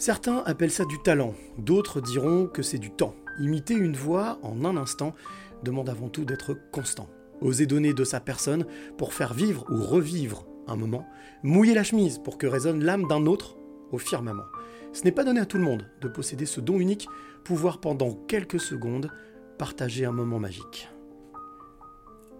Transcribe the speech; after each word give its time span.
Certains 0.00 0.42
appellent 0.46 0.70
ça 0.70 0.86
du 0.86 0.98
talent, 0.98 1.34
d'autres 1.58 2.00
diront 2.00 2.46
que 2.46 2.62
c'est 2.62 2.78
du 2.78 2.90
temps. 2.90 3.14
Imiter 3.38 3.74
une 3.74 3.94
voix 3.94 4.38
en 4.42 4.64
un 4.64 4.78
instant 4.78 5.14
demande 5.62 5.90
avant 5.90 6.08
tout 6.08 6.24
d'être 6.24 6.56
constant. 6.72 7.10
Oser 7.42 7.66
donner 7.66 7.92
de 7.92 8.02
sa 8.02 8.18
personne 8.18 8.64
pour 8.96 9.12
faire 9.12 9.34
vivre 9.34 9.66
ou 9.68 9.82
revivre 9.82 10.46
un 10.68 10.76
moment, 10.76 11.06
mouiller 11.42 11.74
la 11.74 11.84
chemise 11.84 12.16
pour 12.16 12.38
que 12.38 12.46
résonne 12.46 12.82
l'âme 12.82 13.08
d'un 13.08 13.26
autre 13.26 13.58
au 13.92 13.98
firmament. 13.98 14.46
Ce 14.94 15.04
n'est 15.04 15.12
pas 15.12 15.22
donné 15.22 15.38
à 15.38 15.44
tout 15.44 15.58
le 15.58 15.64
monde 15.64 15.84
de 16.00 16.08
posséder 16.08 16.46
ce 16.46 16.62
don 16.62 16.80
unique, 16.80 17.06
pouvoir 17.44 17.78
pendant 17.78 18.14
quelques 18.26 18.60
secondes 18.60 19.10
partager 19.58 20.06
un 20.06 20.12
moment 20.12 20.38
magique. 20.38 20.88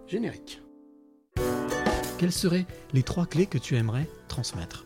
Générique. 0.07 0.63
Quelles 2.17 2.31
seraient 2.31 2.65
les 2.93 3.03
trois 3.03 3.27
clés 3.27 3.45
que 3.45 3.59
tu 3.59 3.75
aimerais 3.75 4.09
transmettre? 4.27 4.85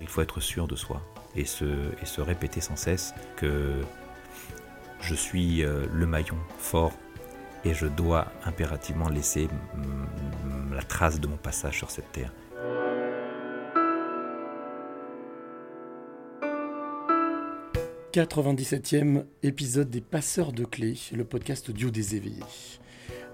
Il 0.00 0.08
faut 0.08 0.22
être 0.22 0.40
sûr 0.40 0.66
de 0.68 0.76
soi 0.76 1.02
et 1.34 1.44
se, 1.44 1.64
et 2.00 2.06
se 2.06 2.20
répéter 2.20 2.60
sans 2.60 2.76
cesse 2.76 3.14
que 3.36 3.80
je 5.00 5.14
suis 5.14 5.64
euh, 5.64 5.86
le 5.92 6.06
maillon 6.06 6.36
fort 6.58 6.92
et 7.64 7.74
je 7.74 7.86
dois 7.86 8.32
impérativement 8.44 9.08
laisser 9.08 9.48
la 10.72 10.82
trace 10.82 11.20
de 11.20 11.26
mon 11.26 11.36
passage 11.36 11.76
sur 11.76 11.90
cette 11.90 12.12
terre.– 12.12 12.32
97e 18.12 19.24
épisode 19.42 19.90
des 19.90 20.00
Passeurs 20.00 20.52
de 20.52 20.64
Clés, 20.64 20.96
le 21.12 21.24
podcast 21.24 21.68
audio 21.68 21.90
des 21.90 22.16
éveillés. 22.16 22.42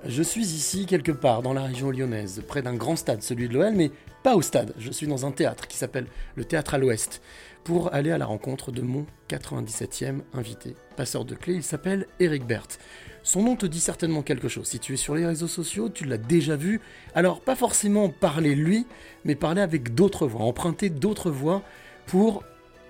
Je 0.06 0.22
suis 0.22 0.42
ici 0.42 0.86
quelque 0.86 1.12
part 1.12 1.40
dans 1.40 1.54
la 1.54 1.62
région 1.62 1.90
lyonnaise, 1.90 2.42
près 2.46 2.60
d'un 2.60 2.74
grand 2.74 2.96
stade, 2.96 3.22
celui 3.22 3.48
de 3.48 3.54
l'OL, 3.54 3.74
mais 3.74 3.90
pas 4.22 4.36
au 4.36 4.42
stade. 4.42 4.74
Je 4.78 4.90
suis 4.90 5.06
dans 5.06 5.24
un 5.24 5.30
théâtre 5.30 5.66
qui 5.66 5.76
s'appelle 5.76 6.06
le 6.34 6.44
Théâtre 6.44 6.74
à 6.74 6.78
l'Ouest, 6.78 7.22
pour 7.64 7.94
aller 7.94 8.10
à 8.10 8.18
la 8.18 8.26
rencontre 8.26 8.70
de 8.70 8.82
mon 8.82 9.06
97e 9.30 10.20
invité, 10.34 10.76
passeur 10.96 11.24
de 11.24 11.34
clés. 11.34 11.54
Il 11.54 11.62
s'appelle 11.62 12.06
Eric 12.20 12.46
Berthe. 12.46 12.78
Son 13.22 13.42
nom 13.42 13.56
te 13.56 13.64
dit 13.64 13.80
certainement 13.80 14.22
quelque 14.22 14.48
chose. 14.48 14.66
Si 14.66 14.78
tu 14.78 14.92
es 14.92 14.98
sur 14.98 15.14
les 15.14 15.24
réseaux 15.24 15.48
sociaux, 15.48 15.88
tu 15.88 16.04
l'as 16.04 16.18
déjà 16.18 16.56
vu. 16.56 16.82
Alors, 17.14 17.40
pas 17.40 17.56
forcément 17.56 18.10
parler 18.10 18.54
lui, 18.54 18.86
mais 19.24 19.34
parler 19.34 19.62
avec 19.62 19.94
d'autres 19.94 20.26
voix, 20.26 20.42
emprunter 20.42 20.90
d'autres 20.90 21.30
voix 21.30 21.62
pour 22.06 22.44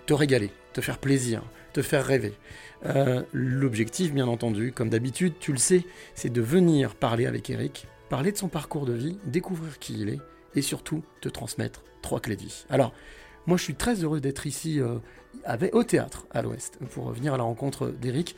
te 0.06 0.12
régaler, 0.12 0.50
te 0.72 0.80
faire 0.80 0.98
plaisir, 0.98 1.44
te 1.72 1.82
faire 1.82 2.04
rêver. 2.04 2.34
Euh, 2.86 3.22
L'objectif, 3.32 4.12
bien 4.12 4.26
entendu, 4.28 4.72
comme 4.72 4.90
d'habitude, 4.90 5.34
tu 5.40 5.52
le 5.52 5.58
sais, 5.58 5.84
c'est 6.14 6.32
de 6.32 6.40
venir 6.40 6.94
parler 6.94 7.26
avec 7.26 7.48
Eric, 7.50 7.86
parler 8.10 8.32
de 8.32 8.36
son 8.36 8.48
parcours 8.48 8.86
de 8.86 8.92
vie, 8.92 9.18
découvrir 9.24 9.78
qui 9.78 9.94
il 10.00 10.08
est, 10.08 10.20
et 10.54 10.62
surtout 10.62 11.02
te 11.20 11.28
transmettre 11.28 11.82
trois 12.02 12.20
clés 12.20 12.36
de 12.36 12.42
vie. 12.42 12.64
Alors, 12.68 12.92
moi, 13.46 13.56
je 13.56 13.62
suis 13.62 13.74
très 13.74 14.02
heureux 14.02 14.20
d'être 14.20 14.46
ici 14.46 14.80
euh, 14.80 14.98
au 15.72 15.84
théâtre 15.84 16.26
à 16.30 16.42
l'Ouest 16.42 16.78
pour 16.90 17.10
venir 17.10 17.34
à 17.34 17.36
la 17.36 17.42
rencontre 17.42 17.88
d'Eric. 17.88 18.36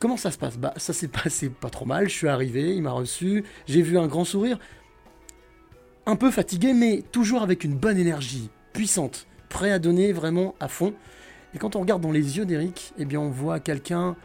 Comment 0.00 0.16
ça 0.16 0.30
se 0.30 0.38
passe? 0.38 0.58
Bah, 0.58 0.74
ça 0.76 0.92
s'est 0.92 1.08
passé 1.08 1.48
pas 1.48 1.70
trop 1.70 1.84
mal. 1.84 2.08
Je 2.08 2.14
suis 2.14 2.28
arrivé, 2.28 2.74
il 2.74 2.82
m'a 2.82 2.92
reçu, 2.92 3.44
j'ai 3.66 3.82
vu 3.82 3.98
un 3.98 4.06
grand 4.06 4.24
sourire, 4.24 4.58
un 6.06 6.16
peu 6.16 6.30
fatigué, 6.30 6.72
mais 6.72 7.02
toujours 7.12 7.42
avec 7.42 7.62
une 7.64 7.74
bonne 7.74 7.98
énergie, 7.98 8.50
puissante, 8.72 9.26
prêt 9.48 9.70
à 9.70 9.78
donner 9.78 10.12
vraiment 10.12 10.54
à 10.60 10.68
fond. 10.68 10.94
Et 11.54 11.58
quand 11.58 11.76
on 11.76 11.80
regarde 11.80 12.02
dans 12.02 12.12
les 12.12 12.38
yeux 12.38 12.46
d'Eric, 12.46 12.94
eh 12.98 13.04
bien, 13.04 13.20
on 13.20 13.30
voit 13.30 13.60
quelqu'un. 13.60 14.16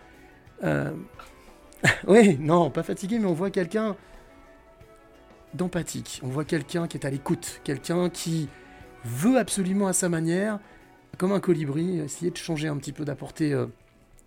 Euh... 0.63 0.91
oui, 2.07 2.37
non, 2.39 2.69
pas 2.69 2.83
fatigué, 2.83 3.19
mais 3.19 3.25
on 3.25 3.33
voit 3.33 3.51
quelqu'un 3.51 3.95
d'empathique. 5.53 6.21
On 6.23 6.27
voit 6.27 6.45
quelqu'un 6.45 6.87
qui 6.87 6.97
est 6.97 7.05
à 7.05 7.09
l'écoute, 7.09 7.61
quelqu'un 7.63 8.09
qui 8.09 8.49
veut 9.03 9.37
absolument 9.37 9.87
à 9.87 9.93
sa 9.93 10.09
manière, 10.09 10.59
comme 11.17 11.31
un 11.31 11.39
colibri, 11.39 11.99
essayer 11.99 12.31
de 12.31 12.37
changer 12.37 12.67
un 12.67 12.77
petit 12.77 12.93
peu, 12.93 13.05
d'apporter 13.05 13.53
euh, 13.53 13.67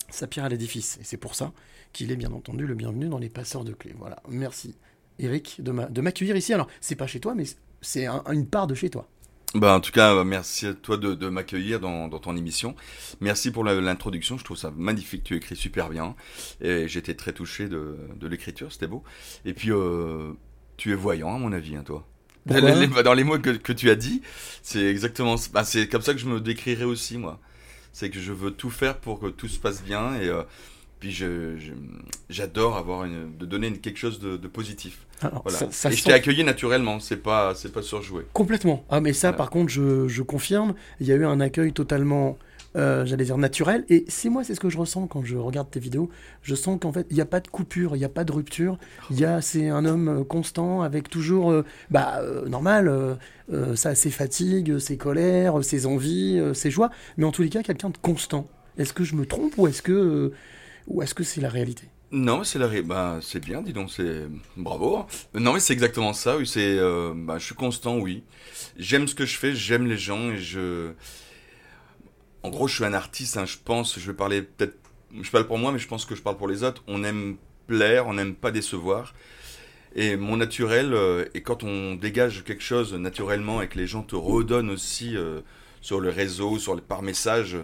sa 0.08 0.26
pierre 0.26 0.44
à 0.44 0.48
l'édifice. 0.48 0.98
Et 1.00 1.04
c'est 1.04 1.16
pour 1.16 1.34
ça 1.34 1.52
qu'il 1.92 2.10
est 2.12 2.16
bien 2.16 2.32
entendu 2.32 2.66
le 2.66 2.74
bienvenu 2.74 3.08
dans 3.08 3.18
les 3.18 3.28
passeurs 3.28 3.64
de 3.64 3.72
clés. 3.72 3.94
Voilà, 3.98 4.22
merci 4.28 4.76
Eric 5.18 5.60
de 5.60 6.00
m'accueillir 6.00 6.36
ici. 6.36 6.52
Alors, 6.52 6.68
c'est 6.80 6.96
pas 6.96 7.06
chez 7.06 7.20
toi, 7.20 7.34
mais 7.34 7.44
c'est 7.80 8.06
un, 8.06 8.22
une 8.30 8.46
part 8.46 8.66
de 8.66 8.74
chez 8.74 8.90
toi. 8.90 9.08
Bah, 9.54 9.74
en 9.74 9.80
tout 9.80 9.90
cas, 9.90 10.22
merci 10.22 10.66
à 10.66 10.74
toi 10.74 10.96
de, 10.96 11.14
de 11.14 11.28
m'accueillir 11.28 11.80
dans, 11.80 12.06
dans, 12.06 12.20
ton 12.20 12.36
émission. 12.36 12.76
Merci 13.20 13.50
pour 13.50 13.64
l'introduction, 13.64 14.38
je 14.38 14.44
trouve 14.44 14.56
ça 14.56 14.70
magnifique, 14.70 15.24
tu 15.24 15.34
écris 15.34 15.56
super 15.56 15.88
bien. 15.88 16.14
Et 16.60 16.86
j'étais 16.86 17.14
très 17.14 17.32
touché 17.32 17.68
de, 17.68 17.96
de 18.14 18.28
l'écriture, 18.28 18.72
c'était 18.72 18.86
beau. 18.86 19.02
Et 19.44 19.52
puis, 19.52 19.72
euh, 19.72 20.32
tu 20.76 20.92
es 20.92 20.94
voyant, 20.94 21.34
à 21.34 21.38
mon 21.38 21.52
avis, 21.52 21.74
hein, 21.74 21.82
toi. 21.84 22.06
Les, 22.46 22.86
dans 22.86 23.12
les 23.12 23.24
mots 23.24 23.38
que, 23.38 23.50
que 23.50 23.72
tu 23.72 23.90
as 23.90 23.96
dit, 23.96 24.22
c'est 24.62 24.86
exactement, 24.86 25.34
bah, 25.52 25.64
c'est 25.64 25.88
comme 25.88 26.00
ça 26.00 26.14
que 26.14 26.20
je 26.20 26.26
me 26.26 26.40
décrirais 26.40 26.84
aussi, 26.84 27.18
moi. 27.18 27.40
C'est 27.92 28.08
que 28.08 28.20
je 28.20 28.32
veux 28.32 28.52
tout 28.52 28.70
faire 28.70 28.98
pour 28.98 29.18
que 29.18 29.26
tout 29.26 29.48
se 29.48 29.58
passe 29.58 29.82
bien 29.82 30.14
et 30.14 30.28
euh, 30.28 30.44
puis 31.00 31.10
je, 31.10 31.54
j'adore 32.28 32.76
avoir 32.76 33.04
une, 33.04 33.36
de 33.38 33.46
donner 33.46 33.68
une, 33.68 33.78
quelque 33.78 33.98
chose 33.98 34.20
de, 34.20 34.36
de 34.36 34.48
positif. 34.48 35.06
Alors, 35.22 35.42
voilà. 35.42 35.58
ça, 35.58 35.66
ça 35.70 35.90
et 35.90 35.96
je 35.96 36.04
t'ai 36.04 36.12
accueilli 36.12 36.44
naturellement, 36.44 37.00
c'est 37.00 37.16
pas, 37.16 37.54
c'est 37.54 37.72
pas 37.72 37.82
surjoué. 37.82 38.26
Complètement. 38.32 38.84
Ah, 38.90 39.00
mais 39.00 39.12
ça, 39.12 39.28
Voilà. 39.28 39.38
par 39.38 39.50
contre, 39.50 39.70
je, 39.70 40.08
je 40.08 40.22
confirme. 40.22 40.74
Il 41.00 41.06
y 41.06 41.12
a 41.12 41.14
eu 41.16 41.24
un 41.24 41.40
accueil 41.40 41.72
totalement, 41.72 42.38
euh, 42.76 43.04
j'allais 43.06 43.24
dire, 43.24 43.36
naturel. 43.38 43.84
Et 43.88 44.04
c'est 44.08 44.28
moi, 44.28 44.44
c'est 44.44 44.54
ce 44.54 44.60
que 44.60 44.70
je 44.70 44.78
ressens 44.78 45.06
quand 45.08 45.24
je 45.24 45.36
regarde 45.36 45.70
tes 45.70 45.80
vidéos. 45.80 46.08
Je 46.42 46.54
sens 46.54 46.78
qu'en 46.80 46.92
fait, 46.92 47.06
il 47.10 47.14
n'y 47.16 47.20
a 47.22 47.26
pas 47.26 47.40
de 47.40 47.48
coupure, 47.48 47.96
il 47.96 47.98
n'y 47.98 48.04
a 48.04 48.10
pas 48.10 48.24
de 48.24 48.32
rupture. 48.32 48.78
Il 49.10 49.18
y 49.18 49.24
a, 49.24 49.40
c'est 49.40 49.68
un 49.68 49.84
homme 49.84 50.08
euh, 50.08 50.24
constant 50.24 50.82
avec 50.82 51.08
toujours, 51.10 51.50
euh, 51.50 51.64
bah, 51.90 52.20
euh, 52.20 52.46
normal, 52.48 53.18
ça, 53.74 53.94
ses 53.94 54.10
fatigues, 54.10 54.78
ses 54.78 54.96
colères, 54.96 55.64
ses 55.64 55.84
envies, 55.86 56.40
ses 56.54 56.70
joies. 56.70 56.90
Mais 57.16 57.24
en 57.24 57.32
tous 57.32 57.42
les 57.42 57.48
cas, 57.48 57.62
quelqu'un 57.62 57.90
de 57.90 57.96
constant. 57.96 58.46
Est-ce 58.78 58.92
que 58.92 59.02
je 59.04 59.16
me 59.16 59.26
trompe 59.26 59.58
ou 59.58 59.66
est-ce 59.66 59.82
que, 59.82 60.32
ou 60.86 61.02
est-ce 61.02 61.14
que 61.14 61.24
c'est 61.24 61.40
la 61.40 61.48
réalité? 61.48 61.88
Non, 62.12 62.42
c'est 62.42 62.58
la 62.58 62.66
ré... 62.66 62.82
bah, 62.82 63.20
c'est 63.22 63.38
bien, 63.38 63.62
dis 63.62 63.72
donc, 63.72 63.90
c'est 63.90 64.26
bravo. 64.56 65.06
Non, 65.34 65.52
mais 65.52 65.60
c'est 65.60 65.72
exactement 65.72 66.12
ça. 66.12 66.36
Oui, 66.36 66.46
c'est, 66.46 66.76
euh, 66.76 67.12
bah, 67.14 67.38
je 67.38 67.44
suis 67.44 67.54
constant, 67.54 67.98
oui. 67.98 68.24
J'aime 68.76 69.06
ce 69.06 69.14
que 69.14 69.24
je 69.24 69.38
fais, 69.38 69.54
j'aime 69.54 69.86
les 69.86 69.96
gens 69.96 70.30
et 70.30 70.38
je. 70.38 70.92
En 72.42 72.50
gros, 72.50 72.66
je 72.66 72.74
suis 72.74 72.84
un 72.84 72.94
artiste. 72.94 73.36
hein, 73.36 73.44
je 73.44 73.58
pense, 73.64 73.98
je 73.98 74.06
vais 74.10 74.16
parler 74.16 74.42
peut-être, 74.42 74.76
je 75.20 75.30
parle 75.30 75.46
pour 75.46 75.58
moi, 75.58 75.70
mais 75.70 75.78
je 75.78 75.86
pense 75.86 76.04
que 76.04 76.16
je 76.16 76.22
parle 76.22 76.36
pour 76.36 76.48
les 76.48 76.64
autres. 76.64 76.82
On 76.88 77.04
aime 77.04 77.36
plaire, 77.68 78.08
on 78.08 78.14
n'aime 78.14 78.34
pas 78.34 78.50
décevoir. 78.50 79.14
Et 79.94 80.16
mon 80.16 80.36
naturel, 80.36 80.94
euh, 80.94 81.24
et 81.34 81.42
quand 81.42 81.62
on 81.62 81.94
dégage 81.94 82.42
quelque 82.44 82.62
chose 82.62 82.94
naturellement 82.94 83.62
et 83.62 83.68
que 83.68 83.78
les 83.78 83.86
gens 83.86 84.02
te 84.02 84.16
redonnent 84.16 84.70
aussi 84.70 85.16
euh, 85.16 85.42
sur 85.80 86.00
le 86.00 86.08
réseau, 86.08 86.58
sur 86.58 86.80
par 86.82 87.02
message, 87.02 87.56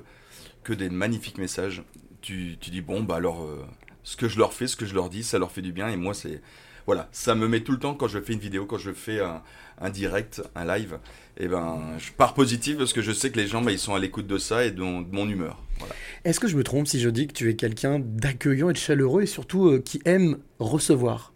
que 0.62 0.72
des 0.72 0.91
magnifiques 0.91 1.38
messages, 1.38 1.83
tu, 2.26 2.56
tu 2.60 2.70
dis 2.70 2.81
bon 2.81 3.04
bah 3.04 3.16
alors 3.16 3.44
euh, 3.44 3.64
ce 4.03 4.16
que 4.16 4.28
je 4.28 4.38
leur 4.38 4.53
fais, 4.53 4.66
ce 4.66 4.75
que 4.75 4.84
je 4.84 4.94
leur 4.94 5.09
dis, 5.09 5.22
ça 5.22 5.38
leur 5.38 5.53
fait 5.53 5.62
du 5.62 5.72
bien 5.72 5.88
et 5.88 5.97
moi 5.97 6.12
c'est 6.12 6.42
voilà, 6.84 7.09
ça 7.12 7.34
me 7.34 7.48
met 7.48 7.60
tout 7.60 7.72
le 7.72 7.78
temps 7.78 7.94
quand 7.94 8.06
je 8.06 8.20
fais 8.20 8.32
une 8.32 8.38
vidéo, 8.38 8.64
quand 8.64 8.78
je 8.78 8.92
fais 8.92 9.20
un, 9.20 9.42
un 9.81 9.91
direct, 9.91 10.42
un 10.54 10.65
live, 10.65 10.98
et 11.36 11.48
ben 11.48 11.97
je 11.98 12.12
pars 12.12 12.34
positif 12.34 12.78
parce 12.78 12.92
que 12.92 13.00
je 13.03 13.12
sais 13.12 13.31
que 13.31 13.36
les 13.36 13.47
gens 13.47 13.62
bah, 13.62 13.72
ils 13.72 13.78
sont 13.78 13.94
à 13.94 14.00
l'écoute 14.00 14.26
de 14.26 14.38
ça 14.38 14.65
et 14.65 14.72
de 14.72 14.82
mon, 14.82 15.03
de 15.03 15.15
mon 15.15 15.28
humeur. 15.28 15.62
Voilà. 15.78 15.94
Est-ce 16.25 16.41
que 16.41 16.48
je 16.48 16.56
me 16.56 16.65
trompe 16.65 16.88
si 16.88 17.00
je 17.00 17.09
dis 17.09 17.28
que 17.28 17.32
tu 17.32 17.48
es 17.48 17.54
quelqu'un 17.54 18.00
d'accueillant 18.00 18.70
et 18.70 18.72
de 18.72 18.78
chaleureux 18.78 19.22
et 19.22 19.26
surtout 19.26 19.69
euh, 19.69 19.78
qui 19.81 20.00
aime 20.04 20.39
recevoir? 20.59 21.33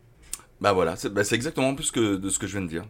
Bah 0.61 0.73
voilà, 0.73 0.97
c'est 0.97 1.11
bah, 1.11 1.23
c'est 1.23 1.37
exactement 1.37 1.75
plus 1.75 1.91
que 1.93 2.17
de 2.17 2.31
ce 2.31 2.39
que 2.39 2.47
je 2.49 2.53
viens 2.53 2.63
de 2.63 2.69
dire. 2.69 2.85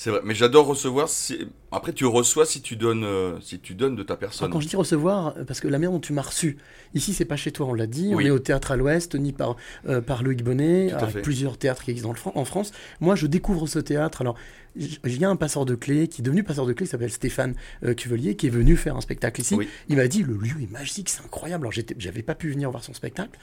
C'est 0.00 0.08
vrai, 0.08 0.20
mais 0.24 0.34
j'adore 0.34 0.64
recevoir. 0.64 1.10
Si... 1.10 1.46
Après, 1.70 1.92
tu 1.92 2.06
reçois 2.06 2.46
si 2.46 2.62
tu 2.62 2.74
donnes, 2.74 3.04
euh, 3.04 3.38
si 3.42 3.58
tu 3.58 3.74
donnes 3.74 3.96
de 3.96 4.02
ta 4.02 4.16
personne. 4.16 4.46
Alors, 4.46 4.54
quand 4.54 4.60
je 4.60 4.66
dis 4.66 4.74
recevoir, 4.74 5.34
euh, 5.36 5.44
parce 5.44 5.60
que 5.60 5.68
la 5.68 5.78
manière 5.78 5.90
dont 5.90 6.00
tu 6.00 6.14
m'as 6.14 6.22
reçu, 6.22 6.56
ici 6.94 7.12
c'est 7.12 7.26
pas 7.26 7.36
chez 7.36 7.52
toi, 7.52 7.66
on 7.66 7.74
l'a 7.74 7.86
dit, 7.86 8.14
Oui. 8.14 8.24
on 8.24 8.26
est 8.28 8.30
au 8.30 8.38
théâtre 8.38 8.72
à 8.72 8.76
l'Ouest, 8.76 9.12
tenu 9.12 9.34
par, 9.34 9.56
euh, 9.86 10.00
par 10.00 10.22
Loïc 10.22 10.42
Bonnet, 10.42 10.90
à 10.90 11.00
avec 11.00 11.22
plusieurs 11.22 11.58
théâtres 11.58 11.84
qui 11.84 11.90
existent 11.90 12.14
en 12.34 12.44
France. 12.46 12.72
Moi 13.00 13.14
je 13.14 13.26
découvre 13.26 13.66
ce 13.66 13.78
théâtre, 13.78 14.22
alors 14.22 14.36
il 14.74 15.18
y 15.18 15.24
a 15.26 15.28
un 15.28 15.36
passeur 15.36 15.66
de 15.66 15.74
clés 15.74 16.08
qui 16.08 16.22
est 16.22 16.24
devenu 16.24 16.44
passeur 16.44 16.64
de 16.64 16.72
clés, 16.72 16.86
qui 16.86 16.92
s'appelle 16.92 17.12
Stéphane 17.12 17.54
euh, 17.84 17.92
Cuvelier, 17.92 18.36
qui 18.36 18.46
est 18.46 18.50
venu 18.50 18.76
faire 18.76 18.96
un 18.96 19.02
spectacle 19.02 19.42
ici. 19.42 19.54
Oui. 19.54 19.68
Il 19.90 19.96
m'a 19.96 20.08
dit 20.08 20.22
le 20.22 20.32
lieu 20.32 20.62
est 20.62 20.72
magique, 20.72 21.10
c'est 21.10 21.22
incroyable. 21.22 21.66
Alors 21.66 21.78
j'avais 21.98 22.22
pas 22.22 22.34
pu 22.34 22.48
venir 22.48 22.70
voir 22.70 22.82
son 22.82 22.94
spectacle, 22.94 23.38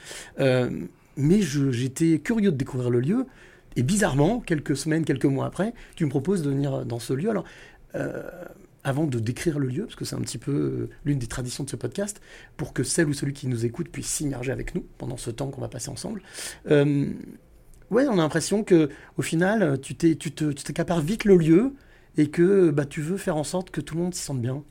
mais 1.16 1.40
j'étais 1.40 2.18
curieux 2.18 2.50
de 2.50 2.56
découvrir 2.56 2.90
le 2.90 2.98
lieu. 2.98 3.26
Et 3.78 3.84
bizarrement, 3.84 4.40
quelques 4.40 4.76
semaines, 4.76 5.04
quelques 5.04 5.24
mois 5.24 5.46
après, 5.46 5.72
tu 5.94 6.04
me 6.04 6.10
proposes 6.10 6.42
de 6.42 6.50
venir 6.50 6.84
dans 6.84 6.98
ce 6.98 7.12
lieu. 7.12 7.30
Alors, 7.30 7.44
euh, 7.94 8.28
avant 8.82 9.06
de 9.06 9.20
décrire 9.20 9.60
le 9.60 9.68
lieu, 9.68 9.84
parce 9.84 9.94
que 9.94 10.04
c'est 10.04 10.16
un 10.16 10.20
petit 10.20 10.36
peu 10.38 10.52
euh, 10.52 10.90
l'une 11.04 11.18
des 11.20 11.28
traditions 11.28 11.62
de 11.62 11.70
ce 11.70 11.76
podcast, 11.76 12.20
pour 12.56 12.72
que 12.72 12.82
celle 12.82 13.06
ou 13.08 13.12
celui 13.12 13.32
qui 13.34 13.46
nous 13.46 13.64
écoute 13.64 13.88
puisse 13.88 14.08
s'immerger 14.08 14.50
avec 14.50 14.74
nous 14.74 14.84
pendant 14.98 15.16
ce 15.16 15.30
temps 15.30 15.48
qu'on 15.50 15.60
va 15.60 15.68
passer 15.68 15.90
ensemble. 15.90 16.22
Euh, 16.70 17.06
ouais, 17.92 18.08
on 18.08 18.14
a 18.14 18.16
l'impression 18.16 18.64
que 18.64 18.88
au 19.16 19.22
final, 19.22 19.80
tu 19.80 19.94
t'es- 19.94 20.16
tu 20.16 20.32
te- 20.32 20.50
tu 20.50 20.64
t'accapares 20.64 21.00
vite 21.00 21.24
le 21.24 21.36
lieu 21.36 21.72
et 22.16 22.30
que 22.30 22.70
bah, 22.70 22.84
tu 22.84 23.00
veux 23.00 23.16
faire 23.16 23.36
en 23.36 23.44
sorte 23.44 23.70
que 23.70 23.80
tout 23.80 23.94
le 23.94 24.02
monde 24.02 24.14
s'y 24.14 24.22
sente 24.22 24.40
bien. 24.40 24.64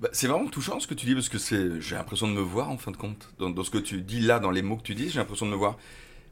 Bah, 0.00 0.08
c'est 0.12 0.26
vraiment 0.28 0.46
touchant 0.46 0.80
ce 0.80 0.86
que 0.86 0.94
tu 0.94 1.04
dis 1.04 1.14
parce 1.14 1.28
que 1.28 1.36
j'ai 1.80 1.94
l'impression 1.96 2.28
de 2.28 2.32
me 2.32 2.40
voir 2.40 2.70
en 2.70 2.78
fin 2.78 2.92
de 2.92 2.96
compte. 2.96 3.34
Dans 3.38 3.62
ce 3.64 3.70
que 3.70 3.78
tu 3.78 4.00
dis 4.00 4.20
là, 4.20 4.38
dans 4.38 4.52
les 4.52 4.62
mots 4.62 4.76
que 4.76 4.82
tu 4.84 4.94
dis, 4.94 5.10
j'ai 5.10 5.18
l'impression 5.18 5.44
de 5.44 5.50
me 5.50 5.56
voir. 5.56 5.76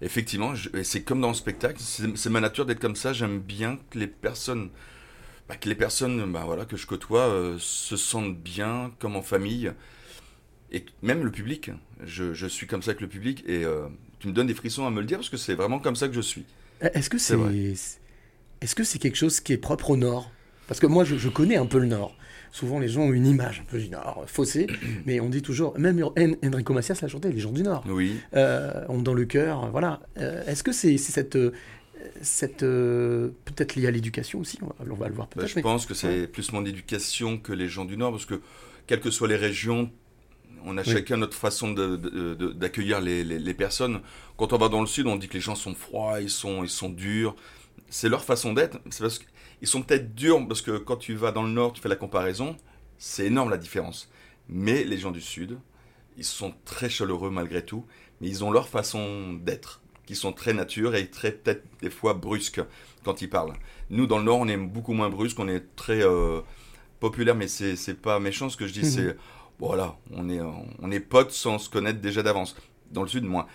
Effectivement, 0.02 0.52
c'est 0.82 1.02
comme 1.02 1.20
dans 1.20 1.28
le 1.28 1.34
spectacle, 1.34 1.80
c'est, 1.80 2.28
ma 2.28 2.40
nature 2.40 2.66
d'être 2.66 2.80
comme 2.80 2.96
ça. 2.96 3.12
J'aime 3.12 3.38
bien 3.38 3.78
que 3.90 3.98
les 3.98 4.06
personnes, 4.06 4.68
bah, 5.48 5.56
que 5.56 5.68
les 5.68 5.74
personnes, 5.74 6.30
bah, 6.32 6.42
voilà, 6.44 6.64
que 6.66 6.76
je 6.76 6.86
côtoie, 6.86 7.28
euh, 7.28 7.56
se 7.58 7.96
sentent 7.96 8.36
bien, 8.36 8.92
comme 8.98 9.16
en 9.16 9.22
famille, 9.22 9.72
et 10.72 10.84
même 11.02 11.24
le 11.24 11.30
public. 11.30 11.70
Je, 12.04 12.34
je 12.34 12.46
suis 12.46 12.66
comme 12.66 12.82
ça 12.82 12.90
avec 12.90 13.00
le 13.00 13.08
public 13.08 13.42
et 13.46 13.64
euh, 13.64 13.86
tu 14.18 14.28
me 14.28 14.32
donnes 14.32 14.48
des 14.48 14.54
frissons 14.54 14.86
à 14.86 14.90
me 14.90 15.00
le 15.00 15.06
dire 15.06 15.18
parce 15.18 15.30
que 15.30 15.36
c'est 15.38 15.54
vraiment 15.54 15.78
comme 15.78 15.96
ça 15.96 16.08
que 16.08 16.14
je 16.14 16.20
suis. 16.20 16.44
Est-ce 16.80 17.08
que 17.08 17.18
C'est 17.18 17.36
est-ce 18.62 18.74
que 18.74 18.84
c'est 18.84 18.98
quelque 18.98 19.16
chose 19.16 19.40
qui 19.40 19.52
est 19.52 19.58
propre 19.58 19.90
au 19.90 19.96
Nord? 19.96 20.30
Parce 20.66 20.80
que 20.80 20.86
moi, 20.86 21.04
je, 21.04 21.16
je 21.16 21.28
connais 21.28 21.56
un 21.56 21.66
peu 21.66 21.78
le 21.78 21.86
Nord. 21.86 22.16
Souvent, 22.56 22.78
les 22.78 22.88
gens 22.88 23.02
ont 23.02 23.12
une 23.12 23.26
image 23.26 23.60
un 23.60 23.70
peu 23.70 23.78
du 23.78 23.90
Nord, 23.90 24.24
faussée, 24.26 24.66
mais 25.06 25.20
on 25.20 25.28
dit 25.28 25.42
toujours, 25.42 25.78
même 25.78 26.02
En- 26.02 26.14
Enrico 26.42 26.72
Macias 26.72 26.98
l'a 27.02 27.08
chanté, 27.08 27.30
les 27.30 27.38
gens 27.40 27.52
du 27.52 27.62
Nord. 27.62 27.84
Oui. 27.86 28.16
euh, 28.34 28.82
ont 28.88 29.02
dans 29.02 29.12
le 29.12 29.26
cœur, 29.26 29.70
voilà. 29.70 30.00
Euh, 30.18 30.42
Est-ce 30.46 30.62
que 30.62 30.72
c'est 30.72 30.96
cette, 30.96 31.36
euh, 31.36 31.50
cette 32.22 32.62
euh, 32.62 33.28
peut-être 33.44 33.74
lié 33.76 33.88
à 33.88 33.90
l'éducation 33.90 34.38
aussi, 34.40 34.58
on 34.62 34.66
va, 34.68 34.74
on 34.90 34.94
va 34.94 35.08
le 35.08 35.14
voir 35.14 35.26
Bah, 35.26 35.34
peut-être. 35.36 35.50
je 35.50 35.56
mais- 35.56 35.62
pense 35.62 35.84
que 35.84 35.92
c'est 35.92 36.26
plus 36.28 36.50
mon 36.52 36.64
éducation 36.64 37.36
que 37.36 37.52
les 37.52 37.68
gens 37.68 37.84
du 37.84 37.98
Nord, 37.98 38.12
parce 38.12 38.24
que 38.26 38.40
quelles 38.86 39.00
que 39.00 39.10
soient 39.10 39.28
les 39.28 39.36
régions, 39.36 39.90
on 40.64 40.78
a 40.78 40.82
Oui. 40.82 40.88
chacun 40.90 41.18
notre 41.18 41.36
façon 41.36 41.72
d'accueillir 41.72 43.00
les, 43.00 43.22
les- 43.22 43.38
les 43.38 43.54
personnes. 43.54 44.00
Quand 44.36 44.52
on 44.52 44.58
va 44.58 44.68
dans 44.68 44.80
le 44.80 44.86
Sud, 44.86 45.06
on 45.06 45.16
dit 45.16 45.28
que 45.28 45.34
les 45.34 45.40
gens 45.40 45.54
sont 45.54 45.74
froids, 45.74 46.20
ils 46.20 46.30
sont, 46.30 46.62
ils 46.64 46.68
sont 46.70 46.88
durs. 46.88 47.36
C'est 47.88 48.08
leur 48.08 48.24
façon 48.24 48.52
d'être. 48.52 48.78
C'est 48.90 49.00
parce 49.02 49.20
qu'ils 49.58 49.68
sont 49.68 49.82
peut-être 49.82 50.14
durs, 50.14 50.46
parce 50.46 50.62
que 50.62 50.78
quand 50.78 50.96
tu 50.96 51.14
vas 51.14 51.32
dans 51.32 51.42
le 51.42 51.50
Nord, 51.50 51.72
tu 51.72 51.80
fais 51.80 51.88
la 51.88 51.96
comparaison, 51.96 52.56
c'est 52.98 53.26
énorme 53.26 53.50
la 53.50 53.58
différence. 53.58 54.10
Mais 54.48 54.84
les 54.84 54.98
gens 54.98 55.10
du 55.10 55.20
Sud, 55.20 55.58
ils 56.16 56.24
sont 56.24 56.54
très 56.64 56.88
chaleureux 56.88 57.30
malgré 57.30 57.64
tout, 57.64 57.84
mais 58.20 58.28
ils 58.28 58.44
ont 58.44 58.50
leur 58.50 58.68
façon 58.68 59.32
d'être, 59.34 59.80
qui 60.06 60.14
sont 60.14 60.32
très 60.32 60.52
nature 60.52 60.94
et 60.94 61.10
très 61.10 61.32
peut-être 61.32 61.64
des 61.82 61.90
fois 61.90 62.14
brusques 62.14 62.60
quand 63.04 63.22
ils 63.22 63.30
parlent. 63.30 63.54
Nous, 63.90 64.06
dans 64.06 64.18
le 64.18 64.24
Nord, 64.24 64.38
on 64.38 64.48
est 64.48 64.56
beaucoup 64.56 64.92
moins 64.92 65.10
brusque, 65.10 65.38
on 65.38 65.48
est 65.48 65.74
très 65.76 66.02
euh, 66.04 66.40
populaire, 67.00 67.34
mais 67.34 67.48
c'est 67.48 67.76
c'est 67.76 68.00
pas 68.00 68.18
méchant 68.20 68.48
ce 68.48 68.56
que 68.56 68.66
je 68.66 68.72
dis, 68.72 68.80
Mhm. 68.80 68.84
c'est 68.84 69.16
voilà, 69.58 69.96
on 70.12 70.28
est, 70.28 70.40
on 70.80 70.90
est 70.90 71.00
potes 71.00 71.30
sans 71.32 71.58
se 71.58 71.70
connaître 71.70 72.00
déjà 72.00 72.22
d'avance. 72.22 72.56
Dans 72.90 73.02
le 73.02 73.08
Sud, 73.08 73.24
moins. 73.24 73.46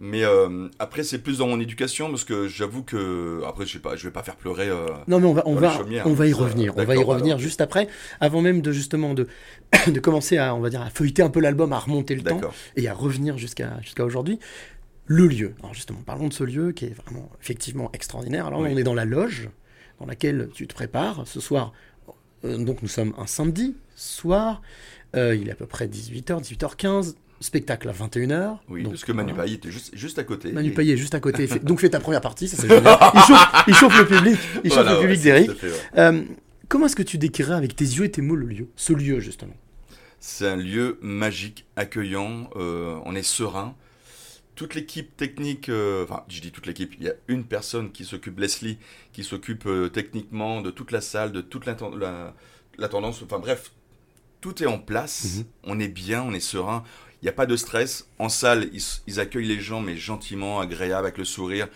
Mais 0.00 0.22
euh, 0.24 0.68
après, 0.78 1.02
c'est 1.02 1.18
plus 1.18 1.38
dans 1.38 1.48
mon 1.48 1.58
éducation, 1.58 2.08
parce 2.10 2.22
que 2.24 2.46
j'avoue 2.46 2.82
que. 2.84 3.42
Après, 3.46 3.66
je 3.66 3.72
sais 3.72 3.78
pas, 3.80 3.96
je 3.96 4.04
vais 4.04 4.12
pas 4.12 4.22
faire 4.22 4.36
pleurer. 4.36 4.68
euh, 4.68 4.86
Non 5.08 5.18
mais 5.18 5.26
on 5.26 5.32
va, 5.34 5.42
on 5.46 5.54
va, 5.56 5.80
on 6.04 6.12
va 6.12 6.26
y 6.28 6.32
revenir. 6.32 6.72
On 6.76 6.84
va 6.84 6.94
y 6.94 7.02
revenir 7.02 7.34
alors. 7.34 7.38
juste 7.40 7.60
après, 7.60 7.88
avant 8.20 8.40
même 8.40 8.60
de 8.62 8.70
justement 8.70 9.12
de, 9.14 9.26
de 9.88 9.98
commencer 9.98 10.36
à, 10.38 10.54
on 10.54 10.60
va 10.60 10.70
dire, 10.70 10.82
à 10.82 10.90
feuilleter 10.90 11.22
un 11.22 11.30
peu 11.30 11.40
l'album, 11.40 11.72
à 11.72 11.78
remonter 11.80 12.14
le 12.14 12.22
temps 12.22 12.40
et 12.76 12.86
à 12.88 12.94
revenir 12.94 13.38
jusqu'à 13.38 13.80
jusqu'à 13.82 14.04
aujourd'hui. 14.04 14.38
Le 15.06 15.26
lieu. 15.26 15.54
Alors 15.60 15.74
justement, 15.74 16.00
parlons 16.06 16.28
de 16.28 16.32
ce 16.34 16.44
lieu 16.44 16.70
qui 16.72 16.84
est 16.84 16.94
vraiment 17.04 17.30
effectivement 17.42 17.90
extraordinaire. 17.92 18.46
Alors 18.46 18.60
Oui. 18.60 18.68
on 18.72 18.76
est 18.76 18.82
dans 18.84 18.94
la 18.94 19.06
loge 19.06 19.48
dans 19.98 20.06
laquelle 20.06 20.48
tu 20.54 20.68
te 20.68 20.74
prépares 20.74 21.26
ce 21.26 21.40
soir. 21.40 21.72
euh, 22.44 22.56
donc 22.58 22.82
nous 22.82 22.88
sommes 22.88 23.14
un 23.18 23.26
samedi 23.26 23.74
soir. 23.96 24.62
Euh, 25.16 25.34
il 25.34 25.48
est 25.48 25.52
à 25.52 25.54
peu 25.56 25.66
près 25.66 25.86
18h, 25.88 26.40
18h15. 26.42 27.14
Spectacle 27.40 27.88
à 27.88 27.92
21h. 27.92 28.58
Oui, 28.68 28.82
donc, 28.82 28.92
parce 28.94 29.04
que 29.04 29.12
Manu. 29.12 29.32
Paillet 29.32 29.54
était 29.54 29.70
juste, 29.70 29.96
juste 29.96 30.18
à 30.18 30.24
côté. 30.24 30.50
Manu 30.52 30.70
Et- 30.70 30.74
Payet 30.74 30.94
est 30.94 30.96
juste 30.96 31.14
à 31.14 31.20
côté. 31.20 31.46
Fait- 31.46 31.64
donc 31.64 31.80
fais 31.80 31.88
ta 31.90 32.00
première 32.00 32.20
partie, 32.20 32.48
ça 32.48 32.56
c'est 32.56 32.68
génial. 32.68 32.84
Il 33.14 33.20
chauffe, 33.22 33.64
il 33.68 33.74
chauffe 33.74 33.98
le 33.98 34.06
public, 34.06 34.38
il 34.64 34.72
chauffe 34.72 34.88
le 34.88 35.00
public 35.00 35.18
ouais, 35.18 35.22
d'Eric. 35.24 35.50
vrai. 35.50 35.70
Euh, 35.98 36.22
comment 36.68 36.86
est-ce 36.86 36.96
que 36.96 37.02
tu 37.02 37.16
décrirais 37.18 37.54
avec 37.54 37.76
tes 37.76 37.84
yeux 37.84 38.04
et 38.04 38.10
tes 38.10 38.22
mots 38.22 38.34
le 38.36 38.46
lieu 38.46 38.68
Ce 38.76 38.92
lieu, 38.92 39.20
justement? 39.20 39.54
C'est 40.20 40.48
un 40.48 40.56
lieu 40.56 40.98
magique, 41.00 41.64
accueillant, 41.76 42.50
euh, 42.56 42.98
on 43.04 43.14
est 43.14 43.22
serein. 43.22 43.76
Toute 44.56 44.74
l'équipe 44.74 45.16
technique, 45.16 45.68
euh, 45.68 46.02
enfin, 46.02 46.24
je 46.28 46.40
dis 46.40 46.50
toute 46.50 46.66
l'équipe, 46.66 46.92
il 46.98 47.06
y 47.06 47.08
a 47.08 47.12
une 47.28 47.44
personne 47.44 47.92
qui 47.92 48.04
s'occupe, 48.04 48.40
Leslie, 48.40 48.78
qui 49.12 49.22
s'occupe 49.22 49.68
techniquement 49.92 50.60
de 50.60 50.70
toute 50.72 50.90
la 50.90 51.00
salle, 51.00 51.30
de 51.30 51.40
toute 51.40 51.64
la, 51.66 51.76
la, 51.96 52.34
la 52.78 52.88
tendance, 52.88 53.22
enfin 53.22 53.38
bref, 53.38 53.70
tout 54.40 54.60
est 54.62 54.66
en 54.66 54.78
place, 54.78 55.36
Mhm. 55.38 55.44
on 55.64 55.78
est 55.80 55.88
bien, 55.88 56.22
on 56.24 56.32
est 56.32 56.40
serein, 56.40 56.82
il 57.22 57.24
n'y 57.24 57.28
a 57.28 57.32
pas 57.32 57.46
de 57.46 57.56
stress. 57.56 58.08
En 58.18 58.28
salle, 58.28 58.68
ils, 58.72 58.82
ils 59.06 59.20
accueillent 59.20 59.46
les 59.48 59.60
gens, 59.60 59.80
mais 59.80 59.96
gentiment, 59.96 60.60
agréable, 60.60 61.06
avec 61.06 61.18
le 61.18 61.24
sourire. 61.24 61.68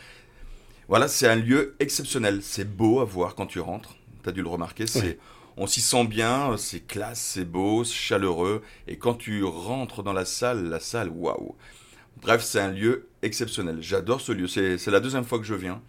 Voilà, 0.89 1.09
c'est 1.09 1.29
un 1.29 1.37
lieu 1.37 1.75
exceptionnel, 1.81 2.41
c'est 2.43 2.65
beau 2.77 3.01
à 3.01 3.05
voir 3.05 3.35
quand 3.35 3.47
tu 3.47 3.61
rentres, 3.61 3.97
tu 4.23 4.29
as 4.29 4.33
dû 4.33 4.43
le 4.43 4.49
remarquer, 4.49 4.87
c'est... 4.87 5.01
Oui. 5.03 5.17
On 5.59 5.67
s'y 5.67 5.83
sent 5.83 6.07
bien, 6.07 6.57
c'est 6.57 6.81
classe, 6.81 7.21
c'est 7.35 7.45
beau, 7.45 7.85
c'est 7.85 7.93
chaleureux. 7.93 8.63
Et 8.89 8.97
quand 8.97 9.13
tu 9.13 9.45
rentres 9.45 10.03
dans 10.03 10.15
la 10.15 10.25
salle, 10.25 10.65
la 10.71 10.81
salle, 10.81 11.11
waouh. 11.11 11.55
Bref, 12.23 12.43
c'est 12.43 12.59
un 12.59 12.71
lieu 12.71 13.09
exceptionnel. 13.21 13.77
J'adore 13.83 14.23
ce 14.23 14.33
lieu. 14.33 14.49
C'est 14.49 14.79
c'est 14.79 14.91
la 14.91 14.99
deuxième 15.01 15.25
fois 15.25 15.39
que 15.39 15.45
je 15.45 15.53
viens. 15.55 15.83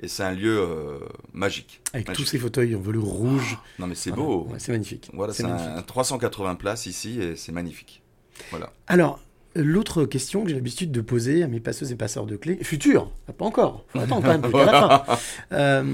Et 0.00 0.08
c'est 0.08 0.24
un 0.24 0.32
lieu 0.32 0.58
euh, 0.58 0.98
magique. 1.32 1.80
Avec 1.92 2.08
Magique. 2.08 2.24
tous 2.24 2.28
ces 2.28 2.38
fauteuils 2.40 2.74
en 2.74 2.80
velours 2.80 3.06
rouge. 3.08 3.56
Non, 3.78 3.86
mais 3.86 3.94
c'est 3.94 4.10
Voilà. 4.10 4.24
beau. 4.24 4.48
Ouais, 4.50 4.58
c'est 4.58 4.72
magnifique. 4.72 5.08
Voilà, 5.12 5.32
C'est 5.32 5.44
c'est 5.44 5.48
un, 5.48 5.54
magnifique. 5.54 5.78
un 5.78 5.82
380 5.82 6.54
places 6.56 6.86
ici 6.86 7.20
et 7.22 7.36
c'est 7.36 7.52
magnifique. 7.52 8.02
Voilà. 8.50 8.72
Alors, 8.86 9.20
l'autre 9.56 10.04
question 10.04 10.42
que 10.42 10.48
j'ai 10.48 10.54
l'habitude 10.56 10.90
de 10.92 11.00
poser 11.00 11.42
à 11.42 11.48
mes 11.48 11.60
passeuses 11.60 11.92
et 11.92 11.96
passeurs 11.96 12.26
de 12.26 12.36
clés, 12.36 12.58
futurs, 12.62 13.10
pas 13.38 13.44
encore, 13.44 13.84
faut 13.88 14.00
attendre 14.00 14.22
quand 14.22 14.28
même 14.28 14.42
jusqu'à 14.44 14.64
la 14.72 15.04
fin, 15.06 15.18
Euh, 15.52 15.84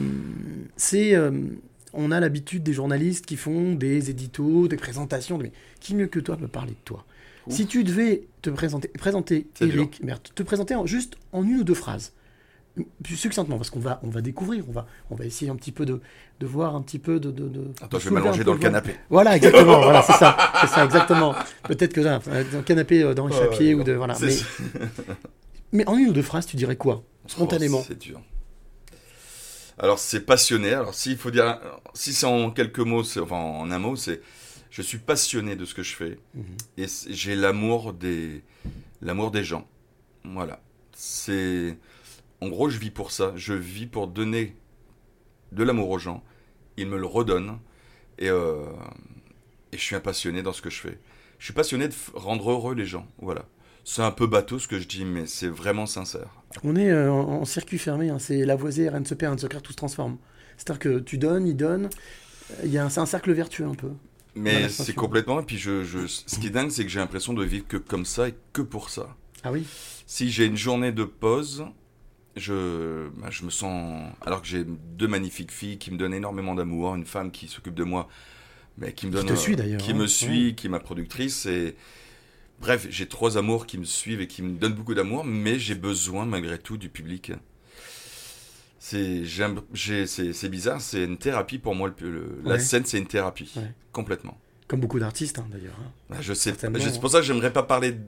c'est, 0.77 1.15
euh, 1.15 1.31
on 1.93 2.11
a 2.11 2.21
l'habitude 2.21 2.63
des 2.63 2.73
journalistes 2.73 3.27
qui 3.27 3.37
font 3.37 3.75
des 3.75 4.11
éditos, 4.11 4.69
des 4.69 4.77
présentations, 4.77 5.39
mais 5.39 5.53
qui 5.81 5.95
mieux 5.95 6.07
que 6.07 6.21
toi 6.21 6.37
peut 6.37 6.49
parler 6.49 6.73
de 6.73 6.77
toi? 6.85 7.05
Ouf. 7.47 7.55
Si 7.55 7.67
tu 7.67 7.85
devais 7.85 8.25
te 8.43 8.51
présenter, 8.51 8.89
présenter 8.89 9.47
Eric 9.61 10.01
te 10.35 10.43
présenter 10.43 10.75
en- 10.75 10.87
juste 10.87 11.17
en 11.33 11.43
une 11.43 11.57
ou 11.61 11.65
deux 11.65 11.75
phrases, 11.75 12.13
plus 13.03 13.17
succinctement, 13.17 13.57
parce 13.57 13.71
qu'on 13.71 13.81
va, 13.81 14.01
on 14.03 14.09
va 14.11 14.21
découvrir, 14.21 14.65
on 14.69 14.73
va, 14.73 14.87
on 15.11 15.15
va 15.17 15.25
essayer 15.27 15.51
un 15.51 15.57
petit 15.57 15.73
peu 15.73 15.85
de, 15.85 16.01
de 16.39 16.47
voir 16.47 16.75
un 16.77 16.83
petit 16.83 16.99
peu 16.99 17.19
de... 17.21 17.31
de, 17.31 17.49
de 17.49 17.65
Attends, 17.83 17.99
je 17.99 18.09
vais 18.09 18.15
m'allonger 18.15 18.45
dans 18.45 18.53
le 18.55 18.59
canapé. 18.59 18.95
Voilà, 19.11 19.37
exactement, 19.37 19.81
voilà, 19.83 20.03
c'est 20.03 20.13
ça, 20.15 20.37
c'est 20.61 20.69
ça, 20.69 20.85
exactement. 20.85 21.35
Peut-être 21.65 21.93
que 21.93 22.01
là, 22.01 22.21
dans 22.53 22.59
le 22.59 22.63
canapé, 22.65 23.03
euh, 23.03 23.15
dans 23.15 23.27
le 23.27 23.35
Ouais, 23.35 23.39
chapier 23.41 23.75
ouais, 23.75 23.81
ou 23.81 23.85
de... 23.85 23.93
Voilà, 23.93 24.17
mais, 24.21 24.35
mais 25.73 25.89
en 25.89 25.97
une 25.99 26.09
ou 26.09 26.13
deux 26.13 26.23
phrases, 26.23 26.47
tu 26.47 26.57
dirais 26.57 26.77
quoi 26.77 27.03
Spontanément. 27.27 27.79
Oh, 27.81 27.85
c'est 27.87 27.99
dur. 27.99 28.21
Alors, 29.79 29.99
c'est 29.99 30.21
passionné. 30.21 30.73
Alors, 30.75 30.95
s'il 30.95 31.17
faut 31.17 31.31
dire, 31.31 31.59
si 31.95 32.13
c'est 32.13 32.27
en 32.27 32.51
quelques 32.51 32.81
mots, 32.81 33.03
enfin 33.19 33.37
en 33.37 33.71
un 33.71 33.79
mot, 33.79 33.97
c'est 33.97 34.21
je 34.71 34.83
suis 34.83 34.99
passionné 34.99 35.57
de 35.57 35.65
ce 35.65 35.75
que 35.75 35.83
je 35.83 35.95
fais 35.97 36.19
Mhm. 36.35 36.45
et 36.79 36.87
j'ai 37.09 37.35
l'amour 37.35 37.93
des, 37.93 38.43
l'amour 39.03 39.31
des 39.31 39.43
gens. 39.43 39.67
Voilà. 40.25 40.61
C'est, 40.95 41.77
en 42.41 42.49
gros, 42.49 42.69
je 42.71 42.79
vis 42.79 42.91
pour 42.91 43.11
ça. 43.11 43.33
Je 43.37 43.53
vis 43.53 43.87
pour 43.87 44.07
donner 44.07 44.57
de 45.53 45.63
l'amour 45.63 45.91
aux 45.91 45.99
gens. 45.99 46.23
Ils 46.77 46.87
me 46.87 46.97
le 46.99 47.07
redonnent 47.07 47.59
et, 48.19 48.29
euh, 48.31 48.65
et 49.73 49.77
je 49.77 49.83
suis 49.83 49.97
un 49.97 50.01
passionné 50.01 50.43
dans 50.43 50.53
ce 50.53 50.63
que 50.63 50.71
je 50.71 50.81
fais. 50.81 50.99
Je 51.39 51.45
suis 51.45 51.55
passionné 51.55 51.89
de 51.89 51.95
rendre 52.15 52.51
heureux 52.51 52.75
les 52.75 52.87
gens. 52.87 53.07
Voilà. 53.19 53.47
C'est 53.85 54.03
un 54.03 54.11
peu 54.11 54.27
bateau 54.27 54.59
ce 54.59 54.69
que 54.69 54.79
je 54.79 54.87
dis, 54.87 55.05
mais 55.05 55.27
c'est 55.27 55.49
vraiment 55.49 55.87
sincère. 55.87 56.29
On 56.65 56.77
est 56.77 56.91
euh, 56.91 57.11
en, 57.11 57.41
en 57.41 57.45
circuit 57.45 57.79
fermé, 57.79 58.11
hein, 58.11 58.19
c'est 58.19 58.45
Lavoisier, 58.45 58.89
rien 58.91 59.01
ne 59.01 59.05
se 59.07 59.15
perd, 59.15 59.31
rien 59.31 59.37
ne 59.37 59.41
se 59.41 59.47
crée, 59.47 59.61
tout 59.61 59.73
se 59.73 59.77
transforme. 59.77 60.19
C'est-à-dire 60.59 60.79
que 60.79 60.99
tu 60.99 61.17
donnes, 61.17 61.47
il 61.47 61.57
donne, 61.57 61.89
il 62.63 62.71
y 62.71 62.77
a 62.79 62.85
un- 62.85 62.91
c'est 62.91 63.01
un 63.01 63.07
cercle 63.07 63.33
vertueux 63.33 63.65
un 63.67 63.75
peu. 63.75 63.91
Mais 64.35 64.69
c'est 64.69 64.95
complètement. 64.95 65.41
Et 65.41 65.45
puis, 65.45 65.57
je, 65.59 65.83
je- 65.83 66.07
ce 66.07 66.39
qui 66.39 66.49
est 66.49 66.51
dingue, 66.51 66.71
c'est 66.71 66.85
que 66.85 66.91
j'ai 66.91 67.01
l'impression 67.01 67.33
de 67.33 67.43
vivre 67.45 67.67
que 67.67 67.79
comme 67.79 68.05
ça 68.05 68.29
et 68.29 68.35
que 68.53 68.63
pour 68.63 68.91
ça. 68.91 69.17
Ah 69.43 69.51
oui 69.51 69.67
Si 70.07 70.31
j'ai 70.31 70.45
une 70.45 70.57
journée 70.59 70.93
de 70.93 71.05
pause, 71.05 71.65
je, 72.37 73.09
bah, 73.19 73.29
je 73.31 73.45
me 73.45 73.51
sens. 73.51 74.13
Alors 74.23 74.43
que 74.43 74.49
j'ai 74.49 74.65
deux 74.65 75.09
magnifiques 75.09 75.53
filles 75.53 75.79
qui 75.79 75.91
me 75.91 75.97
donnent 75.97 76.15
énormément 76.15 76.55
d'amour, 76.55 76.95
une 76.95 77.05
femme 77.07 77.31
qui 77.31 77.49
s'occupe 77.49 77.75
de 77.75 77.85
moi, 77.85 78.09
mais 78.79 78.93
qui 78.93 79.07
me 79.07 79.11
Qui 79.13 79.17
donne. 79.19 79.27
te 79.27 79.33
euh, 79.33 79.37
suit, 79.37 79.57
d'ailleurs, 79.57 79.81
Qui 79.81 79.93
hein. 79.93 79.95
me 79.97 80.07
suit, 80.07 80.55
qui 80.55 80.67
est 80.67 80.71
ma 80.71 80.81
productrice. 80.81 81.47
Et. 81.47 81.77
Bref, 82.61 82.87
j'ai 82.91 83.07
trois 83.09 83.39
amours 83.39 83.65
qui 83.67 83.79
me 83.79 83.85
suivent 83.85 84.21
et 84.21 84.27
qui 84.27 84.43
me 84.43 84.59
donnent 84.59 84.75
beaucoup 84.75 84.93
d'amour, 84.95 85.25
mais 85.25 85.59
j'ai 85.59 85.75
besoin 85.75 86.27
malgré 86.27 86.59
tout 86.59 86.77
du 86.77 86.91
public. 86.91 87.33
C'est 88.79 90.49
bizarre, 90.51 90.81
c'est 90.81 91.05
une 91.05 91.17
thérapie 91.19 91.59
pour 91.59 91.75
moi. 91.75 91.93
le- 92.01 92.11
le- 92.11 92.41
la 92.45 92.59
scène, 92.59 92.85
c'est 92.85 92.99
une 92.99 93.07
thérapie, 93.07 93.51
Ouais. 93.57 93.73
complètement. 93.93 94.39
Comme 94.69 94.81
beaucoup 94.81 94.99
d'artistes 94.99 95.39
hein, 95.39 95.47
d'ailleurs. 95.51 95.77
hein. 95.81 95.91
Ah, 96.13 96.21
Je 96.21 96.33
sais, 96.33 96.55
c'est 96.59 97.01
pour 97.01 97.11
ça 97.11 97.19
que 97.21 97.25
j'aimerais 97.27 97.53
pas 97.53 97.63
parler. 97.63 97.93
de- 97.93 97.99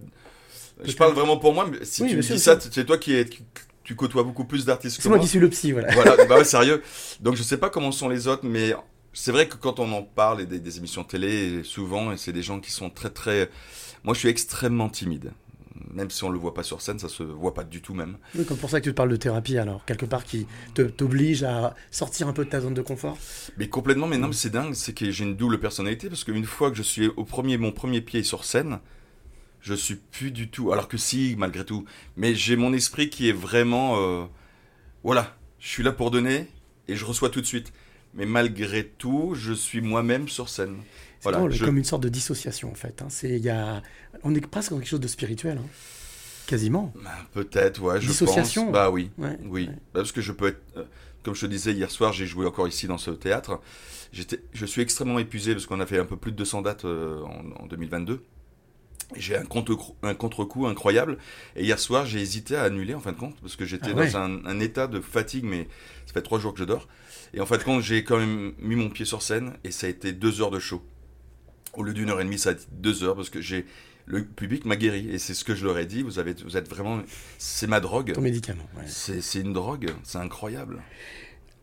Je 0.84 0.96
parle 0.96 1.12
vraiment 1.14 1.36
pour 1.36 1.52
moi, 1.54 1.66
mais 1.70 1.84
si 1.84 2.02
Oui, 2.02 2.10
tu 2.10 2.16
me 2.16 2.22
dis 2.22 2.38
ça, 2.38 2.58
c'est 2.60 2.84
toi 2.84 2.98
qui, 2.98 3.24
qui- 3.26 3.42
tu 3.92 3.96
côtoies 3.96 4.22
beaucoup 4.22 4.44
plus 4.44 4.64
d'artistes 4.64 4.96
que 4.96 5.02
C'est 5.02 5.08
moi 5.08 5.18
moi. 5.18 5.24
qui 5.24 5.30
suis 5.30 5.38
le 5.38 5.50
psy, 5.50 5.72
voilà. 5.72 5.92
Voilà, 5.92 6.24
bah 6.26 6.38
ouais, 6.38 6.44
sérieux. 6.56 6.82
Donc 7.20 7.36
je 7.36 7.42
sais 7.42 7.58
pas 7.58 7.68
comment 7.70 7.92
sont 7.92 8.08
les 8.08 8.26
autres, 8.26 8.44
mais 8.46 8.74
c'est 9.12 9.32
vrai 9.32 9.46
que 9.48 9.56
quand 9.56 9.78
on 9.80 9.92
en 9.92 10.02
parle 10.02 10.40
et 10.40 10.46
des, 10.46 10.58
des 10.60 10.78
émissions 10.78 11.04
télé, 11.04 11.62
souvent, 11.64 12.12
et 12.12 12.16
c'est 12.16 12.32
des 12.32 12.42
gens 12.42 12.58
qui 12.60 12.70
sont 12.70 12.88
très 12.90 13.10
très. 13.10 13.50
Moi, 14.04 14.14
je 14.14 14.20
suis 14.20 14.28
extrêmement 14.28 14.88
timide. 14.88 15.32
Même 15.94 16.10
si 16.10 16.24
on 16.24 16.30
le 16.30 16.38
voit 16.38 16.54
pas 16.54 16.62
sur 16.62 16.80
scène, 16.80 16.98
ça 16.98 17.08
se 17.08 17.22
voit 17.22 17.52
pas 17.54 17.64
du 17.64 17.82
tout 17.82 17.92
même. 17.92 18.16
Oui, 18.34 18.44
comme 18.46 18.56
pour 18.56 18.70
ça 18.70 18.80
que 18.80 18.84
tu 18.84 18.90
te 18.92 18.96
parles 18.96 19.10
de 19.10 19.16
thérapie, 19.16 19.58
alors, 19.58 19.84
quelque 19.84 20.06
part 20.06 20.24
qui 20.24 20.46
te- 20.74 20.82
t'oblige 20.82 21.42
à 21.44 21.74
sortir 21.90 22.28
un 22.28 22.32
peu 22.32 22.44
de 22.46 22.50
ta 22.50 22.60
zone 22.60 22.72
de 22.74 22.80
confort. 22.82 23.18
Mais 23.58 23.68
complètement, 23.68 24.06
mais 24.06 24.16
non, 24.16 24.28
mais 24.28 24.32
c'est 24.34 24.48
dingue, 24.50 24.72
c'est 24.74 24.94
que 24.94 25.10
j'ai 25.10 25.24
une 25.24 25.36
double 25.36 25.60
personnalité 25.60 26.08
parce 26.08 26.24
qu'une 26.24 26.44
fois 26.46 26.70
que 26.70 26.76
je 26.76 26.82
suis 26.82 27.08
au 27.08 27.24
premier, 27.24 27.58
mon 27.58 27.72
premier 27.72 28.00
pied 28.00 28.22
sur 28.22 28.44
scène, 28.44 28.78
je 29.62 29.74
suis 29.74 29.96
plus 29.96 30.30
du 30.30 30.50
tout. 30.50 30.72
Alors 30.72 30.88
que 30.88 30.98
si, 30.98 31.34
malgré 31.38 31.64
tout, 31.64 31.84
mais 32.16 32.34
j'ai 32.34 32.56
mon 32.56 32.72
esprit 32.74 33.08
qui 33.10 33.28
est 33.28 33.32
vraiment, 33.32 33.96
euh, 33.98 34.24
voilà, 35.04 35.36
je 35.58 35.68
suis 35.68 35.82
là 35.82 35.92
pour 35.92 36.10
donner 36.10 36.48
et 36.88 36.96
je 36.96 37.04
reçois 37.04 37.30
tout 37.30 37.40
de 37.40 37.46
suite. 37.46 37.72
Mais 38.14 38.26
malgré 38.26 38.86
tout, 38.86 39.32
je 39.34 39.52
suis 39.54 39.80
moi-même 39.80 40.28
sur 40.28 40.48
scène. 40.50 40.76
C'est 41.20 41.22
Voilà, 41.22 41.38
drôle, 41.38 41.52
je- 41.52 41.64
comme 41.64 41.78
une 41.78 41.84
sorte 41.84 42.02
de 42.02 42.10
dissociation, 42.10 42.70
en 42.70 42.74
fait. 42.74 43.00
hein. 43.00 43.06
C'est, 43.08 43.30
il 43.30 43.42
y 43.44 43.48
a... 43.48 43.82
On 44.22 44.34
est 44.34 44.46
presque 44.46 44.70
dans 44.72 44.78
quelque 44.78 44.88
chose 44.88 45.00
de 45.00 45.08
spirituel. 45.08 45.58
hein. 45.58 45.66
Quasiment. 46.46 46.92
Ben, 47.02 47.10
Peut-être, 47.32 47.80
ouais, 47.80 48.00
je 48.00 48.08
Dissociation. 48.08 48.64
pense. 48.64 48.72
Bah 48.72 48.90
oui, 48.90 49.10
Ouais, 49.16 49.38
oui. 49.44 49.62
ouais. 49.66 49.66
Bah, 49.68 50.00
parce 50.00 50.12
que 50.12 50.20
je 50.20 50.32
peux 50.32 50.48
être, 50.48 50.60
euh, 50.76 50.84
comme 51.22 51.34
je 51.34 51.42
te 51.42 51.46
disais 51.46 51.72
hier 51.72 51.90
soir, 51.90 52.12
j'ai 52.12 52.26
joué 52.26 52.46
encore 52.46 52.68
ici 52.68 52.86
dans 52.86 52.98
ce 52.98 53.10
théâtre. 53.12 53.60
J'étais, 54.12 54.40
je 54.52 54.66
suis 54.66 54.82
extrêmement 54.82 55.18
épuisé 55.20 55.54
parce 55.54 55.64
qu'on 55.66 55.80
a 55.80 55.86
fait 55.86 55.98
un 55.98 56.04
peu 56.04 56.16
plus 56.16 56.32
de 56.32 56.36
200 56.36 56.62
dates 56.62 56.84
euh, 56.84 57.22
en, 57.22 57.62
en 57.62 57.66
2022. 57.66 58.22
J'ai 59.16 59.36
un 59.36 59.44
contre 59.44 59.76
un 60.02 60.14
contre-coup 60.14 60.66
incroyable. 60.66 61.18
Et 61.56 61.64
hier 61.64 61.78
soir, 61.78 62.06
j'ai 62.06 62.20
hésité 62.20 62.56
à 62.56 62.62
annuler 62.64 62.94
en 62.94 63.00
fin 63.00 63.12
de 63.12 63.18
compte 63.18 63.40
parce 63.40 63.56
que 63.56 63.64
j'étais 63.66 63.90
Ah 63.92 63.96
ouais. 63.98 64.10
dans 64.10 64.16
un, 64.18 64.44
un 64.46 64.60
état 64.60 64.86
de 64.86 65.00
fatigue, 65.00 65.44
mais 65.44 65.68
ça 66.06 66.12
fait 66.14 66.22
trois 66.22 66.38
jours 66.38 66.52
que 66.54 66.58
je 66.60 66.64
dors. 66.64 66.88
Et 67.34 67.40
en 67.40 67.46
fin 67.46 67.56
de 67.58 67.62
compte, 67.62 67.82
j'ai 67.82 68.04
quand 68.04 68.18
même 68.18 68.52
mis 68.58 68.76
mon 68.76 68.88
pied 68.90 69.04
sur 69.04 69.22
scène 69.22 69.52
et 69.64 69.70
ça 69.70 69.86
a 69.86 69.90
été 69.90 70.12
deux 70.12 70.40
heures 70.40 70.50
de 70.50 70.58
show. 70.58 70.82
Au 71.74 71.82
lieu 71.82 71.92
d'une 71.94 72.10
heure 72.10 72.20
et 72.20 72.24
demie, 72.24 72.38
ça 72.38 72.50
a 72.50 72.52
été 72.52 72.64
deux 72.70 73.02
heures 73.04 73.16
parce 73.16 73.30
que 73.30 73.40
j'ai 73.40 73.64
le 74.04 74.24
public 74.24 74.64
m'a 74.64 74.76
guéri 74.76 75.08
et 75.10 75.18
c'est 75.18 75.32
ce 75.32 75.44
que 75.44 75.54
je 75.54 75.64
leur 75.64 75.78
ai 75.78 75.86
dit. 75.86 76.02
Vous 76.02 76.18
avez, 76.18 76.34
vous 76.44 76.56
êtes 76.56 76.68
vraiment, 76.68 77.00
c'est 77.38 77.66
ma 77.68 77.80
drogue. 77.80 78.12
Ton 78.12 78.20
médicament. 78.20 78.68
ouais. 78.76 78.84
C'est 78.86 79.40
une 79.40 79.52
drogue, 79.52 79.90
c'est 80.02 80.18
incroyable. 80.18 80.82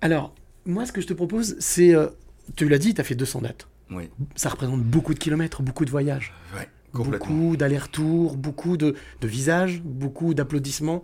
Alors, 0.02 0.34
moi, 0.66 0.86
ce 0.86 0.92
que 0.92 1.02
je 1.02 1.08
te 1.08 1.14
propose, 1.14 1.56
c'est. 1.60 1.94
euh, 1.94 2.08
tu 2.56 2.68
l'as 2.70 2.78
dit, 2.78 2.94
tu 2.94 3.02
as 3.02 3.04
fait 3.04 3.16
200 3.16 3.42
dates. 3.42 3.68
Oui, 3.92 4.10
Ça 4.36 4.50
représente 4.50 4.84
beaucoup 4.84 5.14
de 5.14 5.20
kilomètres, 5.20 5.62
beaucoup 5.64 5.84
de 5.84 5.90
voyages, 5.92 6.32
ouais. 6.56 6.68
Beaucoup 6.94 7.56
d'allers-retours, 7.58 8.36
beaucoup 8.38 8.78
de, 8.78 8.96
de 9.22 9.28
visages, 9.28 9.82
beaucoup 9.84 10.34
d'applaudissements, 10.34 11.04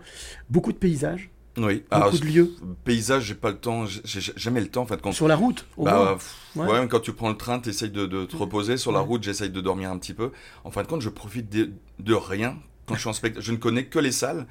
beaucoup 0.49 0.71
de 0.73 0.77
paysages, 0.77 1.29
Oui, 1.57 1.75
beaucoup 1.75 1.85
alors, 1.91 2.11
de 2.11 2.25
lieux. 2.25 2.55
paysage, 2.83 3.23
j'ai 3.25 3.35
pas 3.35 3.51
le 3.51 3.57
temps, 3.57 3.85
j'ai 3.85 4.19
jamais 4.35 4.61
le 4.61 4.67
temps 4.67 4.83
en 4.89 4.95
de 4.95 5.01
compte. 5.01 5.13
Sur 5.13 5.27
la 5.27 5.35
route, 5.35 5.65
au. 5.77 5.85
Bah, 5.85 6.17
Ouais. 6.55 6.67
ouais. 6.67 6.87
quand 6.89 6.99
tu 6.99 7.13
prends 7.13 7.29
le 7.29 7.37
train, 7.37 7.59
tu 7.59 7.69
essayes 7.69 7.89
de, 7.91 8.05
de 8.05 8.25
te 8.25 8.35
reposer. 8.35 8.77
Sur 8.77 8.91
la 8.91 8.99
Ouais. 9.01 9.07
route, 9.07 9.23
j'essaye 9.23 9.49
de 9.49 9.61
dormir 9.61 9.89
un 9.91 9.97
petit 9.97 10.13
peu. 10.13 10.31
En 10.63 10.71
fin 10.71 10.83
de 10.83 10.87
compte, 10.87 11.01
je 11.01 11.09
profite 11.09 11.49
de, 11.51 11.71
de 11.99 12.13
rien 12.13 12.57
quand 12.85 12.95
je 12.95 12.99
suis 13.01 13.09
en 13.09 13.13
spectacle. 13.13 13.45
Je 13.45 13.51
ne 13.51 13.57
connais 13.57 13.85
que 13.85 13.99
les 13.99 14.11
salles. 14.11 14.47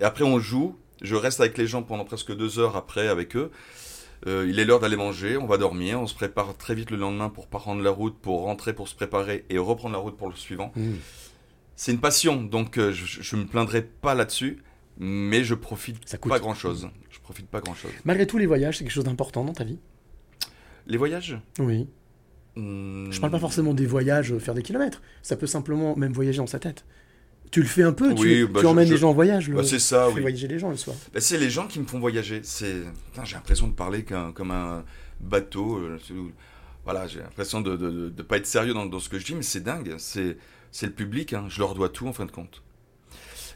Et 0.00 0.04
après, 0.04 0.24
on 0.24 0.38
joue. 0.38 0.76
Je 1.02 1.16
reste 1.16 1.40
avec 1.40 1.58
les 1.58 1.66
gens 1.66 1.82
pendant 1.82 2.04
presque 2.04 2.34
deux 2.34 2.58
heures 2.58 2.76
après 2.76 3.08
avec 3.08 3.36
eux. 3.36 3.50
Euh, 4.26 4.46
il 4.48 4.58
est 4.58 4.64
l'heure 4.64 4.80
d'aller 4.80 4.96
manger, 4.96 5.36
on 5.36 5.46
va 5.46 5.58
dormir, 5.58 6.00
on 6.00 6.06
se 6.06 6.14
prépare 6.14 6.56
très 6.56 6.74
vite 6.74 6.90
le 6.90 6.96
lendemain 6.96 7.28
pour 7.28 7.46
prendre 7.46 7.82
la 7.82 7.90
route, 7.90 8.16
pour 8.18 8.40
rentrer, 8.42 8.72
pour 8.72 8.88
se 8.88 8.94
préparer 8.94 9.44
et 9.50 9.58
reprendre 9.58 9.92
la 9.94 9.98
route 10.00 10.16
pour 10.16 10.28
le 10.28 10.34
suivant. 10.34 10.72
Mmh. 10.76 10.92
C'est 11.76 11.92
une 11.92 12.00
passion, 12.00 12.42
donc 12.42 12.78
euh, 12.78 12.90
je, 12.92 13.20
je 13.22 13.36
me 13.36 13.44
plaindrai 13.44 13.82
pas 13.82 14.14
là-dessus, 14.14 14.62
mais 14.98 15.44
je 15.44 15.54
profite 15.54 15.96
Ça 16.08 16.16
coûte. 16.16 16.30
pas 16.30 16.38
grand-chose. 16.38 16.88
Je 17.10 17.18
profite 17.20 17.48
pas 17.48 17.60
grand-chose. 17.60 17.90
Malgré 18.04 18.26
tout, 18.26 18.38
les 18.38 18.46
voyages, 18.46 18.78
c'est 18.78 18.84
quelque 18.84 18.92
chose 18.94 19.04
d'important 19.04 19.44
dans 19.44 19.52
ta 19.52 19.64
vie? 19.64 19.78
Les 20.86 20.96
voyages? 20.96 21.38
Oui. 21.58 21.88
Hmm, 22.56 23.10
Je 23.10 23.20
parle 23.20 23.32
pas 23.32 23.38
forcément 23.40 23.74
des 23.74 23.86
voyages, 23.86 24.32
euh, 24.32 24.38
faire 24.38 24.54
des 24.54 24.62
kilomètres. 24.62 25.02
Ça 25.22 25.36
peut 25.36 25.46
simplement 25.48 25.96
même 25.96 26.12
voyager 26.12 26.38
dans 26.38 26.46
sa 26.46 26.58
tête. 26.60 26.84
Tu 27.54 27.60
le 27.62 27.68
fais 27.68 27.84
un 27.84 27.92
peu, 27.92 28.12
tu, 28.16 28.46
bah, 28.48 28.58
tu 28.58 28.62
je- 28.62 28.66
emmènes 28.66 28.88
je- 28.88 28.92
les 28.94 28.98
gens 28.98 29.10
en 29.10 29.14
voyage. 29.14 29.48
Le... 29.48 29.54
Bah, 29.54 29.62
c'est 29.64 29.78
ça, 29.78 30.06
tu 30.06 30.10
fais 30.10 30.14
oui. 30.16 30.20
voyager 30.22 30.48
les 30.48 30.58
gens 30.58 30.70
le 30.70 30.76
soir. 30.76 30.96
Bah, 31.14 31.20
c'est 31.20 31.38
les 31.38 31.50
gens 31.50 31.68
qui 31.68 31.78
me 31.78 31.86
font 31.86 32.00
voyager. 32.00 32.40
C'est, 32.42 32.82
j'ai 33.22 33.34
l'impression 33.36 33.68
de 33.68 33.72
parler 33.74 34.04
comme 34.34 34.50
un 34.50 34.82
bateau. 35.20 35.76
euh, 35.78 35.96
Voilà, 36.82 37.06
j'ai 37.06 37.20
l'impression 37.20 37.60
de, 37.60 37.76
de 37.76 38.22
pas 38.24 38.38
être 38.38 38.46
sérieux 38.48 38.74
dans, 38.74 38.86
dans 38.86 38.98
ce 38.98 39.08
que 39.08 39.20
je 39.20 39.24
dis, 39.24 39.36
mais 39.36 39.42
c'est 39.42 39.62
dingue. 39.62 39.94
C'est, 39.98 40.36
c'est 40.72 40.86
le 40.86 40.92
public. 40.92 41.32
hein. 41.32 41.44
Je 41.48 41.60
leur 41.60 41.74
dois 41.76 41.90
tout 41.90 42.08
en 42.08 42.12
fin 42.12 42.26
de 42.26 42.32
compte. 42.32 42.60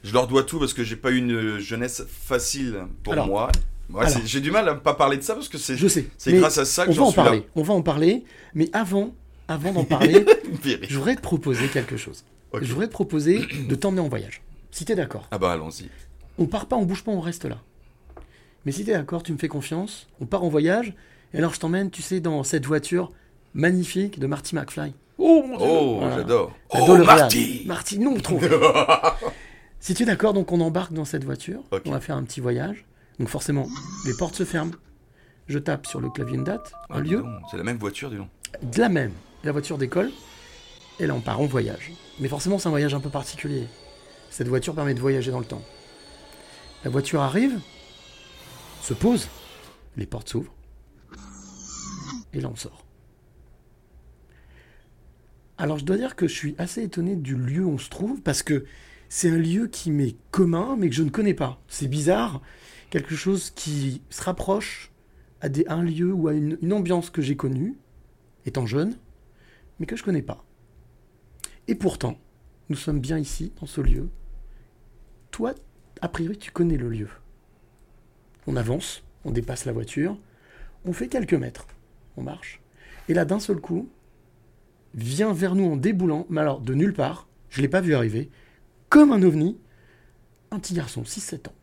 Je 0.04 0.12
leur 0.12 0.28
dois 0.28 0.44
tout 0.44 0.60
parce 0.60 0.74
que 0.74 0.84
j'ai 0.84 0.94
pas 0.94 1.10
eu 1.10 1.16
une 1.16 1.58
jeunesse 1.58 2.04
facile 2.08 2.84
pour 3.02 3.14
Alors, 3.14 3.26
moi. 3.26 3.50
Ouais, 3.90 4.06
j'ai 4.26 4.40
du 4.40 4.52
mal 4.52 4.68
à 4.68 4.76
pas 4.76 4.94
parler 4.94 5.16
de 5.16 5.22
ça 5.22 5.34
parce 5.34 5.48
que 5.48 5.58
c'est, 5.58 5.76
Je 5.76 5.88
sais. 5.88 6.06
c'est 6.18 6.30
mais 6.32 6.38
grâce 6.38 6.58
à 6.58 6.64
ça 6.64 6.84
que 6.84 6.90
on 6.90 6.92
va 6.92 6.96
j'en 6.98 7.06
en 7.06 7.10
suis 7.10 7.16
parler. 7.16 7.42
On 7.56 7.62
va 7.62 7.74
en 7.74 7.82
parler. 7.82 8.22
Mais 8.54 8.70
avant, 8.72 9.12
avant 9.48 9.72
d'en 9.72 9.84
parler, 9.84 10.24
te 10.62 11.20
proposer 11.20 11.66
quelque 11.66 11.96
chose. 11.96 12.22
Je 12.60 12.72
voudrais 12.72 12.86
te 12.86 12.92
proposer 12.92 13.46
de 13.68 13.74
t'emmener 13.74 14.00
en 14.00 14.08
voyage. 14.08 14.42
Si 14.70 14.84
t'es 14.84 14.94
d'accord. 14.94 15.26
Ah 15.30 15.38
bah 15.38 15.52
allons-y. 15.52 15.88
On 16.38 16.46
part 16.46 16.66
pas, 16.66 16.76
on 16.76 16.84
bouge 16.84 17.02
pas, 17.04 17.10
on 17.12 17.20
reste 17.20 17.44
là. 17.44 17.58
Mais 18.64 18.72
si 18.72 18.84
t'es 18.84 18.92
d'accord, 18.92 19.22
tu 19.22 19.32
me 19.32 19.38
fais 19.38 19.48
confiance. 19.48 20.08
On 20.20 20.26
part 20.26 20.44
en 20.44 20.48
voyage. 20.48 20.94
Et 21.34 21.38
alors 21.38 21.54
je 21.54 21.60
t'emmène, 21.60 21.90
tu 21.90 22.02
sais, 22.02 22.20
dans 22.20 22.42
cette 22.44 22.66
voiture 22.66 23.12
magnifique 23.54 24.18
de 24.18 24.26
Marty 24.26 24.54
McFly. 24.54 24.92
Oh 25.18 25.42
mon 25.46 25.56
dieu 25.58 25.66
Oh, 25.68 25.96
Voilà. 26.00 26.16
j'adore. 26.16 26.56
J'adore 26.72 26.98
Oh. 27.00 27.04
Marty 27.04 27.62
Marty, 27.66 27.98
non, 27.98 28.14
trop. 28.16 28.38
si 29.80 29.94
tu 29.94 30.02
es 30.02 30.06
d'accord, 30.06 30.32
donc 30.32 30.52
on 30.52 30.60
embarque 30.60 30.92
dans 30.92 31.04
cette 31.04 31.24
voiture. 31.24 31.60
On 31.84 31.90
va 31.90 32.00
faire 32.00 32.16
un 32.16 32.22
petit 32.22 32.40
voyage. 32.40 32.84
Donc 33.18 33.28
forcément, 33.28 33.66
les 34.06 34.14
portes 34.16 34.34
se 34.36 34.44
ferment. 34.44 34.72
Je 35.48 35.58
tape 35.58 35.86
sur 35.86 36.00
le 36.00 36.10
clavier 36.10 36.36
une 36.36 36.44
date, 36.44 36.72
un 36.90 36.98
Ah, 36.98 37.00
lieu, 37.00 37.24
C'est 37.50 37.56
la 37.56 37.62
même 37.64 37.78
voiture, 37.78 38.10
dis 38.10 38.16
donc. 38.16 38.28
de 38.62 38.80
la 38.80 38.88
même. 38.88 39.12
La 39.44 39.52
voiture 39.52 39.78
décolle. 39.78 40.10
Et 41.00 41.06
là, 41.06 41.14
on 41.14 41.20
part 41.20 41.40
en 41.40 41.46
voyage. 41.46 41.92
Mais 42.18 42.28
forcément, 42.28 42.58
c'est 42.58 42.66
un 42.66 42.70
voyage 42.70 42.94
un 42.94 43.00
peu 43.00 43.10
particulier. 43.10 43.66
Cette 44.30 44.48
voiture 44.48 44.74
permet 44.74 44.94
de 44.94 45.00
voyager 45.00 45.30
dans 45.30 45.38
le 45.38 45.44
temps. 45.44 45.62
La 46.84 46.90
voiture 46.90 47.20
arrive, 47.20 47.58
se 48.82 48.94
pose, 48.94 49.28
les 49.96 50.06
portes 50.06 50.28
s'ouvrent. 50.28 50.54
Et 52.32 52.40
là, 52.40 52.48
on 52.52 52.56
sort. 52.56 52.84
Alors, 55.56 55.78
je 55.78 55.84
dois 55.84 55.96
dire 55.96 56.14
que 56.14 56.28
je 56.28 56.34
suis 56.34 56.54
assez 56.58 56.82
étonné 56.82 57.16
du 57.16 57.36
lieu 57.36 57.64
où 57.64 57.70
on 57.70 57.78
se 57.78 57.90
trouve, 57.90 58.20
parce 58.22 58.42
que 58.42 58.64
c'est 59.08 59.30
un 59.30 59.38
lieu 59.38 59.66
qui 59.66 59.90
m'est 59.90 60.16
commun, 60.30 60.76
mais 60.78 60.88
que 60.88 60.94
je 60.94 61.02
ne 61.02 61.10
connais 61.10 61.34
pas. 61.34 61.60
C'est 61.68 61.88
bizarre. 61.88 62.42
Quelque 62.90 63.14
chose 63.14 63.50
qui 63.50 64.02
se 64.10 64.22
rapproche 64.22 64.92
à 65.40 65.48
des, 65.48 65.66
un 65.68 65.82
lieu 65.82 66.12
ou 66.12 66.28
à 66.28 66.34
une, 66.34 66.58
une 66.62 66.72
ambiance 66.72 67.10
que 67.10 67.22
j'ai 67.22 67.36
connue, 67.36 67.76
étant 68.46 68.66
jeune, 68.66 68.96
mais 69.78 69.86
que 69.86 69.96
je 69.96 70.02
connais 70.02 70.22
pas. 70.22 70.44
Et 71.68 71.74
pourtant, 71.74 72.18
nous 72.70 72.76
sommes 72.76 72.98
bien 72.98 73.18
ici, 73.18 73.52
dans 73.60 73.66
ce 73.66 73.82
lieu. 73.82 74.08
Toi, 75.30 75.54
a 76.00 76.08
priori, 76.08 76.38
tu 76.38 76.50
connais 76.50 76.78
le 76.78 76.88
lieu. 76.88 77.08
On 78.46 78.56
avance, 78.56 79.04
on 79.26 79.30
dépasse 79.30 79.66
la 79.66 79.72
voiture, 79.72 80.18
on 80.86 80.94
fait 80.94 81.08
quelques 81.08 81.34
mètres, 81.34 81.66
on 82.16 82.22
marche. 82.22 82.62
Et 83.08 83.14
là, 83.14 83.26
d'un 83.26 83.38
seul 83.38 83.60
coup, 83.60 83.88
vient 84.94 85.34
vers 85.34 85.54
nous 85.54 85.70
en 85.70 85.76
déboulant, 85.76 86.26
mais 86.30 86.40
alors 86.40 86.60
de 86.60 86.72
nulle 86.72 86.94
part, 86.94 87.28
je 87.50 87.60
l'ai 87.60 87.68
pas 87.68 87.82
vu 87.82 87.94
arriver, 87.94 88.30
comme 88.88 89.12
un 89.12 89.22
ovni, 89.22 89.58
un 90.50 90.58
petit 90.58 90.72
garçon, 90.72 91.02
6-7 91.02 91.48
ans. 91.48 91.54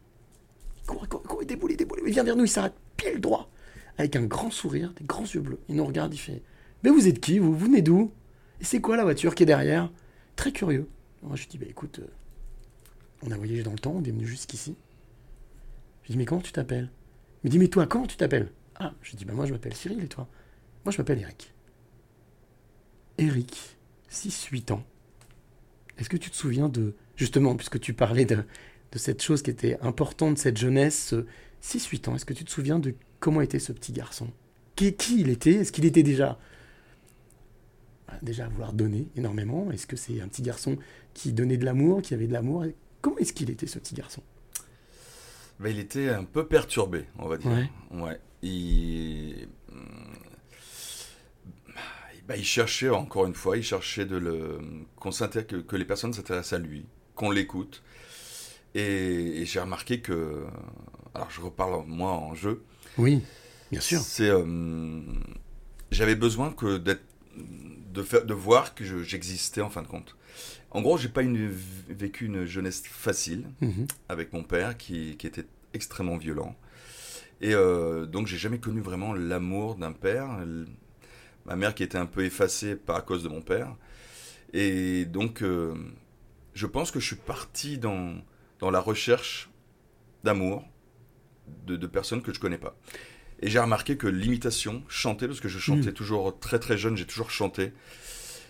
Il 0.77 0.83
court, 0.85 1.01
il 1.03 1.09
court, 1.09 1.24
court, 1.24 1.41
il 1.41 1.47
déboule, 1.47 1.71
il 1.71 1.77
déboule, 1.77 2.01
il 2.05 2.13
vient 2.13 2.24
vers 2.24 2.35
nous, 2.35 2.45
il 2.45 2.50
s'arrête 2.50 2.75
pile 2.95 3.19
droit, 3.19 3.50
avec 3.97 4.15
un 4.15 4.25
grand 4.25 4.51
sourire, 4.51 4.93
des 4.93 5.05
grands 5.05 5.24
yeux 5.24 5.41
bleus. 5.41 5.59
Il 5.67 5.75
nous 5.75 5.85
regarde, 5.85 6.13
il 6.13 6.19
fait 6.19 6.43
Mais 6.83 6.91
vous 6.91 7.07
êtes 7.07 7.19
qui 7.19 7.39
Vous, 7.39 7.57
venez 7.57 7.81
d'où? 7.81 8.12
C'est 8.62 8.81
quoi 8.81 8.97
la 8.97 9.03
voiture 9.03 9.35
qui 9.35 9.43
est 9.43 9.47
derrière? 9.47 9.91
Très 10.35 10.51
curieux. 10.51 10.88
Moi, 11.21 11.35
je 11.35 11.43
lui 11.43 11.50
dis 11.50 11.57
Bah 11.57 11.65
écoute, 11.69 12.00
euh, 12.00 12.07
on 13.24 13.31
a 13.31 13.38
voyagé 13.38 13.63
dans 13.63 13.71
le 13.71 13.79
temps, 13.79 13.93
on 13.95 14.03
est 14.03 14.12
venu 14.12 14.25
jusqu'ici. 14.25 14.75
Je 16.03 16.07
lui 16.07 16.13
dis 16.13 16.17
Mais 16.17 16.25
comment 16.25 16.41
tu 16.41 16.51
t'appelles? 16.51 16.89
Il 17.43 17.47
me 17.47 17.51
dit 17.51 17.59
Mais 17.59 17.67
toi, 17.67 17.88
comment 17.88 18.07
tu 18.07 18.17
t'appelles? 18.17 18.51
Ah, 18.75 18.93
je 19.01 19.12
lui 19.12 19.17
dis 19.17 19.25
Bah 19.25 19.33
moi, 19.33 19.45
je 19.45 19.53
m'appelle 19.53 19.74
Cyril 19.74 20.01
et 20.03 20.07
toi? 20.07 20.27
Moi, 20.83 20.91
je 20.91 20.97
m'appelle 20.97 21.19
Eric. 21.19 21.53
Eric, 23.17 23.77
6-8 24.12 24.74
ans. 24.74 24.83
Est-ce 25.97 26.09
que 26.09 26.17
tu 26.17 26.29
te 26.29 26.35
souviens 26.35 26.69
de, 26.69 26.93
justement, 27.15 27.55
puisque 27.55 27.79
tu 27.79 27.93
parlais 27.93 28.25
de, 28.25 28.43
cette 28.95 29.21
chose 29.21 29.41
qui 29.41 29.50
était 29.50 29.77
importante, 29.81 30.38
cette 30.38 30.57
jeunesse, 30.57 31.07
ce 31.07 31.25
6-8 31.63 32.09
ans, 32.09 32.15
est-ce 32.15 32.25
que 32.25 32.33
tu 32.33 32.45
te 32.45 32.51
souviens 32.51 32.79
de 32.79 32.95
comment 33.19 33.41
était 33.41 33.59
ce 33.59 33.74
petit 33.74 33.91
garçon? 33.91 34.31
Qui, 34.75 34.93
qui 34.93 35.19
il 35.19 35.29
était? 35.29 35.53
Est-ce 35.53 35.71
qu'il 35.71 35.85
était 35.85 36.03
déjà 36.03 36.38
déjà 38.21 38.47
vouloir 38.47 38.74
donner 38.74 39.07
énormément 39.15 39.71
Est-ce 39.71 39.88
que 39.88 39.95
c'est 39.95 40.21
un 40.21 40.27
petit 40.27 40.41
garçon 40.41 40.77
qui 41.13 41.33
donnait 41.33 41.57
de 41.57 41.65
l'amour, 41.65 42.01
qui 42.01 42.13
avait 42.13 42.27
de 42.27 42.33
l'amour? 42.33 42.65
Comment 43.01 43.17
est-ce 43.17 43.33
qu'il 43.33 43.50
était 43.50 43.67
ce 43.67 43.79
petit 43.79 43.95
garçon? 43.95 44.21
Bah, 45.59 45.69
il 45.69 45.79
était 45.79 46.09
un 46.09 46.24
peu 46.24 46.47
perturbé, 46.47 47.05
on 47.17 47.27
va 47.27 47.38
dire. 47.38 47.51
Ouais. 47.51 47.69
Ouais. 47.91 48.19
Il... 48.41 49.47
Bah, 52.27 52.35
il 52.35 52.43
cherchait, 52.43 52.89
encore 52.89 53.27
une 53.27 53.35
fois, 53.35 53.55
il 53.55 53.63
cherchait 53.63 54.05
de 54.05 54.17
le... 54.17 54.59
qu'on 54.95 55.12
s'intéresse, 55.12 55.47
que, 55.47 55.55
que 55.57 55.75
les 55.75 55.85
personnes 55.85 56.12
s'intéressent 56.12 56.59
à 56.59 56.59
lui, 56.59 56.88
qu'on 57.13 57.29
l'écoute. 57.31 57.83
Et, 58.74 59.41
et 59.41 59.45
j'ai 59.45 59.59
remarqué 59.59 60.01
que... 60.01 60.43
Alors, 61.13 61.29
je 61.29 61.39
reparle, 61.39 61.85
moi, 61.88 62.12
en 62.12 62.33
jeu. 62.33 62.63
Oui, 62.97 63.21
bien 63.71 63.79
sûr. 63.79 64.01
C'est... 64.01 64.29
euh, 64.29 65.01
j'avais 65.91 66.15
besoin 66.15 66.51
que 66.51 66.77
d'être, 66.77 67.03
de, 67.35 68.03
faire, 68.03 68.25
de 68.25 68.33
voir 68.33 68.75
que 68.75 68.83
je- 68.85 69.03
j'existais 69.03 69.61
en 69.61 69.69
fin 69.69 69.81
de 69.81 69.87
compte. 69.87 70.15
En 70.71 70.81
gros, 70.81 70.97
j'ai 70.97 71.09
pas 71.09 71.21
une, 71.21 71.47
vécu 71.47 72.25
une 72.25 72.45
jeunesse 72.45 72.83
facile 72.85 73.45
Mhm. 73.61 73.87
avec 74.09 74.33
mon 74.33 74.43
père 74.43 74.77
qui, 74.77 75.15
qui 75.17 75.27
était 75.27 75.45
extrêmement 75.73 76.17
violent. 76.17 76.55
Et 77.41 77.53
euh, 77.53 78.05
donc, 78.05 78.27
j'ai 78.27 78.37
jamais 78.37 78.59
connu 78.59 78.81
vraiment 78.81 79.13
l'amour 79.13 79.75
d'un 79.75 79.91
père. 79.93 80.27
Ma 81.45 81.55
mère 81.55 81.75
qui 81.75 81.83
était 81.83 81.97
un 81.97 82.05
peu 82.05 82.23
effacée 82.25 82.75
par 82.75 82.95
à 82.97 83.01
cause 83.01 83.23
de 83.23 83.29
mon 83.29 83.41
père. 83.41 83.75
Et 84.53 85.05
donc, 85.05 85.41
euh, 85.43 85.75
je 86.53 86.65
pense 86.65 86.91
que 86.91 86.99
je 86.99 87.05
suis 87.07 87.15
parti 87.17 87.77
dans, 87.77 88.15
dans 88.59 88.71
la 88.71 88.79
recherche 88.79 89.49
d'amour 90.23 90.65
de, 91.67 91.75
de 91.75 91.87
personnes 91.87 92.21
que 92.21 92.33
je 92.33 92.39
connais 92.39 92.57
pas. 92.57 92.75
Et 93.41 93.49
j'ai 93.49 93.59
remarqué 93.59 93.97
que 93.97 94.07
l'imitation, 94.07 94.83
chanter, 94.87 95.27
parce 95.27 95.39
que 95.41 95.49
je 95.49 95.59
chantais 95.59 95.89
Mm. 95.91 95.93
toujours 95.93 96.39
très 96.39 96.59
très 96.59 96.77
jeune, 96.77 96.95
j'ai 96.97 97.05
toujours 97.05 97.31
chanté. 97.31 97.73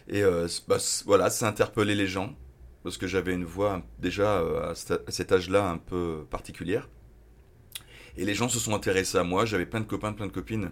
Et 0.07 0.21
euh, 0.23 0.47
bah, 0.67 0.77
voilà, 1.05 1.29
ça 1.29 1.47
interpellait 1.47 1.95
les 1.95 2.07
gens, 2.07 2.35
parce 2.83 2.97
que 2.97 3.07
j'avais 3.07 3.33
une 3.33 3.45
voix 3.45 3.81
déjà 3.99 4.37
euh, 4.39 4.71
à 4.71 4.75
cet- 4.75 5.07
à 5.07 5.11
cet 5.11 5.31
âge-là 5.31 5.67
un 5.69 5.77
peu 5.79 6.25
particulière. 6.29 6.87
Et 8.17 8.25
les 8.25 8.33
gens 8.35 8.47
se 8.47 8.59
sont 8.59 8.73
intéressés 8.75 9.17
à 9.17 9.23
moi, 9.23 9.45
j'avais 9.45 9.65
plein 9.65 9.81
de 9.81 9.85
copains, 9.85 10.13
plein 10.13 10.27
de 10.27 10.31
copines, 10.31 10.71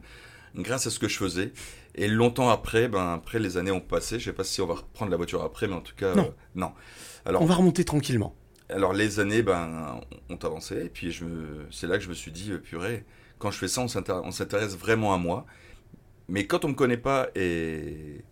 grâce 0.55 0.87
à 0.87 0.91
ce 0.91 0.99
que 0.99 1.07
je 1.07 1.17
faisais. 1.17 1.51
Et 1.95 2.07
longtemps 2.07 2.49
après, 2.49 2.87
ben, 2.87 3.13
après 3.13 3.39
les 3.39 3.57
années 3.57 3.71
ont 3.71 3.81
passé, 3.81 4.19
je 4.19 4.25
sais 4.25 4.33
pas 4.33 4.43
si 4.43 4.61
on 4.61 4.67
va 4.67 4.75
reprendre 4.75 5.11
la 5.11 5.17
voiture 5.17 5.41
après, 5.43 5.67
mais 5.67 5.73
en 5.73 5.81
tout 5.81 5.95
cas, 5.95 6.13
Non. 6.15 6.27
euh, 6.27 6.31
non. 6.55 6.71
Alors, 7.25 7.41
On 7.41 7.45
va 7.45 7.55
remonter 7.55 7.83
tranquillement. 7.83 8.35
alors 8.69 8.93
les 8.93 9.19
années 9.19 9.41
ben, 9.43 9.99
ont 10.29 10.37
avancé 10.37 10.85
et 10.85 10.89
puis 10.89 11.17
c'est 11.71 11.87
là 11.87 11.97
que 11.97 12.03
je 12.03 12.09
me 12.09 12.13
suis 12.13 12.31
dit, 12.31 12.51
purée, 12.63 13.03
quand 13.43 13.51
je 13.51 13.57
fais 13.57 13.67
ça, 13.67 13.81
on 13.81 13.87
s'intér- 13.87 14.21
on 14.23 14.31
s'intéresse 14.31 14.77
vraiment 14.77 15.13
à 15.13 15.17
moi. 15.17 15.45
Mais 16.29 16.47
quand 16.47 16.63
on 16.63 16.69
me 16.69 16.73
connaît 16.73 16.95
pas 16.97 17.29
et 17.35 18.23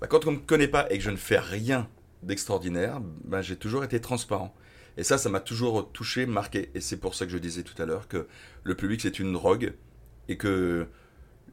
bah, 0.00 0.06
quand 0.06 0.26
on 0.26 0.32
me 0.32 0.38
connaît 0.38 0.68
pas 0.68 0.86
et 0.92 0.98
que 0.98 1.02
je 1.02 1.10
ne 1.10 1.16
fais 1.16 1.38
rien 1.38 1.88
d'extraordinaire, 2.22 3.00
ben, 3.24 3.40
j'ai 3.40 3.56
toujours 3.56 3.84
été 3.84 4.02
transparent. 4.02 4.54
Et 4.98 5.02
ça, 5.02 5.16
ça 5.16 5.30
m'a 5.30 5.40
toujours 5.40 5.90
touché, 5.92 6.26
marqué. 6.26 6.70
Et 6.74 6.82
c'est 6.82 6.98
pour 6.98 7.14
ça 7.14 7.24
que 7.24 7.32
je 7.32 7.38
disais 7.38 7.62
tout 7.62 7.80
à 7.82 7.86
l'heure 7.86 8.06
que 8.06 8.26
le 8.62 8.74
public 8.74 9.00
c'est 9.00 9.18
une 9.18 9.32
drogue 9.32 9.72
et 10.28 10.36
que 10.36 10.86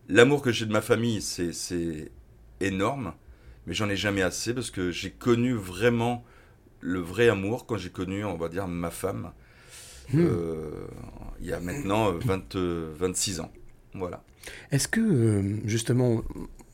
l'amour 0.10 0.42
que 0.42 0.52
j'ai 0.52 0.66
de 0.66 0.74
ma 0.74 0.82
famille 0.82 1.22
c'est 1.22 2.12
énorme, 2.60 3.14
mais 3.68 3.74
j'en 3.74 3.88
ai 3.88 3.96
jamais 3.96 4.22
assez 4.22 4.54
parce 4.54 4.70
que 4.70 4.92
j'ai 4.92 5.12
connu 5.12 5.54
vraiment 5.54 6.26
le 6.82 7.00
vrai 7.00 7.30
amour 7.30 7.66
quand 7.68 7.78
j'ai 7.78 7.90
connu, 7.90 8.26
on 8.26 8.36
va 8.36 8.50
dire, 8.50 8.68
ma 8.68 8.92
femme, 8.92 9.32
Euh, 10.16 10.88
il 11.40 11.48
y 11.48 11.54
a 11.54 11.60
maintenant 11.60 12.10
euh, 12.14 12.20
20, 12.24 12.56
euh, 12.56 12.94
26 12.98 13.40
ans. 13.42 13.52
Voilà. 13.94 14.24
Est-ce 14.72 14.88
que, 14.88 15.02
euh, 15.02 15.58
justement, 15.66 16.24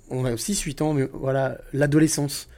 on 0.09 0.25
a 0.25 0.35
6-8 0.35 0.81
ans, 0.83 0.93
mais 0.93 1.07
voilà, 1.13 1.57
l'adolescence, 1.73 2.49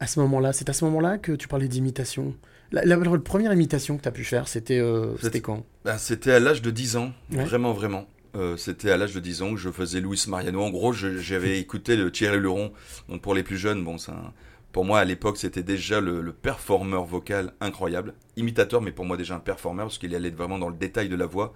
à 0.00 0.06
ce 0.06 0.18
moment-là, 0.20 0.52
c'est 0.52 0.68
à 0.68 0.72
ce 0.72 0.84
moment-là 0.86 1.18
que 1.18 1.32
tu 1.32 1.46
parlais 1.48 1.68
d'imitation 1.68 2.34
la, 2.72 2.84
la- 2.86 2.96
la 2.96 3.18
première 3.18 3.52
imitation 3.52 3.98
que 3.98 4.02
tu 4.02 4.08
as 4.08 4.12
pu 4.12 4.24
faire, 4.24 4.48
c'était 4.48 4.78
euh, 4.78 5.14
quand? 5.42 5.62
Ben, 5.84 5.98
c'était 5.98 6.32
à 6.32 6.40
l'âge 6.40 6.62
de 6.62 6.70
10 6.70 6.96
ans, 6.96 7.12
Ouais. 7.30 7.44
vraiment, 7.44 7.74
vraiment. 7.74 8.06
Euh, 8.34 8.56
c'était 8.56 8.90
à 8.90 8.96
l'âge 8.96 9.12
de 9.14 9.20
10 9.20 9.42
ans 9.42 9.50
que 9.52 9.60
je 9.60 9.68
faisais 9.70 10.00
Luis 10.00 10.24
Mariano. 10.26 10.62
En 10.62 10.70
gros, 10.70 10.94
j'avais 10.94 11.58
écouté 11.60 11.96
le 11.96 12.10
Thierry 12.10 12.40
Leron. 12.40 12.72
Donc 13.10 13.20
pour 13.20 13.34
les 13.34 13.42
plus 13.42 13.58
jeunes, 13.58 13.84
bon, 13.84 13.98
c'est 13.98 14.12
un- 14.12 14.32
pour 14.72 14.84
moi 14.86 15.00
à 15.00 15.04
l'époque, 15.04 15.36
c'était 15.36 15.62
déjà 15.62 16.00
le, 16.00 16.32
performeur 16.32 17.04
vocal 17.04 17.52
incroyable. 17.60 18.14
Imitateur, 18.36 18.80
mais 18.80 18.90
pour 18.90 19.04
moi 19.04 19.16
déjà 19.16 19.34
un 19.34 19.40
performeur 19.40 19.86
parce 19.86 19.98
qu'il 19.98 20.14
allait 20.14 20.30
vraiment 20.30 20.58
dans 20.58 20.70
le 20.70 20.76
détail 20.76 21.08
de 21.08 21.16
la 21.16 21.26
voix 21.26 21.52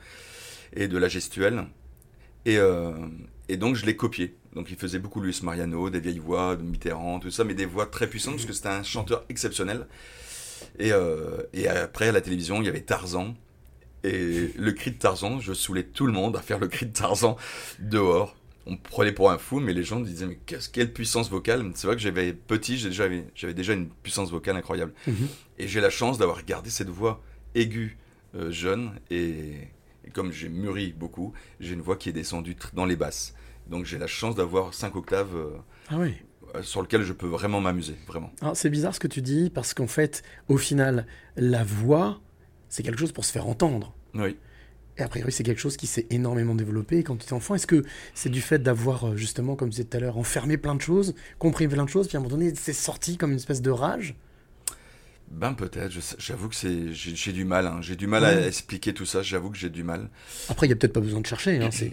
et 0.75 0.87
de 0.87 0.99
la 0.99 1.08
gestuelle. 1.08 1.64
Et, 2.44 2.58
euh, 2.58 2.92
et 3.49 3.56
donc 3.56 3.75
je 3.75 3.87
l'ai 3.87 3.96
copié. 3.96 4.37
Donc 4.54 4.70
il 4.70 4.76
faisait 4.76 4.99
beaucoup 4.99 5.20
Luis 5.20 5.40
Mariano, 5.42 5.88
des 5.90 6.00
vieilles 6.00 6.18
voix 6.18 6.56
de 6.56 6.62
Mitterrand, 6.62 7.18
tout 7.18 7.30
ça, 7.30 7.44
mais 7.44 7.54
des 7.54 7.66
voix 7.66 7.87
très 7.87 8.06
puissantes 8.06 8.35
parce 8.35 8.46
que 8.46 8.52
c'était 8.52 8.68
un 8.68 8.82
chanteur 8.82 9.25
exceptionnel. 9.30 9.87
Et, 10.78 10.92
euh, 10.92 11.42
et 11.54 11.68
après 11.68 12.08
à 12.08 12.12
la 12.12 12.20
télévision, 12.20 12.61
il 12.61 12.66
y 12.66 12.68
avait 12.68 12.82
Tarzan. 12.82 13.35
Et 14.04 14.52
le 14.56 14.73
cri 14.73 14.92
de 14.92 14.99
Tarzan, 14.99 15.40
je 15.40 15.52
saoulais 15.52 15.82
tout 15.85 16.06
le 16.06 16.12
monde 16.12 16.37
à 16.37 16.40
faire 16.40 16.58
le 16.58 16.68
cri 16.68 16.87
de 16.87 16.92
Tarzan 16.92 17.37
dehors. 17.79 18.37
On 18.66 18.72
me 18.72 18.76
prenait 18.79 19.12
pour 19.12 19.31
un 19.31 19.38
fou, 19.38 19.61
mais 19.61 19.72
les 19.72 19.85
gens 19.85 20.00
disaient 20.00 20.26
mais 20.26 20.38
qu'est-ce 20.46 20.68
quelle 20.68 20.92
puissance 20.92 21.31
vocale. 21.31 21.70
C'est 21.74 21.87
vrai 21.87 21.94
que 21.96 22.02
j'avais 22.02 22.33
petit, 22.33 22.76
j'ai 22.79 22.88
déjà- 22.88 23.09
j'avais 23.35 23.55
déjà 23.55 23.72
une 23.74 23.88
puissance 23.88 24.31
vocale 24.31 24.57
incroyable. 24.57 24.92
Mhm. 25.07 25.29
Et 25.59 25.68
j'ai 25.68 25.81
la 25.81 25.90
chance 25.90 26.18
d'avoir 26.18 26.44
gardé 26.44 26.70
cette 26.70 26.88
voix 26.88 27.22
aiguë 27.55 27.96
euh, 28.35 28.50
jeune 28.50 28.90
et, 29.11 29.52
et 30.05 30.11
comme 30.12 30.33
j'ai 30.33 30.48
mûri 30.48 30.92
beaucoup, 30.92 31.33
j'ai 31.61 31.74
une 31.74 31.81
voix 31.81 31.96
qui 31.96 32.09
est 32.09 32.12
descendue 32.12 32.57
dans 32.74 32.85
les 32.85 32.96
basses. 32.96 33.35
Donc 33.68 33.85
j'ai 33.87 33.98
la 33.98 34.07
chance 34.09 34.35
d'avoir 34.35 34.74
5 34.74 34.94
octaves 34.96 35.35
euh, 35.37 35.57
Ah 35.88 35.98
oui. 35.98 36.14
euh, 36.55 36.62
sur 36.62 36.83
lequel 36.83 37.02
je 37.02 37.12
peux 37.12 37.26
vraiment 37.29 37.61
m'amuser, 37.61 37.94
vraiment. 38.07 38.33
Alors, 38.40 38.57
C'est 38.57 38.68
bizarre 38.70 38.94
ce 38.94 39.00
que 39.00 39.09
tu 39.09 39.22
dis, 39.22 39.48
parce 39.50 39.74
qu'en 39.74 39.87
fait, 39.87 40.22
au 40.48 40.57
final, 40.59 41.07
la 41.37 41.62
voix, 41.64 42.20
c'est 42.68 42.83
quelque 42.83 42.98
chose 42.98 43.12
pour 43.12 43.24
se 43.24 43.33
faire 43.33 43.46
entendre. 43.48 43.94
Oui. 44.14 44.37
Et 44.98 45.02
a 45.02 45.09
priori, 45.09 45.30
c'est 45.30 45.42
quelque 45.42 45.61
chose 45.61 45.76
qui 45.76 45.87
s'est 45.87 46.06
énormément 46.11 46.54
développé 46.54 47.02
quand 47.02 47.16
tu 47.16 47.24
étais 47.24 47.35
enfant. 47.35 47.54
Est-ce 47.54 47.66
que 47.66 47.85
c'est 48.14 48.30
du 48.30 48.40
fait 48.40 48.59
d'avoir, 48.62 49.09
euh, 49.09 49.16
justement, 49.16 49.54
comme 49.54 49.68
je 49.68 49.76
disais 49.76 49.85
tout 49.85 49.96
à 49.96 50.00
l'heure, 50.00 50.16
enfermé 50.16 50.56
plein 50.56 50.74
de 50.74 50.80
choses, 50.80 51.14
compris 51.38 51.68
plein 51.68 51.85
de 51.85 51.90
choses, 51.90 52.09
puis 52.09 52.16
à 52.16 52.20
un 52.20 52.22
moment 52.22 52.35
donné, 52.35 52.52
c'est 52.54 52.72
sorti 52.72 53.16
comme 53.16 53.30
une 53.32 53.37
espèce 53.37 53.61
de 53.61 53.70
rage? 53.70 54.14
Ben 55.30 55.54
peut-être, 55.54 55.92
j'avoue 56.18 56.48
que 56.48 56.54
c'est 56.54 56.92
j'ai 56.92 57.32
du 57.32 57.44
mal, 57.44 57.66
hein. 57.66 57.78
j'ai 57.80 57.96
du 57.96 58.06
mal 58.06 58.24
à 58.24 58.46
expliquer 58.46 58.94
tout 58.94 59.06
ça, 59.06 59.22
j'avoue 59.22 59.50
que 59.50 59.59
j'ai 59.59 59.70
du 59.70 59.82
mal. 59.82 60.09
Après, 60.48 60.66
il 60.66 60.70
n'y 60.70 60.72
a 60.72 60.76
peut-être 60.76 60.92
pas 60.92 61.00
besoin 61.00 61.20
de 61.20 61.26
chercher. 61.26 61.59
Hein, 61.59 61.70
c'est... 61.72 61.90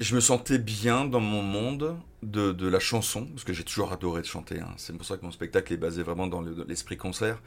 Je 0.00 0.14
me 0.14 0.20
sentais 0.20 0.58
bien 0.58 1.04
dans 1.04 1.20
mon 1.20 1.42
monde 1.42 1.96
de, 2.22 2.52
de 2.52 2.68
la 2.68 2.78
chanson, 2.80 3.26
parce 3.26 3.44
que 3.44 3.52
j'ai 3.52 3.64
toujours 3.64 3.92
adoré 3.92 4.20
de 4.22 4.26
chanter. 4.26 4.60
hein. 4.60 4.72
C'est 4.76 4.96
pour 4.96 5.06
ça 5.06 5.16
que 5.16 5.24
mon 5.24 5.30
spectacle 5.30 5.72
est 5.72 5.76
basé 5.76 6.02
vraiment 6.02 6.26
dans 6.26 6.40
le- 6.40 6.64
l'esprit 6.68 6.96
concert. 6.96 7.40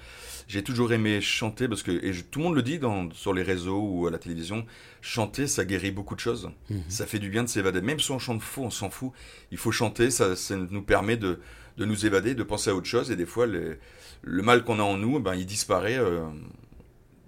J'ai 0.47 0.63
toujours 0.63 0.91
aimé 0.93 1.21
chanter, 1.21 1.67
parce 1.67 1.83
que 1.83 1.91
et 1.91 2.13
je- 2.13 2.23
tout 2.23 2.39
le 2.39 2.45
monde 2.45 2.55
le 2.55 2.63
dit 2.63 2.79
dans, 2.79 3.09
sur 3.11 3.33
les 3.33 3.43
réseaux 3.43 3.79
ou 3.81 4.07
à 4.07 4.11
la 4.11 4.17
télévision, 4.19 4.65
chanter, 5.01 5.47
ça 5.47 5.65
guérit 5.65 5.91
beaucoup 5.91 6.15
de 6.15 6.19
choses. 6.19 6.49
Mhm. 6.69 6.81
Ça 6.89 7.05
fait 7.05 7.19
du 7.19 7.29
bien 7.29 7.43
de 7.43 7.49
s'évader. 7.49 7.81
Même 7.81 7.99
si 7.99 8.11
on 8.11 8.19
chante 8.19 8.41
faux, 8.41 8.63
on 8.63 8.69
s'en 8.69 8.89
fout. 8.89 9.11
Il 9.51 9.57
faut 9.57 9.71
chanter, 9.71 10.11
ça, 10.11 10.35
ça 10.35 10.55
nous 10.55 10.81
permet 10.83 11.17
de, 11.17 11.39
de 11.77 11.85
nous 11.85 12.05
évader, 12.05 12.35
de 12.35 12.43
penser 12.43 12.69
à 12.69 12.75
autre 12.75 12.87
chose. 12.87 13.11
Et 13.11 13.15
des 13.15 13.25
fois, 13.25 13.47
les- 13.47 13.77
le 14.21 14.41
mal 14.43 14.63
qu'on 14.63 14.79
a 14.79 14.83
en 14.83 14.97
nous, 14.97 15.19
ben, 15.19 15.35
il 15.35 15.45
disparaît 15.45 15.97
euh, 15.97 16.21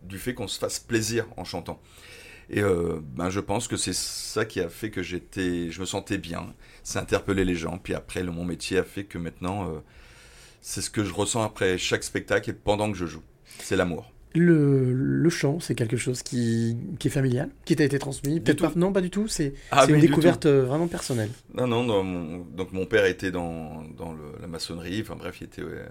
du 0.03 0.17
fait 0.17 0.33
qu'on 0.33 0.47
se 0.47 0.59
fasse 0.59 0.79
plaisir 0.79 1.25
en 1.37 1.43
chantant. 1.45 1.81
Et 2.53 2.61
euh, 2.61 2.99
ben, 3.15 3.29
je 3.29 3.39
pense 3.39 3.67
que 3.69 3.77
c'est 3.77 3.93
ça 3.95 4.43
qui 4.45 4.59
a 4.59 4.67
fait 4.67 4.89
que 4.89 5.01
j'étais, 5.01 5.71
je 5.71 5.79
me 5.79 5.85
sentais 5.85 6.17
bien. 6.17 6.53
Ça 6.83 6.99
interpellait 6.99 7.45
les 7.45 7.55
gens. 7.55 7.77
Puis 7.81 7.93
après, 7.93 8.23
le, 8.23 8.31
mon 8.31 8.43
métier 8.43 8.77
a 8.77 8.83
fait 8.83 9.05
que 9.05 9.17
maintenant, 9.17 9.69
euh, 9.69 9.79
c'est 10.61 10.81
ce 10.81 10.89
que 10.89 11.03
je 11.05 11.13
ressens 11.13 11.43
après 11.43 11.77
chaque 11.77 12.03
spectacle 12.03 12.49
et 12.49 12.53
pendant 12.53 12.91
que 12.91 12.97
je 12.97 13.05
joue. 13.05 13.23
C'est 13.59 13.75
l'amour. 13.77 14.11
Le, 14.33 14.93
le 14.93 15.29
chant, 15.29 15.59
c'est 15.59 15.75
quelque 15.75 15.97
chose 15.97 16.23
qui, 16.23 16.77
qui 16.99 17.09
est 17.09 17.11
familial, 17.11 17.49
qui 17.65 17.75
t'a 17.75 17.83
été 17.83 17.99
transmis? 17.99 18.39
Peut-être 18.39 18.61
pas. 18.61 18.71
Non, 18.77 18.93
pas 18.93 19.01
du 19.01 19.09
tout. 19.09 19.27
C'est 19.27 19.53
Ah, 19.71 19.83
c'est 19.85 19.91
une 19.93 19.99
découverte 19.99 20.45
euh, 20.45 20.63
vraiment 20.65 20.87
personnelle. 20.87 21.29
Non, 21.53 21.67
non, 21.67 22.01
mon- 22.03 22.37
donc 22.45 22.71
mon 22.71 22.85
père 22.85 23.05
était 23.05 23.31
dans, 23.31 23.83
dans 23.97 24.13
le- 24.13 24.39
la 24.41 24.47
maçonnerie, 24.47 25.01
enfin 25.01 25.15
bref, 25.17 25.37
il 25.41 25.45
était. 25.45 25.61
ouais, 25.63 25.85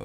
euh, 0.00 0.04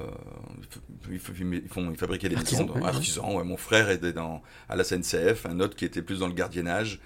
il, 1.10 1.18
f- 1.18 1.20
il, 1.64 1.68
font- 1.68 1.90
il 1.90 1.96
fabriquait 1.96 2.28
des 2.28 2.36
Artisan, 2.36 2.62
maisons, 2.62 2.74
ouais, 2.74 2.80
dans- 2.80 2.86
ouais. 2.86 2.92
artisan, 2.94 3.36
ouais. 3.36 3.44
Mon 3.44 3.56
frère 3.56 3.90
était 3.90 4.12
dans, 4.12 4.42
à 4.68 4.76
la 4.76 4.84
SNCF, 4.84 5.46
un 5.46 5.60
autre 5.60 5.76
qui 5.76 5.84
était 5.84 6.02
plus 6.02 6.20
dans 6.20 6.28
le 6.28 6.34
gardiennage, 6.34 7.00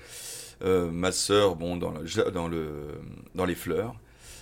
euh, 0.62 0.90
ma 0.90 1.12
sœur, 1.12 1.56
bon, 1.56 1.76
dans, 1.76 1.90
le, 1.92 2.30
dans, 2.30 2.48
le, 2.48 2.86
dans 3.34 3.44
les 3.44 3.54
fleurs. 3.54 3.94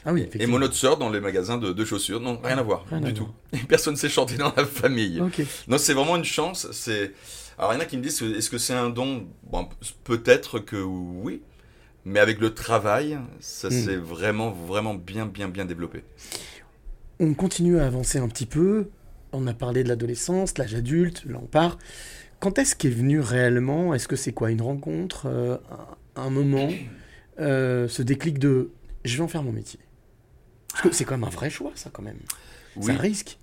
Ah 0.05 0.13
oui, 0.13 0.29
Et 0.41 0.47
mon 0.47 0.61
autre 0.63 0.75
sœur 0.75 0.97
dans 0.97 1.11
les 1.11 1.21
magasins 1.21 1.59
de, 1.59 1.73
de 1.73 1.85
chaussures. 1.85 2.19
Non, 2.21 2.41
rien 2.43 2.59
à 2.59 2.63
voir, 2.63 2.85
Rien 2.91 3.01
du 3.01 3.15
tout. 3.15 3.29
Personne 3.69 3.95
ne 3.95 3.99
sait 3.99 4.09
chanter 4.09 4.37
dans 4.37 4.53
la 4.57 4.65
famille. 4.67 5.23
Non, 5.69 5.79
c'est 5.79 5.95
vraiment 5.95 6.17
une 6.17 6.25
chance. 6.25 6.67
C'est 6.73 7.13
alors 7.59 7.73
il 7.73 7.77
y 7.77 7.79
en 7.79 7.83
a 7.83 7.85
qui 7.85 7.97
me 7.99 8.03
disent 8.03 8.21
est-ce 8.23 8.51
que 8.51 8.59
c'est 8.59 8.73
un 8.75 8.91
don? 8.91 9.29
Bon, 9.45 9.69
peut-être 10.03 10.59
que 10.59 10.77
oui, 10.77 11.43
mais 12.05 12.19
avec 12.19 12.41
le 12.41 12.53
travail, 12.53 13.17
ça 13.39 13.69
Hmm. 13.69 13.71
s'est 13.71 13.97
vraiment 13.97 14.51
vraiment 14.51 14.95
bien 14.95 15.27
bien 15.27 15.49
bien 15.49 15.65
développé. 15.67 16.03
On 17.23 17.35
continue 17.35 17.79
à 17.79 17.87
avancer 17.87 18.19
un 18.19 18.29
petit 18.29 18.47
peu. 18.47 18.89
On 19.33 19.47
a 19.47 19.55
parlé 19.55 19.85
de 19.85 19.89
l'adolescence, 19.89 20.59
l'âge 20.59 20.75
adulte, 20.75 21.25
là 21.25 21.39
on 21.43 21.47
part. 21.47 21.79
Quand 22.41 22.59
est-ce 22.59 22.75
qu'est 22.77 22.91
venu 22.91 23.21
réellement 23.21 23.95
Est-ce 23.95 24.09
que 24.09 24.17
c'est 24.17 24.33
quoi 24.33 24.51
Une 24.51 24.61
rencontre 24.61 25.27
euh, 25.27 25.57
un, 26.17 26.23
un 26.25 26.31
moment 26.31 26.69
euh, 27.39 27.87
Ce 27.89 28.03
déclic 28.03 28.39
de 28.39 28.71
je 29.05 29.17
vais 29.17 29.23
en 29.23 29.29
faire 29.29 29.43
mon 29.45 29.53
métier 29.53 29.79
Parce 30.73 30.83
que 30.83 30.93
c'est 30.93 31.05
quand 31.05 31.17
même 31.17 31.25
un 31.25 31.31
vrai 31.31 31.49
choix, 31.49 31.71
ça, 31.77 31.91
quand 31.93 32.03
même. 32.03 32.19
C'est 32.81 32.91
un 32.93 32.97
risque. 32.97 33.39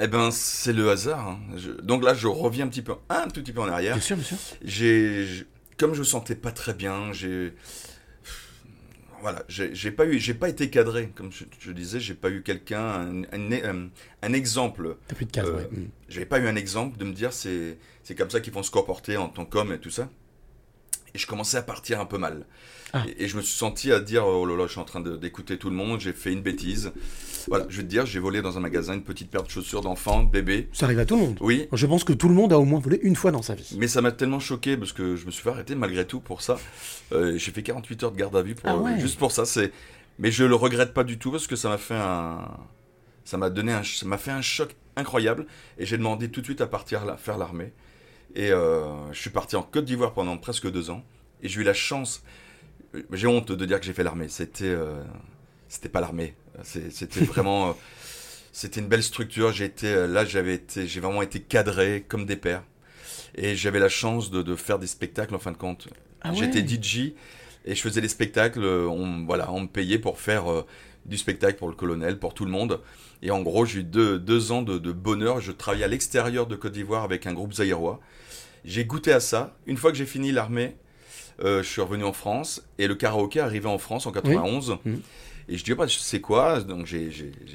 Eh 0.00 0.06
ben 0.08 0.30
c'est 0.30 0.72
le 0.72 0.90
hasard. 0.90 1.28
hein. 1.28 1.38
Je- 1.56 1.70
Donc 1.82 2.02
là 2.04 2.14
je 2.14 2.26
reviens 2.26 2.64
un 2.66 2.68
petit 2.68 2.82
peu 2.82 2.94
un 3.08 3.28
tout 3.28 3.42
petit 3.42 3.52
peu 3.52 3.60
en 3.60 3.68
arrière. 3.68 3.94
Bien 3.94 4.02
sûr, 4.02 4.16
bien 4.16 4.24
sûr. 4.24 4.36
J'ai 4.62 5.24
j'- 5.26 5.44
comme 5.76 5.94
je 5.94 6.02
sentais 6.02 6.34
pas 6.36 6.52
très 6.52 6.74
bien, 6.74 7.12
j'ai 7.12 7.52
voilà, 9.24 9.42
j'ai 9.48 9.90
pas 9.90 10.04
eu, 10.04 10.18
j'ai 10.18 10.34
pas 10.34 10.50
été 10.50 10.68
cadré, 10.68 11.08
comme 11.14 11.32
je, 11.32 11.44
je 11.58 11.72
disais, 11.72 11.98
j'ai 11.98 12.12
pas 12.12 12.28
eu 12.28 12.42
quelqu'un, 12.42 13.24
un, 13.32 13.88
un- 14.22 14.32
exemple 14.34 14.96
T'as 15.08 15.14
plus 15.14 15.24
de 15.24 15.30
cadre, 15.30 15.48
Euh, 15.48 15.56
ouais. 15.56 15.68
Mm. 15.72 15.88
J'avais 16.10 16.26
pas 16.26 16.38
eu 16.40 16.46
un 16.46 16.56
exemple 16.56 16.98
de 16.98 17.04
me 17.06 17.12
dire 17.14 17.32
c'est 17.32 17.78
c'est 18.02 18.14
comme 18.14 18.28
ça 18.28 18.40
qu'ils 18.40 18.52
vont 18.52 18.62
se 18.62 18.70
comporter 18.70 19.16
en 19.16 19.30
tant 19.30 19.46
qu'homme 19.46 19.72
et 19.72 19.78
tout 19.78 19.88
ça. 19.88 20.10
Et 21.14 21.18
je 21.18 21.26
commençais 21.26 21.56
à 21.56 21.62
partir 21.62 22.00
un 22.00 22.06
peu 22.06 22.18
mal. 22.18 22.44
Ah. 22.92 23.04
Et, 23.08 23.24
et 23.24 23.28
je 23.28 23.36
me 23.36 23.42
suis 23.42 23.56
senti 23.56 23.92
à 23.92 24.00
dire 24.00 24.26
oh 24.26 24.44
là 24.46 24.56
là, 24.56 24.66
je 24.66 24.72
suis 24.72 24.80
en 24.80 24.84
train 24.84 25.00
d'écouter 25.00 25.58
tout 25.58 25.70
le 25.70 25.76
monde, 25.76 26.00
j'ai 26.00 26.12
fait 26.12 26.32
une 26.32 26.42
bêtise. 26.42 26.92
Voilà, 27.48 27.66
je 27.68 27.76
vais 27.78 27.82
te 27.82 27.88
dire, 27.88 28.06
j'ai 28.06 28.18
volé 28.20 28.40
dans 28.40 28.56
un 28.56 28.60
magasin 28.60 28.94
une 28.94 29.02
petite 29.04 29.30
paire 29.30 29.42
de 29.42 29.50
chaussures 29.50 29.82
d'enfant, 29.82 30.22
de 30.22 30.30
bébé. 30.30 30.68
Ça 30.72 30.86
arrive 30.86 30.98
à 30.98 31.04
tout 31.04 31.14
le 31.16 31.20
monde. 31.22 31.36
Oui, 31.40 31.68
Je 31.72 31.86
pense 31.86 32.02
que 32.04 32.12
tout 32.12 32.28
le 32.28 32.34
monde 32.34 32.52
a 32.52 32.58
au 32.58 32.64
moins 32.64 32.80
volé 32.80 32.98
une 33.02 33.16
fois 33.16 33.30
dans 33.32 33.42
sa 33.42 33.54
vie. 33.54 33.76
mais 33.78 33.86
ça 33.88 34.00
m'a 34.00 34.12
tellement 34.12 34.40
choqué 34.40 34.76
parce 34.76 34.92
que 34.92 35.14
je 35.16 35.26
me 35.26 35.30
suis 35.30 35.42
fait 35.42 35.50
arrêter 35.50 35.74
malgré 35.74 36.06
tout 36.06 36.20
pour 36.20 36.40
ça. 36.42 36.58
Euh, 37.12 37.36
j'ai 37.36 37.52
fait 37.52 37.62
48 37.62 38.02
heures 38.04 38.12
de 38.12 38.16
garde 38.16 38.34
à 38.36 38.42
vue 38.42 38.54
pour, 38.54 38.68
Ah 38.70 38.76
ouais. 38.78 38.98
juste 38.98 39.18
pour 39.18 39.30
ça. 39.30 39.44
C'est, 39.44 39.72
mais 40.18 40.30
je 40.32 40.44
le 40.44 40.54
regrette 40.54 40.94
pas 40.94 41.04
du 41.04 41.18
tout 41.18 41.30
parce 41.30 41.46
que 41.46 41.54
ça 41.56 41.68
m'a 41.68 41.78
fait 41.78 41.94
un, 41.94 42.48
ça 43.24 43.36
m'a 43.36 43.50
donné 43.50 43.72
un, 43.72 43.82
ça 43.82 44.06
m'a 44.06 44.18
fait 44.18 44.30
un 44.30 44.42
choc 44.42 44.74
incroyable 44.96 45.46
et 45.78 45.84
j'ai 45.86 45.98
demandé 45.98 46.30
tout 46.30 46.40
de 46.40 46.46
suite 46.46 46.60
à 46.60 46.66
partir 46.66 47.04
là, 47.04 47.16
faire 47.16 47.36
l'armée. 47.38 47.72
Et 48.34 48.50
euh, 48.50 49.12
je 49.12 49.20
suis 49.20 49.30
parti 49.30 49.56
en 49.56 49.62
Côte 49.62 49.84
d'Ivoire 49.84 50.12
pendant 50.12 50.36
presque 50.36 50.70
deux 50.70 50.90
ans 50.90 51.04
et 51.44 51.48
j'ai 51.48 51.60
eu 51.60 51.64
la 51.64 51.74
chance. 51.74 52.24
J'ai 53.12 53.26
honte 53.28 53.52
de 53.52 53.64
dire 53.64 53.78
que 53.78 53.86
j'ai 53.86 53.92
fait 53.92 54.02
l'armée. 54.02 54.28
C'était, 54.28 54.64
euh, 54.64 55.02
c'était 55.68 55.88
pas 55.88 56.00
l'armée. 56.00 56.34
C'était 56.62 57.20
vraiment, 57.24 57.68
euh, 57.68 57.72
c'était 58.52 58.80
une 58.80 58.88
belle 58.88 59.02
structure. 59.02 59.60
Été 59.60 59.86
euh, 59.86 60.06
là, 60.08 60.24
j'avais 60.24 60.54
été, 60.54 60.88
j'ai 60.88 61.00
vraiment 61.00 61.22
été 61.22 61.40
cadré 61.40 62.04
comme 62.08 62.26
des 62.26 62.36
pères. 62.36 62.64
Et 63.36 63.54
j'avais 63.56 63.78
la 63.78 63.88
chance 63.88 64.30
de, 64.30 64.42
de 64.42 64.56
faire 64.56 64.78
des 64.78 64.86
spectacles 64.86 65.34
en 65.34 65.38
fin 65.38 65.52
de 65.52 65.56
compte. 65.56 65.88
Ah 66.22 66.30
ouais. 66.30 66.36
J'étais 66.36 66.66
DJ 66.66 67.12
et 67.66 67.74
je 67.74 67.80
faisais 67.80 68.00
des 68.00 68.08
spectacles. 68.08 68.64
On, 68.64 69.24
voilà, 69.26 69.52
on 69.52 69.60
me 69.60 69.66
payait 69.66 69.98
pour 69.98 70.18
faire 70.18 70.44
du 71.04 71.18
spectacle 71.18 71.58
pour 71.58 71.68
le 71.68 71.74
colonel, 71.74 72.18
pour 72.18 72.32
tout 72.32 72.44
le 72.44 72.52
monde. 72.52 72.80
Et 73.22 73.30
en 73.30 73.42
gros, 73.42 73.66
j'ai 73.66 73.80
eu 73.80 73.84
deux, 73.84 74.18
deux 74.18 74.52
ans 74.52 74.62
de, 74.62 74.78
de 74.78 74.92
bonheur. 74.92 75.40
Je 75.40 75.50
travaillais 75.50 75.84
à 75.84 75.88
l'extérieur 75.88 76.46
de 76.46 76.54
Côte 76.54 76.72
d'Ivoire 76.72 77.02
avec 77.02 77.26
un 77.26 77.32
groupe 77.32 77.54
zaïrois. 77.54 78.00
J'ai 78.64 78.84
goûté 78.84 79.12
à 79.12 79.20
ça. 79.20 79.56
Une 79.66 79.76
fois 79.76 79.90
que 79.92 79.98
j'ai 79.98 80.06
fini 80.06 80.32
l'armée, 80.32 80.76
euh, 81.42 81.62
je 81.62 81.68
suis 81.68 81.80
revenu 81.80 82.04
en 82.04 82.12
France 82.12 82.62
et 82.78 82.86
le 82.86 82.94
karaoké 82.94 83.38
est 83.38 83.42
arrivé 83.42 83.66
en 83.66 83.78
France 83.78 84.06
en 84.06 84.12
91. 84.12 84.78
Mhm. 84.84 85.00
Et 85.48 85.58
je 85.58 85.64
dis, 85.64 85.74
bah, 85.74 85.86
c'est 85.88 86.20
quoi? 86.20 86.60
Donc 86.60 86.86
j'ai 86.86 87.10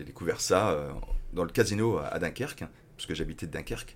découvert 0.05 0.39
ça 0.41 0.69
euh, 0.71 0.89
dans 1.33 1.43
le 1.43 1.49
casino 1.49 1.97
à, 1.97 2.07
à 2.07 2.19
Dunkerque, 2.19 2.63
parce 2.95 3.07
que 3.07 3.15
j'habitais 3.15 3.47
de 3.47 3.51
Dunkerque. 3.51 3.95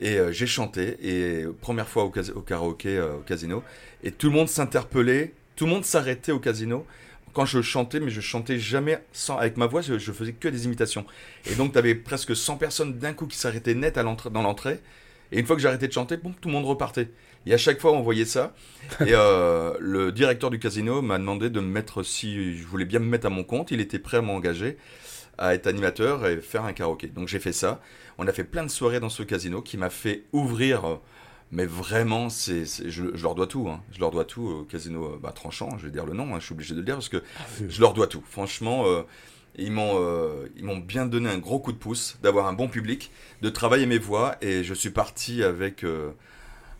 Et 0.00 0.16
euh, 0.18 0.30
j'ai 0.30 0.46
chanté, 0.46 0.96
et 1.02 1.44
première 1.60 1.88
fois 1.88 2.04
au, 2.04 2.12
au 2.36 2.40
karaoké, 2.42 3.00
au 3.00 3.18
casino, 3.26 3.64
et 4.04 4.12
tout 4.12 4.28
le 4.28 4.34
monde 4.34 4.48
s'interpellait, 4.48 5.34
tout 5.56 5.64
le 5.66 5.72
monde 5.72 5.84
s'arrêtait 5.84 6.30
au 6.30 6.38
casino 6.38 6.86
quand 7.32 7.44
je 7.44 7.60
chantais, 7.62 7.98
mais 7.98 8.10
je 8.10 8.20
chantais 8.20 8.58
jamais 8.60 8.98
sans, 9.12 9.36
avec 9.38 9.56
ma 9.56 9.66
voix, 9.66 9.80
je, 9.82 9.98
je 9.98 10.12
faisais 10.12 10.32
que 10.32 10.46
des 10.48 10.64
imitations. 10.66 11.04
Et 11.50 11.54
donc, 11.56 11.72
tu 11.72 11.78
avais 11.78 11.94
presque 11.96 12.34
100 12.36 12.56
personnes 12.58 12.98
d'un 12.98 13.12
coup 13.12 13.26
qui 13.26 13.36
s'arrêtaient 13.36 13.74
net 13.74 13.98
à 13.98 14.02
l'entrée- 14.04 14.30
dans 14.30 14.42
l'entrée. 14.42 14.80
Et 15.32 15.38
une 15.38 15.46
fois 15.46 15.56
que 15.56 15.62
j'arrêtais 15.62 15.88
de 15.88 15.92
chanter, 15.92 16.16
boum, 16.16 16.34
tout 16.40 16.48
le 16.48 16.54
monde 16.54 16.64
repartait. 16.64 17.10
Et 17.46 17.54
à 17.54 17.58
chaque 17.58 17.80
fois, 17.80 17.92
on 17.92 18.00
voyait 18.02 18.24
ça. 18.24 18.54
Et 19.00 19.12
euh, 19.14 19.74
le 19.80 20.12
directeur 20.12 20.50
du 20.50 20.58
casino 20.58 21.02
m'a 21.02 21.18
demandé 21.18 21.50
de 21.50 21.60
me 21.60 21.66
mettre, 21.68 22.02
si 22.02 22.56
je 22.56 22.66
voulais 22.66 22.84
bien 22.84 22.98
me 22.98 23.06
mettre 23.06 23.26
à 23.26 23.30
mon 23.30 23.44
compte, 23.44 23.70
il 23.70 23.80
était 23.80 23.98
prêt 23.98 24.18
à 24.18 24.22
m'engager 24.22 24.76
à 25.40 25.54
être 25.54 25.68
animateur 25.68 26.26
et 26.26 26.38
faire 26.40 26.64
un 26.64 26.72
karaoké. 26.72 27.06
Donc 27.08 27.28
j'ai 27.28 27.38
fait 27.38 27.52
ça. 27.52 27.80
On 28.18 28.26
a 28.26 28.32
fait 28.32 28.42
plein 28.44 28.64
de 28.64 28.70
soirées 28.70 28.98
dans 29.00 29.08
ce 29.08 29.22
casino 29.22 29.62
qui 29.62 29.76
m'a 29.76 29.88
fait 29.90 30.24
ouvrir. 30.32 30.84
euh, 30.84 30.96
Mais 31.52 31.64
vraiment, 31.64 32.28
c'est, 32.28 32.66
c'est- 32.66 32.90
je, 32.90 33.04
je 33.14 33.22
leur 33.22 33.34
dois 33.36 33.46
tout. 33.46 33.68
hein. 33.68 33.80
Je 33.92 34.00
leur 34.00 34.10
dois 34.10 34.24
tout 34.24 34.42
au 34.42 34.62
casino 34.64 35.04
euh, 35.14 35.18
bah, 35.22 35.30
tranchant. 35.32 35.78
Je 35.78 35.84
vais 35.86 35.92
dire 35.92 36.06
le 36.06 36.12
nom. 36.14 36.34
hein, 36.34 36.40
je 36.40 36.44
suis 36.46 36.54
obligé 36.54 36.74
de 36.74 36.80
le 36.80 36.84
dire 36.84 36.96
parce 36.96 37.08
que 37.08 37.22
je 37.68 37.80
leur 37.80 37.92
dois 37.94 38.08
tout. 38.08 38.22
Franchement, 38.28 38.86
euh, 38.86 39.02
ils 39.58 39.72
m'ont, 39.72 39.94
euh, 40.02 40.46
ils 40.56 40.64
m'ont 40.64 40.78
bien 40.78 41.04
donné 41.06 41.28
un 41.28 41.38
gros 41.38 41.58
coup 41.58 41.72
de 41.72 41.78
pouce, 41.78 42.16
d'avoir 42.22 42.46
un 42.46 42.52
bon 42.52 42.68
public, 42.68 43.10
de 43.42 43.50
travailler 43.50 43.86
mes 43.86 43.98
voix, 43.98 44.36
et 44.40 44.62
je 44.64 44.72
suis 44.74 44.90
parti 44.90 45.42
avec 45.42 45.84
euh, 45.84 46.10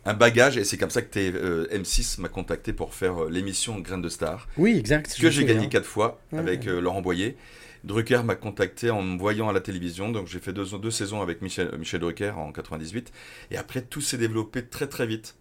un 0.04 0.14
bagage, 0.14 0.56
et 0.56 0.64
c'est 0.64 0.78
comme 0.78 0.90
ça 0.90 1.02
que 1.02 1.18
euh, 1.18 1.66
M6 1.72 2.20
m'a 2.20 2.28
contacté 2.28 2.72
pour 2.72 2.94
faire 2.94 3.24
l'émission 3.26 3.78
Graines 3.80 4.02
de 4.02 4.08
Star, 4.08 4.48
Oui, 4.56 4.76
exact. 4.78 5.16
que 5.20 5.30
j'ai 5.30 5.44
gagné 5.44 5.68
quatre 5.68 5.86
fois 5.86 6.20
Ouais, 6.32 6.38
avec 6.38 6.64
ouais. 6.66 6.80
Laurent 6.80 7.02
Boyer. 7.02 7.36
Drucker 7.84 8.22
m'a 8.24 8.34
contacté 8.34 8.90
en 8.90 9.02
me 9.02 9.16
voyant 9.18 9.48
à 9.48 9.52
la 9.52 9.60
télévision, 9.60 10.10
donc 10.10 10.26
j'ai 10.26 10.40
fait 10.40 10.52
deux, 10.52 10.66
deux 10.78 10.90
saisons 10.90 11.22
avec 11.22 11.42
Michel, 11.42 11.70
Michel 11.78 12.00
Drucker 12.00 12.30
en 12.36 12.50
98, 12.52 13.12
et 13.52 13.56
après 13.56 13.82
tout 13.82 14.00
s'est 14.00 14.18
développé 14.18 14.64
très 14.64 14.88
très 14.88 15.06
vite. 15.06 15.36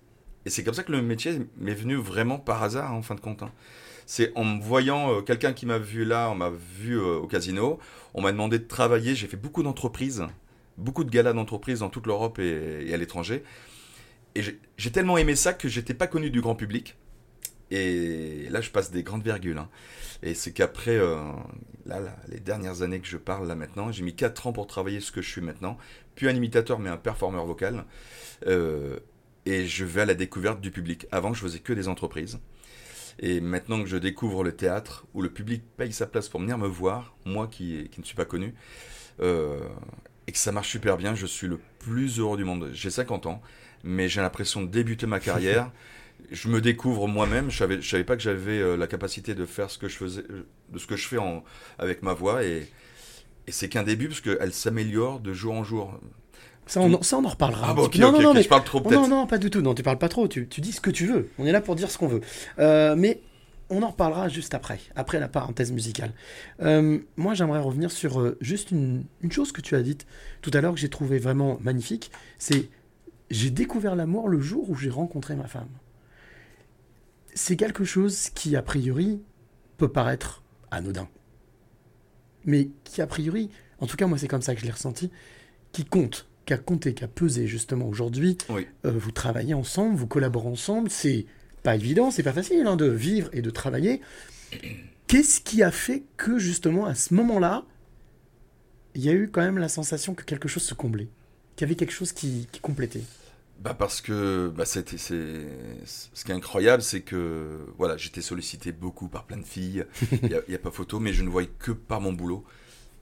Et 0.45 0.49
c'est 0.49 0.63
comme 0.63 0.75
ça 0.75 0.83
que 0.83 0.91
le 0.91 1.01
métier 1.01 1.39
m'est 1.57 1.73
venu 1.73 1.95
vraiment 1.95 2.37
par 2.37 2.61
hasard, 2.63 2.91
hein, 2.91 2.95
en 2.97 3.01
fin 3.01 3.15
de 3.15 3.19
compte. 3.21 3.41
hein. 3.43 3.51
C'est 4.09 4.31
en 4.35 4.45
me 4.45 4.61
voyant, 4.61 5.11
euh, 5.11 5.21
quelqu'un 5.21 5.51
qui 5.51 5.65
m'a 5.65 5.77
vu 5.79 6.05
là, 6.05 6.29
on 6.31 6.35
m'a 6.35 6.49
vu 6.49 6.97
euh, 6.97 7.17
au 7.17 7.27
casino, 7.27 7.77
on 8.13 8.21
m'a 8.21 8.31
demandé 8.31 8.57
de 8.57 8.63
travailler, 8.63 9.15
j'ai 9.15 9.27
fait 9.27 9.35
beaucoup 9.35 9.63
d'entreprises, 9.63 10.23
beaucoup 10.77 11.03
de 11.03 11.09
galas 11.09 11.33
d'entreprises 11.33 11.79
dans 11.79 11.89
toute 11.89 12.07
l'Europe 12.07 12.39
et, 12.39 12.93
à 12.93 12.97
l'étranger. 12.97 13.43
Et 14.35 14.41
j'ai 14.77 14.91
tellement 14.91 15.17
aimé 15.17 15.35
ça 15.35 15.53
que 15.53 15.67
j'étais 15.67 15.93
pas 15.93 16.07
connu 16.07 16.29
du 16.29 16.39
grand 16.39 16.55
public. 16.55 16.95
Et 17.69 18.47
là, 18.49 18.61
je 18.61 18.69
passe 18.69 18.91
des 18.91 19.03
grandes 19.03 19.23
virgules. 19.23 19.57
hein. 19.57 19.67
Et 20.23 20.35
c'est 20.35 20.53
qu'après, 20.53 20.95
euh, 20.95 21.17
là, 21.85 21.99
les 22.29 22.39
dernières 22.39 22.83
années 22.83 23.01
que 23.01 23.07
je 23.07 23.17
parle 23.17 23.45
là 23.45 23.55
maintenant, 23.55 23.91
j'ai 23.91 24.03
mis 24.03 24.15
4 24.15 24.47
ans 24.47 24.53
pour 24.53 24.67
travailler 24.67 25.01
ce 25.01 25.11
que 25.11 25.21
je 25.21 25.29
suis 25.29 25.41
maintenant. 25.41 25.77
Puis 26.15 26.29
un 26.29 26.35
imitateur, 26.35 26.79
mais 26.79 26.89
un 26.89 26.95
performeur 26.95 27.45
vocal. 27.45 27.83
Et 28.45 29.65
je 29.65 29.83
vais 29.83 30.01
à 30.01 30.05
la 30.05 30.13
découverte 30.13 30.61
du 30.61 30.71
public. 30.71 31.07
Avant, 31.11 31.33
je 31.33 31.41
faisais 31.41 31.59
que 31.59 31.73
des 31.73 31.89
entreprises. 31.89 32.39
Et 33.19 33.41
maintenant 33.41 33.81
que 33.81 33.89
je 33.89 33.97
découvre 33.97 34.43
le 34.43 34.55
théâtre, 34.55 35.05
où 35.13 35.21
le 35.21 35.29
public 35.29 35.63
paye 35.75 35.91
sa 35.91 36.05
place 36.05 36.29
pour 36.29 36.39
venir 36.39 36.57
me 36.57 36.67
voir, 36.67 37.15
moi 37.25 37.47
qui, 37.47 37.89
qui 37.91 37.99
ne 37.99 38.05
suis 38.05 38.15
pas 38.15 38.25
connu, 38.25 38.53
euh, 39.21 39.59
et 40.27 40.31
que 40.31 40.37
ça 40.37 40.51
marche 40.51 40.69
super 40.69 40.97
bien, 40.97 41.15
je 41.15 41.25
suis 41.25 41.47
le 41.47 41.59
plus 41.79 42.19
heureux 42.19 42.37
du 42.37 42.43
monde. 42.43 42.69
J'ai 42.73 42.91
50 42.91 43.25
ans, 43.25 43.41
mais 43.83 44.07
j'ai 44.07 44.21
l'impression 44.21 44.61
de 44.61 44.67
débuter 44.67 45.07
ma 45.07 45.19
carrière. 45.19 45.71
je 46.31 46.47
me 46.49 46.61
découvre 46.61 47.07
moi-même. 47.07 47.49
Je 47.49 47.57
savais, 47.57 47.81
je 47.81 47.89
savais 47.89 48.03
pas 48.03 48.15
que 48.15 48.21
j'avais 48.21 48.59
euh, 48.59 48.75
la 48.75 48.87
capacité 48.87 49.33
de 49.33 49.45
faire 49.45 49.69
ce 49.71 49.77
que 49.77 49.87
je 49.87 49.95
faisais, 49.95 50.23
de 50.69 50.77
ce 50.77 50.85
que 50.85 50.95
je 50.95 51.07
fais 51.07 51.17
en, 51.17 51.43
avec 51.79 52.03
ma 52.03 52.13
voix, 52.13 52.43
et, 52.43 52.67
et 53.47 53.51
c'est 53.51 53.69
qu'un 53.69 53.83
début 53.83 54.09
parce 54.09 54.21
qu'elle 54.21 54.53
s'améliore 54.53 55.19
de 55.19 55.33
jour 55.33 55.53
en 55.53 55.63
jour. 55.63 55.99
Ça, 56.67 56.81
on, 56.81 56.93
en- 56.93 57.01
ça, 57.01 57.17
on 57.17 57.25
en 57.25 57.29
reparlera. 57.29 57.67
Ah 57.69 57.73
bon, 57.73 57.89
non, 57.97 58.11
non, 58.11 58.21
non, 58.21 58.29
ok, 58.29 58.35
mais 58.35 58.43
je 58.43 58.49
parle 58.49 58.63
trop 58.63 58.81
peut-être. 58.81 59.01
non, 59.01 59.07
non, 59.07 59.27
pas 59.27 59.37
du 59.37 59.49
tout. 59.49 59.61
Non, 59.61 59.73
tu 59.73 59.83
parles 59.83 59.97
pas 59.97 60.09
trop. 60.09 60.27
Tu, 60.27 60.47
tu 60.47 60.61
dis 60.61 60.71
ce 60.73 60.81
que 60.81 60.89
tu 60.91 61.05
veux. 61.07 61.29
On 61.39 61.45
est 61.45 61.51
là 61.51 61.61
pour 61.61 61.75
dire 61.75 61.89
ce 61.89 61.97
qu'on 61.97 62.07
veut. 62.07 62.21
Euh, 62.59 62.95
mais 62.97 63.21
on 63.69 63.81
en 63.83 63.89
reparlera 63.89 64.29
juste 64.29 64.53
après, 64.53 64.79
après 64.95 65.19
la 65.19 65.27
parenthèse 65.27 65.71
musicale. 65.71 66.11
Euh, 66.61 66.99
moi, 67.17 67.33
j'aimerais 67.33 67.59
revenir 67.59 67.91
sur 67.91 68.19
euh, 68.19 68.37
juste 68.41 68.71
une, 68.71 69.03
une 69.21 69.31
chose 69.31 69.51
que 69.51 69.61
tu 69.61 69.75
as 69.75 69.81
dite 69.81 70.05
tout 70.41 70.51
à 70.53 70.61
l'heure 70.61 70.73
que 70.73 70.79
j'ai 70.79 70.89
trouvé 70.89 71.19
vraiment 71.19 71.57
magnifique. 71.61 72.11
C'est 72.37 72.69
j'ai 73.29 73.49
découvert 73.49 73.95
l'amour 73.95 74.29
le 74.29 74.39
jour 74.39 74.69
où 74.69 74.75
j'ai 74.75 74.89
rencontré 74.89 75.35
ma 75.35 75.47
femme. 75.47 75.67
C'est 77.33 77.55
quelque 77.55 77.83
chose 77.83 78.29
qui, 78.29 78.55
a 78.55 78.61
priori, 78.61 79.21
peut 79.77 79.89
paraître 79.89 80.43
anodin. 80.71 81.07
Mais 82.45 82.69
qui, 82.83 83.01
a 83.01 83.07
priori, 83.07 83.49
en 83.79 83.85
tout 83.87 83.97
cas, 83.97 84.07
moi, 84.07 84.17
c'est 84.17 84.27
comme 84.27 84.41
ça 84.41 84.55
que 84.55 84.61
je 84.61 84.65
l'ai 84.65 84.71
ressenti, 84.71 85.11
qui 85.73 85.83
compte, 85.85 86.27
qui 86.47 86.53
a 86.53 86.57
compté, 86.57 86.93
qui 86.95 87.03
a 87.03 87.07
pesé, 87.07 87.45
justement. 87.45 87.87
Aujourd'hui, 87.87 88.37
Oui. 88.49 88.65
euh, 88.85 88.91
vous 88.95 89.11
travaillez 89.11 89.53
ensemble, 89.53 89.95
vous 89.95 90.07
collaborez 90.07 90.47
ensemble, 90.47 90.89
c'est 90.89 91.25
pas 91.61 91.75
évident, 91.75 92.09
c'est 92.09 92.23
pas 92.23 92.33
facile 92.33 92.65
hein, 92.65 92.77
de 92.77 92.87
vivre 92.87 93.29
et 93.33 93.41
de 93.43 93.49
travailler. 93.51 94.01
Qu'est-ce 95.07 95.41
qui 95.41 95.61
a 95.61 95.71
fait 95.71 96.03
que 96.15 96.39
justement 96.39 96.85
à 96.85 96.95
ce 96.95 97.13
moment-là, 97.13 97.65
il 98.95 99.01
y 99.03 99.09
a 99.09 99.13
eu 99.13 99.29
quand 99.29 99.41
même 99.41 99.57
la 99.57 99.69
sensation 99.69 100.15
que 100.15 100.23
quelque 100.23 100.47
chose 100.47 100.63
se 100.63 100.73
comblait, 100.73 101.09
qu'il 101.55 101.65
y 101.65 101.69
avait 101.69 101.75
quelque 101.75 101.93
chose 101.93 102.13
qui, 102.13 102.47
qui 102.51 102.59
complétait? 102.61 103.03
Bah 103.59 103.73
parce 103.73 104.01
que 104.01 104.51
bah 104.55 104.65
c'était 104.65 104.99
c'est 104.99 105.47
ce 105.85 106.23
qui 106.23 106.31
est 106.31 106.35
incroyable 106.35 106.83
c'est 106.83 107.01
que 107.01 107.57
voilà 107.79 107.97
j'étais 107.97 108.21
sollicité 108.21 108.71
beaucoup 108.71 109.07
par 109.07 109.25
plein 109.25 109.37
de 109.37 109.43
filles 109.45 109.83
il 110.21 110.29
y 110.29 110.35
a, 110.35 110.41
a 110.55 110.59
pas 110.59 110.69
photo 110.69 110.99
mais 110.99 111.11
je 111.11 111.23
ne 111.23 111.29
voyais 111.29 111.49
que 111.57 111.71
par 111.71 111.99
mon 111.99 112.13
boulot 112.13 112.45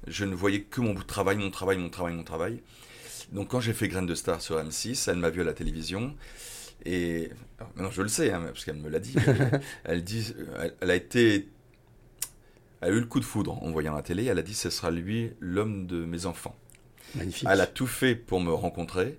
je 0.08 0.24
ne 0.24 0.34
voyais 0.34 0.62
que 0.62 0.80
mon 0.80 0.96
travail 0.96 1.36
mon 1.36 1.52
travail 1.52 1.78
mon 1.78 1.90
travail 1.90 2.16
mon 2.16 2.24
travail 2.24 2.64
donc 3.32 3.50
quand 3.50 3.60
j'ai 3.60 3.74
fait 3.74 3.88
Graines 3.88 4.06
de 4.06 4.16
Star 4.16 4.42
sur 4.42 4.58
M6 4.58 5.10
elle 5.10 5.18
m'a 5.18 5.30
vu 5.30 5.42
à 5.42 5.44
la 5.44 5.54
télévision 5.54 6.16
et 6.86 7.30
maintenant 7.76 7.92
je 7.92 8.02
le 8.02 8.08
sais 8.08 8.32
hein, 8.32 8.42
parce 8.46 8.66
qu'elle 8.66 8.78
me 8.78 8.90
l'a 8.90 9.00
dit 9.00 9.16
elle 9.84 10.04
dit 10.04 10.34
elle, 10.60 10.76
elle 10.82 10.92
a 10.92 10.96
été 10.96 11.48
elle 12.82 12.94
a 12.94 12.96
eu 12.96 13.00
le 13.00 13.06
coup 13.06 13.20
de 13.20 13.26
foudre 13.26 13.62
en 13.64 13.72
voyant 13.72 13.96
la 13.96 14.02
télé 14.02 14.26
elle 14.26 14.40
a 14.40 14.44
dit 14.44 14.54
ce 14.54 14.70
sera 14.70 14.92
lui 14.92 15.32
l'homme 15.40 15.88
de 15.88 16.06
mes 16.06 16.26
enfants 16.26 16.56
Magnifique. 17.16 17.48
elle 17.50 17.62
a 17.62 17.68
tout 17.68 17.88
fait 17.88 18.16
pour 18.16 18.40
me 18.40 18.52
rencontrer. 18.52 19.18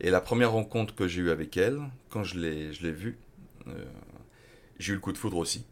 Et 0.00 0.10
la 0.10 0.20
première 0.20 0.52
rencontre 0.52 0.94
que 0.94 1.06
j'ai 1.06 1.22
eue 1.22 1.30
avec 1.30 1.56
elle, 1.56 1.78
quand 2.08 2.24
je 2.24 2.38
l'ai, 2.38 2.72
je 2.72 2.82
l'ai 2.82 2.92
vue, 2.92 3.18
euh, 3.68 3.84
j'ai 4.78 4.92
eu 4.92 4.94
le 4.94 5.00
coup 5.00 5.12
de 5.12 5.18
foudre 5.18 5.36
aussi. 5.36 5.64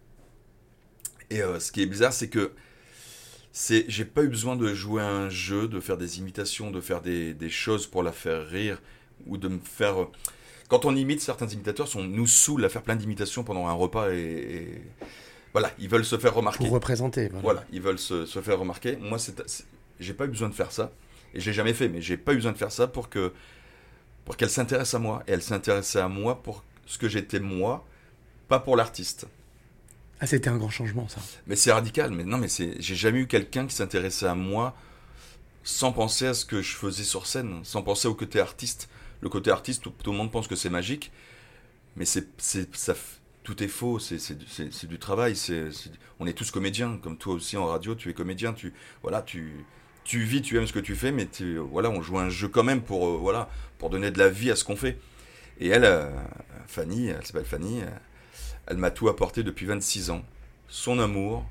Et 1.31 1.43
euh, 1.43 1.59
ce 1.61 1.73
qui 1.73 1.83
est 1.83 1.87
bizarre, 1.87 2.13
c'est 2.13 2.29
que 2.29 2.53
c'est, 3.61 3.85
j'ai 3.89 4.05
pas 4.05 4.23
eu 4.23 4.29
besoin 4.29 4.55
de 4.55 4.73
jouer 4.73 5.03
à 5.03 5.09
un 5.09 5.29
jeu, 5.31 5.67
de 5.67 5.81
faire 5.81 5.97
des 5.97 6.21
imitations, 6.21 6.71
de 6.71 6.81
faire 6.81 7.01
des, 7.01 7.35
des 7.35 7.51
choses 7.51 7.89
pour 7.89 8.05
la 8.05 8.13
faire 8.13 8.47
rire, 8.47 8.81
ou 9.27 9.37
de 9.37 9.49
me 9.49 9.59
faire... 9.59 9.97
Quand 10.69 10.85
on 10.85 10.95
imite, 10.95 11.21
certains 11.21 11.49
imitateurs 11.49 11.89
sont, 11.89 12.05
nous 12.05 12.29
saoulent 12.29 12.65
à 12.65 12.69
faire 12.69 12.83
plein 12.83 12.95
d'imitations 12.95 13.43
pendant 13.43 13.67
un 13.67 13.73
repas 13.73 14.11
et... 14.13 14.17
et- 14.17 14.83
Voilà, 15.53 15.73
ils 15.81 15.89
veulent 15.89 16.05
se 16.05 16.17
faire 16.19 16.35
remarquer. 16.35 16.67
Pour 16.67 16.71
représenter. 16.75 17.27
Voilà. 17.31 17.43
Voilà, 17.43 17.65
ils 17.73 17.83
veulent 17.83 17.99
se, 17.99 18.27
se 18.27 18.41
faire 18.41 18.61
remarquer. 18.61 18.97
Moi, 18.97 19.19
c'est- 19.19 19.67
j'ai 19.99 20.15
pas 20.15 20.27
eu 20.27 20.29
besoin 20.29 20.51
de 20.51 20.55
faire 20.55 20.71
ça. 20.71 20.93
Et 21.35 21.41
j'ai 21.41 21.53
jamais 21.53 21.75
fait, 21.75 21.89
mais 21.89 22.01
j'ai 22.01 22.17
pas 22.17 22.35
eu 22.35 22.37
besoin 22.37 22.53
de 22.53 22.59
faire 22.59 22.71
ça 22.71 22.87
pour 22.87 23.09
que 23.09 23.33
pour 24.25 24.37
qu'elle 24.37 24.51
s'intéresse 24.51 24.95
à 24.95 25.01
moi. 25.01 25.25
Et 25.27 25.33
elle 25.33 25.43
s'intéressait 25.43 25.99
à 25.99 26.07
moi 26.07 26.41
pour 26.45 26.63
ce 26.87 26.97
que 26.97 27.09
j'étais 27.09 27.41
moi, 27.41 27.85
pas 28.47 28.61
pour 28.61 28.77
l'artiste. 28.77 29.27
Ah, 30.21 30.27
c'était 30.27 30.49
un 30.51 30.57
grand 30.57 30.71
changement, 30.71 31.09
ça. 31.09 31.21
Mais 31.47 31.57
c'est 31.57 31.73
radical. 31.73 32.11
Mais 32.11 32.25
non, 32.25 32.39
mais 32.39 32.49
j'ai 32.49 32.95
jamais 32.95 33.21
eu 33.21 33.27
quelqu'un 33.27 33.67
qui 33.67 33.75
s'intéressait 33.75 34.27
à 34.27 34.35
moi 34.35 34.75
sans 35.63 35.93
penser 35.93 36.27
à 36.27 36.35
ce 36.35 36.45
que 36.45 36.63
je 36.63 36.75
faisais 36.75 37.05
sur 37.05 37.27
scène, 37.27 37.61
sans 37.63 37.83
penser 37.83 38.09
au 38.09 38.15
côté 38.15 38.41
artiste. 38.41 38.89
Le 39.21 39.29
côté 39.29 39.51
artiste, 39.51 39.83
tout, 39.83 39.93
le 40.11 40.17
monde 40.17 40.31
pense 40.33 40.49
que 40.49 40.57
c'est 40.57 40.71
magique, 40.71 41.13
mais 41.97 42.05
tout 43.45 43.63
est 43.63 43.69
faux. 43.69 43.99
C'est, 43.99 44.37
du- 44.89 44.99
travail. 44.99 45.35
On 46.21 46.27
est 46.27 46.33
tous 46.33 46.51
comédiens, 46.51 46.99
comme 47.03 47.17
toi 47.17 47.35
aussi 47.35 47.57
en 47.57 47.67
radio. 47.67 47.95
Tu 47.95 48.11
es 48.11 48.15
comédien. 48.15 48.53
Tu, 48.53 48.73
voilà, 49.03 49.23
tu, 49.23 49.65
vis, 50.13 50.43
tu 50.43 50.57
aimes 50.57 50.67
ce 50.67 50.73
que 50.73 50.79
tu 50.81 50.97
fais, 50.97 51.13
mais 51.13 51.29
voilà, 51.71 51.91
on 51.91 52.03
joue 52.03 52.19
un 52.19 52.29
jeu 52.31 52.49
quand 52.49 52.65
même 52.65 52.83
pour, 52.83 53.07
euh, 53.07 53.45
pour 53.79 53.91
donner 53.91 54.11
de 54.11 54.19
la 54.19 54.29
vie 54.31 54.51
à 54.51 54.57
ce 54.57 54.65
qu'on 54.65 54.77
fait. 54.77 54.99
Et 55.61 55.69
elle, 55.69 55.85
euh, 55.85 56.11
Fanny, 56.67 57.09
elle 57.09 57.25
s'appelle 57.25 57.45
Fanny. 57.45 57.83
euh, 57.83 57.87
elle 58.69 58.77
m'a 58.77 58.91
tout 58.91 59.09
apporté 59.09 59.43
depuis 59.43 59.67
26 59.67 60.11
ans. 60.11 60.23
Son 60.69 60.99
amour. 60.99 61.45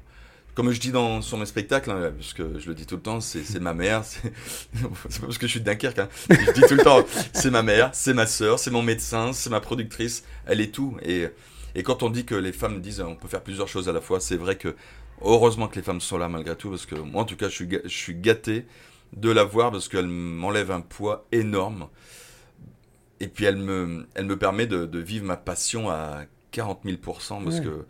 Comme 0.54 0.72
je 0.72 0.80
dis 0.80 0.92
dans 0.92 1.22
sur 1.22 1.38
mes 1.38 1.46
spectacles, 1.46 1.92
hein, 1.92 2.12
parce 2.18 2.34
que 2.34 2.58
je 2.58 2.68
le 2.68 2.74
dis 2.74 2.88
tout 2.88 2.96
le 2.96 3.02
temps, 3.02 3.22
c'est 3.22 3.60
ma 3.60 3.74
mère. 3.74 4.04
C'est 4.06 4.32
pas 4.82 5.28
parce 5.28 5.38
que 5.38 5.46
je 5.46 5.52
suis 5.52 5.60
de 5.60 5.66
Dunkerque. 5.66 6.00
Hein. 6.00 6.10
Je 6.30 6.52
dis 6.52 6.62
tout 6.62 6.74
le 6.74 6.84
temps, 6.84 7.06
c'est 7.32 7.52
ma 7.52 7.62
mère, 7.62 7.92
c'est 7.94 8.16
ma 8.16 8.26
sœur, 8.26 8.58
c'est 8.58 8.72
mon 8.72 8.82
médecin, 8.82 9.34
c'est 9.34 9.52
ma 9.52 9.60
productrice. 9.60 10.24
Elle 10.48 10.62
est 10.62 10.74
tout. 10.74 10.98
Et, 11.04 11.30
quand 11.84 12.02
on 12.02 12.10
dit 12.10 12.26
que 12.26 12.34
les 12.34 12.52
femmes 12.52 12.82
disent 12.82 13.02
on 13.02 13.16
peut 13.16 13.28
faire 13.28 13.44
plusieurs 13.44 13.68
choses 13.68 13.88
à 13.88 13.92
la 13.94 14.02
fois, 14.02 14.20
c'est 14.20 14.36
vrai 14.36 14.56
que 14.56 14.76
heureusement 15.22 15.68
que 15.68 15.76
les 15.76 15.84
femmes 15.84 16.02
sont 16.02 16.18
là 16.18 16.28
malgré 16.28 16.56
tout, 16.56 16.72
parce 16.72 16.88
que 16.88 16.96
moi 16.96 17.22
en 17.22 17.26
tout 17.26 17.36
cas 17.36 17.50
je 17.50 17.88
suis, 17.88 18.16
gâté 18.16 18.66
de 19.14 19.30
la 19.30 19.44
voir 19.44 19.72
parce 19.72 19.88
qu'elle 19.88 20.08
m'enlève 20.08 20.72
un 20.72 20.82
poids 20.82 21.28
énorme. 21.32 21.88
Et 23.20 23.28
puis 23.28 23.46
elle 23.46 23.58
me, 23.58 24.08
elle 24.16 24.26
me 24.26 24.38
permet 24.38 24.66
de, 24.66 24.88
de 24.88 25.00
vivre 25.00 25.26
ma 25.26 25.38
passion 25.38 25.90
à 25.92 26.26
40 26.58 26.84
000% 26.86 27.44
parce 27.44 27.60
Ouais. 27.60 27.64
que 27.64 27.86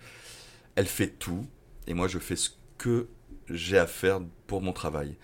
elle 0.75 0.87
fait 0.87 1.07
tout 1.07 1.45
et 1.87 1.93
moi 1.93 2.07
je 2.09 2.19
fais 2.19 2.35
ce 2.35 2.49
que 2.77 3.07
j'ai 3.49 3.77
à 3.77 3.87
faire 3.87 4.19
pour 4.45 4.61
mon 4.61 4.73
travail. 4.73 5.15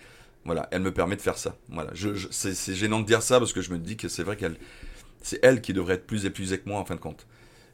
Voilà, 0.45 0.67
elle 0.71 0.81
me 0.81 0.93
permet 0.93 1.17
de 1.17 1.21
faire 1.21 1.37
ça. 1.37 1.57
Voilà, 1.69 1.91
je, 1.93 2.13
je- 2.15 2.29
c'est, 2.31 2.73
gênant 2.73 3.01
de 3.01 3.05
dire 3.05 3.21
ça 3.21 3.39
parce 3.39 3.51
que 3.53 3.61
je 3.61 3.71
me 3.71 3.77
dis 3.77 3.97
que 3.97 4.07
c'est 4.07 4.23
vrai 4.23 4.37
qu'elle, 4.37 4.57
c'est 5.21 5.39
elle 5.43 5.59
qui 5.61 5.73
devrait 5.73 5.95
être 5.95 6.07
plus 6.07 6.25
épuisée 6.25 6.57
que 6.57 6.67
moi 6.69 6.79
en 6.79 6.85
fin 6.85 6.95
de 6.95 7.01
compte. 7.01 7.27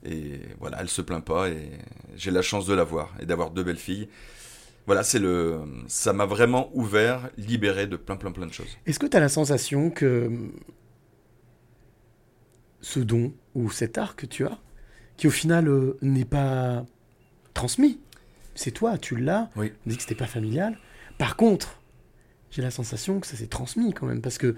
Et 0.03 0.39
voilà, 0.59 0.77
elle 0.81 0.89
se 0.89 1.01
plaint 1.03 1.23
pas 1.23 1.49
et 1.49 1.69
j'ai 2.15 2.31
la 2.31 2.41
chance 2.41 2.65
de 2.65 2.73
la 2.73 2.83
voir 2.83 3.13
et 3.19 3.25
d'avoir 3.27 3.51
deux 3.51 3.63
belles 3.63 3.77
filles. 3.77 4.09
Voilà, 4.87 5.03
c'est 5.03 5.19
le, 5.19 5.61
ça 5.87 6.13
m'a 6.13 6.25
vraiment 6.25 6.71
ouvert, 6.73 7.29
libéré 7.37 7.85
de 7.85 7.95
plein 7.95 8.15
plein 8.17 8.31
plein 8.31 8.47
de 8.47 8.53
choses. 8.53 8.75
Est-ce 8.87 8.97
que 8.97 9.05
tu 9.07 9.17
as 9.17 9.19
la 9.19 9.29
sensation 9.29 9.91
que 9.91 10.31
ce 12.81 12.99
don 12.99 13.33
ou 13.55 13.69
cet 13.69 13.97
art 13.97 14.15
que 14.15 14.25
tu 14.25 14.45
as, 14.45 14.57
qui 15.19 15.27
au 15.27 15.31
final 15.31 15.67
euh, 15.67 15.97
n'est 16.01 16.25
pas 16.25 16.85
transmis, 17.53 17.99
c'est 18.55 18.71
toi, 18.71 18.97
tu 18.97 19.15
l'as, 19.15 19.49
Oui. 19.55 19.71
on 19.85 19.89
dit 19.89 19.95
que 19.97 20.01
c'était 20.01 20.15
pas 20.15 20.27
familial. 20.27 20.77
Par 21.17 21.35
contre, 21.35 21.79
j'ai 22.51 22.61
la 22.61 22.71
sensation 22.71 23.19
que 23.19 23.27
ça 23.27 23.35
s'est 23.35 23.47
transmis 23.47 23.93
quand 23.93 24.05
même, 24.07 24.21
parce 24.21 24.37
que 24.37 24.55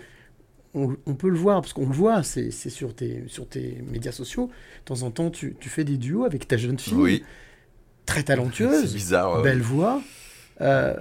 on, 0.74 0.96
on 1.06 1.16
peut 1.16 1.30
le 1.30 1.38
voir, 1.38 1.62
parce 1.62 1.74
qu'on 1.74 1.88
le 1.88 1.94
voit, 1.94 2.24
c'est 2.24 2.52
sur 2.52 2.96
tes, 2.96 3.24
sur 3.28 3.50
tes 3.50 3.84
médias 3.92 4.12
sociaux. 4.14 4.48
De 4.82 4.86
temps 4.86 5.02
en 5.02 5.12
temps, 5.12 5.30
tu, 5.30 5.56
tu 5.60 5.68
fais 5.68 5.84
des 5.84 5.98
duos 5.98 6.24
avec 6.24 6.48
ta 6.48 6.56
jeune 6.58 6.80
fille, 6.80 6.94
Oui, 6.94 7.24
très 8.06 8.24
talentueuse, 8.24 8.94
bizarre. 8.94 9.38
ouais. 9.38 9.44
belle 9.44 9.62
voix. 9.62 10.02
Euh, 10.62 10.96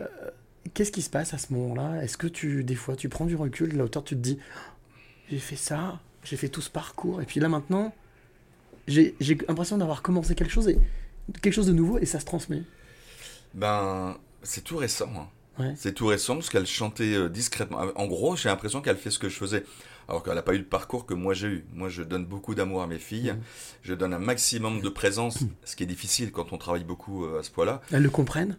Qu'est-ce 0.74 0.92
qui 0.92 1.02
se 1.02 1.10
passe 1.10 1.32
à 1.34 1.38
ce 1.38 1.52
moment-là? 1.52 2.02
Est-ce 2.02 2.16
que 2.16 2.26
tu, 2.26 2.64
des 2.64 2.74
fois, 2.74 2.96
tu 2.96 3.08
prends 3.08 3.24
du 3.26 3.36
recul 3.36 3.72
de 3.72 3.78
la 3.78 3.84
hauteur, 3.84 4.04
tu 4.04 4.14
te 4.16 4.20
dis, 4.20 4.38
j'ai 5.30 5.38
fait 5.38 5.56
ça, 5.56 6.00
j'ai 6.24 6.36
fait 6.36 6.48
tout 6.48 6.60
ce 6.62 6.70
parcours, 6.70 7.22
et 7.22 7.24
puis 7.26 7.40
là 7.40 7.48
maintenant, 7.48 7.94
j'ai 8.90 9.14
j'ai 9.20 9.38
l'impression 9.48 9.78
d'avoir 9.78 10.02
commencé 10.02 10.34
quelque 10.34 10.52
chose, 10.52 10.68
et, 10.68 10.78
quelque 11.42 11.52
chose 11.54 11.66
de 11.66 11.72
nouveau, 11.72 11.98
et 11.98 12.06
ça 12.06 12.20
se 12.20 12.24
transmet. 12.24 12.62
Ben, 13.54 14.16
c'est 14.42 14.62
tout 14.62 14.76
récent. 14.76 15.10
hein. 15.16 15.28
Ouais. 15.58 15.74
C'est 15.76 15.92
tout 15.92 16.06
récent 16.06 16.34
parce 16.34 16.48
qu'elle 16.48 16.66
chantait 16.66 17.14
euh, 17.14 17.28
discrètement. 17.28 17.80
En 17.96 18.06
gros, 18.06 18.36
j'ai 18.36 18.48
l'impression 18.48 18.80
qu'elle 18.80 18.96
fait 18.96 19.10
ce 19.10 19.18
que 19.18 19.28
je 19.28 19.36
faisais. 19.36 19.64
Alors 20.08 20.22
qu'elle 20.22 20.34
n'a 20.34 20.42
pas 20.42 20.54
eu 20.54 20.58
le 20.58 20.64
parcours 20.64 21.06
que 21.06 21.14
moi 21.14 21.34
j'ai 21.34 21.48
eu. 21.48 21.64
Moi, 21.72 21.88
je 21.88 22.02
donne 22.02 22.24
beaucoup 22.24 22.54
d'amour 22.54 22.82
à 22.82 22.86
mes 22.86 22.98
filles. 22.98 23.34
Je 23.82 23.94
donne 23.94 24.14
un 24.14 24.18
maximum 24.18 24.80
de 24.80 24.88
présence, 24.88 25.38
ce 25.64 25.76
qui 25.76 25.82
est 25.82 25.86
difficile 25.86 26.32
quand 26.32 26.52
on 26.52 26.58
travaille 26.58 26.84
beaucoup 26.84 27.24
euh, 27.24 27.40
à 27.40 27.42
ce 27.42 27.50
point-là. 27.50 27.80
Elles 27.92 28.02
le 28.02 28.10
comprennent? 28.10 28.56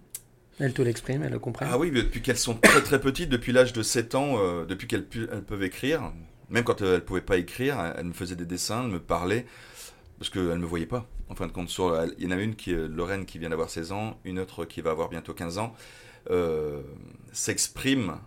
Elles 0.60 0.74
te 0.74 0.82
l'expriment, 0.82 1.24
elles 1.24 1.32
le 1.32 1.40
comprennent? 1.40 1.70
Ah 1.72 1.78
oui, 1.80 1.90
mais 1.92 2.04
depuis 2.04 2.22
qu'elles 2.22 2.38
sont 2.38 2.54
très 2.54 2.82
très 2.82 3.02
petites, 3.02 3.30
depuis 3.30 3.52
l'âge 3.52 3.74
de 3.74 3.82
7 3.82 4.16
ans, 4.16 4.36
euh, 4.38 4.66
depuis 4.66 4.88
qu'elles 4.88 5.06
peuvent 5.06 5.64
écrire, 5.64 6.12
même 6.50 6.64
quand 6.64 6.82
elles 6.82 6.94
ne 6.94 7.00
pouvaient 7.00 7.22
pas 7.22 7.38
écrire, 7.38 7.80
elles 7.98 8.06
me 8.06 8.14
faisaient 8.14 8.36
des 8.36 8.46
dessins, 8.46 8.84
elles 8.84 8.92
me 8.92 9.00
parlaient, 9.00 9.46
parce 10.22 10.30
qu'elles 10.30 10.50
ne 10.50 10.56
me 10.58 10.66
voyaient 10.68 10.86
pas. 10.86 11.08
En 11.30 11.36
fin 11.36 11.48
de 11.48 11.52
compte, 11.52 11.68
sur, 11.70 11.98
elle- 12.00 12.14
il 12.20 12.26
y 12.26 12.28
en 12.28 12.32
a 12.38 12.40
une 12.40 12.56
qui 12.56 12.74
est 12.74 12.88
Lorraine 12.88 13.26
qui 13.26 13.40
vient 13.40 13.50
d'avoir 13.50 13.72
16 13.72 13.92
ans, 13.92 14.20
une 14.24 14.38
autre 14.38 14.66
qui 14.66 14.80
va 14.82 14.92
avoir 14.92 15.10
bientôt 15.10 15.34
15 15.34 15.58
ans, 15.58 15.74
euh, 16.30 16.84
s'expriment 17.32 18.20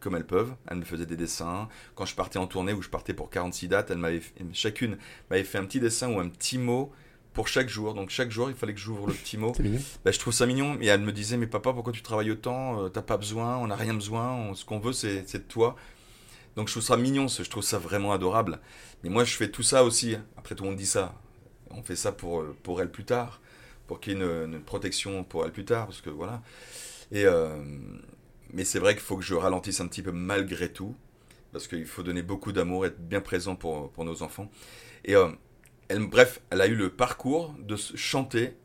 comme 0.00 0.16
elles 0.16 0.26
peuvent. 0.26 0.54
Elles 0.68 0.78
me 0.78 0.84
faisaient 0.84 1.04
des 1.04 1.16
dessins. 1.16 1.68
Quand 1.94 2.06
je 2.06 2.14
partais 2.14 2.38
en 2.38 2.46
tournée 2.46 2.72
ou 2.72 2.80
je 2.80 2.88
partais 2.88 3.12
pour 3.12 3.28
46 3.28 3.68
dates, 3.68 3.90
elles 3.90 4.22
chacune 4.54 4.96
m'avait 5.28 5.44
fait 5.44 5.58
un 5.58 5.64
petit 5.66 5.78
dessin 5.80 6.10
ou 6.10 6.20
un 6.20 6.28
petit 6.30 6.56
mot 6.56 6.90
pour 7.34 7.48
chaque 7.48 7.68
jour. 7.68 7.92
Donc 7.92 8.08
chaque 8.08 8.30
jour, 8.30 8.48
il 8.48 8.56
fallait 8.56 8.72
que 8.72 8.80
j'ouvre 8.80 9.06
le 9.08 9.12
petit 9.12 9.36
mot. 9.36 9.52
Bah, 10.04 10.10
je 10.12 10.18
trouve 10.18 10.32
ça 10.32 10.46
mignon. 10.46 10.78
Et 10.80 10.86
elle 10.86 11.02
me 11.02 11.12
disait, 11.12 11.36
mais 11.36 11.46
papa, 11.46 11.74
pourquoi 11.74 11.92
tu 11.92 12.00
travailles 12.00 12.30
autant? 12.30 12.84
Euh, 12.84 12.88
T'as 12.88 13.02
pas 13.02 13.18
besoin, 13.18 13.58
on 13.58 13.66
n'a 13.66 13.76
rien 13.76 13.92
besoin, 13.92 14.32
on- 14.32 14.54
ce 14.54 14.64
qu'on 14.64 14.78
veut, 14.78 14.94
c'est 14.94 15.24
c'est 15.28 15.38
de 15.46 15.52
toi. 15.52 15.76
Donc 16.56 16.68
je 16.68 16.74
trouve 16.74 16.82
ça 16.82 16.96
mignon, 16.96 17.28
je 17.28 17.48
trouve 17.48 17.62
ça 17.62 17.78
vraiment 17.78 18.12
adorable. 18.12 18.60
Mais 19.02 19.10
moi, 19.10 19.24
je 19.24 19.34
fais 19.34 19.50
tout 19.50 19.62
ça 19.62 19.84
aussi. 19.84 20.16
Après, 20.36 20.54
tout 20.54 20.64
monde 20.64 20.76
dit 20.76 20.86
ça. 20.86 21.14
On 21.70 21.82
fait 21.82 21.96
ça 21.96 22.12
pour, 22.12 22.40
euh, 22.40 22.56
pour 22.62 22.80
elle 22.80 22.90
plus 22.90 23.04
tard, 23.04 23.40
pour 23.86 24.00
qu'il 24.00 24.18
y 24.18 24.20
ait 24.20 24.24
une, 24.24 24.60
protection 24.60 25.22
pour 25.24 25.44
elle 25.44 25.52
plus 25.52 25.64
tard, 25.64 25.86
parce 25.86 26.00
que 26.00 26.10
voilà. 26.10 26.42
Et, 27.12 27.24
euh, 27.24 27.56
mais 28.52 28.64
c'est 28.64 28.78
vrai 28.78 28.94
qu'il 28.94 29.02
faut 29.02 29.16
que 29.16 29.22
je 29.22 29.34
ralentisse 29.34 29.80
un 29.80 29.86
petit 29.86 30.02
peu 30.02 30.12
malgré 30.12 30.72
tout, 30.72 30.96
parce 31.52 31.68
qu'il 31.68 31.86
faut 31.86 32.02
donner 32.02 32.22
beaucoup 32.22 32.52
d'amour, 32.52 32.86
être 32.86 32.98
bien 32.98 33.20
présent 33.20 33.54
pour, 33.54 33.90
pour 33.92 34.04
nos 34.04 34.22
enfants. 34.22 34.50
Et 35.04 35.14
euh, 35.14 35.28
elle, 35.88 36.06
bref, 36.06 36.40
elle 36.50 36.60
a 36.60 36.66
eu 36.66 36.74
le 36.74 36.90
parcours 36.90 37.54
de 37.58 37.76
chanter 37.76 38.56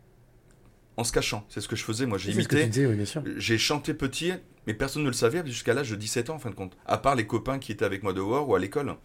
en 0.98 1.04
se 1.04 1.12
cachant. 1.12 1.46
C'est 1.50 1.62
ce 1.62 1.68
que 1.68 1.76
je 1.76 1.84
faisais, 1.84 2.06
moi. 2.06 2.18
J'ai 2.18 2.32
que 2.32 2.56
imité. 2.56 2.86
oui. 2.86 3.04
J'ai 3.38 3.58
chanté 3.58 3.94
petit, 3.94 4.34
mais 4.68 4.74
personne 4.74 5.04
ne 5.04 5.08
le 5.08 5.14
savait 5.14 5.46
jusqu'à 5.46 5.74
l'âge 5.74 5.90
de 5.90 5.96
17 5.96 6.30
ans, 6.30 6.36
en 6.36 6.40
fin 6.40 6.50
de 6.50 6.56
compte. 6.56 6.78
À 6.86 6.98
part 6.98 7.16
les 7.16 7.28
copains 7.28 7.60
qui 7.60 7.72
étaient 7.72 7.86
avec 7.86 8.04
moi 8.04 8.14
dehors 8.14 8.48
ou 8.48 8.56
à 8.56 8.60
l'école. 8.60 8.96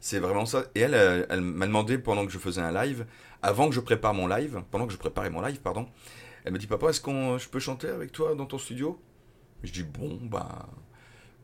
C'est 0.00 0.18
vraiment 0.18 0.46
ça. 0.46 0.64
Et 0.74 0.80
elle, 0.80 0.94
elle, 0.94 1.26
elle 1.30 1.40
m'a 1.40 1.66
demandé 1.66 1.98
pendant 1.98 2.26
que 2.26 2.32
je 2.32 2.38
faisais 2.38 2.60
un 2.60 2.72
live, 2.72 3.06
avant 3.42 3.68
que 3.68 3.74
je 3.74 3.80
prépare 3.80 4.14
mon 4.14 4.26
live, 4.26 4.62
pendant 4.70 4.86
que 4.86 4.92
je 4.92 4.98
préparais 4.98 5.30
mon 5.30 5.40
live, 5.40 5.60
pardon, 5.60 5.88
elle 6.44 6.52
me 6.52 6.58
dit 6.58 6.66
Papa, 6.66 6.90
est-ce 6.90 7.00
qu'on, 7.00 7.38
je 7.38 7.48
peux 7.48 7.58
chanter 7.58 7.88
avec 7.88 8.12
toi 8.12 8.34
dans 8.34 8.46
ton 8.46 8.58
studio? 8.58 9.00
Je 9.62 9.72
dis 9.72 9.82
Bon, 9.82 10.18
bah. 10.22 10.68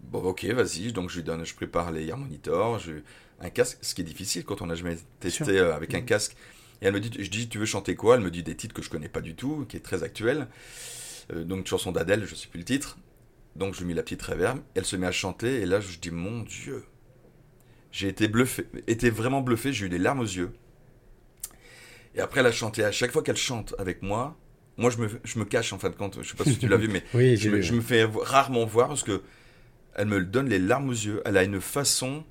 Bon, 0.03 0.23
ok, 0.23 0.45
vas-y. 0.47 0.93
Donc 0.93 1.11
je 1.11 1.17
lui 1.17 1.23
donne, 1.23 1.45
je 1.45 1.55
prépare 1.55 1.91
les 1.91 2.11
harmonitors, 2.11 2.79
je, 2.79 2.93
un 3.41 3.51
casque, 3.51 3.79
ce 3.81 3.95
qui 3.95 4.03
est 4.03 4.05
difficile 4.05 4.45
quand 4.45 4.63
on 4.63 4.67
n'a 4.67 4.75
jamais 4.75 4.97
testé 5.21 5.59
euh, 5.59 5.75
avec 5.75 5.95
un 5.95 6.03
casque. 6.03 6.37
Et 6.83 6.87
elle 6.87 6.95
me 6.95 7.01
dit, 7.01 7.11
je 7.23 7.31
dis, 7.31 7.49
tu 7.49 7.59
veux 7.59 7.67
chanter 7.67 7.95
quoi? 7.95 8.17
Elle 8.17 8.23
me 8.23 8.31
dit 8.31 8.43
des 8.43 8.57
titres 8.57 8.75
que 8.75 8.83
je 8.83 8.91
connais 8.91 9.09
pas 9.09 9.21
du 9.21 9.35
tout, 9.35 9.67
qui 9.69 9.77
est 9.77 9.81
très 9.81 10.03
actuel. 10.03 10.49
Euh, 11.33 11.45
donc 11.45 11.61
une 11.61 11.67
chanson 11.67 11.93
d'Adèle, 11.93 12.25
je 12.27 12.35
sais 12.35 12.49
plus 12.49 12.59
le 12.59 12.65
titre. 12.65 12.99
Donc 13.57 13.75
je 13.75 13.81
lui 13.81 13.87
mets 13.87 13.95
la 13.95 14.03
petite 14.03 14.23
réverb, 14.23 14.61
elle 14.75 14.85
se 14.85 14.97
met 14.97 15.07
à 15.07 15.13
chanter, 15.13 15.61
et 15.61 15.67
là 15.67 15.81
je 15.81 15.99
dis, 15.99 16.11
mon 16.11 16.43
Dieu, 16.43 16.85
j'ai 17.91 18.09
été 18.09 18.29
bluffé, 18.29 18.65
été 18.87 19.11
vraiment 19.11 19.41
bluffé, 19.41 19.73
j'ai 19.73 19.87
eu 19.87 19.89
des 19.89 19.99
larmes 19.99 20.21
aux 20.21 20.25
yeux. 20.25 20.53
Et 22.15 22.21
après 22.21 22.41
elle 22.41 22.47
a 22.47 22.53
chanté, 22.53 22.85
à 22.85 22.93
chaque 22.93 23.11
fois 23.11 23.23
qu'elle 23.23 23.37
chante 23.37 23.75
avec 23.79 24.03
moi, 24.03 24.39
moi 24.77 24.91
je 24.91 24.99
me, 24.99 25.09
je 25.25 25.39
me 25.39 25.45
cache 25.45 25.73
en 25.73 25.79
fin 25.79 25.91
de 25.91 25.97
compte, 25.97 26.23
je 26.23 26.29
sais 26.29 26.37
pas 26.37 26.45
si 26.45 26.59
tu 26.59 26.69
l'as 26.69 26.77
vu, 26.77 26.87
mais 26.87 27.03
Oui, 27.15 27.37
je 27.37 27.51
me, 27.51 27.61
je 27.61 27.73
me 27.73 27.81
fais 27.81 28.05
rarement 28.05 28.65
voir 28.65 28.89
parce 28.89 29.03
que 29.03 29.21
elle 29.95 30.07
me 30.07 30.25
donne 30.25 30.49
les 30.49 30.61
larmes 30.61 30.89
aux 30.89 30.93
yeux. 30.93 31.21
Elle 31.25 31.37
a 31.37 31.43
une 31.43 31.61
façon 31.61 32.25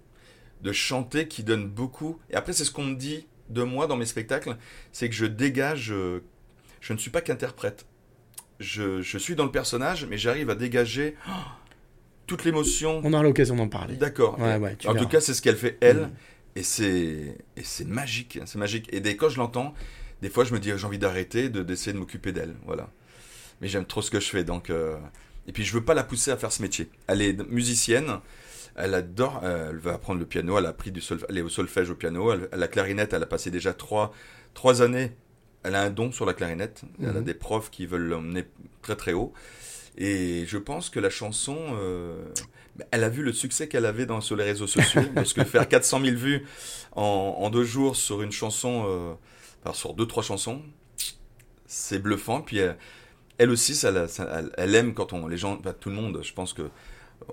de 0.62 0.72
chanter 0.72 1.28
qui 1.28 1.44
donne 1.44 1.68
beaucoup. 1.68 2.20
Et 2.30 2.36
après, 2.36 2.54
c'est 2.54 2.64
ce 2.64 2.72
qu'on 2.72 2.86
me 2.86 2.96
dit 2.96 3.28
de 3.50 3.64
moi 3.64 3.88
dans 3.88 3.98
mes 3.98 4.06
spectacles, 4.06 4.58
c'est 4.92 5.10
que 5.10 5.16
je 5.16 5.26
dégage. 5.26 5.92
euh, 5.92 6.22
je 6.82 6.94
ne 6.94 6.98
suis 6.98 7.12
pas 7.12 7.22
qu'interprète. 7.22 7.86
Je, 8.60 9.02
je 9.02 9.18
suis 9.18 9.36
dans 9.36 9.46
le 9.46 9.52
personnage, 9.52 10.06
mais 10.06 10.18
j'arrive 10.18 10.50
à 10.50 10.56
dégager 10.56 11.16
oh, 11.28 11.32
toute 12.28 12.44
l'émotion. 12.44 13.02
On 13.04 13.14
aura 13.14 13.24
l'occasion 13.24 13.56
d'en 13.56 13.68
parler. 13.70 13.96
D'accord. 13.96 14.38
Ouais, 14.40 14.58
ouais, 14.58 14.76
tu 14.76 14.88
en 14.88 14.94
verras. 14.94 15.06
tout 15.06 15.10
cas, 15.12 15.22
c'est 15.22 15.34
ce 15.34 15.42
qu'elle 15.42 15.56
fait 15.58 15.78
elle, 15.82 15.98
Mm. 16.04 16.12
et 16.58 16.64
c'est 16.64 17.38
et 17.58 17.64
c'est 17.64 17.88
magique, 17.88 18.40
c'est 18.46 18.58
magique. 18.58 18.88
Et 18.94 19.00
dès 19.00 19.16
quand 19.16 19.30
je 19.30 19.38
l'entends, 19.38 19.74
des 20.22 20.30
fois, 20.30 20.44
je 20.46 20.54
me 20.54 20.60
dis 20.60 20.72
j'ai 20.76 20.86
envie 20.86 20.98
d'arrêter, 21.00 21.50
de 21.50 21.64
d'essayer 21.64 21.94
de 21.94 21.98
m'occuper 21.98 22.32
d'elle, 22.32 22.56
voilà. 22.66 22.90
Mais 23.62 23.68
j'aime 23.68 23.86
trop 23.86 24.02
ce 24.02 24.12
que 24.12 24.20
je 24.20 24.30
fais, 24.30 24.44
donc. 24.44 24.70
euh, 24.70 24.98
Et 25.48 25.52
puis 25.54 25.64
je 25.64 25.74
veux 25.74 25.84
pas 25.84 25.94
la 25.94 26.04
pousser 26.04 26.32
à 26.32 26.38
faire 26.38 26.52
ce 26.52 26.62
métier. 26.62 26.90
Elle 27.08 27.22
est 27.22 27.38
musicienne, 27.50 28.20
elle 28.80 28.94
adore, 28.94 29.42
euh, 29.44 29.70
elle 29.72 29.78
va 29.78 29.94
apprendre 29.94 30.20
le 30.20 30.26
piano, 30.26 30.58
elle 30.58 30.66
a 30.66 30.70
appris 30.70 30.92
du 30.92 31.02
solf... 31.02 31.24
elle 31.30 31.38
est 31.38 31.42
au 31.42 31.50
solfège 31.50 31.90
au 31.90 31.96
piano, 31.96 32.32
elle, 32.32 32.50
la 32.52 32.68
clarinette, 32.68 33.14
elle 33.14 33.24
a 33.24 33.28
passé 33.28 33.52
déjà 33.52 33.74
trois 33.74 34.14
trois 34.54 34.82
années. 34.82 35.12
Elle 35.64 35.76
a 35.76 35.82
un 35.84 35.90
don 35.90 36.12
sur 36.14 36.26
la 36.26 36.34
clarinette. 36.34 36.84
Elle 37.02 37.10
a 37.10 37.14
Mhm. 37.14 37.24
des 37.26 37.34
profs 37.34 37.70
qui 37.70 37.86
veulent 37.86 38.08
l'emmener 38.08 38.46
très 38.82 38.96
très 38.96 39.12
haut. 39.14 39.34
Et 39.98 40.46
je 40.48 40.58
pense 40.58 40.90
que 40.90 41.00
la 41.02 41.10
chanson, 41.10 41.58
euh, 41.74 42.24
elle 42.92 43.04
a 43.04 43.10
vu 43.10 43.24
le 43.24 43.34
succès 43.34 43.68
qu'elle 43.68 43.86
avait 43.86 44.06
dans, 44.06 44.22
sur 44.22 44.38
les 44.38 44.46
réseaux 44.46 44.68
sociaux. 44.68 45.02
parce 45.16 45.34
que 45.34 45.44
faire 45.44 45.68
400 45.68 46.00
000 46.02 46.16
vues 46.16 46.46
en, 46.96 47.36
en 47.40 47.50
deux 47.50 47.66
jours 47.66 47.98
sur 47.98 48.22
une 48.22 48.32
chanson, 48.32 48.86
euh, 49.66 49.74
sur 49.74 49.94
deux, 49.94 50.08
trois 50.08 50.24
chansons, 50.24 50.62
c'est 51.66 52.00
bluffant. 52.00 52.42
Puis 52.42 52.58
elle, 52.60 52.78
elle 53.38 53.50
aussi, 53.52 53.76
ça, 53.76 53.92
la- 53.92 54.08
ça- 54.08 54.30
elle, 54.34 54.52
elle 54.58 54.76
aime 54.76 54.94
quand 54.94 55.14
on, 55.14 55.28
les 55.28 55.38
gens, 55.38 55.58
tout 55.80 55.90
le 55.90 55.96
monde, 55.96 56.20
je 56.24 56.34
pense 56.34 56.54
que 56.54 56.70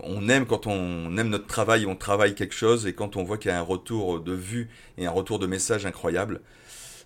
on 0.03 0.29
aime 0.29 0.47
quand 0.47 0.67
on 0.67 1.17
aime 1.17 1.29
notre 1.29 1.47
travail, 1.47 1.87
on 1.87 1.97
travaille 1.97 2.35
quelque 2.35 2.55
chose, 2.55 2.87
et 2.87 2.93
quand 2.93 3.17
on 3.17 3.25
voit 3.25 3.39
qu'il 3.39 3.51
y 3.51 3.55
a 3.55 3.59
un 3.59 3.63
retour 3.63 4.21
de 4.21 4.33
vue 4.33 4.69
et 4.99 5.07
un 5.07 5.11
retour 5.11 5.39
de 5.39 5.47
message 5.47 5.87
incroyable. 5.87 6.41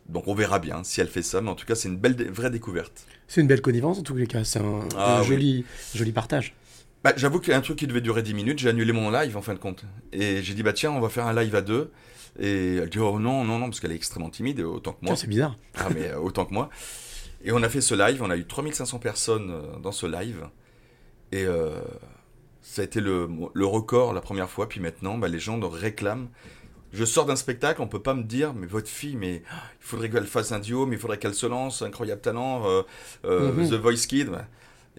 Donc 0.09 0.27
on 0.27 0.35
verra 0.35 0.59
bien 0.59 0.83
si 0.83 1.01
elle 1.01 1.09
fait 1.09 1.23
ça, 1.23 1.41
mais 1.41 1.51
en 1.51 1.55
tout 1.55 1.67
cas 1.67 1.75
c'est 1.75 1.89
une 1.89 1.97
belle, 1.97 2.31
vraie 2.31 2.51
découverte. 2.51 3.07
C'est 3.29 3.41
une 3.41 3.47
belle 3.47 3.61
connivence 3.61 3.99
en 3.99 4.03
tous 4.03 4.17
les 4.17 4.27
cas, 4.27 4.45
c'est 4.45 4.59
un, 4.59 4.81
Ah 4.97 5.19
un 5.19 5.21
oui. 5.21 5.27
joli, 5.29 5.65
joli 5.95 6.13
partage. 6.13 6.55
Bah, 7.05 7.13
j'avoue 7.17 7.41
qu'il 7.41 7.51
y 7.53 7.55
a 7.55 7.57
un 7.59 7.63
truc 7.63 7.79
qui 7.79 7.87
devait 7.87 8.01
durer 8.01 8.23
10 8.23 8.35
minutes, 8.35 8.59
j'ai 8.59 8.69
annulé 8.69 8.93
mon 8.93 9.11
live 9.11 9.37
en 9.37 9.43
fin 9.43 9.55
de 9.55 9.59
compte. 9.59 9.85
Et 10.13 10.43
j'ai 10.43 10.53
dit, 10.55 10.63
bah 10.63 10.73
tiens, 10.75 10.91
on 10.91 11.01
va 11.01 11.09
faire 11.09 11.27
un 11.27 11.33
live 11.33 11.55
à 11.55 11.63
deux. 11.63 11.91
Et 12.39 12.77
elle 12.77 12.91
dit, 12.91 12.99
oh 12.99 13.19
non, 13.19 13.45
non, 13.45 13.59
non, 13.59 13.67
parce 13.67 13.81
qu'elle 13.81 13.93
est 13.93 13.97
extrêmement 13.97 14.31
timide, 14.31 14.61
autant 14.61 14.93
que 14.93 14.99
moi. 15.03 15.15
Tiens, 15.15 15.17
c'est 15.17 15.27
bizarre. 15.27 15.57
Ah, 15.77 15.89
mais 15.95 16.09
euh, 16.09 16.19
autant 16.19 16.45
que 16.45 16.53
moi. 16.53 16.69
Et 17.43 17.53
on 17.53 17.63
a 17.63 17.69
fait 17.71 17.81
ce 17.81 17.95
live, 17.95 18.23
on 18.23 18.31
a 18.31 18.37
eu 18.37 18.45
3500 18.45 18.99
personnes 18.99 19.51
euh, 19.51 19.79
dans 19.79 19.93
ce 19.93 20.07
live. 20.07 20.47
Et 21.33 21.45
euh, 21.45 21.81
ça 22.71 22.83
a 22.83 22.85
été 22.85 23.01
le, 23.01 23.29
le 23.53 23.67
record 23.67 24.13
la 24.13 24.21
première 24.21 24.49
fois. 24.49 24.69
Puis 24.69 24.79
maintenant, 24.81 25.19
bah, 25.19 25.27
les 25.29 25.41
gens 25.41 25.57
nous 25.59 25.69
réclament. 25.69 26.29
Je 26.93 27.05
sors 27.05 27.25
d'un 27.27 27.37
spectacle, 27.37 27.83
on 27.83 27.89
peut 27.89 28.03
pas 28.03 28.15
me 28.15 28.23
dire, 28.25 28.53
mais 28.55 28.67
votre 28.67 28.89
fille, 28.89 29.17
mais 29.17 29.37
il 29.37 29.43
faudrait 29.81 30.09
qu'elle 30.11 30.27
fasse 30.27 30.51
un 30.53 30.59
duo, 30.61 30.87
mais 30.87 30.97
il 30.97 30.99
faudrait 30.99 31.19
qu'elle 31.19 31.35
se 31.35 31.47
lance, 31.47 31.83
incroyable 31.83 32.21
talent, 32.21 32.63
euh, 32.67 32.83
euh, 33.25 33.53
Mhm. 33.53 33.71
The 33.71 33.75
Voice 33.75 34.07
Kid. 34.09 34.29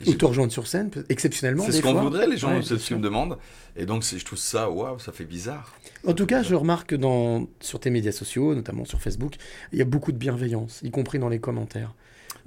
Et 0.05 0.09
Ou 0.09 0.13
te 0.15 0.25
rejoindre 0.25 0.51
sur 0.53 0.67
scène, 0.67 0.89
exceptionnellement. 1.09 1.63
c'est 1.65 1.73
ce 1.73 1.81
qu'on 1.81 1.93
voudrait, 1.93 2.27
les 2.27 2.37
gens, 2.37 2.53
Ouais, 2.55 2.61
c'est 2.63 2.77
ce 2.77 2.87
qu'ils 2.87 2.97
me 2.97 3.01
demandent. 3.01 3.37
Et 3.75 3.85
donc, 3.85 4.03
je 4.03 4.23
trouve 4.23 4.39
ça, 4.39 4.69
waouh, 4.69 4.99
ça 4.99 5.11
fait 5.11 5.25
bizarre. 5.25 5.75
En 6.07 6.13
tout 6.13 6.25
cas, 6.25 6.43
je 6.43 6.55
remarque 6.55 6.95
dans, 6.95 7.47
sur 7.59 7.79
tes 7.79 7.89
médias 7.89 8.13
sociaux, 8.13 8.55
notamment 8.55 8.85
sur 8.85 9.01
Facebook, 9.01 9.35
il 9.73 9.79
y 9.79 9.81
a 9.81 9.85
beaucoup 9.85 10.11
de 10.13 10.17
bienveillance, 10.17 10.79
y 10.83 10.91
compris 10.91 11.19
dans 11.19 11.29
les 11.29 11.39
commentaires. 11.39 11.93